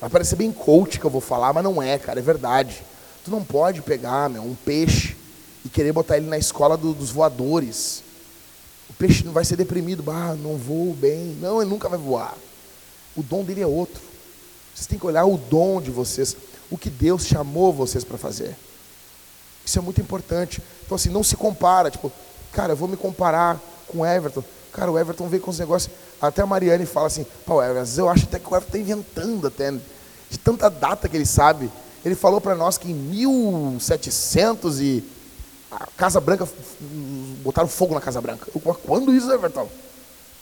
Vai 0.00 0.08
parecer 0.08 0.36
bem 0.36 0.50
coach 0.50 0.98
que 0.98 1.04
eu 1.04 1.10
vou 1.10 1.20
falar, 1.20 1.52
mas 1.52 1.64
não 1.64 1.82
é, 1.82 1.98
cara, 1.98 2.18
é 2.18 2.22
verdade. 2.22 2.82
Tu 3.24 3.30
não 3.30 3.44
pode 3.44 3.82
pegar, 3.82 4.30
meu, 4.30 4.42
um 4.42 4.54
peixe 4.54 5.16
e 5.64 5.68
querer 5.68 5.92
botar 5.92 6.16
ele 6.16 6.26
na 6.26 6.38
escola 6.38 6.76
do, 6.76 6.94
dos 6.94 7.10
voadores. 7.10 8.02
O 8.88 8.94
peixe 8.94 9.24
não 9.24 9.32
vai 9.32 9.44
ser 9.44 9.56
deprimido, 9.56 10.02
ah, 10.10 10.34
não 10.34 10.56
vou 10.56 10.94
bem. 10.94 11.36
Não, 11.40 11.60
ele 11.60 11.70
nunca 11.70 11.88
vai 11.88 11.98
voar. 11.98 12.34
O 13.14 13.22
dom 13.22 13.44
dele 13.44 13.60
é 13.60 13.66
outro. 13.66 14.00
Vocês 14.74 14.86
têm 14.86 14.98
que 14.98 15.06
olhar 15.06 15.26
o 15.26 15.36
dom 15.36 15.80
de 15.80 15.90
vocês, 15.90 16.36
o 16.70 16.78
que 16.78 16.88
Deus 16.88 17.26
chamou 17.26 17.72
vocês 17.72 18.04
para 18.04 18.16
fazer. 18.16 18.56
Isso 19.64 19.78
é 19.78 19.82
muito 19.82 20.00
importante. 20.00 20.62
Então, 20.84 20.96
assim, 20.96 21.10
não 21.10 21.22
se 21.22 21.36
compara. 21.36 21.90
Tipo, 21.90 22.10
cara, 22.52 22.72
eu 22.72 22.76
vou 22.76 22.88
me 22.88 22.96
comparar 22.96 23.60
com 23.86 24.06
Everton. 24.06 24.42
Cara, 24.72 24.90
o 24.90 24.98
Everton 24.98 25.28
veio 25.28 25.42
com 25.42 25.50
os 25.50 25.58
negócios. 25.58 25.92
Até 26.20 26.42
a 26.42 26.46
Mariane 26.46 26.86
fala 26.86 27.06
assim: 27.06 27.26
pô, 27.46 27.60
vezes 27.60 27.98
eu 27.98 28.08
acho 28.08 28.24
até 28.24 28.38
que 28.38 28.46
o 28.46 28.56
Everton 28.56 28.66
está 28.66 28.78
inventando, 28.78 29.46
até, 29.46 29.72
de 30.30 30.38
tanta 30.38 30.68
data 30.68 31.08
que 31.08 31.16
ele 31.16 31.26
sabe. 31.26 31.70
Ele 32.04 32.14
falou 32.14 32.40
para 32.40 32.54
nós 32.54 32.78
que 32.78 32.90
em 32.90 32.94
1700 32.94 34.80
e. 34.80 35.04
A 35.70 35.86
Casa 35.96 36.20
Branca. 36.20 36.48
Botaram 37.42 37.68
fogo 37.68 37.94
na 37.94 38.00
Casa 38.00 38.20
Branca. 38.20 38.48
Eu, 38.54 38.60
quando 38.60 39.14
isso, 39.14 39.30
Everton? 39.30 39.68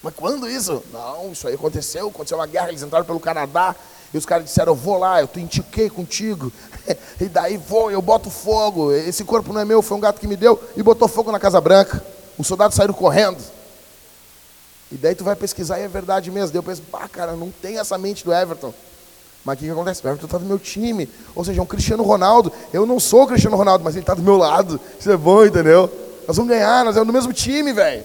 Mas 0.03 0.15
quando 0.15 0.49
isso? 0.49 0.83
Não, 0.93 1.33
isso 1.33 1.47
aí 1.49 1.55
aconteceu. 1.55 2.09
Aconteceu 2.09 2.39
uma 2.39 2.47
guerra, 2.47 2.69
eles 2.69 2.83
entraram 2.83 3.05
pelo 3.05 3.21
Canadá. 3.21 3.75
E 4.13 4.17
os 4.17 4.25
caras 4.25 4.45
disseram, 4.45 4.73
eu 4.73 4.77
vou 4.77 4.97
lá, 4.97 5.21
eu 5.21 5.27
te 5.27 5.41
indiquei 5.41 5.91
contigo. 5.91 6.51
e 7.21 7.27
daí 7.27 7.59
vou, 7.59 7.91
eu 7.91 8.01
boto 8.01 8.31
fogo. 8.31 8.93
Esse 8.93 9.23
corpo 9.23 9.53
não 9.53 9.61
é 9.61 9.65
meu, 9.65 9.83
foi 9.83 9.97
um 9.97 10.01
gato 10.01 10.19
que 10.19 10.27
me 10.27 10.37
deu 10.37 10.59
e 10.77 10.83
botou 10.83 11.09
fogo 11.09 11.31
na 11.31 11.39
Casa 11.39 11.61
Branca. 11.61 12.03
Os 12.39 12.47
soldados 12.47 12.77
saíram 12.77 12.95
correndo. 12.95 13.39
E 14.91 14.97
daí 14.97 15.15
tu 15.15 15.25
vai 15.25 15.37
pesquisar 15.37 15.79
e 15.79 15.83
é 15.83 15.89
verdade 15.89 16.31
mesmo. 16.31 16.49
Daí 16.49 16.59
eu 16.59 16.63
penso, 16.63 16.83
pá, 16.83 17.09
cara, 17.09 17.33
não 17.33 17.51
tem 17.51 17.79
essa 17.79 17.99
mente 17.99 18.25
do 18.25 18.33
Everton. 18.33 18.73
Mas 19.45 19.57
o 19.57 19.59
que, 19.59 19.67
que 19.67 19.71
acontece? 19.71 20.05
O 20.05 20.09
Everton 20.09 20.27
está 20.27 20.39
do 20.39 20.47
meu 20.47 20.59
time. 20.59 21.09
Ou 21.35 21.45
seja, 21.45 21.61
é 21.61 21.63
um 21.63 21.67
Cristiano 21.67 22.03
Ronaldo. 22.03 22.53
Eu 22.73 22.87
não 22.87 22.99
sou 22.99 23.25
o 23.25 23.27
Cristiano 23.27 23.57
Ronaldo, 23.57 23.85
mas 23.85 23.95
ele 23.95 24.03
está 24.03 24.15
do 24.15 24.23
meu 24.23 24.37
lado. 24.37 24.81
Isso 24.99 25.11
é 25.11 25.17
bom, 25.17 25.45
entendeu? 25.45 25.91
Nós 26.27 26.37
vamos 26.37 26.51
ganhar, 26.51 26.85
nós 26.85 26.95
somos 26.95 27.07
do 27.07 27.13
mesmo 27.13 27.33
time, 27.33 27.73
velho. 27.73 28.05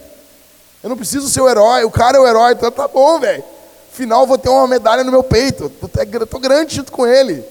Eu 0.82 0.90
não 0.90 0.96
preciso 0.96 1.28
ser 1.28 1.40
o 1.40 1.48
herói, 1.48 1.84
o 1.84 1.90
cara 1.90 2.18
é 2.18 2.20
o 2.20 2.26
herói, 2.26 2.52
então 2.52 2.70
tá 2.70 2.86
bom, 2.86 3.18
velho 3.18 3.42
final 3.94 4.26
vou 4.26 4.36
ter 4.36 4.48
uma 4.48 4.66
medalha 4.66 5.04
no 5.04 5.10
meu 5.10 5.22
peito. 5.22 5.70
Estou 5.82 6.40
grande 6.40 6.74
junto 6.74 6.90
com 6.90 7.06
ele. 7.06 7.44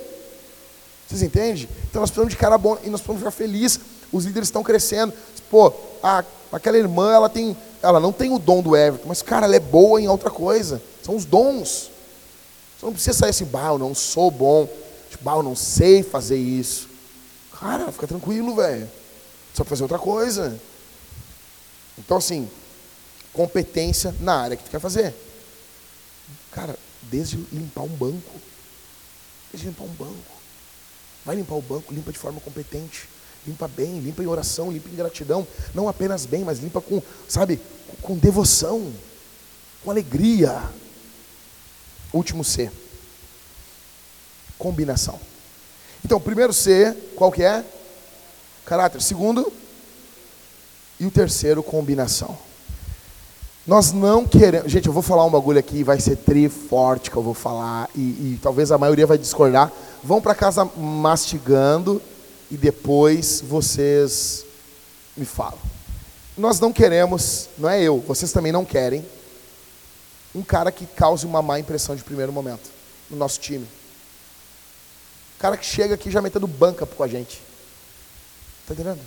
Vocês 1.08 1.22
entendem? 1.22 1.68
Então 1.90 2.02
nós 2.02 2.10
precisamos 2.10 2.34
de 2.34 2.38
cara 2.38 2.58
bom 2.58 2.78
e 2.84 2.90
nós 2.90 3.00
precisamos 3.00 3.20
ficar 3.20 3.32
felizes. 3.32 3.80
Os 4.12 4.26
líderes 4.26 4.50
estão 4.50 4.62
crescendo. 4.62 5.14
Pô, 5.50 5.74
a, 6.02 6.24
aquela 6.52 6.78
irmã, 6.78 7.14
ela 7.14 7.30
tem, 7.30 7.56
ela 7.84 8.00
não 8.00 8.14
tem 8.14 8.32
o 8.32 8.40
dom 8.40 8.62
do 8.62 8.76
Everton, 8.76 9.08
mas 9.08 9.22
cara, 9.22 9.46
ela 9.46 9.56
é 9.56 9.60
boa 9.60 10.02
em 10.02 10.08
outra 10.08 10.32
coisa. 10.32 10.82
São 11.04 11.16
os 11.16 11.26
dons. 11.26 11.92
Você 12.80 12.86
não 12.86 12.94
precisa 12.94 13.18
sair 13.18 13.30
assim, 13.30 13.46
bah, 13.46 13.68
eu 13.68 13.78
não 13.78 13.94
sou 13.94 14.32
bom. 14.32 14.68
Tipo, 15.10 15.24
Bah, 15.24 15.36
eu 15.36 15.44
não 15.44 15.56
sei 15.56 16.02
fazer 16.02 16.38
isso. 16.38 16.90
Cara, 17.60 17.92
fica 17.92 18.08
tranquilo, 18.08 18.56
velho. 18.56 18.90
Só 19.54 19.64
fazer 19.64 19.84
outra 19.84 20.00
coisa. 20.00 20.60
Então, 21.98 22.18
assim, 22.18 22.50
competência 23.32 24.16
na 24.20 24.36
área 24.36 24.58
que 24.58 24.64
tu 24.64 24.72
quer 24.72 24.80
fazer. 24.80 25.14
Cara, 26.52 26.78
desde 27.04 27.38
limpar 27.52 27.84
um 27.84 27.88
banco. 27.88 28.32
Desde 29.52 29.68
limpar 29.68 29.84
um 29.84 29.94
banco. 29.94 30.34
Vai 31.26 31.36
limpar 31.36 31.56
o 31.56 31.62
banco, 31.62 31.94
limpa 31.94 32.12
de 32.12 32.18
forma 32.18 32.42
competente. 32.42 33.08
Limpa 33.46 33.68
bem, 33.68 34.00
limpa 34.00 34.24
em 34.24 34.28
oração, 34.28 34.72
limpa 34.72 34.90
em 34.90 34.96
gratidão. 34.96 35.46
Não 35.74 35.88
apenas 35.88 36.26
bem, 36.26 36.44
mas 36.44 36.60
limpa 36.60 36.82
com, 36.82 37.02
sabe, 37.28 37.60
com 38.02 38.18
devoção, 38.18 38.92
com 39.84 39.92
alegria. 39.92 40.62
Último 42.12 42.44
C. 42.44 42.72
Combinação. 44.58 45.20
Então, 46.06 46.20
primeiro 46.20 46.54
C, 46.54 46.96
qual 47.16 47.32
que 47.32 47.44
é? 47.44 47.64
Caráter. 48.66 49.02
Segundo, 49.02 49.52
e 51.00 51.06
o 51.06 51.12
terceiro, 51.12 51.64
combinação. 51.64 52.38
Nós 53.66 53.94
não 53.94 54.26
queremos. 54.26 54.72
Gente, 54.72 54.88
eu 54.88 54.94
vou 54.94 55.02
falar 55.02 55.26
um 55.26 55.32
bagulho 55.32 55.58
aqui, 55.58 55.84
vai 55.84 56.00
ser 56.00 56.18
tri 56.18 56.50
forte 56.50 57.10
que 57.10 57.16
eu 57.16 57.24
vou 57.24 57.34
falar, 57.34 57.90
e, 57.96 58.00
e 58.00 58.40
talvez 58.42 58.72
a 58.72 58.78
maioria 58.78 59.08
vai 59.08 59.18
discordar. 59.18 59.72
Vão 60.04 60.22
para 60.22 60.36
casa 60.36 60.66
mastigando 60.78 62.02
e 62.52 62.58
depois 62.58 63.42
vocês 63.42 64.46
me 65.16 65.26
falam. 65.26 65.73
Nós 66.38 66.60
não 66.60 66.74
queremos, 66.74 67.50
não 67.58 67.70
é 67.70 67.82
eu, 67.82 68.00
vocês 68.00 68.32
também 68.32 68.52
não 68.52 68.66
querem, 68.66 69.06
um 70.34 70.42
cara 70.42 70.72
que 70.72 70.86
cause 70.86 71.26
uma 71.26 71.42
má 71.42 71.60
impressão 71.60 71.96
de 71.96 72.04
primeiro 72.04 72.34
momento 72.34 72.72
no 73.10 73.16
nosso 73.18 73.40
time. 73.40 73.68
O 75.38 75.40
cara 75.40 75.58
que 75.58 75.66
chega 75.66 75.94
aqui 75.94 76.10
já 76.10 76.22
metendo 76.22 76.48
banca 76.48 76.86
com 76.86 77.04
a 77.04 77.08
gente. 77.08 77.42
Tá 78.68 78.74
entendendo? 78.74 79.00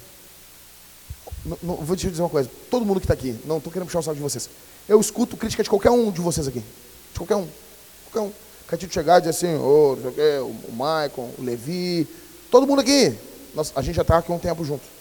Não, 1.44 1.58
não, 1.62 1.76
vou 1.76 1.96
te 1.96 2.08
dizer 2.08 2.22
uma 2.22 2.28
coisa. 2.28 2.48
Todo 2.70 2.84
mundo 2.84 3.00
que 3.00 3.04
está 3.04 3.14
aqui, 3.14 3.36
não 3.44 3.58
estou 3.58 3.72
querendo 3.72 3.86
puxar 3.86 4.00
o 4.00 4.02
saco 4.02 4.16
de 4.16 4.22
vocês. 4.22 4.48
Eu 4.88 5.00
escuto 5.00 5.36
crítica 5.36 5.62
de 5.62 5.68
qualquer 5.68 5.90
um 5.90 6.12
de 6.12 6.20
vocês 6.20 6.46
aqui. 6.46 6.60
De 7.12 7.18
qualquer 7.18 7.36
um. 7.36 7.48
Qualquer 8.10 8.28
um. 8.28 8.32
Catito 8.68 8.92
chegar 8.92 9.18
e 9.18 9.20
dizer 9.20 9.30
assim, 9.30 9.56
oh, 9.56 9.94
o 9.94 10.72
Michael, 10.72 11.30
o 11.38 11.42
Levi, 11.42 12.06
todo 12.50 12.66
mundo 12.66 12.80
aqui. 12.80 13.16
Nós, 13.54 13.72
a 13.74 13.82
gente 13.82 13.94
já 13.94 14.02
está 14.02 14.18
aqui 14.18 14.30
um 14.30 14.38
tempo 14.38 14.64
junto. 14.64 14.95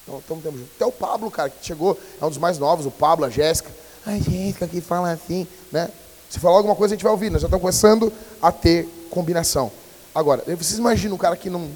Estamos 0.00 0.24
um 0.30 0.40
tempo 0.40 0.58
junto. 0.58 0.70
Até 0.76 0.86
o 0.86 0.92
Pablo, 0.92 1.30
cara, 1.30 1.50
que 1.50 1.64
chegou, 1.64 1.98
é 2.20 2.24
um 2.24 2.28
dos 2.28 2.38
mais 2.38 2.58
novos, 2.58 2.86
o 2.86 2.90
Pablo, 2.90 3.24
a 3.24 3.30
Jéssica. 3.30 3.70
Ai, 4.04 4.20
Jéssica, 4.20 4.66
que 4.66 4.80
fala 4.80 5.10
assim, 5.12 5.46
né? 5.70 5.90
Se 6.28 6.38
falar 6.38 6.56
alguma 6.56 6.76
coisa, 6.76 6.94
a 6.94 6.96
gente 6.96 7.02
vai 7.02 7.12
ouvir. 7.12 7.30
Nós 7.30 7.42
já 7.42 7.46
estamos 7.46 7.60
começando 7.60 8.12
a 8.40 8.52
ter 8.52 8.88
combinação. 9.10 9.70
Agora, 10.14 10.42
vocês 10.46 10.78
imaginam 10.78 11.14
um 11.14 11.18
cara 11.18 11.36
que 11.36 11.50
não 11.50 11.70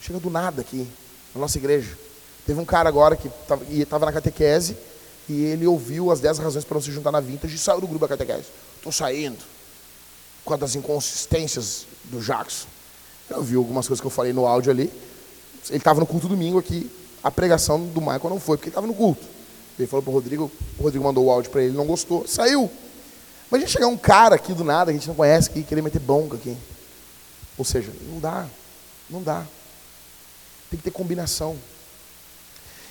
chega 0.00 0.18
do 0.18 0.30
nada 0.30 0.60
aqui, 0.60 0.86
na 1.34 1.40
nossa 1.40 1.58
igreja. 1.58 1.96
Teve 2.46 2.60
um 2.60 2.64
cara 2.64 2.88
agora 2.88 3.16
que 3.16 3.28
estava 3.70 4.06
na 4.06 4.12
catequese 4.12 4.76
e 5.28 5.44
ele 5.44 5.66
ouviu 5.66 6.12
as 6.12 6.20
10 6.20 6.38
razões 6.38 6.64
para 6.64 6.76
não 6.76 6.82
se 6.82 6.92
juntar 6.92 7.10
na 7.10 7.20
Vintage 7.20 7.56
e 7.56 7.58
saiu 7.58 7.80
do 7.80 7.88
grupo 7.88 8.06
da 8.06 8.16
catequese. 8.16 8.46
Estou 8.76 8.92
saindo. 8.92 9.38
Com 10.44 10.54
as 10.54 10.76
inconsistências 10.76 11.86
do 12.04 12.20
Jackson. 12.20 12.68
Eu 13.28 13.42
vi 13.42 13.56
algumas 13.56 13.88
coisas 13.88 14.00
que 14.00 14.06
eu 14.06 14.10
falei 14.10 14.32
no 14.32 14.46
áudio 14.46 14.70
ali. 14.70 14.92
Ele 15.68 15.78
estava 15.78 15.98
no 15.98 16.06
culto 16.06 16.28
domingo 16.28 16.58
aqui. 16.58 16.88
A 17.26 17.30
pregação 17.32 17.84
do 17.88 18.00
Michael 18.00 18.30
não 18.30 18.38
foi, 18.38 18.56
porque 18.56 18.68
ele 18.68 18.70
estava 18.70 18.86
no 18.86 18.94
culto. 18.94 19.26
Ele 19.76 19.88
falou 19.88 20.00
para 20.00 20.10
o 20.12 20.14
Rodrigo, 20.14 20.52
o 20.78 20.82
Rodrigo 20.84 21.04
mandou 21.04 21.24
o 21.24 21.30
áudio 21.32 21.50
para 21.50 21.60
ele, 21.60 21.76
não 21.76 21.84
gostou, 21.84 22.24
saiu. 22.24 22.70
Mas 23.50 23.58
a 23.58 23.64
gente 23.64 23.72
chegar 23.72 23.88
um 23.88 23.96
cara 23.96 24.36
aqui 24.36 24.54
do 24.54 24.62
nada, 24.62 24.92
que 24.92 24.96
a 24.96 25.00
gente 25.00 25.08
não 25.08 25.14
conhece, 25.16 25.50
que 25.50 25.64
querer 25.64 25.82
meter 25.82 25.98
bronca 25.98 26.36
aqui. 26.36 26.56
Ou 27.58 27.64
seja, 27.64 27.90
não 28.12 28.20
dá. 28.20 28.46
Não 29.10 29.20
dá. 29.24 29.44
Tem 30.70 30.78
que 30.78 30.84
ter 30.84 30.92
combinação. 30.92 31.56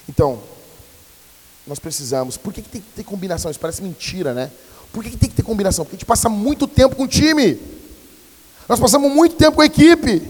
Então, 0.09 0.43
nós 1.65 1.79
precisamos. 1.79 2.35
Por 2.35 2.51
que, 2.51 2.61
que 2.61 2.67
tem 2.67 2.81
que 2.81 2.91
ter 2.91 3.05
combinação? 3.05 3.49
Isso 3.49 3.59
parece 3.61 3.81
mentira, 3.81 4.33
né? 4.33 4.51
Por 4.91 5.01
que, 5.01 5.11
que 5.11 5.17
tem 5.17 5.29
que 5.29 5.35
ter 5.37 5.43
combinação? 5.43 5.85
Porque 5.85 5.95
a 5.95 5.99
gente 5.99 6.05
passa 6.05 6.27
muito 6.27 6.67
tempo 6.67 6.97
com 6.97 7.03
o 7.03 7.07
time. 7.07 7.57
Nós 8.67 8.81
passamos 8.81 9.09
muito 9.09 9.37
tempo 9.37 9.55
com 9.55 9.61
a 9.61 9.65
equipe. 9.65 10.29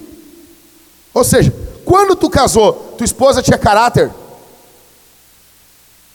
Ou 1.11 1.23
seja, 1.23 1.51
quando 1.85 2.15
tu 2.15 2.29
casou, 2.29 2.73
tua 2.97 3.05
esposa 3.05 3.41
tinha 3.41 3.57
caráter? 3.57 4.11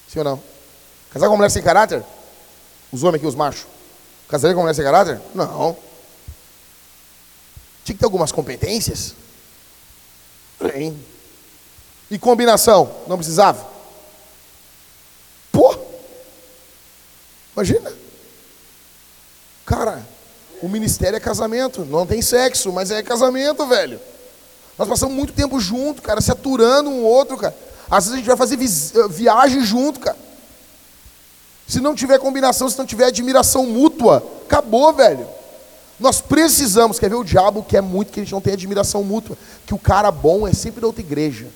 Sim 0.09 0.19
ou 0.19 0.25
não? 0.25 0.43
Casar 1.13 1.27
com 1.27 1.33
uma 1.33 1.39
mulher 1.39 1.51
sem 1.51 1.63
caráter? 1.63 2.05
Os 2.93 3.03
homens 3.03 3.21
aqui, 3.21 3.27
os 3.27 3.35
machos. 3.35 3.67
Casaria 4.29 4.55
com 4.55 4.61
uma 4.61 4.65
mulher 4.65 4.75
sem 4.75 4.85
caráter? 4.85 5.21
Não. 5.35 5.77
Tinha 7.85 7.95
que 7.95 8.01
ter 8.01 8.05
algumas 8.05 8.33
competências. 8.33 9.15
Tem. 10.59 10.99
E 12.11 12.19
combinação? 12.19 12.93
Não 13.07 13.17
precisava? 13.17 13.67
Pô! 15.53 15.77
Imagina. 17.55 17.93
Cara, 19.65 20.05
o 20.61 20.69
ministério 20.69 21.17
é 21.17 21.21
casamento. 21.21 21.85
Não 21.85 22.07
tem 22.07 22.21
sexo, 22.21 22.73
mas 22.73 22.91
é 22.91 23.03
casamento, 23.03 23.67
velho. 23.67 24.01
Nós 24.81 24.89
passamos 24.89 25.15
muito 25.15 25.35
tempo 25.35 25.61
junto, 25.61 26.01
cara, 26.01 26.23
se 26.23 26.33
aturando 26.33 26.89
um 26.89 27.05
outro, 27.05 27.37
cara. 27.37 27.55
Às 27.91 28.05
vezes 28.05 28.15
a 28.15 28.17
gente 28.17 28.27
vai 28.29 28.37
fazer 28.39 28.57
vi 28.57 28.67
viagem 29.11 29.61
junto, 29.63 30.01
cara. 30.01 30.17
Se 31.69 31.83
não 31.83 31.95
tiver 31.95 32.19
combinação, 32.19 32.67
se 32.67 32.79
não 32.79 32.87
tiver 32.87 33.05
admiração 33.05 33.67
mútua, 33.67 34.27
acabou, 34.47 34.91
velho. 34.95 35.29
Nós 35.99 36.23
precisamos, 36.23 36.99
quer 36.99 37.11
ver 37.11 37.17
o 37.17 37.23
diabo 37.23 37.63
quer 37.63 37.83
muito 37.83 38.11
que 38.11 38.21
a 38.21 38.23
gente 38.23 38.33
não 38.33 38.41
tenha 38.41 38.55
admiração 38.55 39.05
mútua, 39.05 39.37
que 39.67 39.75
o 39.75 39.79
cara 39.79 40.11
bom 40.11 40.49
é 40.49 40.55
sempre 40.55 40.81
da 40.81 40.87
outra 40.87 41.03
igreja. 41.03 41.49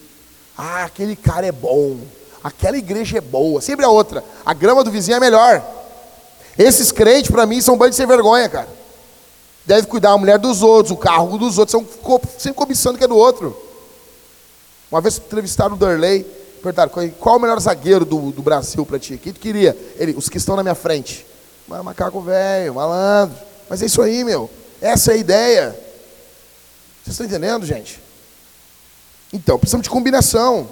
Ah, 0.54 0.84
aquele 0.84 1.16
cara 1.16 1.46
é 1.46 1.52
bom. 1.52 1.96
Aquela 2.42 2.76
igreja 2.76 3.16
é 3.16 3.22
boa. 3.22 3.62
Sempre 3.62 3.86
a 3.86 3.88
outra. 3.88 4.22
A 4.44 4.52
grama 4.52 4.84
do 4.84 4.90
vizinho 4.90 5.16
é 5.16 5.20
melhor. 5.20 5.64
Esses 6.58 6.92
crentes, 6.92 7.30
para 7.30 7.46
mim, 7.46 7.62
são 7.62 7.78
bandos 7.78 7.96
sem 7.96 8.06
vergonha, 8.06 8.50
cara. 8.50 8.83
Deve 9.66 9.86
cuidar 9.86 10.10
a 10.10 10.18
mulher 10.18 10.38
dos 10.38 10.62
outros, 10.62 10.92
o 10.92 10.96
carro 10.96 11.38
dos 11.38 11.58
outros. 11.58 11.72
São 11.72 11.86
sempre 12.38 12.58
cobiçando 12.58 12.98
que 12.98 13.04
é 13.04 13.08
do 13.08 13.16
outro. 13.16 13.56
Uma 14.90 15.00
vez 15.00 15.16
entrevistaram 15.16 15.74
o 15.74 15.78
Derley, 15.78 16.22
perguntaram 16.62 16.90
qual 17.18 17.34
é 17.34 17.38
o 17.38 17.40
melhor 17.40 17.58
zagueiro 17.60 18.04
do, 18.04 18.30
do 18.30 18.42
Brasil 18.42 18.84
para 18.84 18.98
ti? 18.98 19.18
Quem 19.18 19.32
tu 19.32 19.40
queria? 19.40 19.76
Ele, 19.96 20.14
os 20.16 20.28
que 20.28 20.36
estão 20.36 20.54
na 20.54 20.62
minha 20.62 20.74
frente. 20.74 21.26
Macaco 21.66 22.20
velho, 22.20 22.74
malandro. 22.74 23.36
Mas 23.68 23.82
é 23.82 23.86
isso 23.86 24.02
aí, 24.02 24.22
meu. 24.22 24.50
Essa 24.80 25.12
é 25.12 25.14
a 25.14 25.18
ideia. 25.18 25.70
Vocês 27.02 27.14
estão 27.14 27.26
entendendo, 27.26 27.64
gente? 27.64 28.00
Então, 29.32 29.58
precisamos 29.58 29.84
de 29.84 29.90
combinação. 29.90 30.68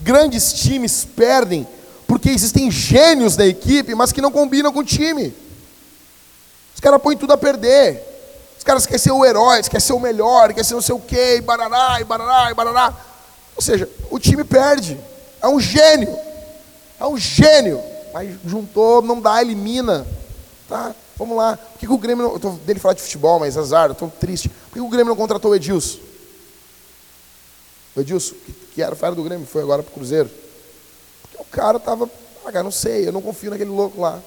Grandes 0.00 0.52
times 0.54 1.04
perdem 1.04 1.66
porque 2.06 2.30
existem 2.30 2.70
gênios 2.70 3.36
da 3.36 3.46
equipe, 3.46 3.94
mas 3.94 4.12
que 4.12 4.22
não 4.22 4.32
combinam 4.32 4.72
com 4.72 4.80
o 4.80 4.84
time. 4.84 5.34
Os 6.78 6.80
caras 6.80 7.02
põem 7.02 7.16
tudo 7.16 7.32
a 7.32 7.36
perder. 7.36 8.00
Os 8.56 8.62
caras 8.62 8.86
querem 8.86 9.00
ser 9.00 9.10
o 9.10 9.24
herói, 9.24 9.60
querem 9.64 9.80
ser 9.80 9.94
o 9.94 9.98
melhor, 9.98 10.50
querem 10.50 10.62
ser 10.62 10.74
não 10.74 10.80
sei 10.80 10.94
o 10.94 11.00
quê, 11.00 11.38
e 11.38 11.40
barará, 11.40 12.00
e 12.00 12.04
barará, 12.04 12.52
e 12.52 12.54
barará. 12.54 12.94
Ou 13.56 13.60
seja, 13.60 13.90
o 14.08 14.16
time 14.16 14.44
perde. 14.44 14.96
É 15.42 15.48
um 15.48 15.58
gênio. 15.58 16.16
É 17.00 17.04
um 17.04 17.18
gênio. 17.18 17.82
Mas 18.14 18.32
juntou, 18.46 19.02
não 19.02 19.20
dá, 19.20 19.42
elimina. 19.42 20.06
Tá? 20.68 20.94
Vamos 21.16 21.36
lá. 21.36 21.56
Por 21.56 21.80
que, 21.80 21.86
que 21.88 21.92
o 21.92 21.98
Grêmio 21.98 22.22
não. 22.22 22.30
Eu 22.30 22.36
estou 22.36 22.52
dele 22.52 22.78
falar 22.78 22.94
de 22.94 23.02
futebol, 23.02 23.40
mas 23.40 23.56
azar, 23.56 23.90
estou 23.90 24.08
triste. 24.08 24.48
Por 24.48 24.74
que, 24.74 24.74
que 24.74 24.80
o 24.80 24.88
Grêmio 24.88 25.08
não 25.08 25.16
contratou 25.16 25.50
o 25.50 25.56
Edilson? 25.56 25.98
O 27.96 28.00
Edilson, 28.00 28.36
que, 28.72 28.80
era 28.80 28.94
fera 28.94 29.16
do 29.16 29.24
Grêmio, 29.24 29.48
foi 29.48 29.62
agora 29.62 29.82
para 29.82 29.90
o 29.90 29.94
Cruzeiro. 29.94 30.30
Porque 31.22 31.42
o 31.42 31.44
cara 31.44 31.78
estava, 31.78 32.08
ah, 32.46 32.52
cara, 32.52 32.62
não 32.62 32.70
sei, 32.70 33.08
eu 33.08 33.12
não 33.12 33.20
confio 33.20 33.50
naquele 33.50 33.70
louco 33.70 34.00
lá. 34.00 34.22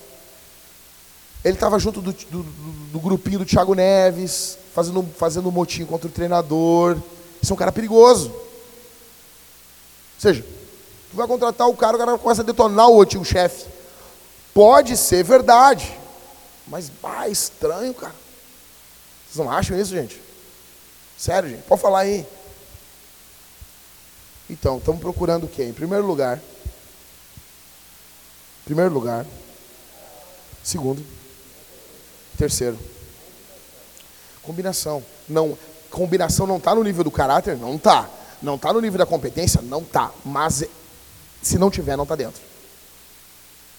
Ele 1.43 1.55
estava 1.55 1.79
junto 1.79 2.01
do, 2.01 2.13
do, 2.13 2.43
do, 2.43 2.99
grupinho 2.99 3.39
do 3.39 3.45
Thiago 3.45 3.73
Neves, 3.73 4.57
fazendo, 4.75 5.03
fazendo 5.17 5.49
um 5.49 5.51
motim 5.51 5.85
contra 5.85 6.07
o 6.07 6.11
treinador. 6.11 6.97
Isso 7.41 7.51
é 7.51 7.55
um 7.55 7.57
cara 7.57 7.71
perigoso. 7.71 8.29
Ou 8.29 8.39
seja, 10.19 10.45
tu 11.09 11.17
vai 11.17 11.25
contratar 11.25 11.67
o 11.67 11.75
cara, 11.75 11.95
o 11.95 11.99
cara 11.99 12.17
começa 12.17 12.41
a 12.41 12.45
detonar 12.45 12.89
o 12.89 13.01
antigo 13.01 13.25
chefe. 13.25 13.65
Pode 14.53 14.95
ser 14.97 15.23
verdade, 15.23 15.97
mas 16.67 16.89
bah, 17.01 17.27
estranho, 17.27 17.93
cara. 17.93 18.13
Vocês 19.25 19.43
não 19.43 19.51
acham 19.51 19.79
isso, 19.79 19.91
gente? 19.91 20.21
Sério, 21.17 21.49
gente? 21.49 21.63
Pode 21.63 21.81
falar 21.81 22.01
aí. 22.01 22.25
Então, 24.49 24.77
estamos 24.77 24.99
procurando 24.99 25.45
o 25.45 25.47
quê? 25.47 25.63
Em 25.63 25.73
primeiro 25.73 26.05
lugar. 26.05 26.39
Primeiro 28.65 28.93
lugar. 28.93 29.25
Segundo. 30.61 31.20
Terceiro. 32.41 32.75
Combinação. 34.41 35.03
Não, 35.29 35.55
combinação 35.91 36.47
não 36.47 36.57
está 36.57 36.73
no 36.73 36.83
nível 36.83 37.03
do 37.03 37.11
caráter? 37.11 37.55
Não 37.55 37.75
está. 37.75 38.09
Não 38.41 38.55
está 38.55 38.73
no 38.73 38.81
nível 38.81 38.97
da 38.97 39.05
competência? 39.05 39.61
Não 39.61 39.81
está. 39.81 40.09
Mas 40.25 40.63
se 41.39 41.59
não 41.59 41.69
tiver, 41.69 41.95
não 41.95 42.01
está 42.01 42.15
dentro. 42.15 42.41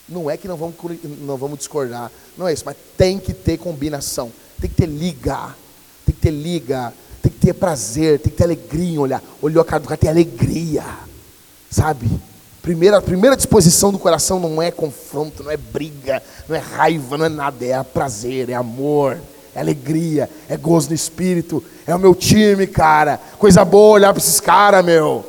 Não 0.08 0.30
é 0.30 0.36
que 0.36 0.46
não 0.46 0.56
vamos, 0.56 0.76
não 1.22 1.36
vamos 1.36 1.58
discordar. 1.58 2.12
Não 2.38 2.46
é 2.46 2.52
isso. 2.52 2.62
Mas 2.64 2.76
tem 2.96 3.18
que 3.18 3.34
ter 3.34 3.58
combinação. 3.58 4.32
Tem 4.60 4.70
que 4.70 4.76
ter 4.76 4.86
liga. 4.86 5.56
tem 6.06 6.14
que 6.14 6.20
ter 6.20 6.30
liga, 6.30 6.94
tem 7.20 7.32
que 7.32 7.38
ter 7.38 7.54
prazer, 7.54 8.20
tem 8.20 8.30
que 8.30 8.38
ter 8.38 8.44
alegria 8.44 9.00
olhar. 9.00 9.22
Olhou 9.40 9.60
a 9.60 9.64
cara 9.64 9.80
do 9.80 9.88
cara, 9.88 9.98
tem 9.98 10.08
alegria, 10.08 10.84
sabe? 11.68 12.08
Primeira, 12.62 13.02
primeira 13.02 13.36
disposição 13.36 13.90
do 13.90 13.98
coração 13.98 14.38
não 14.38 14.62
é 14.62 14.70
confronto, 14.70 15.42
não 15.42 15.50
é 15.50 15.56
briga, 15.56 16.22
não 16.48 16.54
é 16.54 16.60
raiva, 16.60 17.18
não 17.18 17.24
é 17.24 17.28
nada, 17.28 17.64
é 17.64 17.82
prazer, 17.82 18.48
é 18.48 18.54
amor, 18.54 19.18
é 19.52 19.58
alegria, 19.58 20.30
é 20.48 20.56
gozo 20.56 20.90
no 20.90 20.94
espírito, 20.94 21.62
é 21.84 21.92
o 21.92 21.98
meu 21.98 22.14
time, 22.14 22.68
cara. 22.68 23.20
Coisa 23.36 23.64
boa 23.64 23.94
olhar 23.94 24.12
para 24.12 24.22
esses 24.22 24.38
caras, 24.38 24.84
meu. 24.84 25.26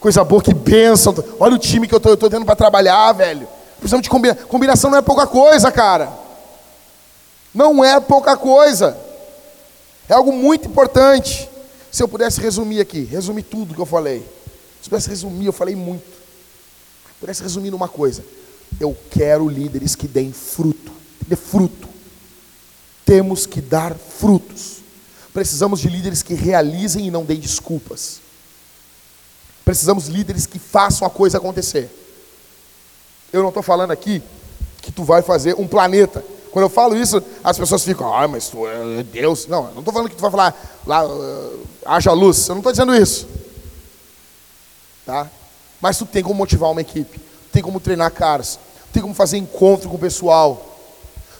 Coisa 0.00 0.24
boa, 0.24 0.42
que 0.42 0.54
bênção. 0.54 1.14
Olha 1.38 1.54
o 1.54 1.58
time 1.58 1.86
que 1.86 1.94
eu 1.94 1.98
estou 1.98 2.30
tendo 2.30 2.46
para 2.46 2.56
trabalhar, 2.56 3.12
velho. 3.12 3.46
Precisamos 3.76 4.02
de 4.02 4.08
combinação. 4.08 4.46
Combinação 4.46 4.90
não 4.90 4.98
é 4.98 5.02
pouca 5.02 5.26
coisa, 5.26 5.70
cara. 5.70 6.10
Não 7.52 7.84
é 7.84 8.00
pouca 8.00 8.38
coisa. 8.38 8.96
É 10.08 10.14
algo 10.14 10.32
muito 10.32 10.66
importante. 10.66 11.46
Se 11.90 12.02
eu 12.02 12.08
pudesse 12.08 12.40
resumir 12.40 12.80
aqui, 12.80 13.04
resumir 13.04 13.42
tudo 13.42 13.74
que 13.74 13.80
eu 13.80 13.86
falei. 13.86 14.20
Se 14.80 14.86
eu 14.86 14.90
pudesse 14.90 15.10
resumir, 15.10 15.44
eu 15.44 15.52
falei 15.52 15.76
muito. 15.76 16.19
Pudesse 17.20 17.42
resumir 17.42 17.70
numa 17.70 17.88
coisa. 17.88 18.24
Eu 18.80 18.96
quero 19.10 19.48
líderes 19.48 19.94
que 19.94 20.08
deem 20.08 20.32
fruto. 20.32 20.90
Dê 21.28 21.36
fruto. 21.36 21.88
Temos 23.04 23.46
que 23.46 23.60
dar 23.60 23.94
frutos. 23.94 24.78
Precisamos 25.32 25.80
de 25.80 25.88
líderes 25.88 26.22
que 26.22 26.34
realizem 26.34 27.06
e 27.06 27.10
não 27.10 27.24
deem 27.24 27.38
desculpas. 27.38 28.20
Precisamos 29.64 30.06
de 30.06 30.12
líderes 30.12 30.46
que 30.46 30.58
façam 30.58 31.06
a 31.06 31.10
coisa 31.10 31.38
acontecer. 31.38 31.88
Eu 33.32 33.42
não 33.42 33.50
estou 33.50 33.62
falando 33.62 33.92
aqui 33.92 34.22
que 34.80 34.90
tu 34.90 35.04
vai 35.04 35.22
fazer 35.22 35.54
um 35.58 35.68
planeta. 35.68 36.24
Quando 36.50 36.64
eu 36.64 36.70
falo 36.70 36.96
isso, 36.96 37.22
as 37.44 37.56
pessoas 37.56 37.84
ficam, 37.84 38.12
ah, 38.12 38.26
mas 38.26 38.48
tu 38.48 38.66
é 38.66 39.02
Deus. 39.04 39.46
Não, 39.46 39.66
eu 39.66 39.72
não 39.72 39.78
estou 39.80 39.92
falando 39.92 40.08
que 40.08 40.16
tu 40.16 40.22
vai 40.22 40.30
falar, 40.30 40.80
lá, 40.84 41.06
uh, 41.06 41.60
haja 41.84 42.12
luz. 42.12 42.48
Eu 42.48 42.54
não 42.54 42.60
estou 42.60 42.72
dizendo 42.72 42.94
isso. 42.94 43.28
Tá? 45.06 45.30
Mas 45.80 45.98
tu 45.98 46.06
tem 46.06 46.22
como 46.22 46.34
motivar 46.34 46.70
uma 46.70 46.80
equipe, 46.80 47.20
tem 47.52 47.62
como 47.62 47.80
treinar 47.80 48.12
caras, 48.12 48.58
tem 48.92 49.02
como 49.02 49.14
fazer 49.14 49.38
encontro 49.38 49.88
com 49.88 49.96
o 49.96 50.00
pessoal. 50.00 50.78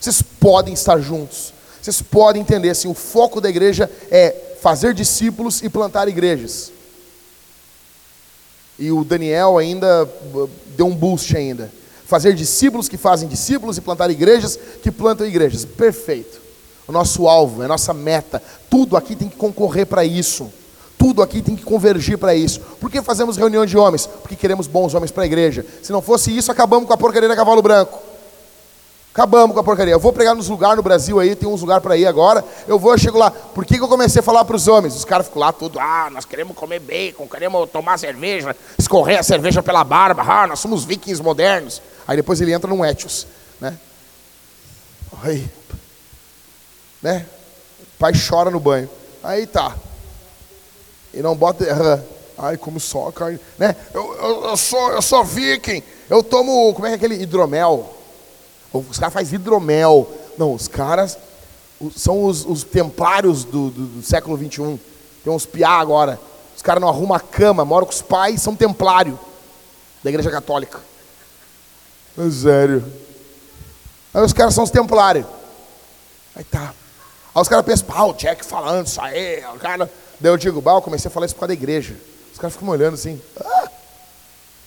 Vocês 0.00 0.22
podem 0.22 0.74
estar 0.74 0.98
juntos. 0.98 1.52
Vocês 1.80 2.02
podem 2.02 2.42
entender 2.42 2.70
assim, 2.70 2.88
o 2.88 2.94
foco 2.94 3.40
da 3.40 3.48
igreja 3.48 3.90
é 4.10 4.56
fazer 4.60 4.94
discípulos 4.94 5.62
e 5.62 5.68
plantar 5.68 6.08
igrejas. 6.08 6.72
E 8.78 8.90
o 8.90 9.04
Daniel 9.04 9.58
ainda 9.58 10.04
uh, 10.34 10.50
deu 10.76 10.86
um 10.86 10.94
boost 10.94 11.36
ainda 11.36 11.70
fazer 12.10 12.34
discípulos 12.34 12.88
que 12.88 12.96
fazem 12.96 13.28
discípulos 13.28 13.78
e 13.78 13.80
plantar 13.80 14.10
igrejas 14.10 14.58
que 14.82 14.90
plantam 14.90 15.24
igrejas. 15.24 15.64
Perfeito. 15.64 16.40
O 16.88 16.90
nosso 16.90 17.28
alvo, 17.28 17.62
é 17.62 17.66
a 17.66 17.68
nossa 17.68 17.94
meta. 17.94 18.42
Tudo 18.68 18.96
aqui 18.96 19.14
tem 19.14 19.28
que 19.28 19.36
concorrer 19.36 19.86
para 19.86 20.04
isso. 20.04 20.52
Tudo 21.00 21.22
aqui 21.22 21.40
tem 21.40 21.56
que 21.56 21.62
convergir 21.62 22.18
para 22.18 22.34
isso. 22.34 22.60
Por 22.78 22.90
que 22.90 23.00
fazemos 23.00 23.38
reunião 23.38 23.64
de 23.64 23.74
homens? 23.78 24.06
Porque 24.06 24.36
queremos 24.36 24.66
bons 24.66 24.92
homens 24.92 25.10
para 25.10 25.22
a 25.22 25.26
igreja. 25.26 25.64
Se 25.82 25.90
não 25.92 26.02
fosse 26.02 26.36
isso, 26.36 26.52
acabamos 26.52 26.86
com 26.86 26.92
a 26.92 26.96
porcaria 26.98 27.26
da 27.26 27.34
cavalo 27.34 27.62
branco. 27.62 27.98
Acabamos 29.10 29.54
com 29.54 29.60
a 29.60 29.64
porcaria. 29.64 29.94
Eu 29.94 29.98
vou 29.98 30.12
pregar 30.12 30.34
nos 30.34 30.50
lugares 30.50 30.76
no 30.76 30.82
Brasil 30.82 31.18
aí, 31.18 31.34
tem 31.34 31.48
uns 31.48 31.62
lugares 31.62 31.82
para 31.82 31.96
ir 31.96 32.04
agora. 32.04 32.44
Eu 32.68 32.78
vou, 32.78 32.92
eu 32.92 32.98
chego 32.98 33.16
lá. 33.16 33.30
Por 33.30 33.64
que, 33.64 33.78
que 33.78 33.82
eu 33.82 33.88
comecei 33.88 34.20
a 34.20 34.22
falar 34.22 34.44
para 34.44 34.54
os 34.54 34.68
homens? 34.68 34.94
Os 34.94 35.06
caras 35.06 35.26
ficam 35.26 35.40
lá 35.40 35.50
tudo, 35.54 35.80
ah, 35.80 36.10
nós 36.12 36.26
queremos 36.26 36.54
comer 36.54 36.80
bacon, 36.80 37.26
queremos 37.26 37.70
tomar 37.70 37.98
cerveja, 37.98 38.54
escorrer 38.78 39.20
a 39.20 39.22
cerveja 39.22 39.62
pela 39.62 39.82
barba, 39.82 40.22
ah, 40.22 40.46
nós 40.46 40.60
somos 40.60 40.84
vikings 40.84 41.22
modernos. 41.22 41.80
Aí 42.06 42.14
depois 42.14 42.42
ele 42.42 42.52
entra 42.52 42.68
num 42.68 42.84
Etios, 42.84 43.26
né? 43.58 43.74
Aí, 45.22 45.50
né? 47.00 47.24
O 47.80 47.98
pai 47.98 48.12
chora 48.12 48.50
no 48.50 48.60
banho. 48.60 48.90
Aí 49.22 49.46
tá. 49.46 49.74
E 51.12 51.20
não 51.22 51.34
bota. 51.34 51.64
Ai, 52.38 52.56
como 52.56 52.80
só 52.80 53.10
carne. 53.10 53.38
Né? 53.58 53.76
Eu, 53.92 54.14
eu, 54.14 54.44
eu, 54.46 54.56
sou, 54.56 54.90
eu 54.92 55.02
sou 55.02 55.24
viking. 55.24 55.82
Eu 56.08 56.22
tomo. 56.22 56.72
Como 56.74 56.86
é 56.86 56.90
que 56.90 56.94
é 56.94 56.96
aquele 56.96 57.22
hidromel? 57.22 57.94
Os 58.72 58.98
caras 58.98 59.14
fazem 59.14 59.34
hidromel. 59.34 60.10
Não, 60.38 60.54
os 60.54 60.68
caras 60.68 61.18
são 61.96 62.24
os, 62.24 62.44
os 62.44 62.64
templários 62.64 63.44
do, 63.44 63.70
do, 63.70 63.86
do, 63.86 64.02
século 64.02 64.36
21. 64.36 64.78
Tem 65.24 65.32
uns 65.32 65.46
piá 65.46 65.70
agora. 65.70 66.20
Os 66.56 66.62
caras 66.62 66.80
não 66.80 66.88
arrumam 66.88 67.16
a 67.16 67.20
cama, 67.20 67.64
moram 67.64 67.86
com 67.86 67.92
os 67.92 68.02
pais, 68.02 68.42
são 68.42 68.54
templário 68.54 69.18
da 70.02 70.10
igreja 70.10 70.30
católica. 70.30 70.80
É 72.18 72.30
sério. 72.30 72.84
Aí 74.12 74.22
os 74.22 74.32
caras 74.32 74.54
são 74.54 74.64
os 74.64 74.70
templários. 74.70 75.26
Aí 76.34 76.44
tá. 76.44 76.74
Aí 77.34 77.42
os 77.42 77.48
caras 77.48 77.64
pensam, 77.64 77.86
pá, 77.86 78.02
o 78.02 78.12
Jack 78.12 78.44
falando 78.44 78.86
isso 78.86 79.00
aí, 79.00 79.42
o 79.54 79.58
cara. 79.58 79.90
Daí 80.20 80.30
eu 80.30 80.36
digo, 80.36 80.60
bah, 80.60 80.72
eu 80.72 80.82
comecei 80.82 81.08
a 81.08 81.10
falar 81.10 81.26
isso 81.26 81.34
por 81.34 81.40
causa 81.40 81.48
da 81.48 81.54
igreja. 81.54 81.96
Os 82.32 82.38
caras 82.38 82.52
ficam 82.52 82.68
me 82.68 82.74
olhando 82.74 82.94
assim. 82.94 83.20
Ah! 83.40 83.68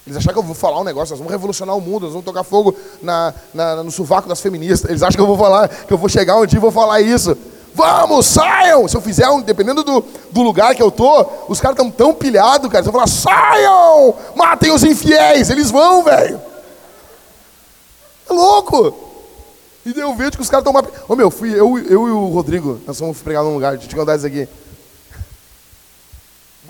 Eles 0.05 0.17
acham 0.17 0.33
que 0.33 0.39
eu 0.39 0.43
vou 0.43 0.55
falar 0.55 0.81
um 0.81 0.83
negócio, 0.83 1.13
nós 1.13 1.19
vamos 1.19 1.31
revolucionar 1.31 1.77
o 1.77 1.81
mundo, 1.81 2.03
nós 2.03 2.11
vamos 2.11 2.25
tocar 2.25 2.43
fogo 2.43 2.75
na, 3.01 3.33
na, 3.53 3.83
no 3.83 3.91
sovaco 3.91 4.27
das 4.27 4.41
feministas. 4.41 4.89
Eles 4.89 5.01
acham 5.01 5.15
que 5.15 5.21
eu 5.21 5.27
vou 5.27 5.37
falar, 5.37 5.69
que 5.69 5.93
eu 5.93 5.97
vou 5.97 6.09
chegar 6.09 6.35
um 6.37 6.45
dia 6.45 6.57
e 6.57 6.61
vou 6.61 6.71
falar 6.71 6.99
isso. 6.99 7.37
Vamos, 7.73 8.25
saiam! 8.25 8.87
Se 8.87 8.97
eu 8.97 9.01
fizer, 9.01 9.29
um, 9.29 9.41
dependendo 9.41 9.83
do, 9.83 10.03
do 10.29 10.41
lugar 10.41 10.75
que 10.75 10.83
eu 10.83 10.91
tô, 10.91 11.25
os 11.47 11.61
caras 11.61 11.77
estão 11.77 11.89
tão 11.89 12.13
pilhados, 12.13 12.69
cara. 12.69 12.83
Eles 12.83 12.91
vão 12.91 12.93
falar, 12.93 13.07
saiam! 13.07 14.13
Matem 14.35 14.71
os 14.71 14.83
infiéis! 14.83 15.49
Eles 15.49 15.71
vão, 15.71 16.03
velho! 16.03 16.39
É 18.29 18.33
louco! 18.33 18.93
E 19.85 19.93
daí 19.93 20.03
eu 20.03 20.13
vejo 20.15 20.31
que 20.31 20.41
os 20.41 20.49
caras 20.49 20.65
estão... 20.65 20.83
Ô 21.07 21.15
meu, 21.15 21.31
fui 21.31 21.51
eu, 21.51 21.77
eu 21.79 22.07
e 22.07 22.11
o 22.11 22.27
Rodrigo, 22.27 22.79
nós 22.85 22.97
fomos 22.99 23.19
pregar 23.19 23.43
num 23.43 23.53
lugar, 23.53 23.71
deixa 23.71 23.85
eu 23.85 23.89
te 23.89 23.95
contar 23.95 24.17
isso 24.17 24.27
aqui. 24.27 24.47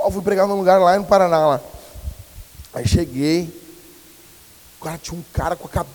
Eu 0.04 0.12
fui 0.12 0.22
pregar 0.22 0.48
num 0.48 0.58
lugar 0.58 0.80
lá 0.80 0.98
no 0.98 1.06
Paraná, 1.06 1.48
lá. 1.48 1.62
Aí 2.74 2.88
cheguei, 2.88 3.64
cara 4.84 4.98
tinha 4.98 5.18
um 5.18 5.24
cara 5.32 5.56
com, 5.56 5.68
a, 5.80 5.86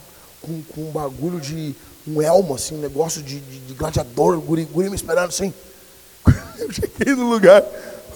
com, 0.41 0.63
com 0.63 0.81
um 0.81 0.91
bagulho 0.91 1.39
de 1.41 1.75
um 2.07 2.23
elmo, 2.23 2.55
assim, 2.55 2.77
um 2.77 2.81
negócio 2.81 3.23
de, 3.23 3.39
de, 3.39 3.59
de 3.61 3.75
gladiador, 3.75 4.39
o 4.39 4.41
guri, 4.41 4.65
guri 4.65 4.89
me 4.89 4.97
esperando 4.97 5.29
assim. 5.29 5.53
Eu 6.59 6.73
cheguei 6.73 7.15
no 7.15 7.29
lugar, 7.29 7.63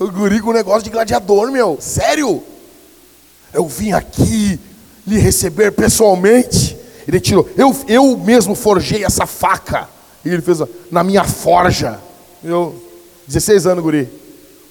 o 0.01 0.11
guri 0.11 0.41
com 0.41 0.51
um 0.51 0.55
negócio 0.55 0.83
de 0.83 0.91
gladiador, 0.91 1.51
meu, 1.53 1.79
sério? 1.81 2.43
Eu 3.53 3.69
vim 3.69 3.93
aqui 3.93 4.59
lhe 5.07 5.19
receber 5.19 5.73
pessoalmente. 5.73 6.77
Ele 7.07 7.21
tirou, 7.21 7.49
eu, 7.57 7.77
eu 7.87 8.17
mesmo 8.17 8.55
forjei 8.55 9.05
essa 9.05 9.27
faca. 9.27 9.89
E 10.25 10.29
ele 10.29 10.41
fez 10.41 10.59
na 10.91 11.03
minha 11.03 11.25
forja. 11.25 12.01
Eu, 12.43 12.81
16 13.27 13.67
anos, 13.67 13.83
guri. 13.83 14.09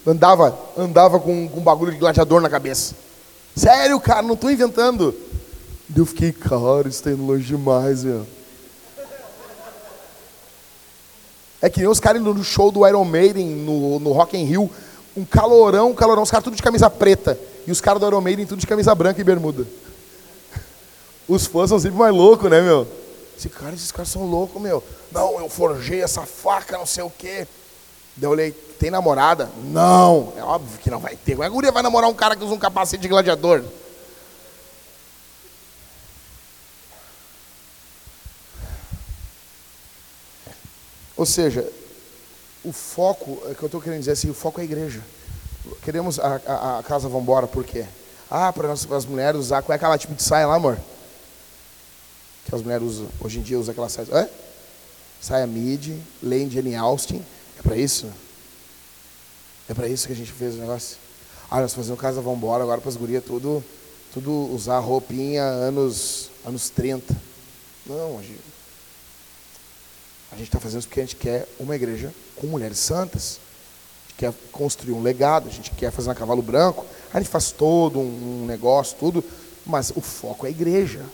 Andava, 0.06 0.57
andava 0.78 1.19
com, 1.19 1.32
um 1.32 1.61
bagulho 1.61 1.91
de 1.91 1.98
gladiador 1.98 2.41
na 2.41 2.49
cabeça. 2.49 2.95
Sério, 3.56 3.99
cara, 3.99 4.22
não 4.22 4.34
estou 4.34 4.49
inventando. 4.49 5.14
Eu 5.95 6.06
fiquei, 6.06 6.32
cara, 6.32 6.88
isso 6.88 6.99
está 6.99 7.11
indo 7.11 7.26
longe 7.26 7.45
demais, 7.45 8.03
meu. 8.03 8.26
É 11.61 11.69
que 11.69 11.80
nem 11.80 11.88
os 11.88 11.99
caras 11.99 12.22
no 12.22 12.44
show 12.44 12.72
do 12.72 12.88
Iron 12.88 13.06
Maiden, 13.06 13.45
no, 13.48 13.99
no 13.99 14.11
Rock 14.11 14.36
in 14.36 14.45
Rio, 14.45 14.69
um 15.15 15.23
calorão, 15.23 15.91
um 15.91 15.94
calorão, 15.94 16.23
os 16.23 16.32
caras 16.32 16.44
tudo 16.44 16.56
de 16.56 16.64
camisa 16.64 16.90
preta. 16.90 17.38
E 17.68 17.72
os 17.72 17.80
caras 17.80 17.99
do 17.99 18.07
Iron 18.07 18.22
Maiden 18.22 18.48
tudo 18.48 18.60
de 18.60 18.65
camisa 18.65 18.95
branca 18.95 19.22
e 19.22 19.23
bermuda. 19.23 19.68
Os 21.28 21.45
fãs 21.45 21.69
são 21.69 21.80
sempre 21.80 21.99
mais 21.99 22.14
loucos, 22.14 22.49
né, 22.49 22.60
meu? 22.60 22.88
Esse 23.38 23.48
cara, 23.48 23.76
esses 23.76 23.91
caras 23.91 24.10
são 24.10 24.26
loucos, 24.26 24.60
meu. 24.60 24.84
Não, 25.11 25.40
eu 25.40 25.48
forjei 25.48 26.02
essa 26.02 26.23
faca, 26.23 26.78
não 26.78 26.88
sei 26.88 27.03
o 27.03 27.11
quê. 27.11 27.48
Daí 28.22 28.27
eu 28.27 28.34
olhei, 28.34 28.52
tem 28.52 28.91
namorada? 28.91 29.49
Não, 29.64 30.31
é 30.38 30.43
óbvio 30.43 30.77
que 30.77 30.91
não 30.91 30.99
vai 30.99 31.15
ter. 31.15 31.31
Como 31.31 31.43
é 31.43 31.48
que 31.48 31.52
a 31.52 31.56
guria 31.56 31.72
vai 31.72 31.81
namorar 31.81 32.07
um 32.07 32.14
cara 32.14 32.35
que 32.35 32.43
usa 32.43 32.53
um 32.53 32.60
capacete 32.60 33.02
de 33.02 33.07
gladiador? 33.07 33.64
Ou 41.18 41.26
seja, 41.26 41.68
o 42.64 42.72
foco, 42.72 43.41
é 43.49 43.56
que 43.56 43.64
eu 43.64 43.65
estou 43.65 43.81
querendo 43.81 44.02
dizer 44.02 44.11
assim, 44.11 44.30
o 44.30 44.35
foco 44.35 44.60
é 44.60 44.61
a 44.61 44.65
igreja. 44.65 45.02
Queremos 45.81 46.19
a, 46.19 46.39
a, 46.45 46.77
a 46.77 46.84
casa 46.84 47.10
vambora, 47.10 47.48
por 47.48 47.64
quê? 47.64 47.88
Ah, 48.30 48.53
para 48.53 48.72
as 48.72 49.06
mulheres 49.07 49.39
usar, 49.39 49.64
qual 49.64 49.73
é 49.73 49.77
aquela 49.77 49.98
tipo 49.98 50.14
de 50.14 50.22
saia 50.22 50.45
lá, 50.45 50.53
amor? 50.53 50.77
Que 52.45 52.53
as 52.53 52.61
mulheres 52.61 52.85
usam, 52.85 53.07
hoje 53.19 53.39
em 53.39 53.41
dia 53.41 53.60
usam 53.60 53.72
aquela 53.72 53.89
saia. 53.89 54.06
É? 54.11 54.30
Saia 55.19 55.48
mid, 55.48 55.99
Lane 56.22 56.52
Jane 56.52 56.76
Austin. 56.76 57.26
É 57.61 57.63
para 57.63 57.77
isso? 57.77 58.11
É 59.69 59.73
para 59.75 59.88
isso 59.88 60.07
que 60.07 60.13
a 60.13 60.15
gente 60.15 60.31
fez 60.31 60.55
o 60.55 60.57
negócio? 60.57 60.97
Ah, 61.49 61.61
nós 61.61 61.75
fazemos 61.75 62.01
casa, 62.01 62.19
vamos 62.19 62.39
embora 62.39 62.63
agora 62.63 62.81
para 62.81 62.89
as 62.89 62.97
gurias 62.97 63.23
tudo, 63.23 63.63
tudo 64.11 64.31
usar 64.51 64.79
roupinha 64.79 65.43
anos, 65.43 66.31
anos 66.43 66.71
30. 66.71 67.15
Não, 67.85 68.17
a 68.17 68.21
gente 68.23 68.41
a 70.31 70.35
está 70.41 70.59
fazendo 70.59 70.79
isso 70.79 70.88
porque 70.88 71.01
a 71.01 71.03
gente 71.03 71.17
quer 71.17 71.47
uma 71.59 71.75
igreja 71.75 72.11
com 72.35 72.47
mulheres 72.47 72.79
santas. 72.79 73.39
A 74.05 74.09
gente 74.09 74.17
quer 74.17 74.33
construir 74.51 74.93
um 74.93 75.03
legado, 75.03 75.47
a 75.47 75.51
gente 75.51 75.69
quer 75.71 75.91
fazer 75.91 76.09
um 76.09 76.15
cavalo 76.15 76.41
branco. 76.41 76.83
A 77.13 77.19
gente 77.19 77.29
faz 77.29 77.51
todo 77.51 77.99
um 77.99 78.43
negócio, 78.47 78.97
tudo, 78.97 79.23
mas 79.67 79.91
o 79.95 80.01
foco 80.01 80.47
é 80.47 80.49
a 80.49 80.51
igreja. 80.51 81.05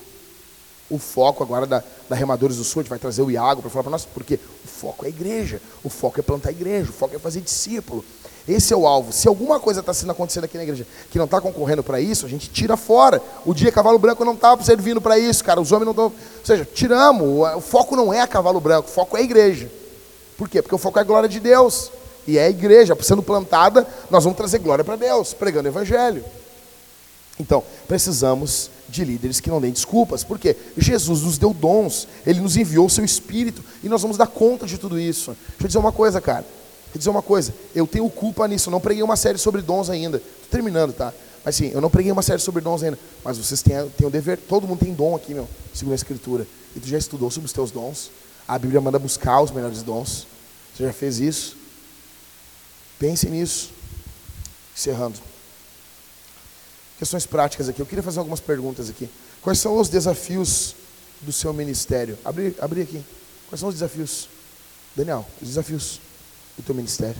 O 0.89 0.97
foco 0.97 1.43
agora 1.43 1.65
da, 1.65 1.83
da 2.07 2.15
Remadores 2.15 2.57
do 2.57 2.63
Sul, 2.63 2.79
a 2.79 2.83
gente 2.83 2.89
vai 2.89 2.99
trazer 2.99 3.21
o 3.21 3.29
Iago 3.29 3.61
para 3.61 3.69
falar 3.69 3.83
para 3.83 3.91
nós, 3.91 4.05
porque 4.05 4.35
o 4.63 4.67
foco 4.67 5.03
é 5.03 5.07
a 5.07 5.09
igreja, 5.09 5.61
o 5.83 5.89
foco 5.89 6.19
é 6.19 6.23
plantar 6.23 6.49
a 6.49 6.51
igreja, 6.51 6.89
o 6.89 6.93
foco 6.93 7.15
é 7.15 7.19
fazer 7.19 7.41
discípulo. 7.41 8.05
Esse 8.47 8.73
é 8.73 8.77
o 8.77 8.87
alvo. 8.87 9.11
Se 9.11 9.27
alguma 9.27 9.59
coisa 9.59 9.81
está 9.81 9.93
sendo 9.93 10.13
acontecendo 10.13 10.45
aqui 10.45 10.55
na 10.55 10.63
igreja 10.63 10.87
que 11.11 11.17
não 11.17 11.25
está 11.25 11.41
concorrendo 11.41 11.83
para 11.83 11.99
isso, 11.99 12.25
a 12.25 12.29
gente 12.29 12.49
tira 12.49 12.77
fora. 12.77 13.21
O 13.45 13.53
dia 13.53 13.69
Cavalo 13.73 13.99
Branco 13.99 14.23
não 14.23 14.35
estava 14.35 14.63
servindo 14.63 15.01
para 15.01 15.19
isso, 15.19 15.43
cara. 15.43 15.59
Os 15.59 15.73
homens 15.73 15.85
não 15.85 15.91
estão. 15.91 16.05
Ou 16.05 16.45
seja, 16.45 16.65
tiramos. 16.65 17.27
O 17.57 17.59
foco 17.59 17.97
não 17.97 18.13
é 18.13 18.25
Cavalo 18.25 18.61
Branco, 18.61 18.87
o 18.87 18.91
foco 18.91 19.17
é 19.17 19.19
a 19.19 19.23
igreja. 19.23 19.69
Por 20.37 20.47
quê? 20.47 20.61
Porque 20.61 20.75
o 20.75 20.77
foco 20.77 20.97
é 20.97 21.01
a 21.01 21.05
glória 21.05 21.27
de 21.27 21.41
Deus. 21.41 21.91
E 22.25 22.37
é 22.37 22.45
a 22.45 22.49
igreja 22.49 22.95
sendo 23.01 23.23
plantada, 23.23 23.87
nós 24.09 24.23
vamos 24.23 24.37
trazer 24.37 24.59
glória 24.59 24.83
para 24.83 24.97
Deus, 24.97 25.33
pregando 25.33 25.67
o 25.67 25.71
evangelho. 25.71 26.23
Então, 27.39 27.63
precisamos 27.87 28.69
de 28.89 29.03
líderes 29.03 29.39
que 29.39 29.49
não 29.49 29.59
deem 29.59 29.73
desculpas, 29.73 30.23
porque 30.23 30.55
Jesus 30.77 31.21
nos 31.21 31.37
deu 31.37 31.53
dons, 31.53 32.07
Ele 32.25 32.39
nos 32.39 32.55
enviou 32.55 32.85
o 32.85 32.89
seu 32.89 33.03
Espírito, 33.03 33.63
e 33.83 33.89
nós 33.89 34.01
vamos 34.01 34.17
dar 34.17 34.27
conta 34.27 34.65
de 34.65 34.77
tudo 34.77 34.99
isso. 34.99 35.31
Deixa 35.31 35.63
eu 35.63 35.67
dizer 35.67 35.79
uma 35.79 35.91
coisa, 35.91 36.21
cara. 36.21 36.41
Deixa 36.43 36.95
eu 36.95 36.99
dizer 36.99 37.09
uma 37.09 37.21
coisa. 37.21 37.53
Eu 37.75 37.85
tenho 37.85 38.09
culpa 38.09 38.47
nisso. 38.47 38.69
Eu 38.69 38.71
não 38.71 38.79
preguei 38.79 39.03
uma 39.03 39.15
série 39.15 39.37
sobre 39.37 39.61
dons 39.61 39.89
ainda. 39.89 40.17
Estou 40.17 40.49
terminando, 40.49 40.93
tá? 40.93 41.13
Mas 41.43 41.55
sim, 41.55 41.71
eu 41.73 41.81
não 41.81 41.89
preguei 41.89 42.11
uma 42.11 42.21
série 42.21 42.39
sobre 42.41 42.61
dons 42.61 42.81
ainda. 42.81 42.97
Mas 43.23 43.37
vocês 43.37 43.61
têm, 43.61 43.75
têm 43.89 44.07
o 44.07 44.09
dever. 44.09 44.37
Todo 44.37 44.67
mundo 44.67 44.79
tem 44.79 44.93
dom 44.93 45.15
aqui, 45.15 45.33
meu, 45.33 45.47
segundo 45.73 45.93
a 45.93 45.95
Escritura. 45.95 46.47
E 46.75 46.79
tu 46.79 46.87
já 46.87 46.97
estudou 46.97 47.29
sobre 47.29 47.47
os 47.47 47.53
teus 47.53 47.71
dons. 47.71 48.09
A 48.47 48.57
Bíblia 48.57 48.79
manda 48.79 48.97
buscar 48.97 49.41
os 49.41 49.51
melhores 49.51 49.83
dons. 49.83 50.25
Você 50.75 50.85
já 50.85 50.93
fez 50.93 51.19
isso? 51.19 51.57
Pense 52.97 53.29
nisso. 53.29 53.71
Encerrando. 54.75 55.26
Questões 56.97 57.25
práticas 57.25 57.69
aqui. 57.69 57.79
Eu 57.79 57.85
queria 57.85 58.03
fazer 58.03 58.19
algumas 58.19 58.39
perguntas 58.39 58.89
aqui. 58.89 59.09
Quais 59.41 59.59
são 59.59 59.77
os 59.77 59.87
desafios 59.87 60.75
do 61.21 61.31
seu 61.31 61.53
ministério? 61.53 62.17
Abri, 62.25 62.55
abri 62.59 62.81
aqui. 62.81 63.03
Quais 63.47 63.59
são 63.59 63.69
os 63.69 63.75
desafios? 63.75 64.27
Daniel, 64.95 65.25
os 65.41 65.47
desafios 65.47 66.01
do 66.57 66.63
teu 66.63 66.73
ministério. 66.73 67.19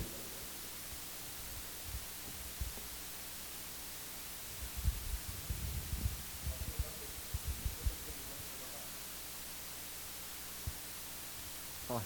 Nossa. 11.87 12.03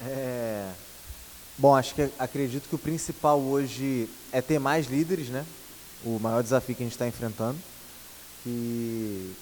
É... 0.00 0.72
Bom, 1.56 1.74
acho 1.76 1.94
que 1.94 2.10
acredito 2.18 2.68
que 2.68 2.74
o 2.74 2.78
principal 2.78 3.40
hoje 3.40 4.08
é 4.32 4.42
ter 4.42 4.58
mais 4.58 4.88
líderes, 4.88 5.28
né? 5.28 5.46
O 6.04 6.18
maior 6.18 6.42
desafio 6.42 6.74
que 6.74 6.82
a 6.82 6.86
gente 6.86 6.92
está 6.92 7.06
enfrentando. 7.06 7.58
Que 8.42 9.34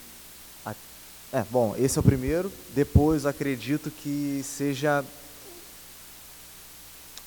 é, 1.33 1.45
bom, 1.51 1.75
esse 1.79 1.99
é 1.99 2.01
o 2.01 2.03
primeiro. 2.03 2.51
Depois 2.75 3.27
acredito 3.27 3.91
que 3.91 4.43
seja 4.43 5.05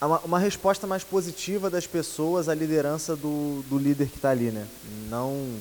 uma, 0.02 0.20
uma 0.22 0.40
resposta 0.40 0.88
mais 0.88 1.04
positiva 1.04 1.70
das 1.70 1.86
pessoas 1.86 2.50
à 2.50 2.56
liderança 2.56 3.16
do, 3.16 3.64
do 3.70 3.78
líder 3.78 4.08
que 4.08 4.16
está 4.16 4.32
ali, 4.32 4.50
né? 4.50 4.68
Não 5.08 5.60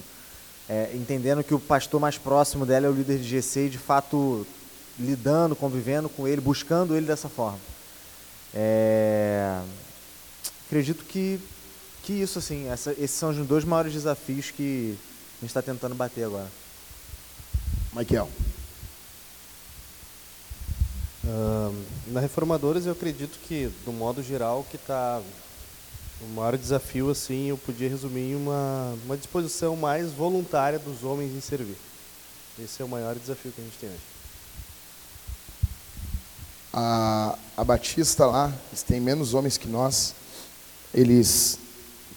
é, 0.67 0.91
entendendo 0.95 1.45
que 1.45 1.53
o 1.53 1.61
pastor 1.61 2.01
mais 2.01 2.17
próximo 2.17 2.65
dela 2.65 2.87
é 2.87 2.89
o 2.89 2.95
líder 2.95 3.19
de 3.19 3.29
GC 3.29 3.67
e 3.67 3.71
de 3.71 3.79
fato 3.79 4.47
lidando, 4.99 5.55
convivendo 5.55 6.09
com 6.09 6.27
ele, 6.27 6.41
buscando 6.41 6.97
ele 6.97 7.07
dessa 7.07 7.29
forma. 7.29 7.59
É, 8.55 9.61
acredito 10.67 11.05
que, 11.05 11.39
que 12.03 12.13
isso, 12.13 12.39
assim, 12.39 12.69
essa, 12.69 12.93
esses 12.93 13.13
são 13.13 13.31
os 13.31 13.47
dois 13.47 13.65
maiores 13.65 13.93
desafios 13.93 14.51
que 14.51 14.99
a 15.39 15.41
gente 15.41 15.51
está 15.51 15.63
tentando 15.63 15.95
bater 15.95 16.25
agora. 16.25 16.49
Michael. 17.93 18.29
Uh, 21.25 21.85
na 22.09 22.21
Reformadores 22.21 22.87
eu 22.87 22.93
acredito 22.93 23.39
que, 23.47 23.71
do 23.85 23.93
modo 23.93 24.23
geral, 24.23 24.67
que 24.69 24.77
está 24.77 25.21
o 26.23 26.27
maior 26.35 26.57
desafio, 26.57 27.11
assim, 27.11 27.49
eu 27.49 27.59
podia 27.59 27.89
resumir 27.89 28.33
em 28.33 28.37
uma, 28.37 28.97
uma 29.05 29.17
disposição 29.17 29.77
mais 29.77 30.13
voluntária 30.13 30.79
dos 30.79 31.03
homens 31.05 31.35
em 31.35 31.41
servir. 31.41 31.77
Esse 32.59 32.83
é 32.83 32.85
o 32.85 32.89
maior 32.89 33.15
desafio 33.15 33.53
que 33.53 33.61
a 33.61 33.65
gente 33.65 33.79
tem 33.79 33.89
hoje 33.89 34.21
a, 36.73 37.37
a 37.57 37.65
Batista 37.65 38.27
lá, 38.27 38.53
eles 38.71 38.83
têm 38.83 39.01
menos 39.01 39.35
homens 39.35 39.57
que 39.57 39.69
nós. 39.69 40.15
Eles, 40.93 41.59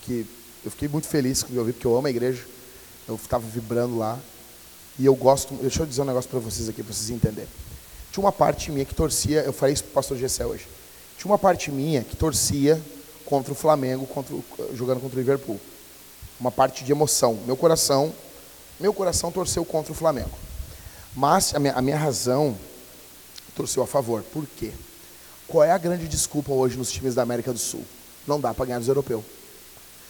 que 0.04 0.26
eu 0.64 0.72
fiquei 0.72 0.88
muito 0.88 1.08
feliz 1.08 1.44
quando 1.44 1.58
eu 1.58 1.66
vi, 1.66 1.74
porque 1.74 1.88
eu 1.88 1.98
amo 1.98 2.08
a 2.08 2.10
igreja. 2.10 2.44
Eu 3.08 3.16
estava 3.16 3.46
vibrando 3.46 3.98
lá. 3.98 4.20
E 4.98 5.06
eu 5.06 5.16
gosto, 5.16 5.54
deixa 5.56 5.82
eu 5.82 5.86
dizer 5.86 6.02
um 6.02 6.06
negócio 6.06 6.30
para 6.30 6.40
vocês 6.40 6.70
aqui, 6.70 6.84
para 6.84 6.94
vocês 6.94 7.10
entenderem. 7.10 7.50
Tinha 8.12 8.24
uma 8.24 8.32
parte 8.32 8.72
minha 8.72 8.86
que 8.86 8.94
torcia, 8.94 9.42
eu 9.42 9.52
falei 9.52 9.74
isso 9.74 9.84
para 9.84 9.92
o 9.92 9.94
pastor 9.94 10.18
Gessé 10.18 10.46
hoje. 10.46 10.68
Tinha 11.18 11.32
uma 11.32 11.40
parte 11.40 11.72
minha 11.72 12.04
que 12.04 12.16
torcia 12.16 12.80
contra 13.26 13.52
o 13.52 13.56
Flamengo, 13.56 14.06
contra, 14.06 14.36
jogando 14.76 15.00
contra 15.00 15.18
o 15.18 15.20
Liverpool. 15.20 15.60
Uma 16.40 16.52
parte 16.52 16.84
de 16.84 16.92
emoção. 16.92 17.40
Meu 17.46 17.58
coração, 17.58 18.14
meu 18.80 18.94
coração 18.94 19.32
torceu 19.32 19.66
contra 19.66 19.92
o 19.92 19.96
Flamengo. 19.96 20.38
Mas 21.16 21.56
a 21.56 21.60
minha, 21.60 21.74
a 21.74 21.82
minha 21.82 21.98
razão 21.98 22.56
torceu 23.56 23.82
a 23.82 23.88
favor. 23.88 24.22
Por 24.22 24.46
quê? 24.46 24.72
Qual 25.48 25.64
é 25.64 25.72
a 25.72 25.78
grande 25.78 26.08
desculpa 26.08 26.52
hoje 26.52 26.78
nos 26.78 26.92
times 26.92 27.16
da 27.16 27.22
América 27.24 27.52
do 27.52 27.60
Sul? 27.60 27.84
Não 28.28 28.40
dá 28.40 28.54
para 28.54 28.66
ganhar 28.66 28.80
dos 28.80 28.88
europeus. 28.88 29.24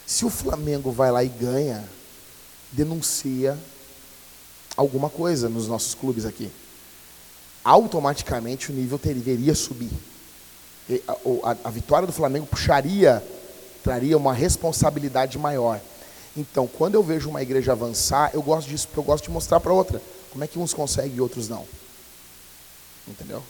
Se 0.06 0.24
o 0.24 0.30
Flamengo 0.30 0.90
vai 0.92 1.10
lá 1.10 1.24
e 1.24 1.28
ganha, 1.28 1.84
denuncia 2.72 3.58
alguma 4.76 5.08
coisa 5.08 5.48
nos 5.48 5.68
nossos 5.68 5.94
clubes 5.94 6.24
aqui. 6.24 6.50
Automaticamente 7.62 8.70
o 8.70 8.74
nível 8.74 8.98
deveria 8.98 9.54
subir. 9.54 9.90
A, 11.08 11.12
a, 11.12 11.56
a 11.64 11.70
vitória 11.70 12.06
do 12.06 12.12
Flamengo 12.12 12.46
puxaria, 12.46 13.24
traria 13.82 14.16
uma 14.16 14.34
responsabilidade 14.34 15.38
maior. 15.38 15.80
Então, 16.36 16.66
quando 16.66 16.94
eu 16.94 17.02
vejo 17.02 17.30
uma 17.30 17.42
igreja 17.42 17.72
avançar, 17.72 18.30
eu 18.34 18.42
gosto 18.42 18.68
disso, 18.68 18.88
porque 18.88 19.00
eu 19.00 19.04
gosto 19.04 19.24
de 19.24 19.30
mostrar 19.30 19.60
para 19.60 19.72
outra 19.72 20.02
como 20.30 20.42
é 20.42 20.46
que 20.46 20.58
uns 20.58 20.74
conseguem 20.74 21.16
e 21.16 21.20
outros 21.20 21.48
não. 21.48 21.64
Entendeu? 23.06 23.42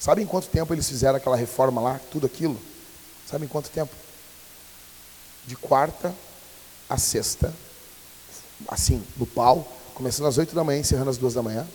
Sabe 0.00 0.22
em 0.22 0.26
quanto 0.26 0.48
tempo 0.48 0.72
eles 0.72 0.88
fizeram 0.88 1.16
aquela 1.16 1.36
reforma 1.36 1.80
lá, 1.80 2.00
tudo 2.10 2.26
aquilo? 2.26 2.58
Sabe 3.26 3.44
em 3.44 3.48
quanto 3.48 3.70
tempo? 3.70 4.03
De 5.46 5.56
quarta 5.56 6.14
a 6.88 6.96
sexta, 6.96 7.52
assim, 8.68 9.02
no 9.16 9.26
pau, 9.26 9.66
começando 9.94 10.26
às 10.26 10.38
oito 10.38 10.54
da 10.54 10.64
manhã, 10.64 10.80
encerrando 10.80 11.10
às 11.10 11.18
duas 11.18 11.34
da 11.34 11.42
manhã. 11.42 11.66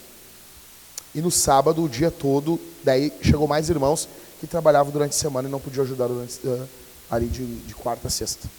E 1.13 1.21
no 1.21 1.31
sábado, 1.31 1.83
o 1.83 1.89
dia 1.89 2.11
todo, 2.11 2.59
daí 2.83 3.11
chegou 3.21 3.47
mais 3.47 3.69
irmãos 3.69 4.07
que 4.39 4.47
trabalhavam 4.47 4.91
durante 4.91 5.11
a 5.11 5.17
semana 5.17 5.47
e 5.47 5.51
não 5.51 5.59
podiam 5.59 5.83
ajudar 5.83 6.07
durante, 6.07 6.35
uh, 6.45 6.67
ali 7.09 7.27
de, 7.27 7.45
de 7.61 7.75
quarta 7.75 8.07
a 8.07 8.11
sexta. 8.11 8.49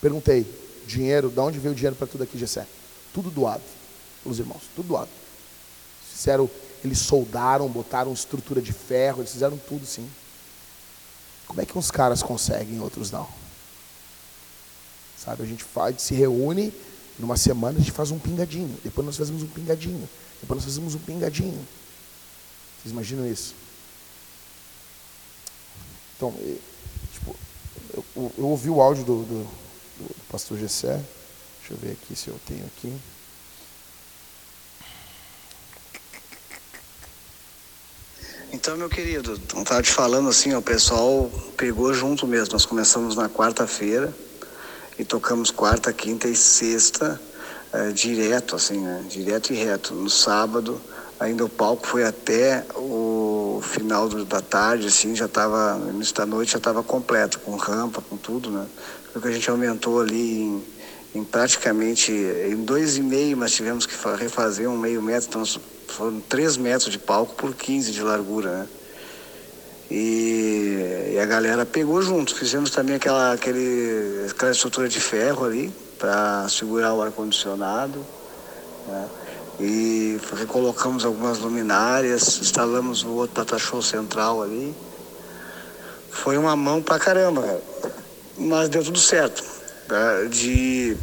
Perguntei, 0.00 0.46
dinheiro, 0.86 1.30
de 1.30 1.40
onde 1.40 1.58
veio 1.58 1.72
o 1.72 1.74
dinheiro 1.74 1.96
para 1.96 2.06
tudo 2.06 2.24
aqui, 2.24 2.38
Gessé? 2.38 2.66
Tudo 3.12 3.30
doado 3.30 3.62
pelos 4.22 4.38
irmãos, 4.38 4.62
tudo 4.74 4.88
doado. 4.88 5.10
Fizeram 6.12 6.48
eles 6.84 6.98
soldaram, 6.98 7.68
botaram 7.68 8.12
estrutura 8.12 8.60
de 8.60 8.72
ferro, 8.72 9.20
eles 9.20 9.32
fizeram 9.32 9.56
tudo 9.56 9.84
sim. 9.84 10.08
Como 11.46 11.60
é 11.60 11.66
que 11.66 11.76
uns 11.76 11.90
caras 11.90 12.22
conseguem, 12.22 12.80
outros 12.80 13.10
não? 13.10 13.28
Sabe, 15.22 15.42
a 15.42 15.46
gente 15.46 15.62
faz, 15.62 16.00
se 16.00 16.14
reúne 16.14 16.72
numa 17.18 17.36
semana, 17.36 17.76
a 17.76 17.80
gente 17.80 17.92
faz 17.92 18.10
um 18.10 18.18
pingadinho. 18.18 18.74
Depois 18.82 19.04
nós 19.04 19.18
fazemos 19.18 19.42
um 19.42 19.48
pingadinho. 19.48 20.08
Depois 20.40 20.56
nós 20.56 20.64
fazemos 20.64 20.94
um 20.94 20.98
pingadinho. 20.98 21.68
Vocês 22.78 22.92
imaginam 22.92 23.30
isso? 23.30 23.54
Então, 26.16 26.32
tipo, 27.12 27.36
eu, 27.92 28.04
eu, 28.16 28.32
eu 28.38 28.46
ouvi 28.46 28.70
o 28.70 28.80
áudio 28.80 29.04
do, 29.04 29.22
do, 29.24 29.44
do 29.98 30.14
pastor 30.30 30.56
Gessé. 30.56 30.98
Deixa 31.58 31.74
eu 31.74 31.76
ver 31.76 31.92
aqui 31.92 32.16
se 32.16 32.28
eu 32.28 32.40
tenho 32.46 32.64
aqui. 32.64 32.98
Então, 38.52 38.74
meu 38.78 38.88
querido, 38.88 39.34
estava 39.34 39.82
te 39.82 39.90
falando 39.90 40.30
assim, 40.30 40.54
ó, 40.54 40.58
o 40.58 40.62
pessoal 40.62 41.30
pegou 41.58 41.92
junto 41.92 42.26
mesmo. 42.26 42.54
Nós 42.54 42.64
começamos 42.64 43.14
na 43.14 43.28
quarta-feira 43.28 44.14
e 45.00 45.04
tocamos 45.04 45.50
quarta, 45.50 45.90
quinta 45.94 46.28
e 46.28 46.36
sexta 46.36 47.18
é, 47.72 47.90
direto, 47.90 48.54
assim, 48.54 48.80
né? 48.80 49.02
Direto 49.08 49.50
e 49.50 49.56
reto. 49.56 49.94
No 49.94 50.10
sábado, 50.10 50.78
ainda 51.18 51.42
o 51.42 51.48
palco 51.48 51.86
foi 51.86 52.04
até 52.04 52.66
o 52.76 53.62
final 53.62 54.10
do, 54.10 54.26
da 54.26 54.42
tarde, 54.42 54.88
assim, 54.88 55.16
já 55.16 55.24
estava, 55.24 55.76
no 55.76 55.90
início 55.94 56.14
da 56.14 56.26
noite 56.26 56.52
já 56.52 56.58
estava 56.58 56.82
completo, 56.82 57.38
com 57.40 57.56
rampa, 57.56 58.02
com 58.02 58.18
tudo, 58.18 58.50
né? 58.50 58.66
Porque 59.10 59.28
a 59.28 59.30
gente 59.30 59.48
aumentou 59.48 60.02
ali 60.02 60.42
em, 60.42 60.64
em 61.14 61.24
praticamente, 61.24 62.12
em 62.12 62.56
dois 62.56 62.98
e 62.98 63.02
meio 63.02 63.38
nós 63.38 63.52
tivemos 63.52 63.86
que 63.86 63.94
refazer 64.18 64.68
um 64.68 64.76
meio 64.76 65.00
metro, 65.00 65.28
então 65.30 65.44
foram 65.88 66.20
3 66.20 66.58
metros 66.58 66.92
de 66.92 66.98
palco 66.98 67.34
por 67.36 67.54
15 67.54 67.90
de 67.90 68.02
largura, 68.02 68.50
né? 68.50 68.68
E, 69.90 71.12
e, 71.14 71.18
a 71.18 71.26
galera 71.26 71.66
pegou 71.66 72.00
junto. 72.00 72.34
Fizemos 72.34 72.70
também 72.70 72.96
aquela, 72.96 73.32
aquele, 73.32 74.26
aquela 74.30 74.52
estrutura 74.52 74.88
de 74.88 75.00
ferro 75.00 75.44
ali 75.44 75.72
para 75.98 76.48
segurar 76.48 76.94
o 76.94 77.02
ar-condicionado. 77.02 78.04
Né? 78.86 79.08
e 79.60 80.18
recolocamos 80.38 81.04
algumas 81.04 81.38
luminárias, 81.38 82.38
instalamos 82.40 83.04
o 83.04 83.10
outro 83.10 83.36
data 83.36 83.58
show 83.58 83.82
central 83.82 84.42
ali. 84.42 84.74
Foi 86.10 86.38
uma 86.38 86.56
mão 86.56 86.82
pra 86.82 86.98
caramba, 86.98 87.42
cara. 87.42 87.62
Mas 88.38 88.68
deu 88.70 88.82
tudo 88.82 88.98
certo. 88.98 89.44
Tá? 89.86 90.24
De, 90.24 90.96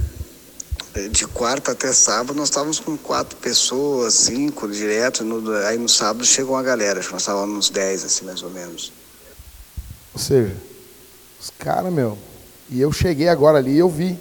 de 1.11 1.27
quarta 1.27 1.71
até 1.71 1.91
sábado 1.93 2.33
nós 2.33 2.49
estávamos 2.49 2.79
com 2.79 2.97
quatro 2.97 3.37
pessoas, 3.37 4.13
cinco 4.13 4.67
direto. 4.67 5.23
No, 5.23 5.51
aí 5.65 5.77
no 5.77 5.87
sábado 5.89 6.25
chegou 6.25 6.55
uma 6.55 6.63
galera, 6.63 6.99
acho 6.99 7.09
que 7.09 7.13
nós 7.13 7.21
estávamos 7.21 7.57
uns 7.57 7.69
dez, 7.69 8.03
assim, 8.03 8.25
mais 8.25 8.41
ou 8.41 8.49
menos. 8.49 8.91
Ou 10.13 10.19
seja, 10.19 10.55
os 11.39 11.51
caras, 11.57 11.91
meu. 11.93 12.17
E 12.69 12.81
eu 12.81 12.91
cheguei 12.91 13.27
agora 13.29 13.59
ali 13.59 13.71
e 13.73 13.77
eu 13.79 13.89
vi. 13.89 14.17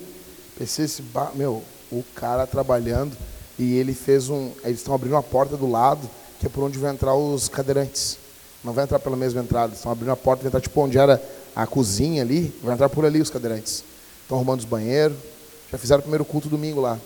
Pensei, 0.58 0.84
esse, 0.84 1.02
ba- 1.02 1.32
meu, 1.34 1.62
o 1.90 2.04
cara 2.14 2.46
trabalhando 2.46 3.16
e 3.58 3.74
ele 3.76 3.94
fez 3.94 4.28
um. 4.28 4.52
Eles 4.64 4.78
estão 4.78 4.94
abrindo 4.94 5.12
uma 5.12 5.22
porta 5.22 5.56
do 5.56 5.68
lado, 5.70 6.08
que 6.38 6.46
é 6.46 6.48
por 6.48 6.62
onde 6.64 6.78
vão 6.78 6.90
entrar 6.92 7.14
os 7.14 7.48
cadeirantes. 7.48 8.18
Não 8.62 8.72
vai 8.72 8.84
entrar 8.84 8.98
pela 8.98 9.16
mesma 9.16 9.40
entrada, 9.40 9.74
estão 9.74 9.92
abrindo 9.92 10.10
a 10.10 10.16
porta, 10.16 10.42
vai 10.42 10.48
entrar 10.48 10.60
tipo 10.60 10.80
onde 10.80 10.98
era 10.98 11.22
a 11.54 11.66
cozinha 11.66 12.22
ali, 12.22 12.54
vai 12.62 12.74
entrar 12.74 12.88
por 12.88 13.04
ali 13.04 13.20
os 13.20 13.30
cadeirantes. 13.30 13.84
Estão 14.22 14.36
arrumando 14.38 14.60
os 14.60 14.64
banheiros, 14.66 15.16
já 15.76 15.78
fizeram 15.78 16.00
o 16.00 16.02
primeiro 16.02 16.24
culto 16.24 16.48
domingo 16.48 16.80
lá. 16.80 16.98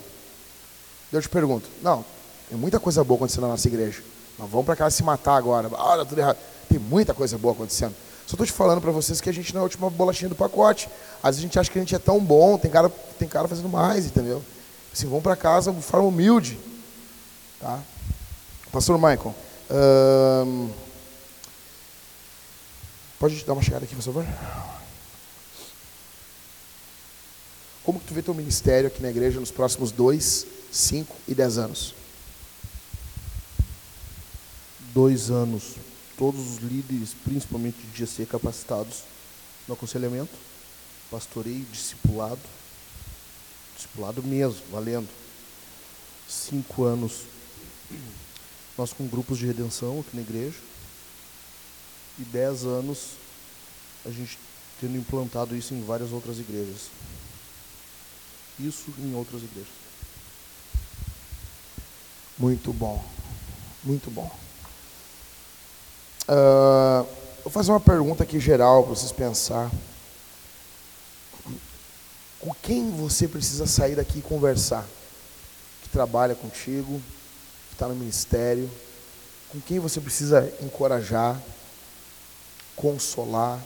Eu 1.12 1.20
te 1.20 1.28
pergunto, 1.28 1.68
não, 1.82 2.04
tem 2.48 2.56
muita 2.56 2.78
coisa 2.78 3.02
boa 3.02 3.18
acontecendo 3.18 3.42
na 3.42 3.48
nossa 3.48 3.66
igreja. 3.66 4.02
Não 4.38 4.46
vamos 4.46 4.64
para 4.64 4.76
casa 4.76 4.96
se 4.96 5.02
matar 5.02 5.36
agora. 5.36 5.68
Olha, 5.72 6.04
tudo 6.04 6.20
errado. 6.20 6.38
Tem 6.68 6.78
muita 6.78 7.12
coisa 7.12 7.36
boa 7.36 7.52
acontecendo. 7.52 7.94
Só 8.26 8.34
estou 8.34 8.46
te 8.46 8.52
falando 8.52 8.80
para 8.80 8.92
vocês 8.92 9.20
que 9.20 9.28
a 9.28 9.32
gente 9.32 9.52
não 9.52 9.60
é 9.60 9.62
a 9.62 9.64
última 9.64 9.90
bolachinha 9.90 10.28
do 10.28 10.36
pacote. 10.36 10.88
Às 11.20 11.30
vezes 11.34 11.40
a 11.40 11.42
gente 11.42 11.58
acha 11.58 11.70
que 11.70 11.78
a 11.78 11.82
gente 11.82 11.94
é 11.94 11.98
tão 11.98 12.20
bom, 12.20 12.56
tem 12.56 12.70
cara, 12.70 12.88
tem 13.18 13.26
cara 13.26 13.48
fazendo 13.48 13.68
mais, 13.68 14.06
entendeu? 14.06 14.40
Assim, 14.92 15.06
vamos 15.08 15.24
para 15.24 15.34
casa 15.34 15.72
de 15.72 15.82
forma 15.82 16.06
humilde. 16.06 16.58
Tá? 17.58 17.80
Pastor 18.70 18.96
Michael, 18.96 19.34
ahn, 19.68 20.68
pode 23.18 23.44
dar 23.44 23.52
uma 23.52 23.62
chegada 23.62 23.84
aqui, 23.84 23.96
por 23.96 24.02
favor? 24.02 24.24
Como 27.84 27.98
que 27.98 28.06
tu 28.06 28.14
vê 28.14 28.22
teu 28.22 28.34
ministério 28.34 28.88
aqui 28.88 29.02
na 29.02 29.10
igreja 29.10 29.40
nos 29.40 29.50
próximos 29.50 29.90
dois, 29.90 30.46
cinco 30.70 31.16
e 31.26 31.34
dez 31.34 31.58
anos? 31.58 31.94
dois 34.92 35.30
anos, 35.30 35.76
todos 36.16 36.40
os 36.40 36.58
líderes, 36.58 37.14
principalmente 37.24 37.78
de 37.78 37.98
GC, 37.98 38.26
capacitados 38.26 39.04
no 39.66 39.74
aconselhamento, 39.74 40.32
pastoreio, 41.10 41.64
discipulado, 41.72 42.40
discipulado 43.74 44.22
mesmo, 44.22 44.60
valendo. 44.70 45.08
Cinco 46.28 46.84
anos, 46.84 47.22
nós 48.76 48.92
com 48.92 49.06
grupos 49.06 49.38
de 49.38 49.46
redenção 49.46 50.00
aqui 50.00 50.16
na 50.16 50.22
igreja, 50.22 50.58
e 52.18 52.24
dez 52.24 52.64
anos, 52.64 53.12
a 54.04 54.10
gente 54.10 54.38
tendo 54.80 54.96
implantado 54.96 55.56
isso 55.56 55.74
em 55.74 55.82
várias 55.82 56.12
outras 56.12 56.38
igrejas. 56.38 56.90
Isso 58.62 58.92
em 58.98 59.14
outras 59.14 59.42
igrejas. 59.42 59.72
Muito 62.38 62.72
bom. 62.72 63.02
Muito 63.82 64.10
bom. 64.10 64.30
Ah, 66.28 67.04
vou 67.42 67.50
fazer 67.50 67.70
uma 67.70 67.80
pergunta 67.80 68.22
aqui 68.22 68.38
geral 68.38 68.82
para 68.82 68.94
vocês 68.94 69.12
pensar. 69.12 69.70
Com 72.38 72.54
quem 72.62 72.90
você 72.90 73.28
precisa 73.28 73.66
sair 73.66 73.96
daqui 73.96 74.20
e 74.20 74.22
conversar? 74.22 74.86
Que 75.82 75.88
trabalha 75.88 76.34
contigo, 76.34 77.02
que 77.68 77.74
está 77.74 77.88
no 77.88 77.94
ministério. 77.94 78.70
Com 79.50 79.60
quem 79.60 79.78
você 79.78 80.00
precisa 80.00 80.50
encorajar, 80.62 81.40
consolar, 82.76 83.60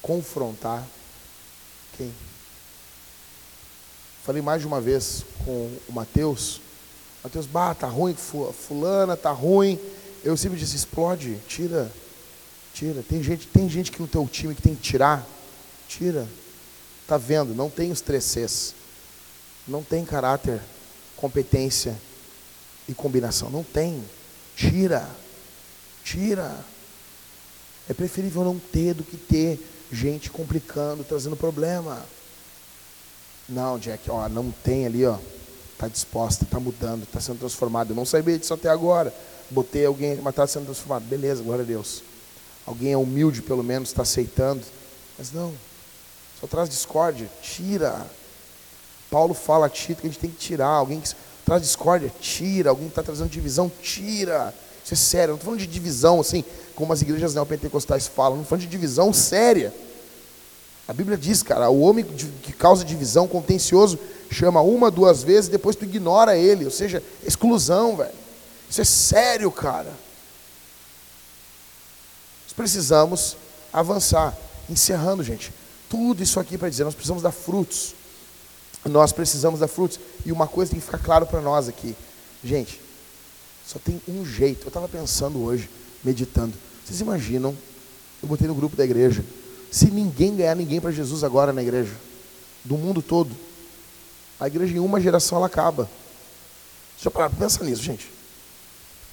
confrontar? 0.00 0.84
Quem? 1.96 2.12
Falei 4.26 4.42
mais 4.42 4.60
de 4.60 4.66
uma 4.66 4.80
vez 4.80 5.24
com 5.44 5.70
o 5.88 5.92
Mateus. 5.92 6.60
Mateus, 7.22 7.46
bah, 7.46 7.74
tá 7.76 7.86
ruim, 7.86 8.12
fu- 8.12 8.52
fulana, 8.52 9.16
tá 9.16 9.30
ruim. 9.30 9.78
Eu 10.24 10.36
sempre 10.36 10.58
disse, 10.58 10.74
explode, 10.74 11.38
tira, 11.46 11.92
tira. 12.74 13.04
Tem 13.08 13.22
gente, 13.22 13.46
tem 13.46 13.68
gente 13.70 13.92
que 13.92 14.02
no 14.02 14.08
teu 14.08 14.26
time 14.26 14.52
que 14.52 14.60
tem 14.62 14.74
que 14.74 14.82
tirar, 14.82 15.24
tira. 15.88 16.26
Tá 17.06 17.16
vendo? 17.16 17.54
Não 17.54 17.70
tem 17.70 17.92
os 17.92 18.00
três 18.00 18.24
Cs. 18.24 18.74
Não 19.68 19.84
tem 19.84 20.04
caráter, 20.04 20.60
competência 21.16 21.96
e 22.88 22.94
combinação. 22.94 23.48
Não 23.48 23.62
tem. 23.62 24.02
Tira. 24.56 25.08
Tira. 26.02 26.52
É 27.88 27.94
preferível 27.94 28.42
não 28.42 28.58
ter 28.58 28.92
do 28.92 29.04
que 29.04 29.16
ter 29.16 29.64
gente 29.92 30.30
complicando, 30.30 31.04
trazendo 31.04 31.36
problema. 31.36 32.04
Não, 33.48 33.78
Jack, 33.78 34.10
ó, 34.10 34.28
não 34.28 34.50
tem 34.50 34.86
ali, 34.86 35.04
ó. 35.06 35.16
Tá 35.78 35.88
disposta, 35.88 36.46
tá 36.50 36.58
mudando, 36.58 37.06
tá 37.06 37.20
sendo 37.20 37.38
transformado. 37.38 37.90
Eu 37.90 37.96
não 37.96 38.04
sabia 38.04 38.38
disso 38.38 38.54
até 38.54 38.68
agora. 38.68 39.14
Botei 39.50 39.84
alguém, 39.84 40.16
mas 40.16 40.34
tá 40.34 40.46
sendo 40.46 40.64
transformado. 40.64 41.04
Beleza, 41.04 41.42
glória 41.42 41.62
a 41.62 41.66
Deus. 41.66 42.02
Alguém 42.64 42.92
é 42.92 42.96
humilde, 42.96 43.42
pelo 43.42 43.62
menos, 43.62 43.90
está 43.90 44.02
aceitando. 44.02 44.62
Mas 45.18 45.32
não. 45.32 45.54
Só 46.40 46.46
traz 46.46 46.68
discórdia. 46.68 47.30
Tira. 47.42 48.06
Paulo 49.10 49.34
fala 49.34 49.66
a 49.66 49.68
Tito 49.68 50.00
que 50.00 50.06
a 50.06 50.10
gente 50.10 50.18
tem 50.18 50.30
que 50.30 50.36
tirar. 50.36 50.66
Alguém 50.66 51.00
que 51.00 51.10
traz 51.44 51.62
discórdia, 51.62 52.12
tira. 52.20 52.70
Alguém 52.70 52.86
que 52.86 52.92
está 52.92 53.02
trazendo 53.02 53.28
divisão, 53.28 53.70
tira. 53.80 54.52
Isso 54.84 54.94
é 54.94 54.96
sério. 54.96 55.32
Eu 55.32 55.34
não 55.34 55.36
estou 55.36 55.52
falando 55.52 55.60
de 55.60 55.66
divisão, 55.66 56.20
assim, 56.20 56.44
como 56.74 56.92
as 56.92 57.02
igrejas 57.02 57.34
neopentecostais 57.34 58.08
falam. 58.08 58.36
Não 58.36 58.42
estou 58.42 58.56
falando 58.56 58.62
de 58.62 58.70
divisão 58.70 59.12
séria. 59.12 59.72
A 60.88 60.92
Bíblia 60.92 61.18
diz, 61.18 61.42
cara, 61.42 61.68
o 61.68 61.80
homem 61.80 62.04
que 62.04 62.52
causa 62.52 62.84
divisão, 62.84 63.26
contencioso, 63.26 63.98
chama 64.30 64.60
uma, 64.60 64.90
duas 64.90 65.22
vezes, 65.22 65.48
depois 65.50 65.74
tu 65.74 65.84
ignora 65.84 66.36
ele. 66.36 66.64
Ou 66.64 66.70
seja, 66.70 67.02
exclusão, 67.24 67.96
velho. 67.96 68.14
Isso 68.70 68.80
é 68.80 68.84
sério, 68.84 69.50
cara. 69.50 69.92
Nós 72.44 72.52
precisamos 72.54 73.36
avançar. 73.72 74.36
Encerrando, 74.68 75.22
gente. 75.22 75.52
Tudo 75.88 76.22
isso 76.22 76.38
aqui 76.40 76.58
para 76.58 76.68
dizer, 76.68 76.84
nós 76.84 76.94
precisamos 76.94 77.22
dar 77.22 77.32
frutos. 77.32 77.94
Nós 78.84 79.12
precisamos 79.12 79.60
dar 79.60 79.68
frutos. 79.68 79.98
E 80.24 80.30
uma 80.30 80.46
coisa 80.46 80.70
tem 80.70 80.80
que 80.80 80.86
ficar 80.86 80.98
claro 80.98 81.26
para 81.26 81.40
nós 81.40 81.68
aqui. 81.68 81.96
Gente, 82.42 82.80
só 83.66 83.78
tem 83.78 84.00
um 84.06 84.24
jeito. 84.24 84.64
Eu 84.64 84.68
estava 84.68 84.88
pensando 84.88 85.42
hoje, 85.42 85.68
meditando. 86.04 86.54
Vocês 86.84 87.00
imaginam? 87.00 87.56
Eu 88.22 88.28
botei 88.28 88.46
no 88.46 88.54
grupo 88.54 88.76
da 88.76 88.84
igreja. 88.84 89.24
Se 89.70 89.86
ninguém 89.86 90.36
ganhar 90.36 90.54
ninguém 90.54 90.80
para 90.80 90.90
Jesus 90.90 91.24
agora 91.24 91.52
na 91.52 91.62
igreja, 91.62 91.94
do 92.64 92.76
mundo 92.76 93.02
todo, 93.02 93.34
a 94.38 94.46
igreja 94.46 94.76
em 94.76 94.80
uma 94.80 95.00
geração 95.00 95.38
ela 95.38 95.46
acaba. 95.46 95.88
Deixa 96.94 97.08
eu 97.08 97.10
parar 97.10 97.30
para 97.30 97.38
pensar 97.38 97.64
nisso, 97.64 97.82
gente. 97.82 98.10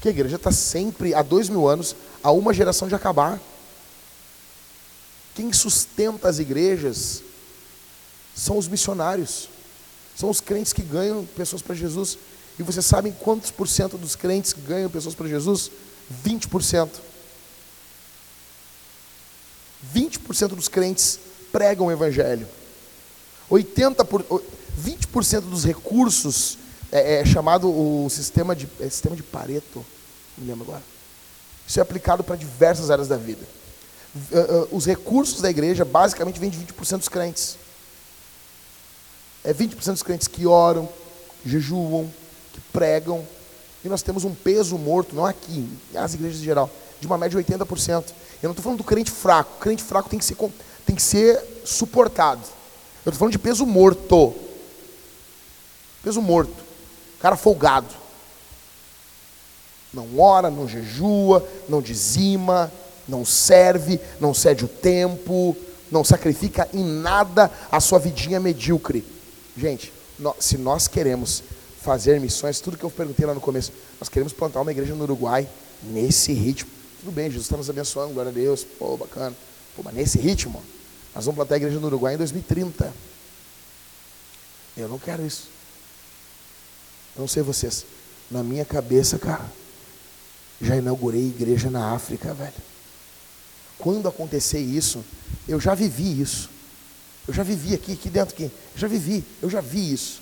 Que 0.02 0.08
a 0.10 0.12
igreja 0.12 0.36
está 0.36 0.52
sempre, 0.52 1.14
há 1.14 1.22
dois 1.22 1.50
mil 1.50 1.68
anos, 1.68 1.96
a 2.22 2.32
uma 2.32 2.54
geração 2.54 2.88
de 2.88 2.96
acabar. 2.96 3.40
Quem 5.36 5.52
sustenta 5.52 6.30
as 6.30 6.40
igrejas 6.40 7.24
são 8.36 8.58
os 8.58 8.68
missionários, 8.68 9.50
são 10.16 10.30
os 10.30 10.40
crentes 10.40 10.74
que 10.74 10.82
ganham 10.82 11.26
pessoas 11.26 11.62
para 11.62 11.76
Jesus. 11.76 12.18
E 12.60 12.64
vocês 12.64 12.86
sabem 12.86 13.12
quantos 13.12 13.50
por 13.50 13.68
cento 13.68 13.98
dos 13.98 14.16
crentes 14.16 14.54
ganham 14.54 14.90
pessoas 14.90 15.16
para 15.16 15.28
Jesus? 15.28 15.72
20%. 16.26 16.90
20% 19.96 20.50
dos 20.50 20.68
crentes 20.68 21.20
pregam 21.52 21.88
o 21.88 21.92
evangelho. 21.92 22.48
80 23.50 24.06
por, 24.06 24.22
o- 24.30 24.42
20% 24.82 25.42
dos 25.42 25.64
recursos 25.66 26.58
é, 26.92 27.20
é 27.22 27.26
chamado 27.26 27.70
o 27.70 28.10
sistema 28.10 28.56
de 28.56 28.68
é 28.80 28.90
sistema 28.90 29.16
de 29.16 29.24
Pareto, 29.24 29.86
me 30.38 30.48
lembro 30.48 30.64
agora. 30.64 30.84
Isso 31.68 31.80
é 31.80 31.82
aplicado 31.82 32.24
para 32.24 32.36
diversas 32.36 32.90
áreas 32.92 33.08
da 33.08 33.18
vida. 33.18 33.42
Ah, 34.32 34.38
ah, 34.38 34.68
Os 34.72 34.86
recursos 34.86 35.42
da 35.42 35.50
igreja 35.50 35.84
basicamente 35.86 36.40
vêm 36.40 36.50
de 36.50 36.58
20% 36.58 36.98
dos 37.00 37.10
crentes. 37.10 37.58
É 39.44 39.54
20% 39.54 39.92
dos 39.94 40.04
crentes 40.04 40.28
que 40.28 40.46
oram, 40.46 40.88
que 41.42 41.50
jejuam, 41.50 42.12
que 42.54 42.60
pregam. 42.72 43.26
E 43.84 43.90
nós 43.90 44.02
temos 44.02 44.24
um 44.24 44.34
peso 44.34 44.78
morto, 44.78 45.16
não 45.16 45.26
aqui, 45.26 45.68
nas 45.92 46.14
igrejas 46.14 46.40
em 46.40 46.44
geral, 46.44 46.70
de 47.04 47.08
uma 47.08 47.18
média 47.18 47.42
de 47.42 47.54
80%. 47.54 48.06
Eu 48.42 48.48
não 48.48 48.52
estou 48.52 48.64
falando 48.64 48.78
do 48.78 48.84
crente 48.84 49.12
fraco. 49.12 49.58
O 49.58 49.60
crente 49.60 49.84
fraco 49.84 50.10
tem 50.10 50.18
que 50.18 50.26
ser, 50.26 50.38
tem 50.86 50.96
que 50.96 51.02
ser 51.02 51.62
suportado. 51.66 52.42
Eu 53.06 53.10
estou 53.10 53.20
falando 53.20 53.34
de 53.34 53.40
peso 53.40 53.66
morto. 53.66 54.34
Peso 56.02 56.22
morto. 56.22 56.56
Cara 57.20 57.36
folgado. 57.36 57.94
Não 59.94 60.20
ora, 60.20 60.50
não 60.50 60.68
jejua, 60.68 61.48
não 61.70 61.82
dizima, 61.82 62.72
não 63.08 63.24
serve, 63.24 64.00
não 64.20 64.34
cede 64.34 64.66
o 64.66 64.68
tempo, 64.68 65.56
não 65.92 66.04
sacrifica 66.04 66.68
em 66.74 66.84
nada 66.84 67.52
a 67.72 67.80
sua 67.80 68.00
vidinha 68.00 68.40
medíocre. 68.40 69.06
Gente, 69.56 69.94
se 70.40 70.58
nós 70.58 70.88
queremos 70.88 71.44
fazer 71.82 72.20
missões, 72.20 72.60
tudo 72.60 72.78
que 72.78 72.84
eu 72.84 72.90
perguntei 72.90 73.26
lá 73.26 73.34
no 73.34 73.42
começo. 73.42 73.72
Nós 74.00 74.10
queremos 74.10 74.34
plantar 74.34 74.62
uma 74.62 74.72
igreja 74.72 74.96
no 74.96 75.04
Uruguai 75.04 75.48
nesse 75.84 76.32
ritmo. 76.34 76.73
Tudo 77.04 77.14
bem, 77.14 77.26
Jesus 77.26 77.48
está 77.48 77.58
nos 77.58 77.70
abençoando, 77.70 78.14
glória 78.14 78.32
a 78.32 78.34
Deus, 78.34 78.64
pô, 78.64 78.96
bacana. 78.96 79.36
Pô, 79.76 79.84
mas 79.84 79.94
nesse 79.94 80.18
ritmo, 80.18 80.64
nós 81.14 81.26
vamos 81.26 81.36
plantar 81.36 81.56
a 81.56 81.58
igreja 81.58 81.78
no 81.78 81.88
Uruguai 81.88 82.14
em 82.14 82.18
2030. 82.18 82.94
Eu 84.78 84.88
não 84.88 84.98
quero 84.98 85.26
isso. 85.26 85.50
Eu 87.14 87.20
não 87.20 87.28
sei 87.28 87.44
vocês. 87.44 87.86
Na 88.32 88.42
minha 88.42 88.64
cabeça, 88.64 89.20
cara, 89.20 89.46
já 90.62 90.78
inaugurei 90.78 91.28
igreja 91.28 91.70
na 91.70 91.94
África, 91.94 92.34
velho. 92.34 92.54
Quando 93.78 94.08
acontecer 94.08 94.60
isso, 94.60 95.04
eu 95.46 95.60
já 95.60 95.76
vivi 95.76 96.22
isso. 96.22 96.50
Eu 97.28 97.34
já 97.34 97.44
vivi 97.44 97.74
aqui, 97.74 97.92
aqui 97.92 98.10
dentro 98.10 98.34
aqui. 98.34 98.46
Eu 98.46 98.80
já 98.80 98.88
vivi, 98.88 99.26
eu 99.42 99.50
já 99.50 99.60
vi 99.60 99.92
isso. 99.92 100.22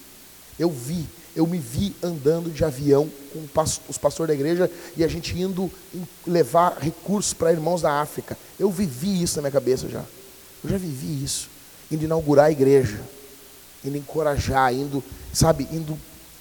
Eu 0.57 0.71
vi, 0.71 1.07
eu 1.35 1.47
me 1.47 1.57
vi 1.57 1.95
andando 2.03 2.49
de 2.49 2.63
avião 2.63 3.09
com 3.31 3.63
os 3.87 3.97
pastores 3.97 4.27
da 4.27 4.33
igreja 4.33 4.69
e 4.97 5.03
a 5.03 5.07
gente 5.07 5.37
indo 5.39 5.71
levar 6.27 6.77
recursos 6.79 7.33
para 7.33 7.51
irmãos 7.51 7.81
da 7.81 8.01
África. 8.01 8.37
Eu 8.59 8.69
vivi 8.69 9.21
isso 9.21 9.37
na 9.37 9.43
minha 9.43 9.51
cabeça 9.51 9.87
já. 9.87 10.03
Eu 10.63 10.69
já 10.69 10.77
vivi 10.77 11.23
isso. 11.23 11.49
Indo 11.89 12.03
inaugurar 12.03 12.45
a 12.45 12.51
igreja, 12.51 12.99
indo 13.83 13.97
encorajar, 13.97 14.73
indo, 14.73 15.03
sabe, 15.33 15.67
indo. 15.71 15.97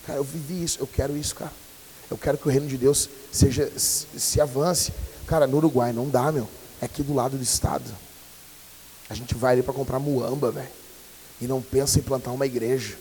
Cara, 0.07 0.19
eu 0.19 0.25
vivi 0.25 0.63
isso, 0.63 0.79
eu 0.81 0.87
quero 0.87 1.17
isso, 1.17 1.35
cara. 1.35 1.53
Eu 2.11 2.19
quero 2.19 2.37
que 2.37 2.49
o 2.49 2.51
reino 2.51 2.67
de 2.67 2.77
Deus 2.77 3.09
seja 3.31 3.71
se, 3.77 4.41
avance. 4.41 4.93
Cara, 5.27 5.47
no 5.47 5.57
Uruguai 5.59 5.93
não 5.93 6.09
dá, 6.09 6.33
meu. 6.33 6.49
É 6.83 6.87
aqui 6.87 7.03
do 7.03 7.15
lado 7.15 7.37
do 7.37 7.43
estado. 7.43 7.85
A 9.09 9.15
gente 9.15 9.35
vai 9.35 9.55
ali 9.55 9.63
para 9.63 9.73
comprar 9.73 10.01
muamba, 10.01 10.51
velho. 10.51 10.69
E 11.41 11.47
não 11.47 11.63
pensa 11.63 11.99
em 11.99 12.03
plantar 12.03 12.33
uma 12.33 12.47
igreja. 12.47 12.97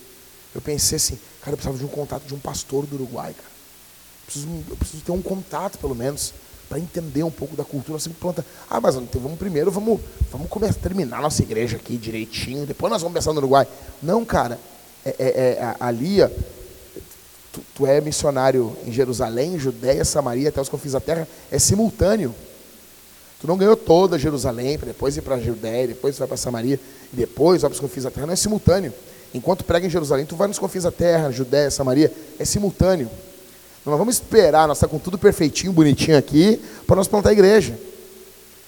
Eu 0.54 0.62
pensei 0.62 0.96
assim, 0.96 1.20
cara, 1.42 1.54
eu 1.54 1.58
precisava 1.58 1.78
de 1.78 1.86
um 1.86 1.88
contato 1.88 2.24
de 2.24 2.34
um 2.34 2.40
pastor 2.40 2.86
do 2.86 2.96
Uruguai, 2.96 3.34
cara. 3.34 3.50
Eu 3.50 4.26
preciso, 4.26 4.48
eu 4.70 4.76
preciso 4.76 5.04
ter 5.04 5.12
um 5.12 5.22
contato, 5.22 5.78
pelo 5.78 5.96
menos, 5.96 6.34
para 6.68 6.80
entender 6.80 7.24
um 7.24 7.32
pouco 7.32 7.56
da 7.56 7.64
cultura. 7.64 7.94
Nós 7.94 8.04
sempre 8.04 8.20
planta. 8.20 8.46
Ah, 8.70 8.80
mas 8.80 8.96
então 8.96 9.20
vamos 9.22 9.40
primeiro, 9.40 9.72
vamos, 9.72 10.00
vamos 10.32 10.48
começar, 10.50 10.80
terminar 10.80 11.22
nossa 11.22 11.42
igreja 11.42 11.78
aqui 11.78 11.98
direitinho, 11.98 12.66
depois 12.66 12.92
nós 12.92 13.02
vamos 13.02 13.16
pensar 13.16 13.34
no 13.34 13.40
Uruguai. 13.40 13.68
Não, 14.02 14.24
cara, 14.24 14.60
é, 15.04 15.16
é, 15.18 15.30
é 15.30 15.76
ali, 15.80 16.20
tu, 17.52 17.62
tu 17.74 17.88
é 17.88 18.00
missionário 18.02 18.76
em 18.86 18.92
Jerusalém, 18.92 19.58
Judéia, 19.58 20.06
Samaria, 20.06 20.50
até 20.50 20.62
os 20.62 20.70
confins 20.70 20.94
da 20.94 21.00
terra, 21.00 21.28
é 21.52 21.58
simultâneo. 21.58 22.34
Tu 23.42 23.48
não 23.48 23.58
ganhou 23.58 23.76
toda 23.76 24.20
Jerusalém, 24.20 24.78
para 24.78 24.88
depois 24.88 25.16
ir 25.16 25.22
para 25.22 25.36
a 25.36 25.40
Judéia, 25.40 25.88
depois 25.88 26.18
vai 26.18 26.28
para 26.28 26.38
Samaria, 26.38 26.80
depois 27.12 27.62
vai 27.62 27.70
para 27.70 27.76
os 27.76 27.80
confins 27.80 28.04
da 28.04 28.12
terra. 28.12 28.28
Não 28.28 28.34
é 28.34 28.36
simultâneo. 28.36 28.94
Enquanto 29.34 29.64
prega 29.64 29.86
em 29.86 29.90
Jerusalém, 29.90 30.26
tu 30.26 30.36
vai 30.36 30.48
nos 30.48 30.58
confins 30.58 30.84
da 30.84 30.92
terra, 30.92 31.32
Judéia, 31.32 31.70
Samaria, 31.70 32.12
é 32.40 32.46
simultâneo. 32.46 33.10
Nós 33.86 33.98
vamos 33.98 34.16
esperar, 34.16 34.68
nós 34.68 34.78
estamos 34.78 34.92
tá 34.92 34.98
com 34.98 35.04
tudo 35.04 35.18
perfeitinho, 35.18 35.72
bonitinho 35.72 36.18
aqui, 36.18 36.62
para 36.86 36.96
nós 36.96 37.08
plantar 37.08 37.30
a 37.30 37.34
igreja. 37.34 37.78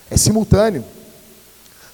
É 0.10 0.18
simultâneo. 0.18 0.84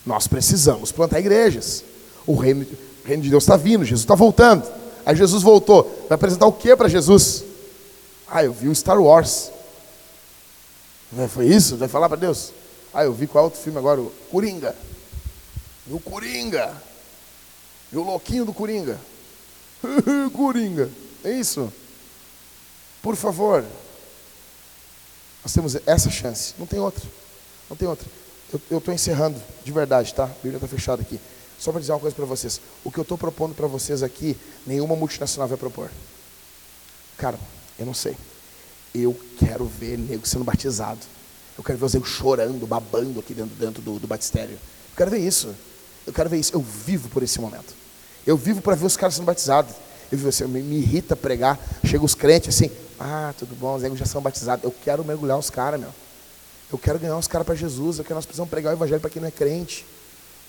Nós 0.06 0.28
precisamos 0.28 0.92
plantar 0.92 1.20
igrejas. 1.20 1.84
O 2.26 2.36
reino, 2.36 2.66
o 3.04 3.08
reino 3.08 3.24
de 3.24 3.30
Deus 3.30 3.44
está 3.44 3.58
vindo, 3.58 3.84
Jesus 3.84 4.02
está 4.02 4.16
voltando. 4.16 4.64
Aí 5.06 5.16
Jesus 5.16 5.44
voltou. 5.44 5.84
Vai 6.10 6.16
apresentar 6.16 6.46
o 6.46 6.52
que 6.52 6.76
para 6.76 6.90
Jesus? 6.90 7.44
Ah, 8.30 8.44
eu 8.44 8.52
vi 8.52 8.68
o 8.68 8.76
Star 8.76 9.02
Wars. 9.02 9.52
Foi 11.30 11.48
isso? 11.48 11.78
Vai 11.78 11.88
falar 11.88 12.10
para 12.10 12.18
Deus? 12.18 12.52
Ah, 12.94 13.06
eu 13.06 13.14
vi 13.14 13.28
qual 13.28 13.46
outro 13.46 13.60
filme 13.60 13.78
agora? 13.80 14.02
O 14.02 14.12
Coringa. 14.30 14.76
O 15.90 16.00
Coringa. 16.00 16.74
E 17.92 17.98
o 17.98 18.04
louquinho 18.04 18.46
do 18.46 18.54
Coringa. 18.54 19.00
Coringa. 20.34 20.90
É 21.24 21.32
isso? 21.32 21.72
Por 23.02 23.16
favor. 23.16 23.66
Nós 25.44 25.54
temos 25.54 25.76
essa 25.86 26.10
chance. 26.10 26.54
Não 26.58 26.66
tem 26.66 26.80
outra. 26.80 27.04
Não 27.70 27.78
tem 27.78 27.88
outra. 27.88 28.08
Eu 28.70 28.78
estou 28.78 28.94
encerrando, 28.94 29.42
de 29.64 29.72
verdade, 29.72 30.14
tá? 30.14 30.24
A 30.24 30.28
Bíblia 30.28 30.56
está 30.58 30.68
fechada 30.68 31.02
aqui. 31.02 31.20
Só 31.60 31.72
para 31.72 31.82
dizer 31.82 31.92
uma 31.92 32.00
coisa 32.00 32.16
para 32.16 32.26
vocês. 32.26 32.62
O 32.84 32.92
que 32.92 32.98
eu 32.98 33.02
estou 33.02 33.18
propondo 33.18 33.54
para 33.56 33.68
vocês 33.68 34.04
aqui, 34.04 34.38
nenhuma 34.66 34.96
multinacional 34.96 35.48
vai 35.48 35.58
propor. 35.58 35.90
Cara, 37.18 37.38
eu 37.78 37.86
não 37.86 37.94
sei. 37.94 38.16
Eu 38.94 39.18
quero 39.40 39.66
ver 39.66 39.98
nego 39.98 40.26
sendo 40.28 40.46
batizado. 40.46 41.00
Eu 41.58 41.64
quero 41.64 41.78
ver 41.78 41.86
os 41.86 41.94
negros 41.94 42.12
chorando, 42.12 42.68
babando 42.68 43.20
aqui 43.20 43.34
dentro, 43.34 43.56
dentro 43.56 43.82
do, 43.82 44.00
do 44.00 44.08
batistério. 44.08 44.54
Eu 44.54 44.96
quero 44.96 45.12
ver 45.12 45.20
isso. 45.20 45.54
Eu 46.08 46.14
quero 46.14 46.30
ver 46.30 46.38
isso. 46.38 46.56
Eu 46.56 46.62
vivo 46.62 47.10
por 47.10 47.22
esse 47.22 47.40
momento. 47.40 47.76
Eu 48.26 48.38
vivo 48.38 48.62
para 48.62 48.76
ver 48.76 48.86
os 48.86 48.96
caras 48.98 49.16
sendo 49.16 49.26
batizados. 49.26 49.76
Eu 50.12 50.18
vivo 50.18 50.30
assim, 50.30 50.46
me, 50.46 50.78
irrita 50.78 51.16
pregar. 51.16 51.60
Chega 51.84 52.04
os 52.04 52.16
crentes 52.16 52.56
assim, 52.56 52.72
ah, 52.98 53.34
tudo 53.38 53.54
bom, 53.56 53.76
os 53.76 53.84
negros 53.84 54.00
já 54.00 54.06
são 54.06 54.22
batizados. 54.22 54.64
Eu 54.64 54.74
quero 54.84 55.04
mergulhar 55.04 55.38
os 55.38 55.50
caras, 55.50 55.80
meu. 55.80 55.90
Eu 56.72 56.78
quero 56.78 56.98
ganhar 56.98 57.18
os 57.18 57.28
caras 57.28 57.46
para 57.46 57.56
Jesus. 57.56 58.00
Eu 58.00 58.06
quero 58.06 58.16
nós 58.16 58.26
precisamos 58.26 58.50
pregar 58.50 58.74
o 58.74 58.78
evangelho 58.78 59.02
para 59.02 59.10
quem 59.10 59.22
não 59.22 59.28
é 59.28 59.32
crente. 59.32 59.86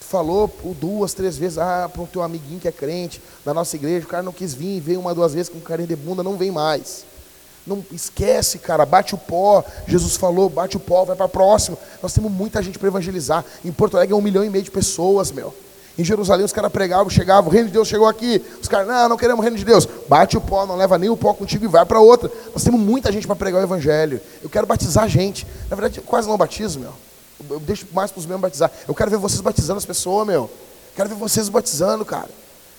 Tu 0.01 0.05
falou 0.05 0.49
duas, 0.81 1.13
três 1.13 1.37
vezes, 1.37 1.59
ah, 1.59 1.91
para 1.93 2.03
o 2.03 2.07
teu 2.07 2.23
amiguinho 2.23 2.61
que 2.61 2.69
é 2.69 2.73
crente, 2.73 3.21
da 3.45 3.53
nossa 3.53 3.75
igreja, 3.75 4.07
o 4.07 4.09
cara 4.09 4.23
não 4.23 4.33
quis 4.33 4.55
vir, 4.55 4.81
veio 4.81 5.01
uma, 5.01 5.13
duas 5.13 5.35
vezes 5.35 5.49
com 5.49 5.61
carinho 5.61 5.89
de 5.89 5.97
bunda, 5.97 6.23
não 6.23 6.37
vem 6.37 6.53
mais. 6.53 7.05
Não 7.69 7.85
esquece, 7.93 8.59
cara, 8.59 8.87
bate 8.87 9.15
o 9.15 9.19
pó. 9.19 9.63
Jesus 9.87 10.17
falou, 10.17 10.49
bate 10.49 10.77
o 10.77 10.81
pó, 10.81 11.05
vai 11.05 11.15
para 11.15 11.29
próximo. 11.29 11.77
Nós 12.03 12.15
temos 12.15 12.33
muita 12.33 12.63
gente 12.63 12.79
para 12.79 12.89
evangelizar. 12.89 13.45
Em 13.65 13.71
Porto 13.71 13.97
Alegre 13.97 14.15
é 14.15 14.17
um 14.17 14.23
milhão 14.23 14.43
e 14.43 14.49
meio 14.49 14.65
de 14.65 14.71
pessoas, 14.71 15.31
meu. 15.31 15.55
Em 15.99 16.05
Jerusalém 16.05 16.45
os 16.45 16.53
caras 16.53 16.73
pregavam, 16.73 17.11
chegavam, 17.11 17.51
o 17.51 17.53
reino 17.53 17.67
de 17.67 17.73
Deus 17.73 17.89
chegou 17.89 18.07
aqui. 18.07 18.43
Os 18.63 18.69
caras, 18.69 18.87
não, 18.87 19.11
não 19.11 19.17
queremos 19.17 19.41
o 19.41 19.43
reino 19.43 19.57
de 19.57 19.65
Deus. 19.65 19.87
Bate 20.09 20.37
o 20.37 20.41
pó, 20.41 20.65
não 20.65 20.77
leva 20.77 20.97
nem 20.97 21.11
o 21.11 21.17
pó 21.17 21.35
contigo 21.35 21.65
e 21.65 21.69
vai 21.69 21.85
para 21.85 22.01
outra. 22.01 22.31
Nós 22.55 22.65
temos 22.65 22.81
muita 22.81 23.13
gente 23.13 23.27
para 23.27 23.37
pregar 23.37 23.61
o 23.61 23.65
evangelho. 23.65 24.21
Eu 24.43 24.49
quero 24.49 24.67
batizar 24.67 25.09
gente. 25.09 25.47
Na 25.69 25.77
verdade, 25.77 26.01
quase 26.01 26.29
não 26.29 26.39
batizo, 26.39 26.81
meu. 26.81 26.93
Eu 27.51 27.61
deixo 27.61 27.87
mais 27.93 28.11
para 28.11 28.21
os 28.21 28.27
meus 28.27 28.41
batizar. 28.41 28.71
Eu 28.87 28.95
quero 28.95 29.11
ver 29.11 29.17
vocês 29.17 29.41
batizando 29.41 29.79
as 29.79 29.85
pessoas, 29.85 30.27
meu. 30.27 30.49
Quero 30.97 31.09
ver 31.09 31.17
vocês 31.17 31.49
batizando, 31.49 32.05
cara. 32.05 32.31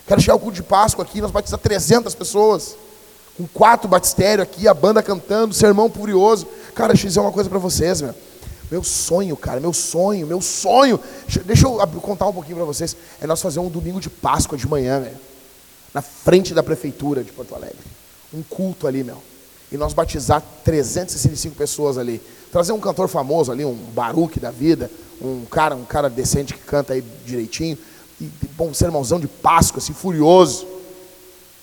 Quero 0.06 0.20
chegar 0.20 0.32
ao 0.32 0.40
culto 0.40 0.56
de 0.56 0.62
Páscoa 0.62 1.04
aqui, 1.04 1.20
nós 1.20 1.30
batizar 1.30 1.60
300 1.60 2.14
pessoas 2.14 2.74
com 3.40 3.46
quatro 3.48 3.88
batistérios 3.88 4.46
aqui, 4.46 4.68
a 4.68 4.74
banda 4.74 5.02
cantando, 5.02 5.54
sermão 5.54 5.88
furioso. 5.88 6.46
Cara, 6.74 6.92
deixa 6.92 7.06
eu 7.06 7.08
dizer 7.08 7.20
uma 7.20 7.32
coisa 7.32 7.48
para 7.48 7.58
vocês, 7.58 8.02
meu. 8.02 8.14
Meu 8.70 8.84
sonho, 8.84 9.36
cara, 9.36 9.58
meu 9.58 9.72
sonho, 9.72 10.26
meu 10.26 10.40
sonho. 10.42 11.00
Deixa 11.44 11.66
eu 11.66 11.78
contar 12.02 12.26
um 12.28 12.32
pouquinho 12.32 12.56
para 12.56 12.66
vocês. 12.66 12.94
É 13.20 13.26
nós 13.26 13.40
fazer 13.40 13.58
um 13.58 13.68
domingo 13.68 13.98
de 13.98 14.10
Páscoa 14.10 14.58
de 14.58 14.68
manhã, 14.68 15.00
velho. 15.00 15.16
Na 15.92 16.02
frente 16.02 16.52
da 16.52 16.62
prefeitura 16.62 17.24
de 17.24 17.32
Porto 17.32 17.54
Alegre. 17.54 17.78
Um 18.32 18.42
culto 18.42 18.86
ali, 18.86 19.02
meu. 19.02 19.20
E 19.72 19.76
nós 19.76 19.92
batizar 19.92 20.42
365 20.62 21.56
pessoas 21.56 21.98
ali. 21.98 22.20
Trazer 22.52 22.72
um 22.72 22.80
cantor 22.80 23.08
famoso 23.08 23.50
ali, 23.50 23.64
um 23.64 23.74
Baruque 23.74 24.38
da 24.38 24.50
vida, 24.50 24.90
um 25.20 25.44
cara, 25.46 25.74
um 25.74 25.84
cara 25.84 26.10
decente 26.10 26.52
que 26.54 26.60
canta 26.60 26.92
aí 26.92 27.02
direitinho. 27.24 27.78
E, 28.20 28.30
bom, 28.56 28.68
um 28.68 28.74
sermãozão 28.74 29.18
de 29.18 29.26
Páscoa, 29.26 29.78
assim, 29.78 29.94
furioso. 29.94 30.66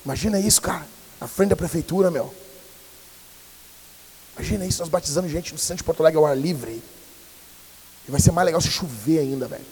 Imagina 0.04 0.40
isso, 0.40 0.62
cara 0.62 0.97
na 1.20 1.28
frente 1.28 1.50
da 1.50 1.56
prefeitura, 1.56 2.12
meu. 2.12 2.34
Imagina 4.36 4.66
isso, 4.66 4.80
nós 4.80 4.90
batizando 4.90 5.28
gente 5.28 5.52
no 5.52 5.58
centro 5.58 5.78
de 5.78 5.84
Porto 5.84 6.02
Alegre 6.02 6.20
ao 6.20 6.26
ar 6.26 6.38
livre. 6.38 6.82
E 8.08 8.12
vai 8.12 8.20
ser 8.22 8.32
mais 8.32 8.46
legal 8.46 8.62
se 8.62 8.70
chover 8.70 9.20
ainda, 9.20 9.48
velho. 9.48 9.66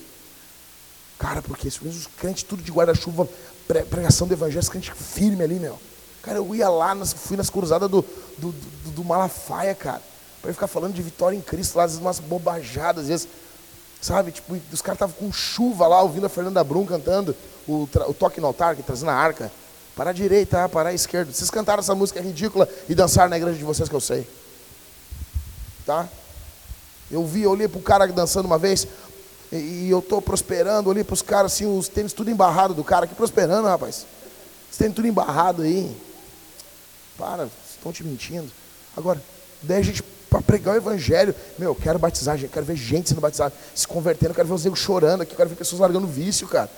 Cara, 1.17 1.41
porque 1.41 1.67
os 1.67 2.07
crentes 2.17 2.43
tudo 2.43 2.61
de 2.61 2.71
guarda-chuva, 2.71 3.27
pregação 3.89 4.27
do 4.27 4.33
evangelho, 4.33 4.65
crente 4.65 4.91
firme 4.91 5.43
ali, 5.43 5.59
meu. 5.59 5.79
Cara, 6.21 6.39
eu 6.39 6.55
ia 6.55 6.67
lá, 6.67 6.95
fui 7.05 7.37
nas 7.37 7.49
cruzadas 7.49 7.89
do, 7.89 8.01
do, 8.37 8.51
do, 8.51 8.91
do 8.91 9.03
Malafaia, 9.03 9.75
cara. 9.75 10.01
Para 10.41 10.51
ficar 10.51 10.67
falando 10.67 10.93
de 10.93 11.01
vitória 11.01 11.37
em 11.37 11.41
Cristo, 11.41 11.77
lá, 11.77 11.83
às 11.83 11.91
vezes 11.91 12.01
umas 12.01 12.19
bobajadas, 12.19 13.03
às 13.03 13.07
vezes, 13.07 13.27
sabe? 14.01 14.31
Tipo, 14.31 14.57
os 14.71 14.81
caras 14.81 14.97
estavam 14.97 15.15
com 15.15 15.31
chuva 15.31 15.87
lá, 15.87 16.01
ouvindo 16.01 16.25
a 16.25 16.29
Fernanda 16.29 16.63
Brum 16.63 16.85
cantando 16.85 17.35
o, 17.67 17.87
o 18.07 18.13
toque 18.13 18.41
no 18.41 18.47
altar, 18.47 18.75
que 18.75 18.83
trazendo 18.83 19.11
a 19.11 19.15
arca. 19.15 19.51
Para 19.95 20.09
a 20.09 20.13
direita, 20.13 20.67
para 20.67 20.89
a 20.89 20.93
esquerda. 20.93 21.31
Vocês 21.31 21.49
cantaram 21.49 21.79
essa 21.79 21.95
música 21.95 22.21
ridícula 22.21 22.67
e 22.89 22.95
dançaram 22.95 23.29
na 23.29 23.37
igreja 23.37 23.57
de 23.57 23.63
vocês 23.63 23.87
que 23.87 23.95
eu 23.95 24.01
sei. 24.01 24.27
Tá? 25.85 26.07
Eu 27.09 27.25
vi, 27.25 27.43
eu 27.43 27.51
olhei 27.51 27.67
para 27.67 27.79
o 27.79 27.83
cara 27.83 28.07
dançando 28.07 28.45
uma 28.45 28.57
vez, 28.57 28.87
e, 29.51 29.55
e 29.55 29.89
eu 29.89 29.99
estou 29.99 30.21
prosperando, 30.21 30.89
olhei 30.89 31.03
para 31.03 31.13
os 31.13 31.21
caras 31.21 31.53
assim, 31.53 31.65
os 31.65 31.87
tênis 31.87 32.13
tudo 32.13 32.29
embarrado 32.29 32.73
do 32.73 32.83
cara, 32.83 33.05
aqui 33.05 33.15
prosperando, 33.15 33.67
rapaz. 33.67 34.05
Os 34.71 34.77
tênis 34.77 34.95
tudo 34.95 35.07
embarrado 35.07 35.61
aí. 35.61 35.95
Para, 37.17 37.47
estão 37.69 37.93
te 37.93 38.03
mentindo. 38.03 38.51
Agora, 38.97 39.21
daí 39.61 39.79
a 39.79 39.83
gente 39.83 40.03
para 40.35 40.41
pregar 40.41 40.73
o 40.73 40.77
evangelho. 40.77 41.33
Meu, 41.57 41.69
eu 41.69 41.75
quero 41.75 41.97
batizar 41.97 42.37
quero 42.37 42.65
ver 42.65 42.75
gente 42.75 43.09
sendo 43.09 43.21
batizada, 43.21 43.53
se 43.73 43.87
convertendo, 43.87 44.33
quero 44.33 44.47
ver 44.47 44.53
os 44.53 44.63
negros 44.65 44.81
chorando 44.81 45.21
aqui, 45.21 45.35
quero 45.35 45.49
ver 45.49 45.55
pessoas 45.55 45.79
largando 45.79 46.07
vício, 46.07 46.47
cara. 46.47 46.69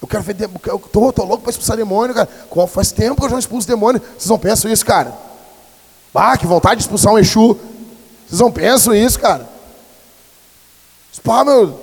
Eu 0.00 0.06
quero 0.06 0.22
ver, 0.22 0.36
eu 0.66 0.78
tô, 0.78 1.12
tô 1.12 1.24
louco 1.24 1.42
para 1.42 1.50
expulsar 1.50 1.76
demônio, 1.76 2.14
cara. 2.14 2.28
Faz 2.68 2.92
tempo 2.92 3.20
que 3.20 3.26
eu 3.26 3.30
já 3.30 3.38
expulso 3.38 3.66
demônio. 3.66 4.00
Vocês 4.16 4.30
não 4.30 4.38
pensam 4.38 4.70
isso, 4.70 4.86
cara? 4.86 5.12
Ah, 6.14 6.36
que 6.36 6.46
vontade 6.46 6.76
de 6.76 6.82
expulsar 6.82 7.12
um 7.12 7.18
Exu. 7.18 7.56
Vocês 8.26 8.40
não 8.40 8.50
pensam 8.50 8.94
isso, 8.94 9.18
cara? 9.18 9.48
Pá, 11.22 11.44
meu. 11.44 11.78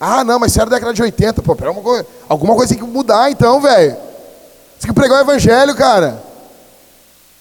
Ah, 0.00 0.24
não, 0.24 0.38
mas 0.38 0.54
da 0.54 0.64
década 0.64 0.94
de 0.94 1.02
80. 1.02 1.42
Pô, 1.42 1.54
pera 1.54 1.72
coisa. 1.74 2.06
Alguma 2.28 2.54
coisa 2.54 2.74
tem 2.74 2.82
que 2.82 2.90
mudar, 2.90 3.30
então, 3.30 3.60
velho. 3.60 3.96
Tem 4.80 4.88
que 4.88 4.92
pregar 4.92 5.18
o 5.18 5.22
evangelho, 5.22 5.74
cara. 5.74 6.22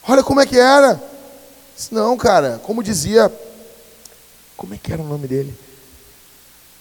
Olha 0.08 0.24
como 0.24 0.42
é 0.42 0.46
que 0.46 0.58
era. 0.60 1.02
Não, 1.92 2.18
cara, 2.18 2.60
como 2.64 2.84
dizia. 2.84 3.32
Como 4.56 4.74
é 4.74 4.78
que 4.78 4.92
era 4.92 5.02
o 5.02 5.06
nome 5.06 5.28
dele? 5.28 5.58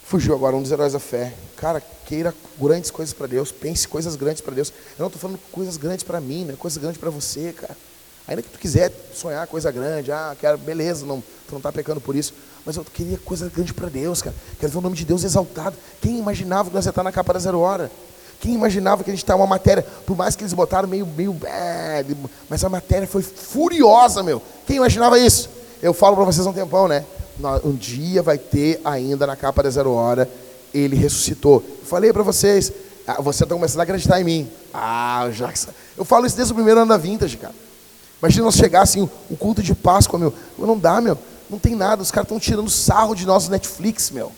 Fugiu 0.07 0.37
agora, 0.37 0.55
um 0.55 0.63
dos 0.63 0.71
heróis 0.71 0.93
da 0.93 1.01
fé. 1.01 1.33
Cara, 1.57 1.83
queira 2.05 2.33
grandes 2.61 2.93
coisas 2.93 3.13
para 3.13 3.27
Deus, 3.27 3.51
pense 3.51 3.89
coisas 3.89 4.15
grandes 4.15 4.41
para 4.41 4.55
Deus. 4.55 4.69
Eu 4.97 5.01
não 5.01 5.07
estou 5.09 5.21
falando 5.21 5.37
coisas 5.51 5.77
grandes 5.77 6.05
para 6.05 6.21
mim, 6.21 6.45
né? 6.45 6.55
Coisas 6.57 6.79
grandes 6.79 6.97
para 6.97 7.11
você, 7.11 7.53
cara. 7.53 7.77
Ainda 8.29 8.41
que 8.41 8.49
tu 8.49 8.57
quiser 8.57 8.93
sonhar 9.13 9.45
coisa 9.49 9.69
grande, 9.73 10.13
ah, 10.13 10.37
quero, 10.39 10.59
beleza, 10.59 11.05
não, 11.05 11.21
tu 11.21 11.51
não 11.51 11.59
está 11.59 11.73
pecando 11.73 12.01
por 12.01 12.15
isso. 12.15 12.33
Mas 12.65 12.77
eu 12.77 12.85
queria 12.85 13.19
coisa 13.19 13.51
grande 13.53 13.75
para 13.75 13.89
Deus, 13.89 14.23
cara. 14.23 14.37
Quero 14.61 14.71
ver 14.71 14.79
o 14.79 14.81
nome 14.81 14.95
de 14.95 15.05
Deus 15.05 15.25
exaltado. 15.25 15.77
Quem 16.01 16.17
imaginava 16.21 16.69
que 16.69 16.77
nós 16.77 16.87
ia 16.87 16.91
estar 16.91 17.03
na 17.03 17.11
capa 17.11 17.33
da 17.33 17.41
zero 17.41 17.59
hora? 17.59 17.91
Quem 18.39 18.55
imaginava 18.55 19.03
que 19.03 19.11
a 19.11 19.13
gente 19.13 19.25
estava 19.25 19.41
uma 19.41 19.47
matéria, 19.49 19.85
por 20.07 20.17
mais 20.17 20.37
que 20.37 20.45
eles 20.45 20.53
botaram 20.53 20.89
meio, 20.89 21.05
meio, 21.05 21.37
é, 21.45 22.05
mas 22.49 22.63
a 22.63 22.69
matéria 22.69 23.09
foi 23.09 23.23
furiosa, 23.23 24.23
meu. 24.23 24.41
Quem 24.69 24.77
imaginava 24.77 25.19
isso? 25.19 25.56
Eu 25.87 25.95
falo 25.95 26.17
para 26.17 26.25
vocês 26.25 26.45
há 26.45 26.51
um 26.51 26.53
tempão, 26.53 26.89
né? 26.89 27.05
Um 27.63 27.73
dia 27.73 28.21
vai 28.21 28.37
ter 28.39 28.81
ainda 28.85 29.25
na 29.25 29.37
capa 29.37 29.63
da 29.63 29.71
zero 29.71 29.93
hora, 29.93 30.29
ele 30.75 30.97
ressuscitou. 30.97 31.63
Falei 31.85 32.13
para 32.13 32.25
vocês, 32.25 32.73
ah, 33.07 33.23
você 33.23 33.45
está 33.45 33.55
começando 33.55 33.79
a 33.79 33.83
acreditar 33.85 34.21
em 34.21 34.25
mim. 34.25 34.51
Ah, 34.75 35.29
Jackson. 35.33 35.71
Eu 35.97 36.05
falo 36.05 36.27
isso 36.27 36.35
desde 36.35 36.53
o 36.53 36.57
primeiro 36.57 36.81
ano 36.81 36.89
da 36.89 36.97
Vintage, 36.97 37.37
cara. 37.37 37.55
Imagina 38.21 38.47
nós 38.47 38.57
chegássemos 38.57 39.09
o 39.31 39.37
culto 39.37 39.63
de 39.63 39.77
Páscoa, 39.77 40.19
meu. 40.19 40.35
Não 40.59 40.77
dá, 40.77 41.01
meu. 41.01 41.17
Não 41.49 41.57
tem 41.57 41.77
nada. 41.77 42.03
Os 42.03 42.11
caras 42.11 42.25
estão 42.25 42.41
tirando 42.41 42.69
sarro 42.69 43.15
de 43.15 43.25
nós 43.25 43.49
Netflix, 43.49 44.11
meu. 44.11 44.33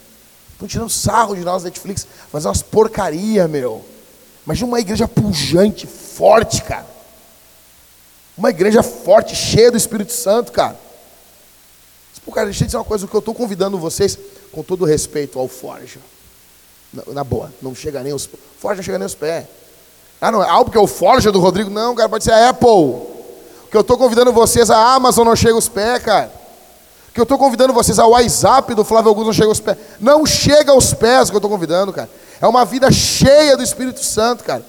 Estão 0.53 0.69
tirando 0.69 0.91
sarro 0.91 1.35
de 1.35 1.45
nós 1.45 1.65
Netflix. 1.65 2.07
Fazer 2.31 2.47
umas 2.47 2.61
porcaria, 2.61 3.49
meu. 3.49 3.83
Imagina 4.45 4.69
uma 4.69 4.81
igreja 4.81 5.09
pujante, 5.09 5.87
forte, 5.87 6.61
cara. 6.63 6.87
Uma 8.37 8.51
igreja 8.51 8.83
forte, 8.83 9.35
cheia 9.35 9.71
do 9.71 9.79
Espírito 9.79 10.13
Santo, 10.13 10.53
cara. 10.53 10.88
Pô, 12.29 12.33
cara, 12.33 12.49
deixa 12.49 12.65
eu 12.65 12.67
dizer 12.67 12.77
uma 12.77 12.85
coisa. 12.85 13.07
O 13.07 13.09
que 13.09 13.17
eu 13.17 13.21
estou 13.21 13.35
convidando 13.35 13.79
vocês, 13.79 14.19
com 14.53 14.63
todo 14.63 14.85
respeito 14.85 15.39
ao 15.39 15.49
Forja. 15.49 15.99
Na, 16.93 17.03
na 17.15 17.25
boa, 17.25 17.51
não 17.63 17.75
chega 17.75 18.03
nem 18.03 18.13
os... 18.13 18.29
Forja 18.59 18.77
não 18.77 18.83
chega 18.83 18.99
nem 18.99 19.07
os 19.07 19.15
pés. 19.15 19.47
Ah, 20.21 20.31
não, 20.31 20.45
é 20.45 20.49
algo 20.49 20.71
que 20.71 20.77
é 20.77 20.81
o 20.81 20.87
Forja 20.87 21.33
do 21.33 21.41
Rodrigo? 21.41 21.71
Não, 21.71 21.95
cara, 21.95 22.07
pode 22.07 22.25
ser 22.25 22.33
a 22.33 22.51
Apple 22.51 23.17
que 23.71 23.77
eu 23.77 23.81
estou 23.83 23.97
convidando 23.97 24.31
vocês, 24.31 24.71
a 24.71 24.95
Amazon 24.95 25.27
não 25.27 25.37
chega 25.37 25.55
aos 25.55 25.71
pés, 25.71 26.03
cara. 26.03 26.31
Que 27.15 27.21
eu 27.21 27.23
estou 27.23 27.39
convidando 27.39 27.73
vocês, 27.73 27.99
ao 27.99 28.11
WhatsApp 28.11 28.75
do 28.75 28.85
Flávio 28.85 29.09
Augusto 29.09 29.27
não 29.27 29.33
chega 29.33 29.49
aos 29.49 29.61
pés. 29.61 29.79
Não 29.99 30.27
chega 30.27 30.73
aos 30.73 30.93
pés 30.93 31.31
que 31.31 31.37
eu 31.37 31.39
estou 31.39 31.51
convidando, 31.51 31.95
cara. 31.95 32.11
É 32.43 32.47
uma 32.47 32.67
vida 32.67 32.91
cheia 32.93 33.57
do 33.57 33.63
Espírito 33.63 34.05
Santo, 34.05 34.45
cara. 34.45 34.65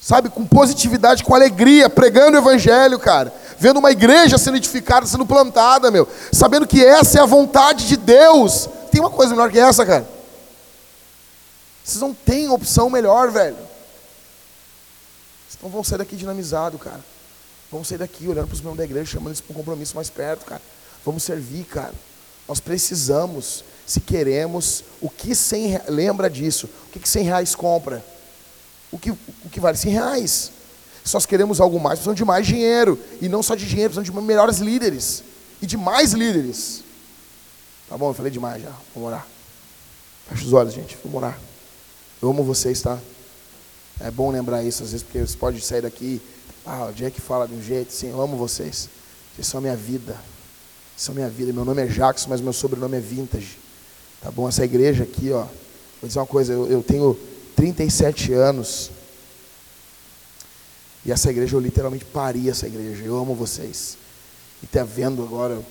Sabe, 0.00 0.28
com 0.28 0.44
positividade, 0.44 1.22
com 1.22 1.34
alegria, 1.34 1.88
pregando 1.88 2.36
o 2.36 2.40
Evangelho, 2.40 2.98
cara. 2.98 3.32
Vendo 3.62 3.78
uma 3.78 3.92
igreja 3.92 4.36
sendo 4.38 4.56
edificada, 4.56 5.06
sendo 5.06 5.24
plantada, 5.24 5.88
meu. 5.88 6.08
Sabendo 6.32 6.66
que 6.66 6.84
essa 6.84 7.20
é 7.20 7.22
a 7.22 7.26
vontade 7.26 7.86
de 7.86 7.96
Deus. 7.96 8.68
Tem 8.90 9.00
uma 9.00 9.08
coisa 9.08 9.30
melhor 9.30 9.52
que 9.52 9.58
essa, 9.60 9.86
cara. 9.86 10.04
Vocês 11.84 12.00
não 12.00 12.12
têm 12.12 12.48
opção 12.48 12.90
melhor, 12.90 13.30
velho. 13.30 13.56
Vocês 15.48 15.62
não 15.62 15.70
vão 15.70 15.84
sair 15.84 15.98
daqui 15.98 16.16
dinamizado, 16.16 16.76
cara. 16.76 16.98
Vamos 17.70 17.86
sair 17.86 17.98
daqui 17.98 18.26
olhando 18.26 18.48
para 18.48 18.54
os 18.54 18.60
membros 18.60 18.78
da 18.78 18.84
igreja, 18.84 19.12
chamando 19.12 19.28
eles 19.28 19.40
para 19.40 19.52
um 19.52 19.56
compromisso 19.56 19.94
mais 19.94 20.10
perto, 20.10 20.44
cara. 20.44 20.62
Vamos 21.06 21.22
servir, 21.22 21.62
cara. 21.62 21.94
Nós 22.48 22.58
precisamos, 22.58 23.64
se 23.86 24.00
queremos, 24.00 24.82
o 25.00 25.08
que 25.08 25.36
100 25.36 25.82
lembra 25.86 26.28
disso? 26.28 26.68
O 26.88 26.90
que, 26.90 26.98
que 26.98 27.08
100 27.08 27.22
reais 27.22 27.54
compra? 27.54 28.04
O 28.90 28.98
que, 28.98 29.12
o 29.12 29.48
que 29.52 29.60
vale 29.60 29.76
100 29.76 29.92
reais? 29.92 30.50
Se 31.04 31.14
nós 31.14 31.26
queremos 31.26 31.60
algo 31.60 31.78
mais, 31.80 31.98
precisamos 31.98 32.16
de 32.16 32.24
mais 32.24 32.46
dinheiro. 32.46 32.98
E 33.20 33.28
não 33.28 33.42
só 33.42 33.54
de 33.54 33.66
dinheiro, 33.66 33.92
precisamos 33.92 34.20
de 34.20 34.26
melhores 34.26 34.58
líderes. 34.58 35.22
E 35.60 35.66
de 35.66 35.76
mais 35.76 36.12
líderes. 36.12 36.82
Tá 37.88 37.96
bom, 37.96 38.10
eu 38.10 38.14
falei 38.14 38.30
demais 38.30 38.62
já. 38.62 38.72
Vamos 38.94 39.08
orar. 39.08 39.26
Fecha 40.28 40.44
os 40.44 40.52
olhos, 40.52 40.72
gente. 40.72 40.96
Vamos 41.04 41.18
orar. 41.18 41.38
Eu 42.20 42.30
amo 42.30 42.44
vocês, 42.44 42.80
tá? 42.80 42.98
É 44.00 44.10
bom 44.10 44.30
lembrar 44.30 44.62
isso, 44.64 44.82
às 44.82 44.92
vezes, 44.92 45.04
porque 45.04 45.20
você 45.20 45.36
pode 45.36 45.60
sair 45.60 45.82
daqui 45.82 46.20
ah, 46.64 46.86
o 46.86 46.92
Jack 46.92 47.20
fala 47.20 47.48
de 47.48 47.54
um 47.54 47.62
jeito, 47.62 47.92
sim, 47.92 48.10
eu 48.10 48.20
amo 48.20 48.36
vocês. 48.36 48.88
Vocês 49.34 49.46
são 49.46 49.58
a 49.58 49.60
minha 49.60 49.76
vida. 49.76 50.16
São 50.96 51.14
minha 51.14 51.28
vida. 51.28 51.52
Meu 51.52 51.64
nome 51.64 51.82
é 51.82 51.86
Jackson, 51.86 52.28
mas 52.30 52.40
meu 52.40 52.52
sobrenome 52.52 52.96
é 52.96 53.00
Vintage. 53.00 53.58
Tá 54.20 54.30
bom? 54.30 54.48
Essa 54.48 54.64
igreja 54.64 55.02
aqui, 55.02 55.32
ó. 55.32 55.44
Vou 56.00 56.06
dizer 56.06 56.20
uma 56.20 56.26
coisa, 56.26 56.52
eu, 56.52 56.66
eu 56.68 56.82
tenho 56.82 57.18
37 57.56 58.32
anos. 58.32 58.90
E 61.04 61.10
essa 61.10 61.30
igreja, 61.30 61.56
eu 61.56 61.60
literalmente 61.60 62.04
pari 62.04 62.48
essa 62.48 62.66
igreja. 62.66 63.04
Eu 63.04 63.16
amo 63.18 63.34
vocês. 63.34 63.96
E 64.62 64.66
tá 64.66 64.84
vendo 64.84 65.22
agora 65.22 65.54
o 65.54 65.64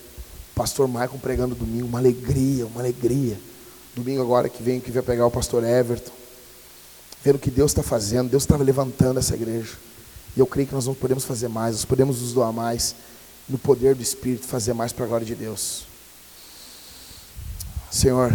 pastor 0.53 0.87
Michael 0.87 1.19
pregando 1.21 1.55
domingo, 1.55 1.87
uma 1.87 1.99
alegria, 1.99 2.65
uma 2.65 2.81
alegria. 2.81 3.39
Domingo 3.95 4.21
agora 4.21 4.49
que 4.49 4.61
vem, 4.61 4.79
que 4.79 4.91
vai 4.91 5.01
pegar 5.01 5.25
o 5.25 5.31
pastor 5.31 5.63
Everton. 5.63 6.11
Vendo 7.23 7.35
o 7.35 7.39
que 7.39 7.51
Deus 7.51 7.71
está 7.71 7.83
fazendo, 7.83 8.29
Deus 8.29 8.43
estava 8.43 8.63
levantando 8.63 9.19
essa 9.19 9.35
igreja. 9.35 9.77
E 10.35 10.39
eu 10.39 10.45
creio 10.45 10.67
que 10.67 10.73
nós 10.73 10.87
não 10.87 10.93
podemos 10.93 11.23
fazer 11.23 11.47
mais, 11.47 11.75
nós 11.75 11.85
podemos 11.85 12.21
nos 12.21 12.33
doar 12.33 12.51
mais, 12.51 12.95
no 13.47 13.57
poder 13.57 13.95
do 13.95 14.01
Espírito, 14.01 14.47
fazer 14.47 14.73
mais 14.73 14.91
para 14.91 15.05
a 15.05 15.07
glória 15.07 15.25
de 15.25 15.35
Deus. 15.35 15.85
Senhor, 17.89 18.31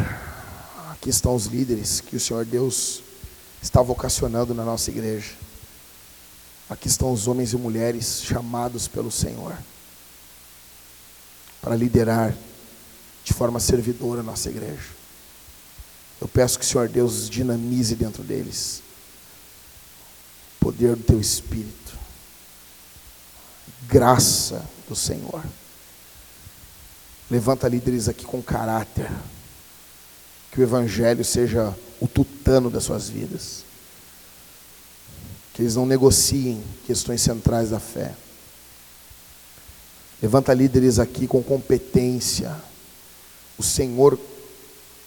aqui 0.90 1.08
estão 1.08 1.34
os 1.34 1.46
líderes 1.46 2.00
que 2.00 2.16
o 2.16 2.20
Senhor 2.20 2.44
Deus 2.44 3.02
está 3.62 3.82
vocacionando 3.82 4.54
na 4.54 4.64
nossa 4.64 4.90
igreja. 4.90 5.45
Aqui 6.68 6.88
estão 6.88 7.12
os 7.12 7.28
homens 7.28 7.52
e 7.52 7.56
mulheres 7.56 8.22
chamados 8.22 8.88
pelo 8.88 9.10
Senhor 9.10 9.56
para 11.60 11.76
liderar 11.76 12.34
de 13.24 13.32
forma 13.32 13.60
servidora 13.60 14.20
a 14.20 14.24
nossa 14.24 14.48
igreja. 14.48 14.90
Eu 16.20 16.28
peço 16.28 16.58
que 16.58 16.64
o 16.64 16.68
Senhor 16.68 16.88
Deus 16.88 17.28
dinamize 17.28 17.94
dentro 17.94 18.22
deles 18.22 18.82
o 20.56 20.64
poder 20.64 20.96
do 20.96 21.02
teu 21.02 21.20
Espírito 21.20 21.86
graça 23.88 24.64
do 24.88 24.94
Senhor. 24.94 25.42
Levanta 27.30 27.68
líderes 27.68 28.08
aqui 28.08 28.24
com 28.24 28.42
caráter. 28.42 29.10
Que 30.50 30.60
o 30.60 30.62
Evangelho 30.62 31.24
seja 31.24 31.76
o 32.00 32.06
tutano 32.06 32.70
das 32.70 32.84
suas 32.84 33.08
vidas. 33.08 33.64
Que 35.56 35.62
eles 35.62 35.74
não 35.74 35.86
negociem 35.86 36.62
questões 36.86 37.22
centrais 37.22 37.70
da 37.70 37.80
fé. 37.80 38.12
Levanta 40.20 40.52
líderes 40.52 40.98
aqui 40.98 41.26
com 41.26 41.42
competência. 41.42 42.54
O 43.56 43.62
Senhor 43.62 44.20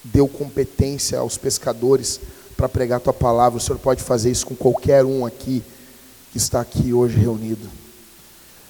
deu 0.03 0.27
competência 0.27 1.19
aos 1.19 1.37
pescadores 1.37 2.19
para 2.57 2.67
pregar 2.67 2.97
a 2.97 2.99
tua 2.99 3.13
palavra. 3.13 3.59
O 3.59 3.61
Senhor 3.61 3.77
pode 3.77 4.01
fazer 4.01 4.31
isso 4.31 4.47
com 4.47 4.55
qualquer 4.55 5.05
um 5.05 5.23
aqui 5.23 5.63
que 6.31 6.37
está 6.39 6.61
aqui 6.61 6.93
hoje 6.93 7.15
reunido. 7.15 7.69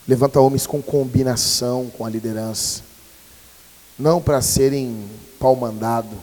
Levanta 0.05 0.41
homens 0.41 0.67
com 0.67 0.81
combinação 0.81 1.89
com 1.97 2.05
a 2.05 2.09
liderança. 2.09 2.81
Não 3.97 4.21
para 4.21 4.41
serem 4.41 5.07
pau 5.39 5.55
mandado, 5.55 6.13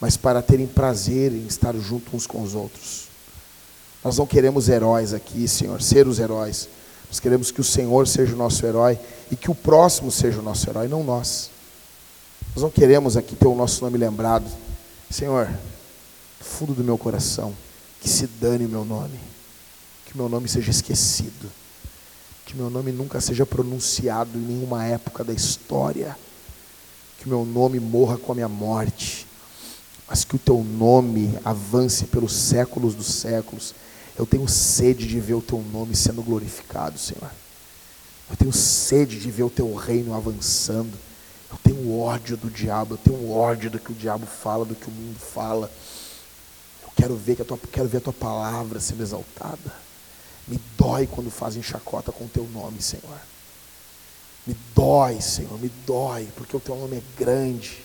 mas 0.00 0.16
para 0.16 0.40
terem 0.40 0.68
prazer 0.68 1.32
em 1.32 1.46
estar 1.46 1.74
junto 1.74 2.16
uns 2.16 2.28
com 2.28 2.42
os 2.42 2.54
outros. 2.54 3.05
Nós 4.06 4.18
não 4.18 4.26
queremos 4.26 4.68
heróis 4.68 5.12
aqui, 5.12 5.48
Senhor, 5.48 5.82
ser 5.82 6.06
os 6.06 6.20
heróis. 6.20 6.68
Nós 7.08 7.18
queremos 7.18 7.50
que 7.50 7.60
o 7.60 7.64
Senhor 7.64 8.06
seja 8.06 8.34
o 8.34 8.38
nosso 8.38 8.64
herói 8.64 8.98
e 9.30 9.36
que 9.36 9.50
o 9.50 9.54
próximo 9.54 10.12
seja 10.12 10.38
o 10.38 10.42
nosso 10.42 10.70
herói, 10.70 10.86
não 10.86 11.02
nós. 11.02 11.50
Nós 12.54 12.62
não 12.62 12.70
queremos 12.70 13.16
aqui 13.16 13.34
ter 13.34 13.48
o 13.48 13.54
nosso 13.54 13.84
nome 13.84 13.98
lembrado. 13.98 14.46
Senhor, 15.10 15.50
fundo 16.40 16.72
do 16.72 16.84
meu 16.84 16.96
coração, 16.96 17.52
que 18.00 18.08
se 18.08 18.26
dane 18.26 18.64
o 18.64 18.68
meu 18.68 18.84
nome, 18.84 19.18
que 20.04 20.14
o 20.14 20.16
meu 20.16 20.28
nome 20.28 20.48
seja 20.48 20.70
esquecido 20.70 21.50
que 22.46 22.56
meu 22.56 22.70
nome 22.70 22.92
nunca 22.92 23.20
seja 23.20 23.44
pronunciado 23.44 24.38
em 24.38 24.42
nenhuma 24.42 24.84
época 24.84 25.24
da 25.24 25.32
história, 25.32 26.16
que 27.18 27.28
meu 27.28 27.44
nome 27.44 27.80
morra 27.80 28.16
com 28.16 28.30
a 28.30 28.34
minha 28.36 28.48
morte, 28.48 29.26
mas 30.08 30.22
que 30.22 30.36
o 30.36 30.38
teu 30.38 30.62
nome 30.62 31.36
avance 31.44 32.04
pelos 32.04 32.32
séculos 32.32 32.94
dos 32.94 33.06
séculos. 33.06 33.74
Eu 34.18 34.26
tenho 34.26 34.48
sede 34.48 35.06
de 35.06 35.20
ver 35.20 35.34
o 35.34 35.42
teu 35.42 35.60
nome 35.60 35.94
sendo 35.94 36.22
glorificado, 36.22 36.98
Senhor. 36.98 37.30
Eu 38.30 38.36
tenho 38.36 38.52
sede 38.52 39.20
de 39.20 39.30
ver 39.30 39.44
o 39.44 39.50
teu 39.50 39.74
reino 39.74 40.14
avançando. 40.14 40.92
Eu 41.50 41.58
tenho 41.62 41.98
ódio 41.98 42.36
do 42.36 42.50
diabo, 42.50 42.94
eu 42.94 42.98
tenho 42.98 43.30
ódio 43.30 43.70
do 43.70 43.78
que 43.78 43.92
o 43.92 43.94
diabo 43.94 44.26
fala, 44.26 44.64
do 44.64 44.74
que 44.74 44.88
o 44.88 44.90
mundo 44.90 45.18
fala. 45.18 45.70
Eu 46.82 46.90
quero 46.96 47.14
ver, 47.16 47.36
que 47.36 47.42
a 47.42 47.44
tua, 47.44 47.58
quero 47.70 47.88
ver 47.88 47.98
a 47.98 48.00
tua 48.00 48.12
palavra 48.12 48.80
sendo 48.80 49.02
exaltada. 49.02 49.72
Me 50.48 50.60
dói 50.76 51.06
quando 51.06 51.30
fazem 51.30 51.62
chacota 51.62 52.10
com 52.10 52.24
o 52.24 52.28
teu 52.28 52.48
nome, 52.48 52.80
Senhor. 52.80 53.20
Me 54.46 54.56
dói, 54.74 55.20
Senhor, 55.20 55.58
me 55.58 55.68
dói, 55.84 56.28
porque 56.36 56.56
o 56.56 56.60
teu 56.60 56.76
nome 56.76 56.96
é 56.96 57.02
grande. 57.18 57.82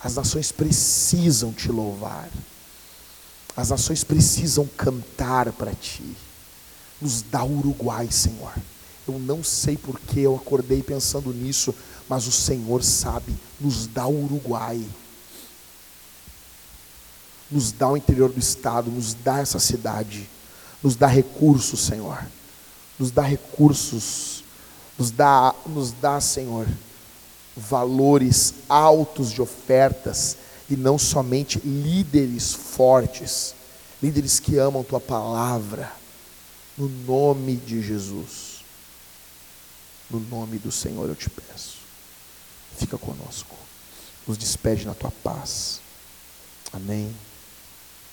As 0.00 0.14
nações 0.14 0.50
precisam 0.50 1.52
te 1.52 1.70
louvar. 1.70 2.28
As 3.56 3.70
nações 3.70 4.04
precisam 4.04 4.66
cantar 4.76 5.52
para 5.52 5.74
ti. 5.74 6.16
Nos 7.00 7.22
dá 7.22 7.44
Uruguai, 7.44 8.08
Senhor. 8.10 8.52
Eu 9.06 9.18
não 9.18 9.42
sei 9.42 9.76
por 9.76 9.98
que 9.98 10.20
eu 10.20 10.36
acordei 10.36 10.82
pensando 10.82 11.32
nisso, 11.32 11.74
mas 12.08 12.26
o 12.26 12.32
Senhor 12.32 12.82
sabe. 12.82 13.34
Nos 13.60 13.86
dá 13.86 14.06
Uruguai. 14.06 14.84
Nos 17.50 17.72
dá 17.72 17.88
o 17.88 17.96
interior 17.96 18.30
do 18.30 18.38
estado, 18.38 18.90
nos 18.90 19.14
dá 19.14 19.40
essa 19.40 19.58
cidade. 19.58 20.28
Nos 20.82 20.94
dá 20.94 21.06
recursos, 21.06 21.80
Senhor. 21.80 22.24
Nos 22.98 23.10
dá 23.10 23.22
recursos. 23.22 24.44
Nos 24.96 25.10
dá, 25.10 25.54
nos 25.66 25.92
dá, 25.92 26.20
Senhor, 26.20 26.66
valores 27.56 28.54
altos 28.68 29.32
de 29.32 29.40
ofertas 29.40 30.36
e 30.70 30.76
não 30.76 30.96
somente 30.96 31.58
líderes 31.64 32.54
fortes, 32.54 33.54
líderes 34.02 34.38
que 34.38 34.56
amam 34.56 34.84
tua 34.84 35.00
palavra, 35.00 35.92
no 36.78 36.88
nome 36.88 37.56
de 37.56 37.82
Jesus. 37.82 38.64
No 40.10 40.20
nome 40.20 40.58
do 40.58 40.72
Senhor 40.72 41.08
eu 41.08 41.14
te 41.14 41.28
peço. 41.28 41.78
Fica 42.78 42.96
conosco. 42.96 43.56
Nos 44.26 44.38
despede 44.38 44.86
na 44.86 44.94
tua 44.94 45.10
paz. 45.10 45.80
Amém 46.72 47.14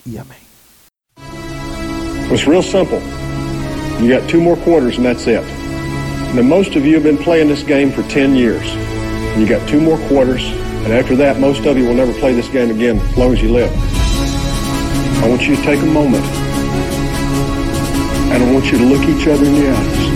e 0.05 0.17
amém. 0.17 0.37
It's 2.31 2.45
real 2.45 2.61
simple. 2.61 2.99
You 4.01 4.09
got 4.09 4.27
two 4.29 4.41
more 4.41 4.57
quarters 4.57 4.97
and 4.97 5.05
that's 5.05 5.27
it. 5.27 5.43
Now, 6.35 6.43
most 6.43 6.75
of 6.75 6.85
you 6.85 6.93
have 6.95 7.03
been 7.03 7.17
playing 7.17 7.47
this 7.47 7.63
game 7.63 7.89
for 7.89 8.03
10 8.09 8.35
years. 8.35 8.65
You 9.37 9.47
got 9.47 9.65
two 9.69 9.79
more 9.79 9.97
quarters, 10.09 10.43
and 10.83 10.93
after 10.93 11.15
that, 11.15 11.39
most 11.39 11.65
of 11.65 11.77
you 11.77 11.85
will 11.85 11.95
never 11.95 12.13
play 12.13 12.33
this 12.33 12.49
game 12.49 12.69
again 12.69 12.97
as 12.97 13.17
long 13.17 13.33
as 13.33 13.41
you 13.41 13.51
live. 13.51 13.71
I 15.23 15.27
want 15.29 15.47
you 15.47 15.55
to 15.55 15.61
take 15.63 15.81
a 15.81 15.85
moment, 15.85 16.23
and 18.31 18.43
I 18.43 18.51
want 18.53 18.71
you 18.71 18.77
to 18.77 18.85
look 18.85 19.03
each 19.09 19.27
other 19.27 19.45
in 19.45 19.53
the 19.53 19.69
eyes. 19.69 20.07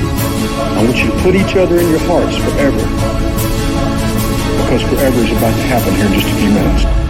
I 0.78 0.84
want 0.84 0.98
you 0.98 1.12
to 1.12 1.18
put 1.20 1.36
each 1.36 1.56
other 1.56 1.78
in 1.80 1.90
your 1.90 2.00
hearts 2.06 2.38
forever, 2.38 2.82
because 4.64 4.82
forever 4.84 5.20
is 5.20 5.32
about 5.32 5.56
to 5.56 5.64
happen 5.68 5.94
here 5.96 6.06
in 6.06 6.14
just 6.14 6.28
a 6.28 6.36
few 6.36 6.52
minutes. 6.52 7.01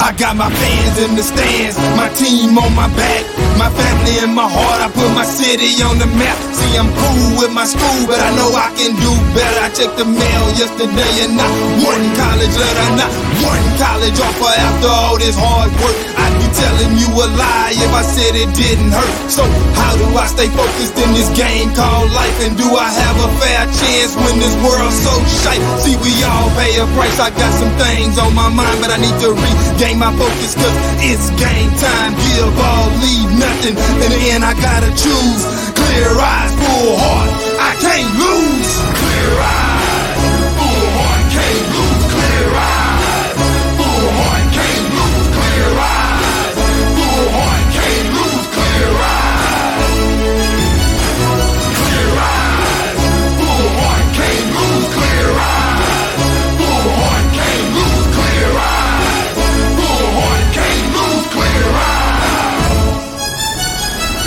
I 0.00 0.14
got 0.14 0.36
my 0.36 0.48
fans 0.48 0.96
in 1.02 1.16
the 1.18 1.22
stands, 1.22 1.76
my 1.98 2.08
team 2.14 2.56
on 2.56 2.70
my 2.74 2.86
back, 2.94 3.22
my 3.58 3.68
family 3.68 4.22
in 4.22 4.32
my 4.32 4.46
heart. 4.46 4.80
I 4.80 4.88
put 4.94 5.10
my 5.12 5.26
city 5.26 5.82
on 5.82 5.98
the 5.98 6.06
map. 6.06 6.38
See, 6.54 6.78
I'm 6.78 6.86
cool 6.86 7.42
with 7.42 7.52
my 7.52 7.66
school, 7.66 8.06
but 8.06 8.22
I 8.22 8.30
know 8.38 8.48
I 8.54 8.70
can 8.78 8.94
do 8.94 9.12
better. 9.34 9.58
I 9.58 9.68
checked 9.74 9.98
the 9.98 10.06
mail 10.06 10.44
yesterday 10.54 11.12
and 11.26 11.34
not 11.34 11.50
one 11.82 12.04
college 12.14 12.54
letter, 12.54 12.88
not 12.94 13.10
one 13.42 13.64
college 13.76 14.18
offer 14.22 14.52
after 14.54 14.90
all 14.90 15.16
this 15.18 15.34
hard 15.34 15.70
work. 15.82 15.96
I'd 16.14 16.27
be 16.38 16.48
telling 16.54 16.92
you 16.96 17.10
a 17.10 17.26
lie 17.34 17.74
if 17.74 17.92
I 17.92 18.02
said 18.02 18.32
it 18.38 18.50
didn't 18.54 18.94
hurt. 18.94 19.14
So, 19.30 19.44
how 19.74 19.92
do 19.98 20.06
I 20.14 20.26
stay 20.30 20.48
focused 20.54 20.96
in 20.96 21.10
this 21.12 21.28
game 21.34 21.74
called 21.74 22.10
life? 22.14 22.38
And 22.46 22.56
do 22.56 22.66
I 22.78 22.88
have 22.88 23.16
a 23.18 23.30
fair 23.42 23.62
chance 23.68 24.14
when 24.14 24.38
this 24.38 24.54
world's 24.62 24.98
so 25.02 25.14
shite? 25.42 25.62
See, 25.82 25.98
we 25.98 26.14
all 26.24 26.48
pay 26.54 26.78
a 26.78 26.86
price. 26.94 27.18
I 27.18 27.30
got 27.34 27.52
some 27.58 27.72
things 27.76 28.16
on 28.18 28.34
my 28.34 28.48
mind, 28.48 28.78
but 28.80 28.90
I 28.94 28.98
need 28.98 29.16
to 29.26 29.34
regain 29.34 29.98
my 29.98 30.14
focus 30.14 30.54
cause 30.54 30.76
it's 31.02 31.28
game 31.36 31.72
time. 31.76 32.14
Give 32.14 32.54
all, 32.54 32.88
leave 33.02 33.30
nothing. 33.36 33.74
In 33.74 34.08
the 34.14 34.22
end, 34.32 34.44
I 34.46 34.54
gotta 34.58 34.90
choose. 34.94 35.42
Clear 35.74 36.10
eyes, 36.14 36.52
full 36.62 36.94
heart. 36.96 37.30
I 37.58 37.72
can't 37.82 38.10
lose. 38.16 38.70
Clear 38.96 39.32
eyes, 39.42 39.67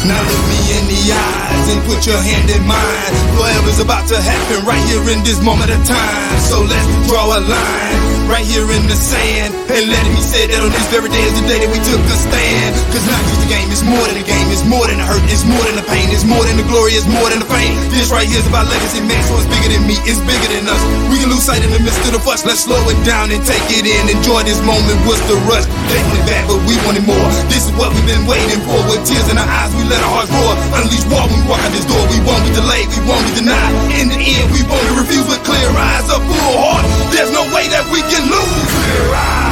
Now 0.03 0.19
look 0.19 0.47
me 0.49 0.57
in 0.79 0.87
the 0.87 1.13
eyes 1.13 1.60
and 1.71 1.81
put 1.87 2.03
your 2.05 2.19
hand 2.19 2.51
in 2.51 2.61
mine. 2.67 3.13
Whatever's 3.39 3.79
about 3.79 4.07
to 4.11 4.19
happen 4.19 4.65
right 4.67 4.83
here 4.91 5.03
in 5.09 5.23
this 5.23 5.39
moment 5.41 5.71
of 5.71 5.79
time. 5.87 6.39
So 6.43 6.61
let's 6.61 6.87
draw 7.07 7.37
a 7.37 7.39
line 7.39 8.11
right 8.31 8.47
here 8.47 8.63
in 8.63 8.87
the 8.87 8.95
sand. 8.95 9.51
And 9.71 9.91
let 9.91 10.03
it 10.03 10.13
be 10.15 10.23
said 10.23 10.51
that 10.51 10.63
on 10.63 10.71
this 10.71 10.87
very 10.87 11.11
day 11.11 11.19
is 11.19 11.35
the 11.35 11.43
day 11.47 11.59
that 11.59 11.71
we 11.71 11.79
took 11.83 11.99
a 11.99 12.17
stand. 12.19 12.71
Cause 12.91 13.03
not 13.07 13.19
just 13.27 13.43
a 13.43 13.49
game, 13.51 13.67
it's 13.71 13.83
more 13.83 14.03
than 14.07 14.19
a 14.19 14.25
game. 14.25 14.47
It's 14.51 14.63
more 14.67 14.87
than 14.87 14.99
a 14.99 15.05
hurt, 15.07 15.23
it's 15.31 15.47
more 15.47 15.63
than 15.63 15.79
a 15.79 15.85
pain. 15.87 16.11
It's 16.11 16.27
more 16.27 16.43
than 16.43 16.59
the 16.59 16.67
glory, 16.67 16.95
it's 16.95 17.07
more 17.07 17.27
than 17.31 17.39
the 17.39 17.49
fame. 17.51 17.75
This 17.91 18.11
right 18.11 18.27
here 18.27 18.39
is 18.39 18.47
about 18.47 18.67
legacy, 18.67 18.99
man. 19.03 19.19
So 19.27 19.39
it's 19.39 19.47
bigger 19.47 19.75
than 19.75 19.87
me, 19.87 19.95
it's 20.03 20.19
bigger 20.23 20.49
than 20.51 20.67
us. 20.67 20.81
We 21.07 21.23
can 21.23 21.31
lose 21.31 21.43
sight 21.43 21.63
in 21.63 21.71
the 21.71 21.79
midst 21.79 22.03
of 22.07 22.15
the 22.15 22.21
fuss. 22.23 22.43
Let's 22.43 22.67
slow 22.67 22.79
it 22.91 22.99
down 23.07 23.31
and 23.31 23.39
take 23.47 23.63
it 23.71 23.87
in. 23.87 24.11
Enjoy 24.11 24.43
this 24.43 24.59
moment. 24.63 24.95
What's 25.07 25.23
the 25.31 25.39
rush? 25.47 25.63
They 25.87 26.03
went 26.11 26.23
back, 26.27 26.43
but 26.51 26.59
we 26.67 26.75
wanted 26.83 27.07
more. 27.07 27.27
This 27.47 27.67
is 27.67 27.71
what 27.79 27.95
we've 27.95 28.07
been 28.07 28.27
waiting 28.27 28.59
for. 28.67 28.79
With 28.91 29.07
tears 29.07 29.27
in 29.31 29.39
our 29.39 29.47
eyes, 29.47 29.71
we 29.75 29.87
let 29.87 30.03
our 30.03 30.23
hearts 30.23 30.31
roar. 30.31 30.55
Unleash 30.79 31.07
war 31.07 31.23
when 31.27 31.39
we 31.39 31.45
walk 31.47 31.60
this 31.69 31.85
door, 31.85 32.01
we 32.09 32.19
won't 32.25 32.41
be 32.43 32.51
delayed, 32.57 32.89
we 32.89 32.99
won't 33.05 33.21
be 33.29 33.45
denied. 33.45 33.73
In 34.01 34.09
the 34.09 34.17
end, 34.17 34.49
we 34.51 34.65
won't 34.65 34.81
be 34.89 34.93
refused 34.97 35.29
with 35.29 35.41
clear 35.45 35.69
eyes, 35.69 36.09
a 36.09 36.17
full 36.17 36.55
heart. 36.57 36.85
There's 37.13 37.31
no 37.31 37.45
way 37.53 37.69
that 37.69 37.85
we 37.93 38.01
can 38.09 38.25
lose. 38.25 38.67
Clear 38.73 39.15
eyes. 39.15 39.50